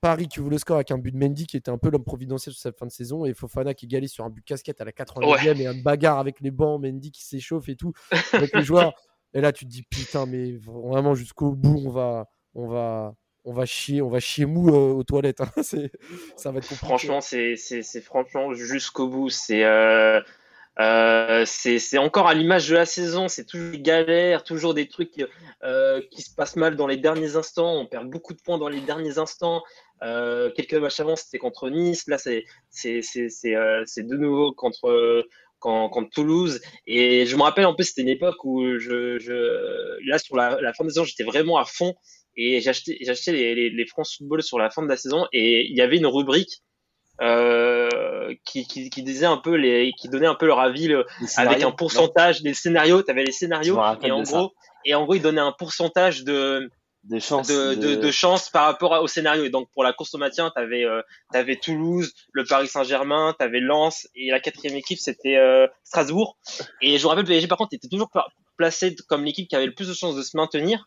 Paris 0.00 0.28
qui 0.28 0.40
ouvre 0.40 0.48
le 0.50 0.56
score 0.56 0.76
avec 0.76 0.90
un 0.92 0.96
but 0.98 1.12
de 1.12 1.18
Mendy 1.18 1.46
qui 1.46 1.58
était 1.58 1.70
un 1.70 1.76
peu 1.76 1.90
l'homme 1.90 2.04
providentiel 2.04 2.54
sur 2.54 2.62
cette 2.62 2.78
fin 2.78 2.86
de 2.86 2.90
saison 2.90 3.26
et 3.26 3.34
Fofana 3.34 3.74
qui 3.74 3.84
égalise 3.84 4.10
sur 4.10 4.24
un 4.24 4.30
but 4.30 4.42
casquette 4.42 4.80
à 4.80 4.84
la 4.86 4.92
89e 4.92 5.60
et 5.60 5.66
un 5.66 5.74
bagarre 5.74 6.18
avec 6.18 6.40
les 6.40 6.50
bancs, 6.50 6.80
Mendy 6.82 7.10
qui 7.10 7.22
s'échauffe 7.22 7.68
et 7.68 7.76
tout 7.76 7.92
avec 8.32 8.54
les 8.54 8.62
joueurs. 8.62 8.94
Et 9.34 9.40
là 9.40 9.52
tu 9.52 9.64
te 9.66 9.70
dis 9.70 9.82
putain 9.84 10.26
mais 10.26 10.56
vraiment 10.56 11.14
jusqu'au 11.14 11.52
bout 11.52 11.80
on 11.86 11.90
va 11.90 12.28
on 12.54 12.66
va 12.66 13.14
on 13.44 13.52
va 13.52 13.64
chier 13.64 14.02
on 14.02 14.08
va 14.08 14.18
chier 14.20 14.44
mou 14.46 14.70
euh, 14.70 14.92
aux 14.92 15.04
toilettes. 15.04 15.40
hein. 15.42 15.50
Ça 16.36 16.50
va 16.50 16.58
être 16.58 16.68
compliqué. 16.68 16.76
Franchement, 16.86 17.20
c'est, 17.20 17.54
c'est, 17.56 17.82
c'est 17.82 18.00
franchement 18.00 18.54
jusqu'au 18.54 19.06
bout. 19.08 19.28
C'est, 19.30 19.64
euh, 19.64 20.20
euh, 20.78 21.44
c'est, 21.46 21.98
encore 21.98 22.28
à 22.28 22.34
l'image 22.34 22.68
de 22.68 22.74
la 22.74 22.86
saison. 22.86 23.28
C'est 23.28 23.44
toujours 23.44 23.72
des 23.72 23.80
galères, 23.80 24.44
toujours 24.44 24.74
des 24.74 24.88
trucs 24.88 25.24
euh, 25.62 26.00
qui 26.10 26.22
se 26.22 26.34
passent 26.34 26.56
mal 26.56 26.76
dans 26.76 26.86
les 26.86 26.96
derniers 26.96 27.36
instants. 27.36 27.74
On 27.74 27.86
perd 27.86 28.08
beaucoup 28.08 28.34
de 28.34 28.40
points 28.40 28.58
dans 28.58 28.68
les 28.68 28.80
derniers 28.80 29.18
instants. 29.18 29.62
Euh, 30.02 30.50
quelques 30.52 30.74
matchs 30.74 31.00
avant, 31.00 31.16
c'était 31.16 31.38
contre 31.38 31.68
Nice. 31.68 32.06
Là, 32.06 32.18
c'est, 32.18 32.44
de 32.84 34.16
nouveau 34.16 34.52
contre, 34.52 35.26
Toulouse. 36.12 36.60
Et 36.86 37.26
je 37.26 37.36
me 37.36 37.42
rappelle, 37.42 37.66
en 37.66 37.74
plus, 37.74 37.84
c'était 37.84 38.02
une 38.02 38.08
époque 38.08 38.42
où 38.44 38.78
je, 38.78 39.18
je, 39.18 40.08
là, 40.08 40.18
sur 40.18 40.36
la, 40.36 40.72
fin 40.72 40.84
de 40.84 40.88
saison, 40.88 41.04
j'étais 41.04 41.24
vraiment 41.24 41.58
à 41.58 41.64
fond. 41.64 41.94
Et 42.36 42.60
j'achetais, 42.60 42.96
j'achetais 43.02 43.32
les, 43.32 43.54
les, 43.54 43.70
les 43.70 43.86
France 43.86 44.16
Football 44.16 44.42
sur 44.42 44.58
la 44.58 44.70
fin 44.70 44.82
de 44.82 44.88
la 44.88 44.96
saison. 44.96 45.26
Et 45.32 45.66
il 45.66 45.76
y 45.76 45.82
avait 45.82 45.98
une 45.98 46.06
rubrique 46.06 46.62
euh, 47.20 48.34
qui, 48.44 48.66
qui, 48.66 48.90
qui 48.90 49.02
disait 49.02 49.26
un 49.26 49.36
peu 49.36 49.54
les, 49.54 49.92
qui 49.98 50.08
donnait 50.08 50.26
un 50.26 50.34
peu 50.34 50.46
leur 50.46 50.60
avis 50.60 50.88
le- 50.88 51.06
avec 51.36 51.62
un 51.62 51.70
pourcentage 51.72 52.42
des 52.42 52.54
scénarios. 52.54 53.02
Tu 53.02 53.10
avais 53.10 53.24
les 53.24 53.32
scénarios 53.32 53.74
et 54.08 54.10
en 54.12 54.20
de 54.20 54.24
ça. 54.24 54.32
gros, 54.38 54.52
et 54.84 54.94
en 54.94 55.04
gros, 55.04 55.14
ils 55.14 55.22
donnaient 55.22 55.40
un 55.40 55.52
pourcentage 55.52 56.24
de, 56.24 56.70
Des 57.04 57.20
chances. 57.20 57.48
de, 57.48 57.74
de, 57.74 57.94
de 57.96 58.10
chance 58.10 58.48
par 58.48 58.64
rapport 58.64 58.92
au 59.02 59.06
scénario. 59.06 59.44
Et 59.44 59.50
donc 59.50 59.68
pour 59.72 59.84
la 59.84 59.92
course 59.92 60.14
au 60.14 60.18
maintien, 60.18 60.50
tu 60.54 60.62
avais, 60.62 60.84
avais 61.34 61.56
Toulouse, 61.56 62.12
le 62.32 62.44
Paris 62.44 62.68
Saint-Germain, 62.68 63.34
tu 63.38 63.44
avais 63.44 63.60
Lens 63.60 64.08
et 64.14 64.30
la 64.30 64.40
quatrième 64.40 64.76
équipe 64.76 64.98
c'était 64.98 65.36
euh, 65.36 65.66
Strasbourg. 65.84 66.38
Et 66.80 66.96
je 66.98 67.04
me 67.04 67.08
rappelle 67.08 67.24
le 67.24 67.28
PSG 67.28 67.48
par 67.48 67.58
contre 67.58 67.74
était 67.74 67.88
toujours 67.88 68.10
placé 68.60 68.94
comme 69.08 69.24
l'équipe 69.24 69.48
qui 69.48 69.56
avait 69.56 69.64
le 69.66 69.72
plus 69.74 69.88
de 69.88 69.94
chances 69.94 70.14
de 70.16 70.22
se 70.22 70.36
maintenir. 70.36 70.86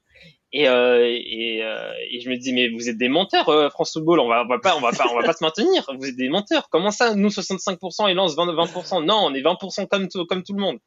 Et, 0.55 0.67
euh, 0.69 1.03
et, 1.09 1.63
euh, 1.63 1.91
et 2.11 2.19
je 2.21 2.29
me 2.29 2.37
dis 2.37 2.53
mais 2.53 2.69
vous 2.69 2.87
êtes 2.87 2.97
des 2.99 3.09
menteurs 3.09 3.49
euh, 3.49 3.71
France 3.71 3.93
Football, 3.93 4.19
on 4.19 4.27
va, 4.29 4.43
on 4.43 4.47
va 4.47 4.59
pas 4.59 4.75
on 4.77 4.81
va 4.81 4.91
pas 4.91 5.07
on 5.11 5.15
va 5.19 5.23
pas 5.23 5.33
se 5.33 5.43
maintenir. 5.43 5.83
Vous 5.97 6.05
êtes 6.05 6.15
des 6.15 6.29
menteurs. 6.29 6.69
Comment 6.69 6.91
ça 6.91 7.15
nous 7.15 7.29
65% 7.29 8.07
et 8.09 8.13
Lens 8.13 8.35
20 8.35 8.53
20% 8.53 9.03
Non, 9.03 9.15
on 9.25 9.33
est 9.33 9.41
20% 9.41 9.87
comme 9.87 10.07
tout, 10.09 10.25
comme 10.27 10.43
tout 10.43 10.53
le 10.53 10.61
monde. 10.61 10.77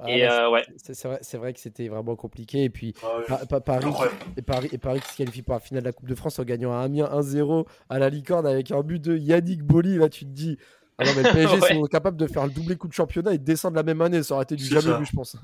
Ah, 0.00 0.10
et 0.10 0.26
bah, 0.26 0.46
euh, 0.46 0.50
ouais, 0.50 0.64
c'est 0.76 1.00
vrai, 1.06 1.18
c'est 1.22 1.36
vrai 1.36 1.52
que 1.52 1.60
c'était 1.60 1.86
vraiment 1.86 2.16
compliqué. 2.16 2.64
Et 2.64 2.70
puis 2.70 2.94
Ah 3.04 3.18
ouais. 3.18 3.24
Pa- 3.28 3.46
Pa- 3.46 3.60
Paris, 3.60 3.92
et 4.36 4.42
Paris, 4.42 4.68
et 4.72 4.78
Paris 4.78 5.00
qui 5.00 5.12
se 5.12 5.16
qualifie 5.18 5.42
pour 5.42 5.54
la 5.54 5.60
finale 5.60 5.84
de 5.84 5.88
la 5.88 5.92
Coupe 5.92 6.08
de 6.08 6.14
France 6.16 6.40
en 6.40 6.44
gagnant 6.44 6.72
à 6.72 6.80
Amiens 6.82 7.08
1-0 7.12 7.64
à 7.90 8.00
la 8.00 8.08
licorne 8.10 8.46
avec 8.48 8.72
un 8.72 8.82
but 8.82 9.00
de 9.00 9.16
Yannick 9.16 9.62
Boli. 9.62 9.98
Là, 9.98 10.08
tu 10.08 10.24
te 10.24 10.30
dis, 10.30 10.56
ah 10.98 11.04
non, 11.04 11.12
mais 11.16 11.22
le 11.22 11.32
PSG 11.32 11.58
Ouais. 11.62 11.74
sont 11.74 11.82
capables 11.84 12.16
de 12.16 12.26
faire 12.26 12.44
le 12.44 12.50
doublé 12.52 12.74
coup 12.74 12.88
de 12.88 12.92
championnat 12.92 13.34
et 13.34 13.38
de 13.38 13.44
descendre 13.44 13.76
la 13.76 13.84
même 13.84 14.00
année. 14.00 14.20
Ça 14.24 14.34
aurait 14.34 14.42
été 14.44 14.56
du 14.56 14.64
jamais 14.64 14.80
ça. 14.80 14.98
vu, 14.98 15.06
je 15.06 15.12
pense. 15.12 15.36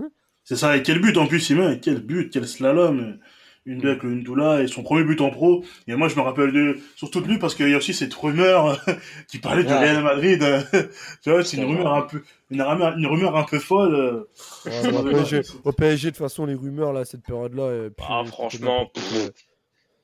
C'est 0.49 0.57
ça, 0.57 0.79
et 0.79 0.83
quel 0.83 0.99
but 0.99 1.15
en 1.19 1.27
plus 1.27 1.51
il 1.51 1.57
met, 1.57 1.79
quel 1.79 2.01
but, 2.01 2.31
quel 2.33 2.49
slalom. 2.49 3.19
Une 3.67 3.85
avec 3.87 4.03
le 4.03 4.15
Ndoula 4.15 4.63
et 4.63 4.67
son 4.67 4.83
premier 4.83 5.05
but 5.05 5.21
en 5.21 5.29
pro. 5.29 5.63
Et 5.87 5.95
moi, 5.95 6.09
je 6.09 6.17
me 6.17 6.23
rappelle 6.23 6.53
de, 6.53 6.79
surtout 6.97 7.21
de 7.21 7.29
lui 7.29 7.37
parce 7.39 7.55
qu'il 7.55 7.69
y 7.69 7.75
a 7.75 7.77
aussi 7.77 7.93
cette 7.93 8.15
rumeur 8.15 8.83
qui 9.29 9.37
parlait 9.37 9.63
du. 9.63 9.69
Real 9.71 10.03
Madrid. 10.03 10.43
tu 11.23 11.31
vois, 11.31 11.45
c'est 11.45 11.59
une 11.59 11.65
rumeur 11.67 11.93
un 11.93 12.01
peu, 12.03 12.23
une 12.51 12.63
rumeur, 12.63 12.97
une 12.97 13.07
rumeur 13.07 13.37
un 13.37 13.45
peu 13.45 13.59
folle. 13.59 13.95
euh. 13.95 14.25
Ouais, 14.65 14.97
au, 14.97 15.03
PSG, 15.11 15.43
au 15.65 15.73
PSG, 15.73 16.07
de 16.07 16.11
toute 16.17 16.19
façon, 16.25 16.47
les 16.47 16.55
rumeurs, 16.55 16.95
là, 16.95 17.05
cette 17.05 17.25
période-là. 17.25 17.65
euh, 17.65 17.91
Ah, 18.09 18.23
franchement, 18.27 18.91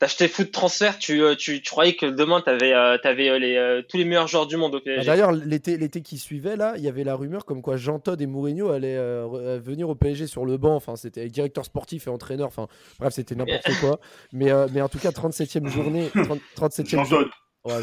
acheté 0.01 0.27
foot 0.27 0.51
transfert, 0.51 0.97
tu, 0.99 1.21
euh, 1.23 1.35
tu, 1.35 1.61
tu 1.61 1.69
croyais 1.71 1.95
que 1.95 2.05
demain 2.05 2.41
t'avais 2.41 2.73
euh, 2.73 2.97
t'avais 3.01 3.29
euh, 3.29 3.39
les, 3.39 3.55
euh, 3.55 3.81
tous 3.87 3.97
les 3.97 4.05
meilleurs 4.05 4.27
joueurs 4.27 4.45
du 4.47 4.57
monde 4.57 4.75
au 4.75 4.77
Ah, 4.77 4.81
PSG. 4.83 5.05
D'ailleurs, 5.05 5.31
l'été, 5.31 5.77
l'été 5.77 6.01
qui 6.01 6.17
suivait, 6.17 6.55
là, 6.55 6.73
il 6.77 6.83
y 6.83 6.87
avait 6.87 7.03
la 7.03 7.15
rumeur 7.15 7.45
comme 7.45 7.61
quoi 7.61 7.77
Jean 7.77 7.99
Todt 7.99 8.21
et 8.21 8.27
Mourinho 8.27 8.69
allaient 8.69 8.97
euh, 8.97 9.59
venir 9.63 9.89
au 9.89 9.95
PSG 9.95 10.27
sur 10.27 10.45
le 10.45 10.57
banc. 10.57 10.75
Enfin, 10.75 10.95
c'était 10.95 11.27
directeur 11.29 11.65
sportif 11.65 12.07
et 12.07 12.09
entraîneur. 12.09 12.47
Enfin, 12.47 12.67
bref, 12.99 13.13
c'était 13.13 13.35
n'importe 13.35 13.69
quoi. 13.79 13.99
Mais, 14.33 14.51
euh, 14.51 14.67
mais 14.73 14.81
en 14.81 14.89
tout 14.89 14.99
cas, 14.99 15.09
37e 15.11 15.67
journée. 15.69 16.09
30 16.55 16.71
37e 16.71 17.05
Jean. 17.09 17.19
Ouais, 17.65 17.73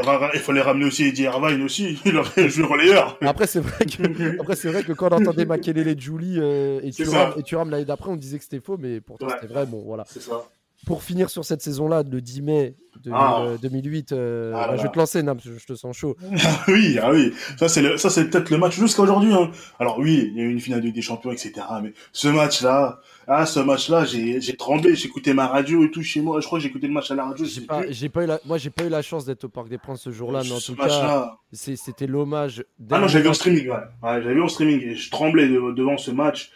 ra- 0.00 0.30
Il 0.34 0.40
fallait 0.40 0.60
ramener 0.60 0.84
aussi 0.84 1.04
Eddie 1.06 1.22
Irvine 1.22 1.62
aussi. 1.62 1.98
Il 2.04 2.18
aurait 2.18 2.50
joué 2.50 2.64
relayeur. 2.66 3.16
Après, 3.22 3.46
c'est 3.46 3.60
vrai 3.60 3.86
que, 3.86 4.38
après, 4.40 4.56
c'est 4.56 4.68
vrai 4.70 4.82
que 4.82 4.92
quand 4.92 5.10
on 5.10 5.16
entendait 5.22 5.46
Makelele 5.46 5.98
Julie 5.98 6.36
euh, 6.38 6.80
et 6.82 6.90
Thuram 6.90 7.32
et 7.38 7.42
Thuram 7.42 7.70
l'année 7.70 7.86
d'après, 7.86 8.10
on 8.10 8.16
disait 8.16 8.36
que 8.36 8.44
c'était 8.44 8.60
faux, 8.60 8.76
mais 8.78 9.00
pourtant 9.00 9.28
Ouais. 9.28 9.32
c'était 9.40 9.50
vrai. 9.54 9.64
Bon, 9.64 9.82
voilà. 9.86 10.04
C'est 10.06 10.20
ça. 10.20 10.42
Pour 10.86 11.02
finir 11.04 11.30
sur 11.30 11.44
cette 11.44 11.62
saison-là, 11.62 12.02
le 12.02 12.20
10 12.20 12.42
mai 12.42 12.74
2000, 13.04 13.16
Ah. 13.20 13.42
euh, 13.42 13.56
2008, 13.58 14.12
euh, 14.12 14.52
Ah 14.54 14.68
bah, 14.68 14.76
je 14.76 14.82
vais 14.82 14.88
te 14.88 14.98
lancer, 14.98 15.22
Nam, 15.22 15.38
je 15.42 15.52
je 15.56 15.64
te 15.66 15.74
sens 15.74 15.96
chaud. 15.96 16.16
Ah 16.44 16.64
oui, 16.68 16.98
ah 17.00 17.10
oui. 17.12 17.32
Ça, 17.56 17.68
c'est 17.68 18.30
peut-être 18.30 18.50
le 18.50 18.58
match 18.58 18.78
jusqu'à 18.78 19.02
aujourd'hui, 19.02 19.32
hein. 19.32 19.50
Alors 19.78 19.98
oui, 19.98 20.30
il 20.32 20.36
y 20.36 20.40
a 20.40 20.44
eu 20.44 20.50
une 20.50 20.60
finale 20.60 20.80
de 20.80 20.86
Ligue 20.86 20.94
des 20.96 21.02
Champions, 21.02 21.30
etc. 21.32 21.52
Mais 21.82 21.92
ce 22.12 22.28
match-là, 22.28 23.00
ah, 23.28 23.46
ce 23.46 23.60
match-là, 23.60 24.04
j'ai, 24.04 24.40
tremblé, 24.56 24.94
j'écoutais 24.96 25.34
ma 25.34 25.46
radio 25.46 25.84
et 25.84 25.90
tout 25.90 26.02
chez 26.02 26.20
moi. 26.20 26.40
Je 26.40 26.46
crois 26.46 26.58
que 26.58 26.64
j'écoutais 26.64 26.88
le 26.88 26.92
match 26.92 27.10
à 27.10 27.14
la 27.14 27.24
radio. 27.26 27.44
J'ai 27.44 27.60
pas, 27.62 27.82
pas 28.12 28.24
eu 28.24 28.26
la, 28.26 28.40
moi, 28.44 28.58
j'ai 28.58 28.70
pas 28.70 28.84
eu 28.84 28.88
la 28.88 29.02
chance 29.02 29.24
d'être 29.24 29.44
au 29.44 29.48
Parc 29.48 29.68
des 29.68 29.78
Princes 29.78 30.02
ce 30.02 30.10
jour-là, 30.10 30.42
mais 30.44 30.52
en 30.52 30.58
ce 30.60 30.72
tout 30.72 30.78
cas, 30.78 31.36
c'était 31.52 32.06
l'hommage. 32.08 32.64
Ah 32.90 32.98
non, 32.98 33.06
j'avais 33.08 33.22
vu 33.24 33.30
en 33.30 33.34
streaming, 33.34 33.68
ouais. 33.68 33.76
ouais 34.02 34.22
j'avais 34.22 34.34
vu 34.34 34.42
en 34.42 34.48
streaming 34.48 34.80
et 34.82 34.94
je 34.96 35.10
tremblais 35.10 35.48
de- 35.48 35.72
devant 35.72 35.96
ce 35.96 36.10
match. 36.10 36.50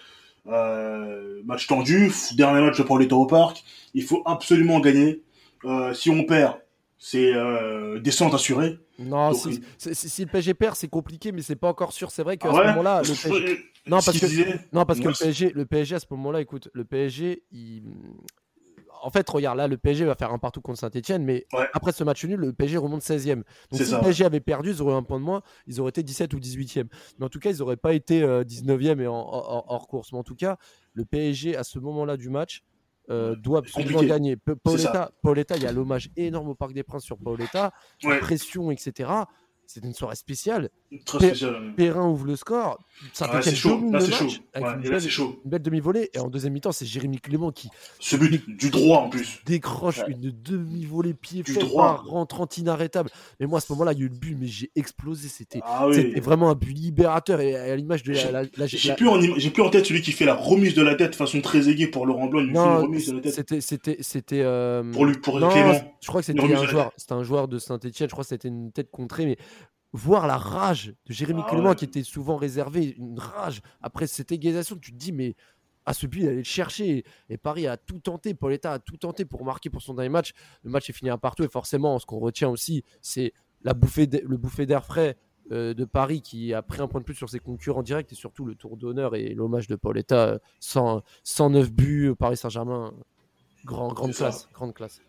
Euh, 0.49 1.43
match 1.45 1.67
tendu, 1.67 2.13
dernier 2.37 2.61
match 2.61 2.81
pour 2.83 2.99
l'État 2.99 3.17
au 3.17 3.27
parc. 3.27 3.65
Il 3.95 4.03
faut 4.05 4.23
absolument 4.27 4.81
gagner. 4.81 5.23
Euh, 5.65 5.93
si 5.95 6.11
on 6.11 6.25
perd, 6.25 6.55
c'est 6.99 7.33
euh, 7.35 7.99
descente 8.01 8.33
assurée. 8.35 8.79
Non, 8.99 9.31
Donc, 9.31 9.41
si, 9.41 9.49
il- 9.51 9.63
si- 9.77 9.95
si- 9.95 10.09
si 10.09 10.25
le 10.25 10.31
PSG 10.31 10.55
perd, 10.55 10.77
c'est 10.77 10.89
compliqué, 10.89 11.33
mais 11.33 11.43
c'est 11.43 11.57
pas 11.57 11.69
encore 11.69 11.93
sûr. 11.93 12.11
C'est 12.11 12.23
vrai 12.23 12.37
qu'à 12.37 12.49
Ah 12.51 12.53
ce 12.63 12.67
moment-là, 12.69 12.99
le 13.01 13.05
Je- 13.05 13.23
PSG, 13.29 13.47
je- 13.85 13.91
Non, 13.91 14.01
ce 14.01 14.07
parce 14.07 14.19
que- 14.21 14.27
disait, 14.27 14.61
Non, 14.73 14.85
parce 14.85 14.99
que 14.99 15.05
Moi, 15.05 15.13
le 15.13 15.25
PSG, 15.25 15.53
le 15.55 15.67
PSG 15.67 15.95
à 15.97 16.01
ce 16.01 16.07
moment-là, 16.11 16.41
écoute, 16.41 16.69
le 16.73 16.85
PSG, 16.85 17.43
il... 17.53 17.83
en 19.07 19.11
fait, 19.11 19.29
regarde, 19.31 19.57
là, 19.59 19.69
le 19.69 19.77
PSG 19.79 20.05
va 20.05 20.15
faire 20.17 20.33
un 20.33 20.39
partout 20.39 20.61
contre 20.61 20.79
Saint-Etienne, 20.81 21.25
mais 21.25 21.47
Ouais. 21.53 21.69
après 21.73 21.93
ce 21.93 22.03
match 22.05 22.25
nul, 22.25 22.41
le 22.41 22.53
PSG 22.53 22.77
remonte 22.77 23.03
16e. 23.03 23.37
Donc 23.37 23.45
C'est 23.73 23.85
si 23.85 23.91
ça, 23.91 23.99
le 23.99 24.03
PSG 24.03 24.25
avait 24.25 24.41
perdu, 24.41 24.71
ils 24.71 24.83
auraient 24.83 24.95
un 24.95 25.03
point 25.05 25.19
de 25.21 25.25
moins, 25.25 25.43
ils 25.67 25.81
auraient 25.81 25.91
été 25.91 26.03
17 26.03 26.35
ou 26.35 26.41
18e. 26.41 26.89
Mais 27.19 27.25
en 27.25 27.29
tout 27.29 27.39
cas, 27.39 27.51
ils 27.51 27.59
n'auraient 27.59 27.77
pas 27.77 27.95
été 27.95 28.23
euh, 28.23 28.43
19e 28.45 29.01
et 29.01 29.07
en, 29.07 29.15
en- 29.15 29.65
hors 29.69 29.87
course. 29.87 30.13
Mais 30.13 30.19
en 30.19 30.25
tout 30.25 30.35
cas, 30.35 30.57
le 30.95 31.05
PSG, 31.05 31.57
à 31.57 31.63
ce 31.65 31.79
moment-là 31.79 32.17
du 32.17 32.29
match, 32.31 32.65
euh, 33.09 33.37
doit 33.37 33.61
absolument 33.61 34.03
gagner. 34.03 34.37
P- 34.37 34.53
C'est 34.67 34.79
ça. 34.79 34.91
Paoletta, 34.91 35.11
Paoletta, 35.23 35.57
il 35.57 35.63
y 35.63 35.67
a 35.67 35.73
l'hommage 35.73 36.11
énorme 36.17 36.49
au 36.49 36.55
Parc 36.57 36.73
des 36.73 36.83
Princes 36.83 37.05
sur 37.05 37.19
Paoletta, 37.19 37.73
Ouais, 38.03 38.19
pression, 38.19 38.71
etc. 38.73 39.09
C'était 39.69 39.87
une 39.87 39.95
soirée 39.95 40.17
spéciale. 40.17 40.71
Spécial. 41.07 41.75
Perrin 41.77 42.09
ouvre 42.09 42.27
le 42.27 42.37
score. 42.37 42.79
Ouais, 43.03 43.09
Saint-Etienne 43.13 43.43
c'est 43.43 43.55
chaud. 43.55 43.81
Là, 43.93 44.01
c'est 44.01 44.13
chaud. 44.13 44.25
match 44.25 44.41
avec 44.55 44.67
Ouais, 44.69 44.75
une 44.75 44.91
belle- 44.91 45.01
c'est 45.03 45.09
chaud. 45.11 45.41
une 45.45 45.51
belle 45.51 45.63
demi-volée. 45.63 46.11
Et 46.15 46.19
en 46.19 46.29
deuxième 46.29 46.53
mi-temps, 46.55 46.73
c'est 46.73 46.87
Jérémy 46.87 47.19
Clément 47.19 47.51
qui 47.53 47.69
Ce 48.01 48.17
but, 48.17 48.43
du 48.49 48.71
droit 48.71 48.99
en 49.01 49.09
plus. 49.11 49.41
décroche 49.45 49.99
Ouais. 49.99 50.13
une 50.13 50.31
demi-volée 50.43 51.13
pied 51.15 51.43
Du 51.43 51.55
droit. 51.55 52.03
rentrante 52.07 52.57
inarrêtable. 52.59 53.11
Mais 53.41 53.47
moi, 53.47 53.59
à 53.59 53.61
ce 53.61 53.71
moment-là, 53.73 53.93
il 53.93 53.99
y 53.99 54.03
a 54.03 54.05
eu 54.07 54.09
le 54.09 54.15
but, 54.15 54.37
mais 54.39 54.47
j'ai 54.47 54.71
explosé. 54.77 55.29
C'était 55.29 55.61
Ah 55.63 55.87
oui. 55.89 56.19
vraiment 56.21 56.51
un 56.51 56.55
but 56.55 56.73
libérateur. 56.73 57.41
Et 57.41 57.55
à 57.55 57.77
l'image 57.77 58.03
de 58.03 58.13
la. 58.13 58.19
J'ai- 58.67 58.89
la- 58.89 58.95
plus, 58.95 59.09
en, 59.09 59.19
plus 59.21 59.63
en 59.63 59.71
tête 59.71 59.87
celui 59.87 60.01
qui 60.03 60.13
fait 60.13 60.25
la 60.25 60.35
remise 60.35 60.75
de 60.75 60.83
la 60.83 60.95
tête 60.95 61.11
de 61.11 61.17
façon 61.17 61.41
très 61.41 61.69
aiguë 61.69 61.91
pour 61.91 62.07
Laurent 62.07 62.27
Blanc. 62.27 62.41
Il 62.41 62.47
lui 62.47 62.53
fait 62.55 62.59
une 62.59 62.65
Non, 62.65 62.83
remise 62.83 63.09
de 63.09 63.17
la 63.17 63.21
tête 63.21 63.35
c'était. 63.35 63.61
C'était. 63.61 63.97
C'était. 64.01 64.41
euh, 64.43 64.91
pour, 64.93 65.05
lui, 65.05 65.19
pour 65.19 65.39
non, 65.41 65.49
Clément. 65.51 65.75
je 66.01 66.07
crois 66.09 66.21
que 66.23 66.27
c'était 66.27 66.41
un 66.43 66.65
joueur. 66.67 66.93
C'était 66.97 67.13
un 67.13 67.23
joueur 67.23 67.49
de 67.49 67.59
Saint-Etienne. 67.59 68.09
Je 68.09 68.13
crois 68.15 68.25
que 68.25 68.29
c'était 68.29 68.49
une 68.49 68.73
tête 68.73 68.91
contrée, 68.91 69.27
mais 69.27 69.37
voir 69.97 70.27
la 70.27 70.37
rage 70.37 70.95
de 71.07 71.13
Jérémy 71.13 71.43
Ah 71.45 71.51
Clément 71.51 71.71
ouais. 71.71 71.75
qui 71.77 71.85
était 71.85 72.03
souvent 72.03 72.37
réservé, 72.37 72.95
une 72.99 73.19
rage 73.19 73.61
après 73.81 74.07
cette 74.07 74.31
égalisation, 74.33 74.77
tu 74.77 74.93
te 74.93 74.97
dis 74.97 75.13
mais 75.13 75.35
à 75.89 75.95
ce 75.95 76.07
but, 76.07 76.21
il 76.21 76.27
allait 76.29 76.37
le 76.39 76.43
chercher. 76.43 77.05
Et 77.29 77.37
Paris 77.39 77.67
a 77.69 77.77
tout 77.77 78.01
tenté, 78.01 78.35
Pauletta 78.35 78.73
a 78.73 78.79
tout 78.81 78.97
tenté 78.97 79.25
pour 79.25 79.45
marquer 79.45 79.71
pour 79.71 79.83
son 79.83 79.95
dernier 79.95 80.09
match. 80.09 80.33
Le 80.65 80.71
match 80.71 80.91
est 80.91 80.93
fini 80.93 81.11
à 81.11 81.17
partout 81.19 81.45
et 81.45 81.49
forcément, 81.49 81.99
ce 82.01 82.07
qu'on 82.07 82.19
retient 82.19 82.49
aussi, 82.49 82.83
c'est 83.01 83.33
la 83.63 83.73
bouffée 83.73 84.07
d- 84.09 84.23
le 84.27 84.37
bouffée 84.37 84.67
d'air 84.67 84.85
frais 84.85 85.17
euh, 85.53 85.75
de 85.75 85.85
Paris 85.85 86.23
qui 86.23 86.53
a 86.53 86.61
pris 86.63 86.81
un 86.83 86.89
point 86.89 87.01
de 87.01 87.05
plus 87.05 87.15
sur 87.15 87.29
ses 87.31 87.39
concurrents 87.39 87.85
directs 87.85 88.11
et 88.13 88.17
surtout 88.17 88.45
le 88.45 88.57
tour 88.57 88.77
d'honneur 88.77 89.15
et 89.15 89.33
l'hommage 89.35 89.69
de 89.69 89.77
Pauletta, 89.77 90.27
euh, 90.27 90.39
100 90.59 91.03
109 91.23 91.71
buts, 91.71 92.15
Paris 92.19 92.37
Saint-Germain, 92.37 92.93
grand, 93.65 93.93
grande 93.93 94.13
classe, 94.13 94.49
grande 94.53 94.75
classe. 94.75 95.01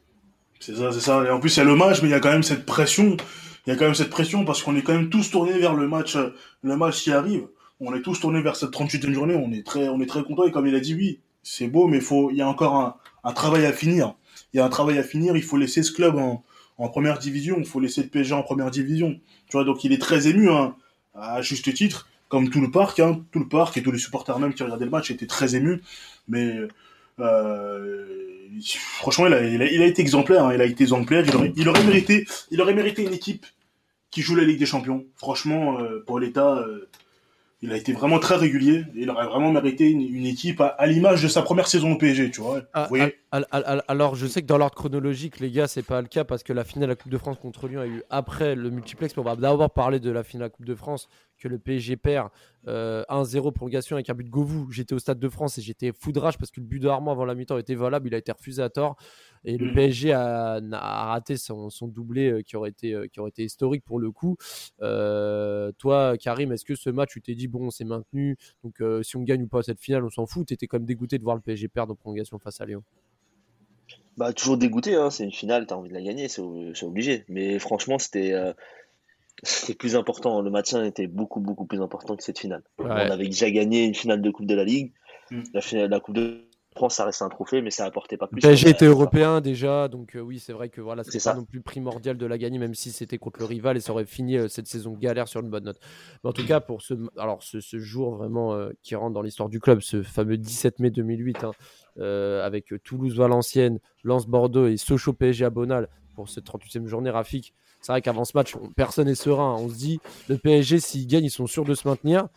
C'est 0.60 0.76
ça, 0.76 0.92
c'est 0.92 1.00
ça. 1.00 1.24
Et 1.26 1.30
en 1.30 1.40
plus, 1.40 1.56
il 1.56 1.60
y 1.60 1.62
a 1.62 1.66
l'hommage, 1.66 2.02
mais 2.02 2.10
il 2.10 2.12
y 2.12 2.16
a 2.16 2.20
quand 2.20 2.32
même 2.32 2.44
cette 2.44 2.66
pression. 2.66 3.18
Il 3.66 3.70
y 3.70 3.74
a 3.74 3.76
quand 3.76 3.86
même 3.86 3.96
cette 3.96 4.10
pression 4.10 4.46
parce 4.46 4.64
qu'on 4.64 4.76
est 4.76 4.82
quand 4.82 4.94
même 4.94 5.10
tous 5.10 5.30
tournés 5.30 5.58
vers 5.58 5.74
le 5.74 5.88
match, 5.88 6.18
le 6.62 6.78
match 6.78 7.04
qui 7.04 7.12
arrive. 7.12 7.48
On 7.80 7.94
est 7.94 8.02
tous 8.02 8.20
tournés 8.20 8.42
vers 8.42 8.56
cette 8.56 8.72
38e 8.72 9.14
journée. 9.14 9.36
On 9.36 9.52
est 9.52 9.66
très, 9.66 9.88
on 9.90 10.00
est 10.02 10.06
très 10.06 10.24
contents. 10.24 10.46
Et 10.46 10.52
comme 10.52 10.68
il 10.68 10.76
a 10.76 10.80
dit, 10.80 10.96
oui, 10.96 11.20
c'est 11.44 11.68
beau, 11.68 11.88
mais 11.88 12.00
faut, 12.00 12.32
il 12.32 12.38
y 12.38 12.42
a 12.42 12.48
encore 12.48 12.76
un, 12.76 12.96
un 13.24 13.34
travail 13.34 13.66
à 13.66 13.74
finir. 13.74 14.16
Il 14.54 14.58
y 14.58 14.60
a 14.60 14.66
un 14.66 14.70
travail 14.70 14.98
à 14.98 15.04
finir. 15.04 15.36
Il 15.36 15.44
faut 15.44 15.58
laisser 15.58 15.84
ce 15.84 15.92
club 15.92 16.16
en, 16.16 16.44
en 16.78 16.90
première 16.90 17.20
division. 17.20 17.58
Il 17.60 17.66
faut 17.66 17.80
laisser 17.80 18.04
le 18.04 18.10
PSG 18.10 18.34
en 18.34 18.44
première 18.44 18.72
division. 18.72 19.20
Tu 19.48 19.58
vois, 19.58 19.64
donc 19.64 19.84
il 19.84 19.92
est 19.92 20.02
très 20.02 20.28
ému, 20.28 20.50
hein, 20.50 20.76
à 21.14 21.42
juste 21.42 21.74
titre, 21.74 22.08
comme 22.30 22.50
tout 22.50 22.62
le 22.62 22.72
parc, 22.72 23.00
hein, 23.00 23.22
tout 23.32 23.40
le 23.40 23.48
parc 23.48 23.78
et 23.78 23.84
tous 23.84 23.92
les 23.92 24.00
supporters 24.00 24.40
même 24.40 24.54
qui 24.54 24.64
regardaient 24.64 24.86
le 24.86 24.92
match 24.92 25.12
étaient 25.12 25.28
très 25.28 25.56
émus. 25.56 25.82
Mais, 26.28 26.58
franchement, 28.98 29.28
il 29.28 29.34
a, 29.34 29.42
il 29.44 29.62
a, 29.62 29.66
il 29.72 29.82
a 29.82 29.86
été 29.86 30.02
exemplaire. 30.02 30.46
hein, 30.46 30.54
il 30.54 30.62
a 30.62 30.66
été 30.66 30.84
exemplaire. 30.84 31.24
Il 31.28 31.36
aurait, 31.36 31.54
il 31.56 31.70
aurait 31.70 31.84
mérité, 31.84 32.26
il 32.52 32.62
aurait 32.62 32.74
mérité 32.74 33.04
une 33.04 33.14
équipe 33.14 33.46
qui 34.12 34.22
joue 34.22 34.36
la 34.36 34.44
Ligue 34.44 34.60
des 34.60 34.66
Champions. 34.66 35.06
Franchement, 35.16 35.80
euh, 35.80 36.04
pour 36.06 36.20
l'État, 36.20 36.56
euh, 36.58 36.88
il 37.62 37.72
a 37.74 37.78
été 37.78 37.92
vraiment 37.92 38.20
très 38.20 38.36
régulier. 38.36 38.84
Il 38.96 39.10
aurait 39.10 39.26
vraiment 39.26 39.52
mérité 39.52 39.90
une, 39.90 40.02
une 40.02 40.26
équipe 40.26 40.62
à, 40.62 40.68
à 40.68 40.88
l'image 40.88 41.22
de 41.24 41.28
sa 41.28 41.42
première 41.42 41.68
saison 41.68 41.92
au 41.94 41.98
PSG, 41.98 42.32
tu 42.32 42.42
vois. 42.42 42.62
Ah, 42.74 42.84
Vous 42.84 42.90
voyez 42.90 43.04
al- 43.04 43.14
alors, 43.32 44.16
je 44.16 44.26
sais 44.26 44.42
que 44.42 44.48
dans 44.48 44.58
l'ordre 44.58 44.76
chronologique, 44.76 45.40
les 45.40 45.52
gars, 45.52 45.68
c'est 45.68 45.84
pas 45.84 46.02
le 46.02 46.08
cas 46.08 46.24
parce 46.24 46.44
que 46.44 46.54
la 46.54 46.64
finale 46.64 46.88
de 46.88 46.92
la 46.94 46.96
Coupe 46.96 47.12
de 47.12 47.18
France 47.18 47.38
contre 47.40 47.68
Lyon 47.68 47.82
a 47.82 47.88
eu 47.88 48.02
après 48.10 48.56
le 48.56 48.70
multiplex. 48.70 49.16
Mais 49.16 49.22
on 49.22 49.26
va 49.26 49.36
d'abord 49.36 49.70
parler 49.72 50.00
de 50.00 50.10
la 50.10 50.24
finale 50.24 50.48
de 50.48 50.52
la 50.52 50.56
Coupe 50.56 50.66
de 50.66 50.76
France 50.76 51.10
que 51.38 51.48
le 51.50 51.60
PSG 51.60 51.98
perd 51.98 52.30
euh, 52.68 53.04
1-0 53.10 53.52
prolongation 53.52 53.96
avec 53.98 54.10
un 54.10 54.14
but 54.14 54.24
de 54.24 54.30
Govou. 54.30 54.72
J'étais 54.72 54.94
au 54.94 55.00
Stade 55.00 55.20
de 55.20 55.30
France 55.30 55.58
et 55.58 55.62
j'étais 55.62 55.92
fou 55.92 56.12
de 56.12 56.20
rage 56.20 56.38
parce 56.38 56.52
que 56.52 56.62
le 56.62 56.66
but 56.66 56.80
de 56.80 56.88
Armand 56.88 57.12
avant 57.12 57.26
la 57.26 57.36
mi-temps 57.36 57.58
était 57.58 57.76
valable. 57.76 58.08
Il 58.08 58.16
a 58.16 58.18
été 58.18 58.32
refusé 58.32 58.64
à 58.64 58.70
tort. 58.70 58.96
Et 59.44 59.58
le 59.58 59.66
Mhm. 59.68 59.74
PSG 59.74 60.14
a, 60.14 60.60
a 60.72 61.06
raté 61.08 61.36
son, 61.38 61.70
son 61.70 61.88
doublé 61.88 62.32
euh, 62.32 62.42
qui, 62.42 62.56
aurait 62.56 62.70
été, 62.70 62.94
euh, 62.94 63.08
qui 63.08 63.20
aurait 63.20 63.30
été 63.30 63.44
historique 63.44 63.84
pour 63.84 64.00
le 64.00 64.12
coup. 64.12 64.38
Euh, 64.82 65.72
toi, 65.78 66.18
Karim, 66.18 66.52
est-ce 66.54 66.66
que 66.66 66.76
ce 66.76 66.90
match, 66.90 67.10
tu 67.12 67.22
t'es 67.22 67.36
dit, 67.36 67.48
bon, 67.48 67.68
on 67.68 67.72
s'est 67.72 67.86
maintenu, 67.86 68.38
donc 68.64 68.82
euh, 68.82 69.04
si 69.04 69.16
on 69.18 69.22
gagne 69.24 69.44
ou 69.44 69.48
pas 69.48 69.64
cette 69.64 69.80
finale, 69.82 70.06
on 70.06 70.10
s'en 70.10 70.26
fout. 70.26 70.48
Tu 70.48 70.54
étais 70.54 70.68
quand 70.68 70.78
même 70.78 70.86
dégoûté 70.86 71.18
de 71.18 71.24
voir 71.24 71.36
le 71.36 71.42
PSG 71.42 71.68
perdre 71.68 71.94
en 71.94 71.96
prolongation 71.96 72.40
face 72.40 72.62
à 72.62 72.66
Lyon. 72.66 72.84
Bah, 74.18 74.34
toujours 74.34 74.58
dégoûté, 74.58 74.96
hein. 74.96 75.10
C'est 75.12 75.24
une 75.24 75.32
finale, 75.32 75.68
t'as 75.68 75.76
envie 75.76 75.90
de 75.90 75.94
la 75.94 76.02
gagner, 76.02 76.28
c'est 76.28 76.42
obligé. 76.84 77.24
Mais 77.30 77.60
franchement, 77.60 78.00
c'était 78.00 78.34
euh, 78.34 78.52
c'était 79.44 79.76
plus 79.76 79.96
important. 79.96 80.42
Le 80.42 80.50
maintien 80.50 80.84
était 80.84 81.08
beaucoup, 81.08 81.40
beaucoup 81.40 81.66
plus 81.66 81.82
important 81.82 82.16
que 82.16 82.24
cette 82.24 82.40
finale. 82.40 82.64
Ouais. 82.80 82.86
On 82.90 83.12
avait 83.12 83.26
déjà 83.26 83.50
gagné 83.52 83.86
une 83.86 83.96
finale 83.96 84.22
de 84.22 84.30
Coupe 84.32 84.48
de 84.48 84.56
la 84.56 84.64
Ligue. 84.64 84.92
Mm. 85.30 85.42
La, 85.54 85.62
finale, 85.62 85.90
la 85.90 86.00
Coupe 86.00 86.16
de 86.16 86.48
France, 86.76 86.96
ça 86.96 87.06
reste 87.06 87.22
un 87.22 87.30
trophée, 87.30 87.62
mais 87.62 87.72
ça 87.72 87.86
apportait 87.86 88.18
pas 88.18 88.28
plus. 88.28 88.40
PSG 88.40 88.68
Euh, 88.68 88.70
était 88.72 88.86
européen 88.86 89.42
déjà, 89.42 89.88
donc 89.88 90.16
euh, 90.16 90.20
oui, 90.20 90.40
c'est 90.40 90.54
vrai 90.54 90.70
que 90.70 90.80
voilà, 90.80 91.04
c'est 91.04 91.12
C'est 91.12 91.18
pas 91.20 91.34
ça. 91.34 91.36
non 91.36 91.44
plus 91.44 91.62
primordial 91.62 92.18
de 92.18 92.26
la 92.26 92.38
gagner, 92.38 92.60
même 92.60 92.76
si 92.76 92.92
c'était 92.92 93.18
contre 93.18 93.40
le 93.40 93.46
rival 93.46 93.78
et 93.78 93.80
ça 93.80 93.92
aurait 93.92 94.06
fini 94.06 94.38
euh, 94.38 94.48
cette 94.48 94.68
saison 94.68 94.94
galère 94.94 95.28
sur 95.28 95.42
une 95.42 95.50
bonne 95.50 95.66
note. 95.66 95.80
Mais 96.24 96.30
en 96.30 96.34
tout 96.34 96.46
cas, 96.46 96.60
pour 96.60 96.82
ce, 96.82 96.94
alors 97.18 97.44
ce, 97.44 97.60
ce 97.60 97.80
jour 97.80 98.16
vraiment 98.16 98.54
euh, 98.54 98.70
qui 98.84 98.96
rentre 98.96 99.14
dans 99.14 99.24
l'histoire 99.24 99.50
du 99.50 99.60
club, 99.60 99.82
ce 99.82 100.04
fameux 100.04 100.38
17 100.38 100.80
mai 100.80 100.92
2008, 100.92 101.44
hein, 101.44 101.52
euh, 101.52 101.52
avec 102.00 102.72
euh, 102.74 102.80
Toulouse-Valenciennes, 102.84 103.80
Lens-Bordeaux 104.04 104.68
et 104.68 104.78
Sochaux 104.78 105.14
PSG 105.14 105.46
à 105.46 105.50
Bonal 105.50 105.90
pour 106.16 106.30
cette 106.30 106.46
38e 106.46 106.88
journée, 106.88 107.10
Rafik. 107.10 107.54
C'est 107.82 107.92
vrai 107.92 108.02
qu'avant 108.02 108.26
ce 108.26 108.36
match, 108.36 108.56
on- 108.56 108.70
personne 108.70 109.08
n'est 109.08 109.16
serein. 109.16 109.56
On 109.60 109.70
se 109.70 109.76
dit, 109.76 110.00
le 110.30 110.38
PSG, 110.38 110.80
s'ils 110.80 111.08
gagnent, 111.08 111.26
ils 111.26 111.30
sont 111.32 111.48
sûrs 111.48 111.66
de 111.66 111.74
se 111.76 111.88
maintenir. 111.88 112.28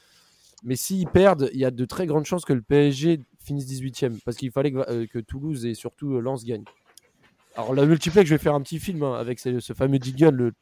Mais 0.62 0.76
s'ils 0.76 1.06
perdent, 1.08 1.48
il 1.54 1.58
y 1.58 1.64
a 1.64 1.70
de 1.70 1.84
très 1.86 2.06
grandes 2.06 2.26
chances 2.26 2.44
que 2.44 2.52
le 2.52 2.60
PSG 2.60 3.20
finisse 3.42 3.66
18ème. 3.66 4.18
Parce 4.24 4.36
qu'il 4.36 4.50
fallait 4.50 4.70
que, 4.72 4.78
euh, 4.90 5.06
que 5.06 5.18
Toulouse 5.18 5.64
et 5.64 5.72
surtout 5.74 6.14
euh, 6.16 6.20
Lens 6.20 6.44
gagnent. 6.44 6.64
Alors, 7.60 7.74
la 7.74 7.86
multiplex, 7.86 8.28
je 8.28 8.34
vais 8.34 8.38
faire 8.42 8.54
un 8.54 8.60
petit 8.62 8.78
film 8.78 9.02
hein, 9.02 9.14
avec 9.18 9.38
ce, 9.38 9.60
ce 9.60 9.72
fameux 9.72 9.98
jingle. 10.00 10.34
Le... 10.34 10.52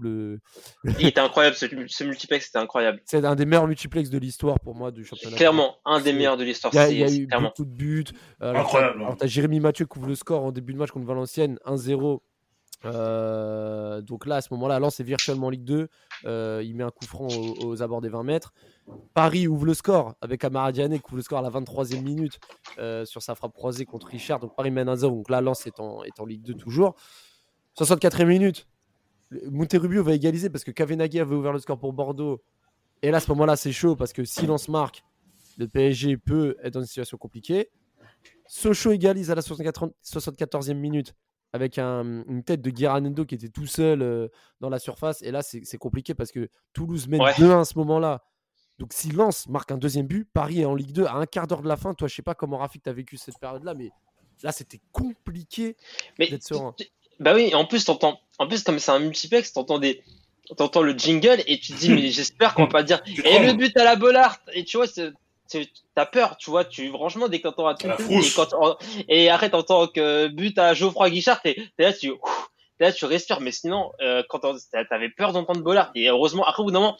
le- 0.00 0.38
Il 0.98 1.06
était 1.06 1.20
incroyable, 1.20 1.56
ce, 1.56 1.66
ce 1.86 2.04
multiplex, 2.04 2.46
c'était 2.46 2.58
incroyable. 2.58 3.00
C'est 3.04 3.24
un 3.24 3.34
des 3.34 3.46
meilleurs 3.46 3.66
multiplex 3.66 4.10
de 4.10 4.18
l'histoire 4.18 4.58
pour 4.60 4.74
moi 4.74 4.90
du 4.90 5.04
championnat. 5.04 5.36
Clairement, 5.36 5.76
un 5.84 6.00
des 6.00 6.12
meilleurs 6.12 6.36
de 6.36 6.44
l'histoire. 6.44 6.72
Il 6.74 6.76
y 6.76 6.80
a, 6.80 6.86
c'est- 6.86 6.92
il 6.94 6.98
y 7.00 7.04
a 7.04 7.08
c'est 7.08 7.16
eu 7.18 7.26
clairement. 7.26 7.48
beaucoup 7.48 7.64
de 7.64 7.74
buts. 7.76 8.04
Alors, 8.40 8.62
Incroyable, 8.62 8.94
t'as- 8.94 9.00
hein. 9.00 9.04
Alors, 9.06 9.16
t'as 9.16 9.26
Jérémy 9.26 9.60
Mathieu 9.60 9.86
qui 9.86 9.98
ouvre 9.98 10.08
le 10.08 10.14
score 10.14 10.44
en 10.44 10.52
début 10.52 10.72
de 10.72 10.78
match 10.78 10.90
contre 10.90 11.06
Valenciennes, 11.06 11.58
1-0. 11.64 12.20
Euh, 12.84 14.00
donc 14.02 14.26
là, 14.26 14.36
à 14.36 14.40
ce 14.40 14.52
moment-là, 14.54 14.78
Lens 14.78 15.00
est 15.00 15.04
virtuellement 15.04 15.48
en 15.48 15.50
Ligue 15.50 15.64
2. 15.64 15.88
Euh, 16.24 16.62
il 16.64 16.74
met 16.76 16.84
un 16.84 16.90
coup 16.90 17.04
franc 17.04 17.28
aux, 17.28 17.82
abords 17.82 18.00
des 18.00 18.08
20 18.08 18.22
mètres. 18.22 18.52
Paris 19.14 19.48
ouvre 19.48 19.66
le 19.66 19.74
score 19.74 20.14
avec 20.20 20.44
Amara 20.44 20.72
qui 20.72 20.82
ouvre 20.82 21.16
le 21.16 21.22
score 21.22 21.38
à 21.38 21.42
la 21.42 21.50
23e 21.50 22.02
minute 22.02 22.38
euh, 22.78 23.04
sur 23.04 23.22
sa 23.22 23.34
frappe 23.34 23.52
croisée 23.52 23.84
contre 23.84 24.06
Richard. 24.06 24.40
Donc 24.40 24.54
Paris 24.56 24.70
mène 24.70 24.88
1-0. 24.88 25.00
Donc 25.00 25.30
là, 25.30 25.40
Lens 25.40 25.66
est 25.66 25.80
en, 25.80 26.02
est 26.04 26.20
en 26.20 26.24
Ligue 26.24 26.42
2 26.42 26.54
toujours. 26.54 26.94
64e 27.78 28.26
minute. 28.26 28.66
Monterrubio 29.50 30.02
va 30.02 30.14
égaliser 30.14 30.48
parce 30.48 30.64
que 30.64 30.70
Kavenaghi 30.70 31.20
avait 31.20 31.34
ouvert 31.34 31.52
le 31.52 31.58
score 31.58 31.78
pour 31.78 31.92
Bordeaux. 31.92 32.42
Et 33.02 33.10
là, 33.10 33.18
à 33.18 33.20
ce 33.20 33.30
moment-là, 33.30 33.56
c'est 33.56 33.72
chaud 33.72 33.94
parce 33.94 34.12
que 34.12 34.24
si 34.24 34.46
Lens 34.46 34.68
marque, 34.68 35.04
le 35.58 35.68
PSG 35.68 36.16
peut 36.16 36.56
être 36.62 36.74
dans 36.74 36.80
une 36.80 36.86
situation 36.86 37.18
compliquée. 37.18 37.70
Sochaux 38.46 38.92
égalise 38.92 39.30
à 39.30 39.34
la 39.34 39.42
64 39.42 39.92
74e 40.02 40.74
minute 40.74 41.14
avec 41.52 41.78
un- 41.78 42.24
une 42.28 42.42
tête 42.44 42.60
de 42.62 42.70
Guiranendo 42.70 43.24
qui 43.24 43.34
était 43.34 43.48
tout 43.48 43.66
seul 43.66 44.02
euh, 44.02 44.28
dans 44.60 44.68
la 44.68 44.78
surface. 44.78 45.22
Et 45.22 45.30
là, 45.30 45.42
c'est 45.42 45.78
compliqué 45.78 46.14
parce 46.14 46.30
que 46.32 46.48
Toulouse 46.72 47.08
mène 47.08 47.22
Ouais. 47.22 47.32
2-1 47.34 47.60
à 47.60 47.64
ce 47.64 47.76
moment-là. 47.78 48.22
Donc, 48.78 48.92
si 48.92 49.10
Lens 49.10 49.48
marque 49.48 49.72
un 49.72 49.78
deuxième 49.78 50.06
but, 50.06 50.28
Paris 50.32 50.60
est 50.60 50.64
en 50.64 50.74
Ligue 50.74 50.92
2 50.92 51.04
à 51.06 51.14
un 51.14 51.26
quart 51.26 51.46
d'heure 51.48 51.62
de 51.62 51.68
la 51.68 51.76
fin. 51.76 51.94
Toi, 51.94 52.06
je 52.08 52.14
sais 52.14 52.22
pas 52.22 52.34
comment 52.34 52.58
Rafik 52.58 52.82
t'as 52.82 52.92
vécu 52.92 53.16
cette 53.16 53.38
période-là, 53.40 53.74
mais 53.74 53.90
là, 54.42 54.52
c'était 54.52 54.80
compliqué 54.92 55.76
d'être 56.18 56.42
serein. 56.44 56.74
Bah 57.18 57.34
oui, 57.34 57.52
en 57.54 57.64
plus, 57.64 57.84
t'entends, 57.84 58.20
en 58.38 58.46
plus, 58.46 58.62
comme 58.62 58.78
c'est 58.78 58.92
un 58.92 59.00
multiplex, 59.00 59.52
t'entends 59.52 59.80
des, 59.80 60.04
t'entends 60.56 60.82
le 60.82 60.96
jingle 60.96 61.42
et 61.48 61.58
tu 61.58 61.72
te 61.72 61.78
dis, 61.78 61.90
mais 61.90 62.08
j'espère 62.10 62.54
qu'on 62.54 62.64
va 62.64 62.68
pas 62.68 62.82
dire, 62.84 63.02
et 63.06 63.16
le 63.16 63.22
trembles. 63.46 63.56
but 63.56 63.76
à 63.76 63.82
la 63.84 63.96
Bollard. 63.96 64.38
Et 64.52 64.64
tu 64.64 64.76
vois, 64.76 64.86
t'as 65.94 66.06
peur, 66.06 66.36
tu 66.36 66.50
vois, 66.50 66.64
tu, 66.64 66.88
franchement, 66.90 67.28
dès 67.28 67.38
que 67.38 67.44
t'entends 67.44 67.66
un 67.68 67.74
truc, 67.74 67.92
et 68.10 68.20
quand, 68.34 68.52
en- 68.54 68.76
et 69.08 69.30
après, 69.30 69.50
t'entends 69.50 69.86
que 69.86 70.28
but 70.28 70.58
à 70.58 70.74
Geoffroy 70.74 71.10
Guichard, 71.10 71.40
t'es, 71.42 71.56
là, 71.78 71.92
tu, 71.92 72.10
ouf, 72.10 72.50
t'es 72.78 72.84
là, 72.86 72.92
tu 72.92 73.04
respires, 73.04 73.40
mais 73.40 73.52
sinon, 73.52 73.92
euh, 74.00 74.22
quand 74.28 74.40
t'avais 74.90 75.08
peur 75.10 75.32
d'entendre 75.32 75.62
Bollard, 75.62 75.90
et 75.94 76.08
heureusement, 76.08 76.44
après, 76.44 76.62
au 76.62 76.66
bout 76.66 76.72
d'un 76.72 76.80
moment, 76.80 76.96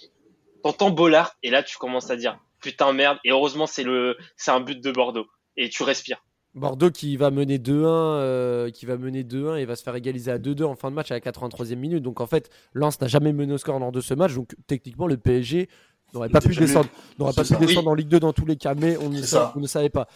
t'entends 0.63 0.91
Bollard, 0.91 1.35
et 1.43 1.51
là, 1.51 1.63
tu 1.63 1.77
commences 1.79 2.11
à 2.11 2.17
dire, 2.17 2.39
putain, 2.61 2.93
merde, 2.93 3.19
et 3.25 3.31
heureusement, 3.31 3.67
c'est 3.67 3.85
le, 3.85 4.17
c'est 4.37 4.51
un 4.51 4.61
but 4.61 4.81
de 4.83 4.91
Bordeaux. 4.91 5.27
Et 5.57 5.69
tu 5.69 5.83
respires. 5.83 6.23
Bordeaux 6.55 6.91
qui 6.91 7.17
va 7.17 7.31
mener 7.31 7.59
2-1, 7.59 7.85
euh, 7.87 8.71
qui 8.71 8.87
va 8.87 8.97
mener 8.97 9.23
2-1 9.23 9.57
et 9.59 9.65
va 9.65 9.77
se 9.77 9.83
faire 9.83 9.95
égaliser 9.95 10.31
à 10.31 10.39
2-2 10.39 10.65
en 10.65 10.75
fin 10.77 10.91
de 10.91 10.95
match 10.97 11.11
à 11.11 11.15
la 11.15 11.21
83e 11.21 11.77
minute. 11.77 12.03
Donc 12.03 12.21
en 12.21 12.27
fait, 12.27 12.51
Lens 12.73 13.01
n'a 13.01 13.07
jamais 13.07 13.33
mené 13.33 13.53
au 13.53 13.59
score 13.59 13.79
lors 13.79 13.93
de 13.93 14.01
ce 14.01 14.15
match. 14.15 14.35
Donc 14.35 14.57
techniquement, 14.67 15.07
le 15.07 15.17
PSG 15.19 15.69
n'aurait 16.15 16.29
pas 16.29 16.41
pu 16.41 16.53
jamais- 16.53 16.67
descendre, 16.67 16.89
n'aurait 17.19 17.33
pas 17.33 17.43
pu 17.43 17.49
ça. 17.49 17.57
descendre 17.57 17.89
en 17.91 17.95
Ligue 17.95 18.09
2 18.09 18.21
dans 18.21 18.33
tous 18.33 18.47
les 18.47 18.57
cas, 18.57 18.75
mais 18.75 18.97
on 18.99 19.09
ne, 19.11 19.21
on 19.57 19.67
savait 19.67 19.91
pas. 19.91 20.07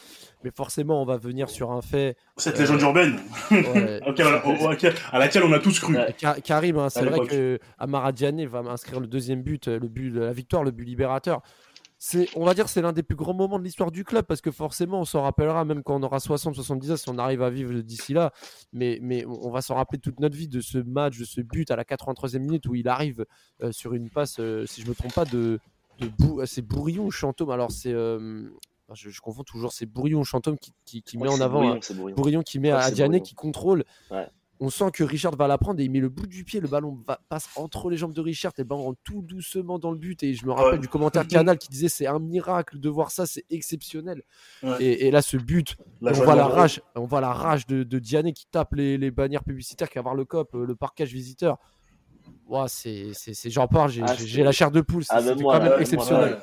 Mais 0.44 0.50
forcément, 0.50 1.00
on 1.00 1.04
va 1.04 1.16
venir 1.16 1.48
sur 1.48 1.70
un 1.70 1.82
fait 1.82 2.16
Cette 2.36 2.58
légende 2.58 2.80
urbaine 2.80 3.20
ouais, 3.50 4.00
à 5.12 5.18
laquelle 5.18 5.44
on 5.44 5.52
a 5.52 5.58
tous 5.58 5.78
cru. 5.78 5.96
Ka- 6.18 6.40
Karim, 6.40 6.78
hein, 6.78 6.88
c'est 6.88 7.04
vrai 7.04 7.26
que 7.26 7.58
Amara 7.78 8.12
Diané 8.12 8.46
va 8.46 8.58
inscrire 8.60 9.00
le 9.00 9.06
deuxième 9.06 9.42
but, 9.42 9.68
euh, 9.68 9.78
le 9.78 9.88
but 9.88 10.10
de 10.10 10.20
la 10.20 10.32
victoire, 10.32 10.64
le 10.64 10.70
but 10.70 10.84
libérateur. 10.84 11.40
C'est, 12.04 12.28
on 12.34 12.44
va 12.44 12.52
dire, 12.54 12.64
que 12.64 12.70
c'est 12.72 12.82
l'un 12.82 12.90
des 12.92 13.04
plus 13.04 13.14
grands 13.14 13.32
moments 13.32 13.60
de 13.60 13.64
l'histoire 13.64 13.92
du 13.92 14.02
club 14.02 14.24
parce 14.26 14.40
que 14.40 14.50
forcément, 14.50 14.98
on 15.02 15.04
s'en 15.04 15.22
rappellera 15.22 15.64
même 15.64 15.84
quand 15.84 15.94
on 15.94 16.02
aura 16.02 16.18
60, 16.18 16.56
70 16.56 16.90
ans 16.90 16.96
si 16.96 17.08
on 17.08 17.16
arrive 17.16 17.42
à 17.42 17.50
vivre 17.50 17.72
d'ici 17.74 18.12
là. 18.12 18.32
Mais, 18.72 18.98
mais 19.00 19.24
on 19.24 19.52
va 19.52 19.62
s'en 19.62 19.76
rappeler 19.76 20.00
toute 20.00 20.18
notre 20.18 20.36
vie 20.36 20.48
de 20.48 20.60
ce 20.60 20.78
match, 20.78 21.16
de 21.16 21.24
ce 21.24 21.40
but 21.40 21.70
à 21.70 21.76
la 21.76 21.84
83e 21.84 22.40
minute 22.40 22.66
où 22.66 22.74
il 22.74 22.88
arrive 22.88 23.24
euh, 23.62 23.70
sur 23.70 23.94
une 23.94 24.10
passe, 24.10 24.40
euh, 24.40 24.66
si 24.66 24.82
je 24.82 24.88
me 24.88 24.96
trompe 24.96 25.14
pas, 25.14 25.24
de, 25.24 25.60
de 26.02 26.08
Bou- 26.08 26.40
euh, 26.40 26.46
c'est 26.46 26.62
Bourillon 26.62 27.04
ou 27.06 27.10
Chantôme? 27.10 27.50
Alors 27.50 27.70
c'est, 27.70 27.92
euh, 27.92 28.48
je, 28.94 29.10
je 29.10 29.20
confonds 29.20 29.44
toujours, 29.44 29.72
c'est 29.72 29.86
Bourillon 29.86 30.20
ou 30.20 30.24
Chantôme 30.24 30.58
qui, 30.58 30.72
qui, 30.84 31.02
qui 31.02 31.16
Je 31.16 31.22
met 31.22 31.28
en 31.28 31.40
avant. 31.40 31.58
Bourillon, 31.60 31.74
hein, 31.76 31.80
c'est 31.82 31.94
Bourillon. 31.96 32.16
Bourillon 32.16 32.42
qui 32.42 32.58
met 32.58 32.70
à 32.70 32.90
Diané 32.90 33.20
qui 33.22 33.34
contrôle. 33.34 33.84
Ouais. 34.10 34.26
On 34.64 34.70
sent 34.70 34.92
que 34.92 35.02
Richard 35.02 35.34
va 35.34 35.48
la 35.48 35.58
prendre 35.58 35.80
et 35.80 35.84
il 35.84 35.90
met 35.90 35.98
le 35.98 36.08
bout 36.08 36.28
du 36.28 36.44
pied, 36.44 36.60
le 36.60 36.68
ballon 36.68 36.96
va- 37.04 37.18
passe 37.28 37.48
entre 37.56 37.90
les 37.90 37.96
jambes 37.96 38.12
de 38.12 38.20
Richard 38.20 38.52
et 38.58 38.60
le 38.62 38.64
ballon 38.68 38.82
rentre 38.84 39.00
tout 39.02 39.20
doucement 39.20 39.80
dans 39.80 39.90
le 39.90 39.96
but. 39.98 40.22
Et 40.22 40.34
je 40.34 40.46
me 40.46 40.52
rappelle 40.52 40.74
Ouais. 40.74 40.78
du 40.78 40.86
commentaire 40.86 41.26
Canal 41.26 41.58
qui 41.58 41.68
disait 41.68 41.88
c'est 41.88 42.06
un 42.06 42.20
miracle 42.20 42.78
de 42.78 42.88
voir 42.88 43.10
ça, 43.10 43.26
c'est 43.26 43.44
exceptionnel. 43.50 44.22
Ouais. 44.62 44.76
Et, 44.78 45.08
et 45.08 45.10
là, 45.10 45.20
ce 45.20 45.36
but, 45.36 45.74
La 46.00 46.12
on 46.12 46.14
voit 46.14 46.36
la 46.36 46.46
rage, 46.46 46.80
on 46.94 47.06
voit 47.06 47.20
la 47.20 47.32
rage 47.32 47.66
de, 47.66 47.82
de 47.82 47.98
Diané 47.98 48.32
qui 48.32 48.46
tape 48.46 48.74
les, 48.74 48.98
les 48.98 49.10
bannières 49.10 49.42
publicitaires, 49.42 49.88
qui 49.90 49.96
va 49.96 50.02
voir 50.02 50.14
le 50.14 50.24
cop, 50.24 50.54
euh, 50.54 50.64
le 50.64 50.76
parquage 50.76 51.12
visiteur. 51.12 51.58
Ouah, 52.52 52.68
c'est, 52.68 53.12
c'est, 53.14 53.32
c'est- 53.32 53.48
j'en 53.48 53.66
parle, 53.66 53.90
j'ai, 53.90 54.02
Ah, 54.06 54.14
j'ai- 54.14 54.42
la 54.42 54.52
chair 54.52 54.70
de 54.70 54.82
poule. 54.82 55.02
Ah, 55.08 55.22
c'est- 55.22 55.34
moi, 55.36 55.54
quand 55.56 55.62
même 55.62 55.72
là, 55.72 55.80
exceptionnel. 55.80 56.38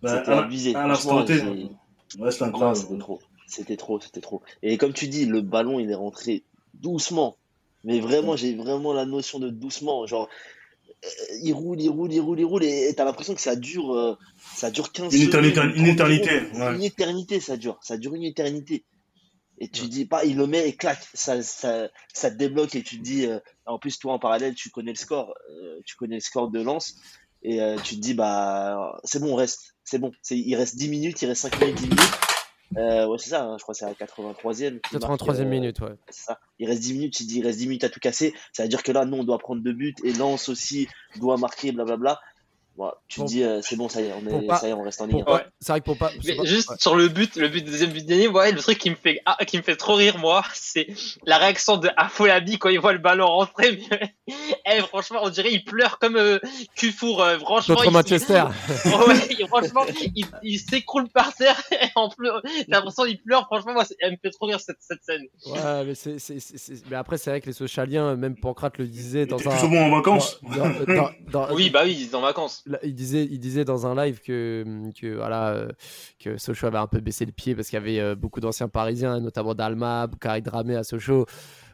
Bah, 0.00 0.18
C'était 0.18 0.30
abusé. 0.32 0.74
à 0.76 0.86
Ouais, 0.86 2.42
incroyable. 2.42 2.76
c'était 2.76 2.98
trop. 2.98 3.18
C'était 3.48 3.76
trop, 3.76 4.00
c'était 4.00 4.20
trop. 4.20 4.42
Et 4.62 4.78
comme 4.78 4.92
tu 4.92 5.08
dis, 5.08 5.26
le 5.26 5.40
ballon, 5.40 5.80
il 5.80 5.90
est 5.90 5.94
rentré 5.96 6.44
doucement. 6.74 7.36
Mais 7.82 7.98
vraiment, 7.98 8.36
j'ai 8.36 8.54
vraiment 8.54 8.92
la 8.92 9.06
notion 9.06 9.40
de 9.40 9.48
doucement. 9.50 10.06
Genre, 10.06 10.28
euh, 11.04 11.08
il 11.42 11.52
roule, 11.52 11.80
il 11.80 11.88
roule, 11.88 12.12
il 12.12 12.20
roule, 12.20 12.38
il 12.38 12.44
roule. 12.44 12.62
Et 12.64 12.94
t'as 12.96 13.04
l'impression 13.04 13.34
que 13.34 13.40
ça 13.40 13.56
dure, 13.56 13.92
euh, 13.92 14.14
ça 14.54 14.70
dure 14.70 14.92
15 14.92 15.12
Une 15.12 15.20
secondes. 15.22 15.28
éternité- 15.46 15.54
30 15.60 15.76
une 15.76 15.86
éternité, 15.86 16.30
ouais. 16.54 16.76
Une 16.76 16.82
éternité, 16.84 17.40
ça 17.40 17.56
dure. 17.56 17.78
Ça 17.82 17.96
dure 17.96 18.14
une 18.14 18.22
éternité. 18.24 18.84
Et 19.60 19.68
tu 19.68 19.86
dis 19.88 20.06
pas, 20.06 20.24
il 20.24 20.38
le 20.38 20.46
met 20.46 20.66
et 20.66 20.74
clac, 20.74 20.98
ça, 21.12 21.42
ça, 21.42 21.88
ça 22.14 22.30
te 22.30 22.36
débloque 22.36 22.74
et 22.74 22.82
tu 22.82 22.98
te 22.98 23.02
dis, 23.02 23.26
euh, 23.26 23.38
en 23.66 23.78
plus, 23.78 23.98
toi, 23.98 24.14
en 24.14 24.18
parallèle, 24.18 24.54
tu 24.54 24.70
connais 24.70 24.92
le 24.92 24.96
score, 24.96 25.34
euh, 25.50 25.80
tu 25.84 25.96
connais 25.96 26.16
le 26.16 26.20
score 26.20 26.50
de 26.50 26.62
Lens. 26.62 26.96
Et 27.42 27.60
euh, 27.60 27.76
tu 27.76 27.96
te 27.96 28.00
dis, 28.00 28.14
bah, 28.14 28.98
c'est 29.04 29.20
bon, 29.20 29.32
on 29.32 29.36
reste. 29.36 29.74
C'est 29.84 29.98
bon. 29.98 30.12
C'est, 30.22 30.38
il 30.38 30.54
reste 30.56 30.76
10 30.76 30.88
minutes, 30.88 31.20
il 31.22 31.26
reste 31.26 31.42
5 31.42 31.60
minutes, 31.60 31.76
10 31.76 31.82
minutes. 31.88 32.00
Euh, 32.76 33.06
ouais, 33.06 33.18
c'est 33.18 33.30
ça, 33.30 33.44
hein, 33.44 33.56
je 33.58 33.62
crois 33.62 33.72
que 33.72 33.78
c'est 33.78 33.84
à 33.84 33.88
la 33.88 33.94
83e. 33.94 34.80
qu'il 34.80 34.98
marque, 34.98 35.20
83e 35.20 35.40
euh, 35.40 35.44
minute, 35.44 35.80
ouais. 35.80 35.94
c'est 36.08 36.26
ça. 36.26 36.38
Il 36.58 36.68
reste 36.68 36.82
10 36.82 36.92
minutes, 36.92 37.14
tu 37.14 37.24
dis, 37.24 37.38
il 37.38 37.44
reste 37.44 37.58
10 37.58 37.66
minutes 37.66 37.84
à 37.84 37.88
tout 37.88 37.98
casser. 37.98 38.32
Ça 38.52 38.62
veut 38.62 38.68
dire 38.68 38.82
que 38.82 38.92
là, 38.92 39.04
nous, 39.04 39.16
on 39.16 39.24
doit 39.24 39.38
prendre 39.38 39.62
deux 39.62 39.72
buts 39.72 39.94
et 40.04 40.12
Lens 40.12 40.48
aussi 40.48 40.86
doit 41.16 41.36
marquer, 41.36 41.72
blablabla. 41.72 42.20
Bon, 42.80 42.90
tu 43.08 43.20
te 43.20 43.26
dis, 43.26 43.42
euh, 43.44 43.60
c'est 43.62 43.76
bon, 43.76 43.90
ça 43.90 44.00
y 44.00 44.06
est, 44.06 44.12
on, 44.14 44.26
est, 44.40 44.46
pas- 44.46 44.56
ça 44.56 44.66
y 44.66 44.70
est, 44.70 44.72
on 44.72 44.80
reste 44.82 45.02
en 45.02 45.08
Pour 45.08 45.18
Ligue 45.18 45.28
1. 45.28 45.30
pas- 45.30 45.34
Ouais. 45.34 45.44
C'est 45.60 45.72
vrai 45.72 45.80
que 45.80 45.84
pour 45.84 45.98
pas. 45.98 46.10
Mais 46.24 46.46
juste 46.46 46.70
ouais. 46.70 46.76
sur 46.78 46.96
le 46.96 47.08
but, 47.08 47.36
le 47.36 47.48
but 47.48 47.62
de 47.62 47.70
deuxième 47.70 47.90
but 47.90 48.06
dernier, 48.06 48.26
ouais, 48.28 48.52
le 48.52 48.58
truc 48.58 48.78
qui 48.78 48.88
me 48.88 48.94
fait, 48.94 49.20
ah, 49.26 49.36
qui 49.44 49.58
me 49.58 49.62
fait 49.62 49.76
trop 49.76 49.96
rire, 49.96 50.16
moi, 50.16 50.42
c'est 50.54 50.86
la 51.26 51.36
réaction 51.36 51.76
de 51.76 51.90
Afolabi 51.98 52.56
quand 52.58 52.70
il 52.70 52.80
voit 52.80 52.94
le 52.94 52.98
ballon 52.98 53.26
rentrer. 53.26 53.78
eh, 54.28 54.80
franchement, 54.88 55.18
on 55.22 55.28
dirait 55.28 55.52
il 55.52 55.62
pleure 55.62 55.98
comme 55.98 56.16
euh, 56.16 56.38
Cufour, 56.74 57.22
euh, 57.22 57.38
franchement. 57.38 57.74
Contre 57.74 57.88
il- 57.88 57.92
Manchester. 57.92 58.44
Oh, 58.86 59.04
ouais, 59.08 59.46
franchement, 59.46 59.84
il, 60.16 60.26
il 60.42 60.58
s'écroule 60.58 61.08
par 61.10 61.34
terre 61.34 61.60
et 61.72 61.88
en 61.96 62.08
pleur. 62.08 62.40
J'ai 62.46 62.64
l'impression 62.68 63.04
qu'il 63.04 63.20
pleure. 63.20 63.44
Franchement, 63.46 63.74
moi, 63.74 63.84
elle 64.00 64.12
me 64.12 64.16
fait 64.22 64.30
trop 64.30 64.46
rire 64.46 64.60
cette, 64.60 64.78
cette 64.80 65.02
scène. 65.04 65.24
Ouais, 65.46 65.84
mais, 65.84 65.94
c'est, 65.94 66.18
c'est- 66.18 66.40
c'est- 66.40 66.56
c'est- 66.56 66.82
mais 66.90 66.96
après, 66.96 67.18
c'est 67.18 67.28
vrai 67.28 67.40
que 67.42 67.46
les 67.46 67.52
socialiens, 67.52 68.16
même 68.16 68.36
Pancrate 68.36 68.78
le 68.78 68.86
disait 68.86 69.26
dans 69.26 69.36
un. 69.36 69.50
plus 69.50 69.58
souvent 69.60 69.82
en 69.82 69.90
vacances. 69.90 70.40
dans- 70.42 70.94
dans- 70.94 71.10
dans- 71.48 71.54
Oui, 71.54 71.68
bah 71.68 71.82
oui, 71.84 71.96
ils 72.00 72.08
sont 72.08 72.16
en 72.16 72.20
vacances. 72.22 72.64
Il 72.82 72.94
disait, 72.94 73.24
il 73.30 73.38
disait 73.38 73.64
dans 73.64 73.86
un 73.86 73.94
live 73.94 74.20
que, 74.20 74.64
que 75.00 75.16
voilà, 75.16 75.48
euh, 75.50 75.68
que 76.18 76.36
Sochaux 76.38 76.66
avait 76.66 76.78
un 76.78 76.86
peu 76.86 77.00
baissé 77.00 77.24
le 77.26 77.32
pied 77.32 77.54
parce 77.54 77.68
qu'il 77.68 77.78
y 77.78 77.82
avait 77.82 78.00
euh, 78.00 78.14
beaucoup 78.14 78.40
d'anciens 78.40 78.68
Parisiens, 78.68 79.20
notamment 79.20 79.54
Dalma, 79.54 80.06
Bukhari 80.06 80.42
Dramé 80.42 80.76
à 80.76 80.84
Sochaux. 80.84 81.26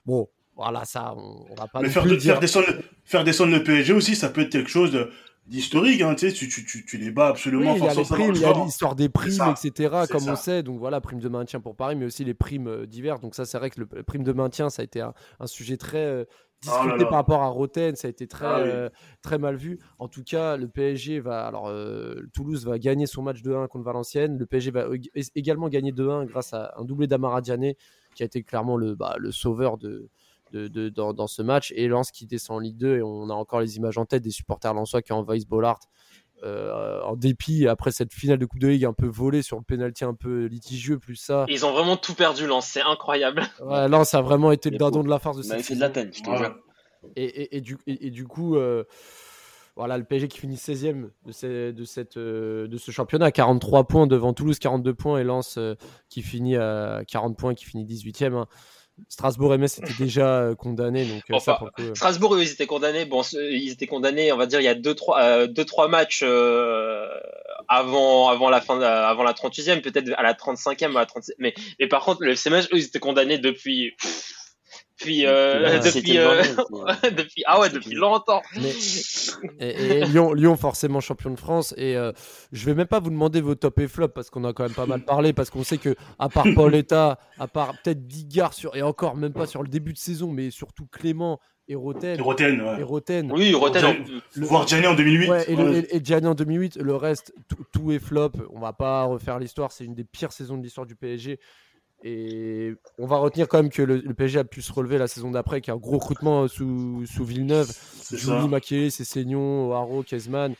Bon, 0.07 0.29
voilà, 0.55 0.85
ça, 0.85 1.15
on, 1.17 1.45
on 1.51 1.55
va 1.55 1.67
pas 1.67 1.81
Mais 1.83 1.89
faire, 1.89 2.05
de- 2.05 2.15
dire. 2.17 2.33
faire, 2.35 2.41
descendre, 2.41 2.67
faire 3.05 3.25
descendre 3.25 3.53
le 3.53 3.63
PSG 3.63 3.93
aussi, 3.93 4.17
ça 4.17 4.29
peut 4.31 4.41
être 4.43 4.51
quelque 4.51 4.71
chose 4.71 4.91
de- 4.93 5.11
d'historique. 5.47 6.01
Hein, 6.01 6.15
tu, 6.17 6.29
sais, 6.29 6.33
tu, 6.35 6.49
tu, 6.49 6.85
tu, 6.85 6.97
les 6.99 7.11
bats 7.11 7.27
Oui, 7.27 7.31
absolument. 7.33 7.75
il 7.77 7.85
y 7.85 7.89
a 7.89 7.95
les 7.95 8.03
primes, 8.05 8.33
il 8.35 8.41
y 8.41 8.45
a 8.45 8.53
l'histoire 8.65 8.97
des 8.97 9.09
primes, 9.09 9.45
etc. 9.53 9.95
Comme 10.11 10.21
ça. 10.21 10.33
on 10.33 10.37
sait, 10.37 10.63
donc 10.63 10.79
voilà, 10.79 11.01
prime 11.01 11.21
de 11.21 11.29
maintien 11.29 11.61
pour 11.61 11.77
Paris, 11.77 11.95
mais 11.95 12.07
aussi 12.07 12.25
les 12.25 12.35
primes 12.35 12.67
euh, 12.69 12.87
diverses. 12.87 13.21
Donc 13.21 13.35
ça, 13.35 13.45
c'est 13.45 13.59
vrai 13.59 13.71
que 13.71 13.81
le 13.81 14.03
prime 14.03 14.25
de 14.25 14.33
maintien, 14.33 14.71
ça 14.71 14.83
a 14.83 14.85
été 14.85 15.01
un, 15.01 15.13
un 15.39 15.47
sujet 15.47 15.77
très 15.77 16.27
discuté 16.63 16.81
Oh 16.85 16.89
là 16.89 16.97
là. 16.97 17.05
par 17.07 17.15
rapport 17.19 17.43
à 17.43 17.49
Roten, 17.49 17.95
ça 17.97 18.09
a 18.09 18.11
été 18.11 18.27
très, 18.27 18.47
Ah 18.47 18.59
oui. 18.63 18.69
euh, 18.69 18.89
très 19.23 19.39
mal 19.39 19.57
vu. 19.57 19.79
En 19.99 20.09
tout 20.09 20.23
cas, 20.25 20.57
le 20.57 20.69
PSG 20.69 21.21
va, 21.21 21.47
alors 21.47 21.69
euh, 21.69 22.23
Toulouse 22.35 22.65
va 22.67 22.79
gagner 22.79 23.07
son 23.07 23.23
match 23.23 23.43
2-1 23.43 23.69
contre 23.69 23.85
Valenciennes. 23.85 24.39
Le 24.39 24.47
PSG 24.47 24.71
va 24.71 24.89
ég- 24.89 25.31
également 25.35 25.69
gagner 25.69 25.93
2-1 25.93 26.25
grâce 26.25 26.53
à 26.53 26.75
un 26.77 26.85
doublé 26.85 27.07
d'Amara 27.07 27.41
qui 27.43 28.23
a 28.23 28.27
été 28.27 28.43
clairement 28.43 28.77
le, 28.77 28.95
bah, 28.95 29.17
le 29.19 29.31
sauveur 29.31 29.77
de, 29.79 30.09
de, 30.53 30.69
de- 30.69 30.89
dans, 30.89 31.13
dans 31.13 31.27
ce 31.27 31.43
match. 31.43 31.73
Et 31.77 31.87
Lens 31.89 32.11
qui 32.11 32.27
descend 32.27 32.57
en 32.57 32.61
Ligue 32.61 32.77
2, 32.79 32.97
et 32.97 33.03
on 33.03 33.29
a 33.31 33.35
encore 33.35 33.61
les 33.61 33.77
images 33.77 33.99
en 33.99 34.07
tête 34.07 34.23
des 34.23 34.31
supporters 34.31 34.73
lensois 34.75 35.03
qui 35.03 35.13
envahissent 35.13 35.47
Bollard. 35.47 35.81
Euh, 36.45 37.01
en 37.03 37.17
dépit 37.17 37.67
après 37.67 37.91
cette 37.91 38.13
finale 38.13 38.39
de 38.39 38.45
Coupe 38.47 38.61
de 38.61 38.69
Ligue 38.69 38.85
un 38.85 38.93
peu 38.93 39.07
volée 39.07 39.43
sur 39.43 39.57
le 39.57 39.63
penalty 39.63 40.05
un 40.05 40.15
peu 40.15 40.45
litigieux 40.47 40.99
plus 40.99 41.17
ça 41.17 41.47
Ils 41.49 41.65
ont 41.65 41.73
vraiment 41.73 41.97
tout 41.97 42.15
perdu, 42.15 42.47
Lens. 42.47 42.67
C'est 42.67 42.83
incroyable. 42.83 43.43
ouais, 43.65 43.89
Lens 43.89 44.13
a 44.15 44.21
vraiment 44.23 44.53
été 44.53 44.71
le 44.71 44.77
pauvres. 44.79 45.03
de 45.05 45.09
la 45.09 45.19
farce 45.19 45.39
de 45.39 45.43
Il 45.43 45.47
cette 45.47 45.63
fait 45.63 45.75
de 45.75 45.81
la 45.81 45.87
saison. 45.87 45.95
peine, 45.95 46.13
je 46.13 46.23
te 46.23 46.31
Ouais. 46.31 46.37
jure. 46.39 46.57
Et, 47.17 47.25
et- 47.25 47.57
et 47.57 47.61
du, 47.61 47.77
et, 47.87 48.07
et 48.09 48.11
du 48.11 48.27
coup, 48.27 48.57
euh, 48.57 48.85
voilà, 49.77 49.99
le 49.99 50.05
PSG 50.05 50.29
qui 50.29 50.39
finit 50.39 50.57
16e 50.57 51.11
de, 51.27 51.33
ce, 51.33 51.71
de, 51.71 51.85
cette, 51.85 52.17
euh, 52.17 52.67
de 52.67 52.77
ce 52.79 52.91
championnat, 52.91 53.31
43 53.31 53.85
points 53.85 54.07
devant 54.07 54.33
Toulouse, 54.33 54.59
42 54.59 54.95
points, 54.95 55.19
et 55.19 55.25
Lens 55.25 55.57
euh, 55.59 55.75
qui 56.09 56.23
finit 56.23 56.57
à 56.57 57.03
40 57.07 57.37
points, 57.37 57.55
qui 57.55 57.65
finit 57.67 57.85
18e. 57.85 58.35
Hein. 58.35 58.47
Strasbourg 59.09 59.55
et 59.55 59.59
Metz 59.59 59.79
étaient 59.79 60.05
déjà 60.05 60.41
euh, 60.41 60.55
condamnés. 60.55 61.05
Donc, 61.05 61.23
enfin, 61.33 61.59
Strasbourg, 61.95 62.41
ils 62.41 62.51
étaient 62.51 62.67
condamnés. 62.67 63.05
Bon, 63.05 63.23
ils 63.33 63.71
étaient 63.71 63.87
condamnés, 63.87 64.33
on 64.33 64.37
va 64.37 64.47
dire, 64.47 64.61
il 64.61 64.65
y 64.65 64.69
a 64.69 64.75
2-3 64.75 65.47
deux, 65.49 65.65
trois, 65.65 65.89
matchs 65.89 66.23
avant, 67.69 68.29
avant, 68.29 68.51
la 68.51 68.61
fin 68.61 68.81
avant 68.81 69.23
la 69.23 69.33
38e, 69.33 69.81
peut-être 69.81 70.13
à 70.17 70.23
la 70.23 70.35
35e, 70.35 70.91
à 70.91 71.01
la 71.01 71.07
36 71.07 71.35
mais, 71.39 71.55
mais 71.79 71.89
par 71.89 72.05
contre, 72.05 72.23
le 72.23 72.33
FC 72.33 72.51
ils 72.73 72.85
étaient 72.85 72.99
condamnés 72.99 73.39
depuis. 73.39 73.95
Puis, 74.99 75.27
euh, 75.27 75.79
depuis, 75.81 76.19
euh, 76.19 76.43
depuis, 77.17 77.43
ah 77.47 77.61
ouais, 77.61 77.69
depuis 77.69 77.95
longtemps. 77.95 78.41
et, 79.61 80.05
Lyon, 80.07 80.33
Lyon, 80.33 80.57
forcément 80.57 81.01
champion 81.01 81.31
de 81.31 81.39
France. 81.39 81.75
Et 81.77 81.97
euh, 81.97 82.13
je 82.53 82.65
vais 82.65 82.75
même 82.75 82.87
pas 82.87 82.99
vous 82.99 83.11
demander 83.11 83.43
vos 83.43 83.55
top 83.55 83.79
et 83.81 83.89
flop 83.89 84.09
parce 84.09 84.31
qu'on 84.31 84.45
a 84.45 84.55
quand 84.55 84.63
même 84.65 84.75
pas 84.75 84.87
mal 84.87 85.05
parlé. 85.05 85.35
Parce 85.35 85.51
qu'on 85.51 85.65
sait 85.65 85.77
que, 85.77 85.95
à 86.19 86.31
part 86.31 86.47
Pauletta, 86.55 87.19
à 87.39 87.47
part 87.47 87.75
peut-être 87.83 88.07
Digard 88.07 88.55
sur, 88.55 88.75
et 88.75 88.83
encore 88.83 89.17
même 89.17 89.35
pas 89.35 89.47
sur 89.47 89.63
le 89.63 89.69
début 89.69 89.93
de 89.93 89.99
saison, 89.99 90.33
mais 90.33 90.51
surtout 90.51 90.87
Clément 90.87 91.41
et 91.69 91.75
Roten. 91.75 92.19
Roten, 92.21 92.63
ouais. 92.63 92.81
Et 92.81 92.83
Roten. 92.83 93.33
Oui, 93.33 93.53
Roten. 93.53 94.05
Le... 94.35 94.47
Voir 94.47 94.67
Gianni 94.67 94.87
en 94.87 94.95
2008. 94.95 95.29
Ouais, 95.29 95.87
et, 95.91 96.01
Gianni 96.03 96.27
en 96.27 96.35
2008. 96.35 96.77
Le 96.77 96.97
reste, 96.97 97.35
tout 97.73 97.93
est 97.93 97.99
flop. 97.99 98.33
On 98.51 98.61
va 98.61 98.73
pas 98.73 99.05
refaire 99.05 99.39
l'histoire. 99.39 99.73
C'est 99.73 99.85
une 99.85 99.95
des 99.95 100.05
pires 100.05 100.33
saisons 100.33 100.57
de 100.57 100.63
l'histoire 100.63 100.87
du 100.87 100.97
PSG. 100.97 101.39
Et 102.03 102.75
on 102.99 103.07
va 103.07 103.17
retenir 103.17 103.49
quand 103.49 103.59
même 103.59 103.71
que 103.71 103.83
le, 103.83 104.01
PSG 104.15 104.39
a 104.39 104.45
pu 104.45 104.63
se 104.63 104.73
relever 104.73 104.99
la 104.99 105.09
saison 105.09 105.31
d'après, 105.31 105.61
qu'il 105.61 105.71
y 105.71 105.73
a 105.73 105.75
un 105.75 105.81
gros 105.81 105.99
recrutement 105.99 106.47
sous, 106.47 107.05
sous 107.07 107.25
Villeneuve. 107.25 107.73
Jouni, 108.13 108.49
Maquier, 108.49 108.91
Cessignon, 108.91 109.73
Haro, 109.73 110.03
Kezman. 110.03 110.55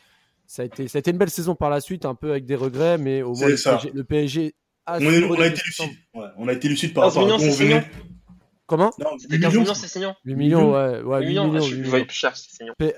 Ça 0.47 0.63
a, 0.63 0.65
été, 0.65 0.89
ça 0.89 0.99
a 0.99 1.01
été 1.01 1.11
une 1.11 1.19
belle 1.19 1.31
saison 1.31 1.55
par 1.55 1.71
la 1.71 1.81
suite, 1.81 2.05
un 2.05 2.15
peu 2.15 2.31
avec 2.31 2.47
des 2.47 2.55
regrets, 2.55 2.99
mais 2.99 3.23
au 3.23 3.35
moins 3.35 3.49
le 3.49 4.03
PSG, 4.05 4.55
a, 4.87 4.99
on, 4.99 5.05
on, 5.05 5.41
a 5.41 5.47
été 5.47 5.61
lucide. 5.67 5.91
Ouais, 6.15 6.27
on 6.37 6.47
a 6.47 6.53
été 6.53 6.69
lucide 6.69 6.95
par 6.95 7.05
rapport 7.05 7.33
à 7.33 7.39
ce 7.39 7.87
Comment 8.67 8.91
C'était 9.19 9.39
15 9.39 9.55
millions, 9.55 9.75
c'est 9.75 9.87
Signon. 9.87 10.15
8 10.25 10.35
millions, 10.35 10.73
ouais. 10.73 11.01
ouais 11.03 11.21
8 11.21 11.27
millions, 11.27 11.53
8 11.53 11.75
millions. 11.77 12.05
plus 12.05 12.17
cher, 12.17 12.35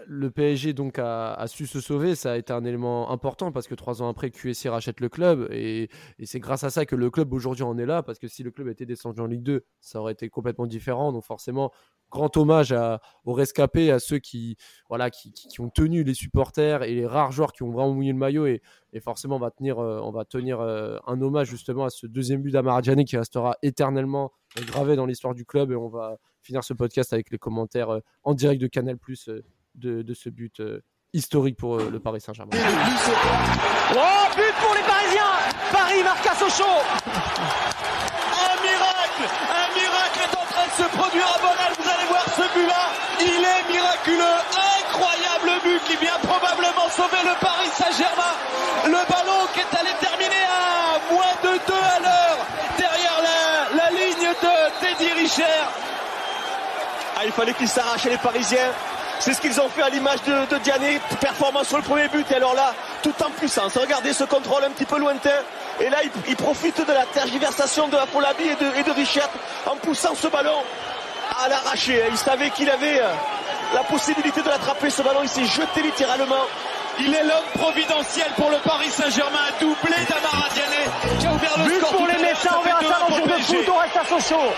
Le 0.07 0.31
PSG 0.31 0.73
donc 0.73 0.99
a, 0.99 1.35
a, 1.35 1.47
su 1.47 1.67
se 1.67 1.81
sauver, 1.81 2.15
ça 2.15 2.33
a 2.33 2.37
été 2.37 2.53
un 2.53 2.65
élément 2.65 3.11
important 3.11 3.53
parce 3.53 3.69
que 3.69 3.75
trois 3.75 4.01
ans 4.01 4.09
après, 4.09 4.31
QSI 4.31 4.69
rachète 4.71 5.01
le 5.01 5.11
club 5.11 5.47
et, 5.51 5.91
et 6.19 6.27
c'est 6.27 6.41
grâce 6.41 6.65
à 6.65 6.71
ça 6.71 6.87
que 6.87 6.97
le 6.97 7.11
club 7.11 7.33
aujourd'hui 7.35 7.65
en 7.65 7.77
est 7.77 7.87
là 7.87 8.03
parce 8.03 8.19
que 8.19 8.29
si 8.29 8.43
le 8.43 8.51
club 8.51 8.69
était 8.69 8.87
descendu 8.87 9.21
en 9.21 9.27
Ligue 9.27 9.43
2, 9.43 9.65
ça 9.81 10.01
aurait 10.01 10.13
été 10.13 10.31
complètement 10.31 10.67
différent. 10.67 11.13
Donc 11.13 11.25
forcément, 11.25 11.71
grand 12.11 12.35
hommage 12.37 12.73
à, 12.73 13.01
aux 13.25 13.33
rescapés, 13.33 13.91
à 13.91 13.99
ceux 13.99 14.19
qui, 14.19 14.57
voilà, 14.89 15.11
qui, 15.11 15.33
qui, 15.33 15.61
ont 15.61 15.71
tenu 15.71 16.05
les 16.05 16.15
supporters 16.15 16.83
et 16.83 16.95
les 16.95 17.07
rares 17.07 17.33
joueurs 17.33 17.53
qui 17.53 17.63
ont 17.63 17.71
vraiment 17.71 17.93
mouillé 17.93 18.13
le 18.13 18.19
maillot. 18.19 18.47
Et, 18.47 18.63
et 18.93 19.01
forcément, 19.01 19.37
on 19.37 19.41
va 19.41 19.51
tenir, 19.51 19.79
euh, 19.79 20.01
on 20.03 20.11
va 20.11 20.25
tenir 20.25 20.61
euh, 20.61 20.99
un 21.07 21.21
hommage 21.21 21.49
justement 21.49 21.85
à 21.85 21.91
ce 21.91 22.07
deuxième 22.07 22.41
but 22.41 22.51
d'Amaradjani 22.51 23.05
qui 23.05 23.17
restera 23.17 23.57
éternellement 23.63 24.33
gravé 24.57 24.97
dans 24.97 25.07
l'histoire 25.07 25.35
du 25.35 25.45
club. 25.45 25.73
Et 25.73 25.77
on 25.77 25.89
va 25.89 26.17
finir 26.41 26.65
ce 26.65 26.73
podcast 26.73 27.13
avec 27.13 27.31
les 27.31 27.39
commentaires 27.39 27.91
euh, 27.91 28.01
en 28.25 28.35
direct 28.35 28.61
de 28.61 28.67
Canal 28.67 28.97
Plus 28.97 29.29
de, 29.75 30.03
de, 30.03 30.15
ce 30.15 30.31
but 30.31 30.63
historique 31.13 31.57
pour 31.57 31.79
le 31.79 32.01
Paris 32.01 32.21
Saint-Germain. 32.21 32.51
Oh, 32.53 34.27
but 34.37 34.55
pour 34.61 34.75
les 34.75 34.83
Parisiens 34.83 35.39
Paris 35.73 36.03
marque 36.03 36.27
à 36.27 36.35
Sochaux 36.35 36.65
Un 36.65 38.57
miracle 38.63 39.25
Un 39.49 39.69
miracle 39.75 40.21
est 40.25 40.37
en 40.37 40.47
train 40.47 40.67
de 40.67 40.73
se 40.73 40.97
produire 40.97 41.27
à 41.27 41.39
Bonal. 41.39 41.73
Vous 41.79 41.89
allez 41.89 42.09
voir 42.09 42.25
ce 42.25 42.59
but-là. 42.59 42.93
Il 43.21 43.45
est 43.45 43.69
miraculeux. 44.09 44.39
Incroyable 44.89 45.61
but 45.63 45.81
qui 45.87 45.97
vient 45.97 46.19
probablement 46.23 46.89
sauver 46.91 47.23
le 47.25 47.35
Paris 47.41 47.69
Saint-Germain. 47.73 48.35
Le 48.87 49.13
ballon 49.13 49.47
qui 49.53 49.61
est 49.61 49.79
allé 49.79 49.91
terminer 50.01 50.45
à 50.45 51.13
moins 51.13 51.35
de 51.43 51.59
2 51.67 51.75
à 51.75 52.01
l'heure 52.01 52.39
derrière 52.77 53.21
la, 53.75 53.91
ligne 53.91 54.29
de 54.29 54.81
Teddy 54.81 55.13
Richer. 55.13 55.43
Ah, 57.17 57.23
il 57.25 57.33
fallait 57.33 57.55
qu'ils 57.55 57.69
s'arrachent 57.69 58.05
les 58.05 58.17
Parisiens. 58.19 58.73
C'est 59.21 59.35
ce 59.35 59.41
qu'ils 59.41 59.61
ont 59.61 59.69
fait 59.69 59.83
à 59.83 59.89
l'image 59.89 60.23
de, 60.23 60.33
de. 60.47 61.19
Performance 61.21 61.69
sur 61.69 61.77
le 61.77 61.83
premier 61.83 62.07
but. 62.09 62.31
Et 62.31 62.37
alors 62.37 62.55
là, 62.55 62.73
tout 63.03 63.15
en 63.25 63.31
puissance. 63.31 63.77
Regardez 63.77 64.13
ce 64.13 64.25
contrôle 64.25 64.65
un 64.65 64.71
petit 64.71 64.85
peu 64.85 64.99
lointain. 64.99 65.43
Et 65.81 65.91
là, 65.91 65.99
il, 66.05 66.11
il 66.29 66.37
profite 66.37 66.87
de 66.87 66.93
la 66.93 67.05
tergiversation 67.07 67.89
de 67.89 67.97
la 67.97 68.05
et 68.05 68.55
de, 68.55 68.79
et 68.79 68.83
de 68.85 68.91
Richard 68.93 69.31
en 69.67 69.77
poussant 69.77 70.15
ce 70.15 70.29
ballon 70.29 70.63
à 71.37 71.49
l'arracher. 71.49 72.03
Il 72.11 72.17
savait 72.17 72.51
qu'il 72.51 72.69
avait 72.71 73.01
euh, 73.01 73.09
la 73.75 73.83
possibilité 73.85 74.43
de 74.43 74.49
l'attraper 74.49 74.91
ce 74.91 75.03
ballon. 75.03 75.21
Il 75.23 75.29
s'est 75.29 75.45
jeté 75.45 75.83
littéralement. 75.83 76.45
Il 77.01 77.15
est 77.15 77.23
l'homme 77.23 77.51
providentiel 77.55 78.27
pour 78.37 78.51
le 78.51 78.57
Paris 78.59 78.91
Saint-Germain, 78.91 79.39
doublé 79.61 79.95
d'Amara 80.09 80.49
Diané 80.53 81.19
qui 81.21 81.27
a 81.27 81.33
ouvert 81.33 81.55
le 81.59 81.65
But 81.65 81.79
score. 81.79 81.97
pour 81.97 82.07
les 82.09 82.19
médecins, 82.19 82.57
on 82.59 82.63
verra 82.65 82.81
ça 82.81 82.99
dans 83.01 83.09
le 83.09 83.17
jour 83.17 83.27
de 83.27 83.43
foot, 83.43 83.73
on 83.73 83.79
reste 83.79 83.97
à 83.97 84.05
Sochaux. 84.05 84.53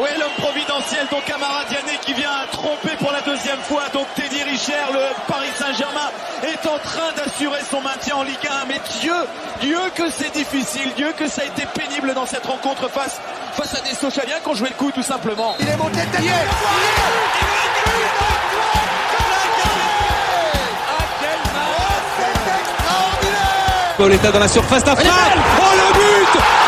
Oui, 0.00 0.08
l'homme 0.16 0.30
providentiel, 0.38 1.06
donc 1.10 1.28
Amara 1.28 1.64
Diané 1.64 1.98
qui 2.00 2.14
vient 2.14 2.30
tromper 2.52 2.94
pour 3.00 3.10
la 3.10 3.20
deuxième 3.22 3.58
fois. 3.62 3.82
Donc 3.92 4.06
Teddy 4.14 4.44
Richer, 4.44 4.74
le 4.92 5.00
Paris 5.26 5.50
Saint-Germain, 5.58 6.10
est 6.44 6.66
en 6.68 6.78
train 6.78 7.10
d'assurer 7.16 7.58
son 7.68 7.80
maintien 7.80 8.14
en 8.14 8.22
Ligue 8.22 8.46
1. 8.48 8.66
Mais 8.68 8.80
Dieu, 9.00 9.14
Dieu 9.60 9.78
que 9.96 10.08
c'est 10.08 10.32
difficile, 10.32 10.92
Dieu 10.96 11.12
que 11.18 11.26
ça 11.26 11.42
a 11.42 11.44
été 11.46 11.66
pénible 11.74 12.14
dans 12.14 12.26
cette 12.26 12.46
rencontre 12.46 12.88
face, 12.88 13.20
face 13.54 13.74
à 13.74 13.80
des 13.80 13.94
Sochaliens 13.94 14.38
qui 14.40 14.48
ont 14.48 14.54
joué 14.54 14.68
le 14.68 14.76
coup 14.76 14.92
tout 14.92 15.02
simplement. 15.02 15.56
Il 15.58 15.68
est 15.68 15.76
monté 15.76 16.00
tête 16.12 16.22
Pauletta 23.96 24.30
dans 24.30 24.38
la 24.38 24.46
surface 24.46 24.84
d'affaire. 24.84 25.12
Oh 25.60 25.74
le 25.74 25.92
but 25.94 26.67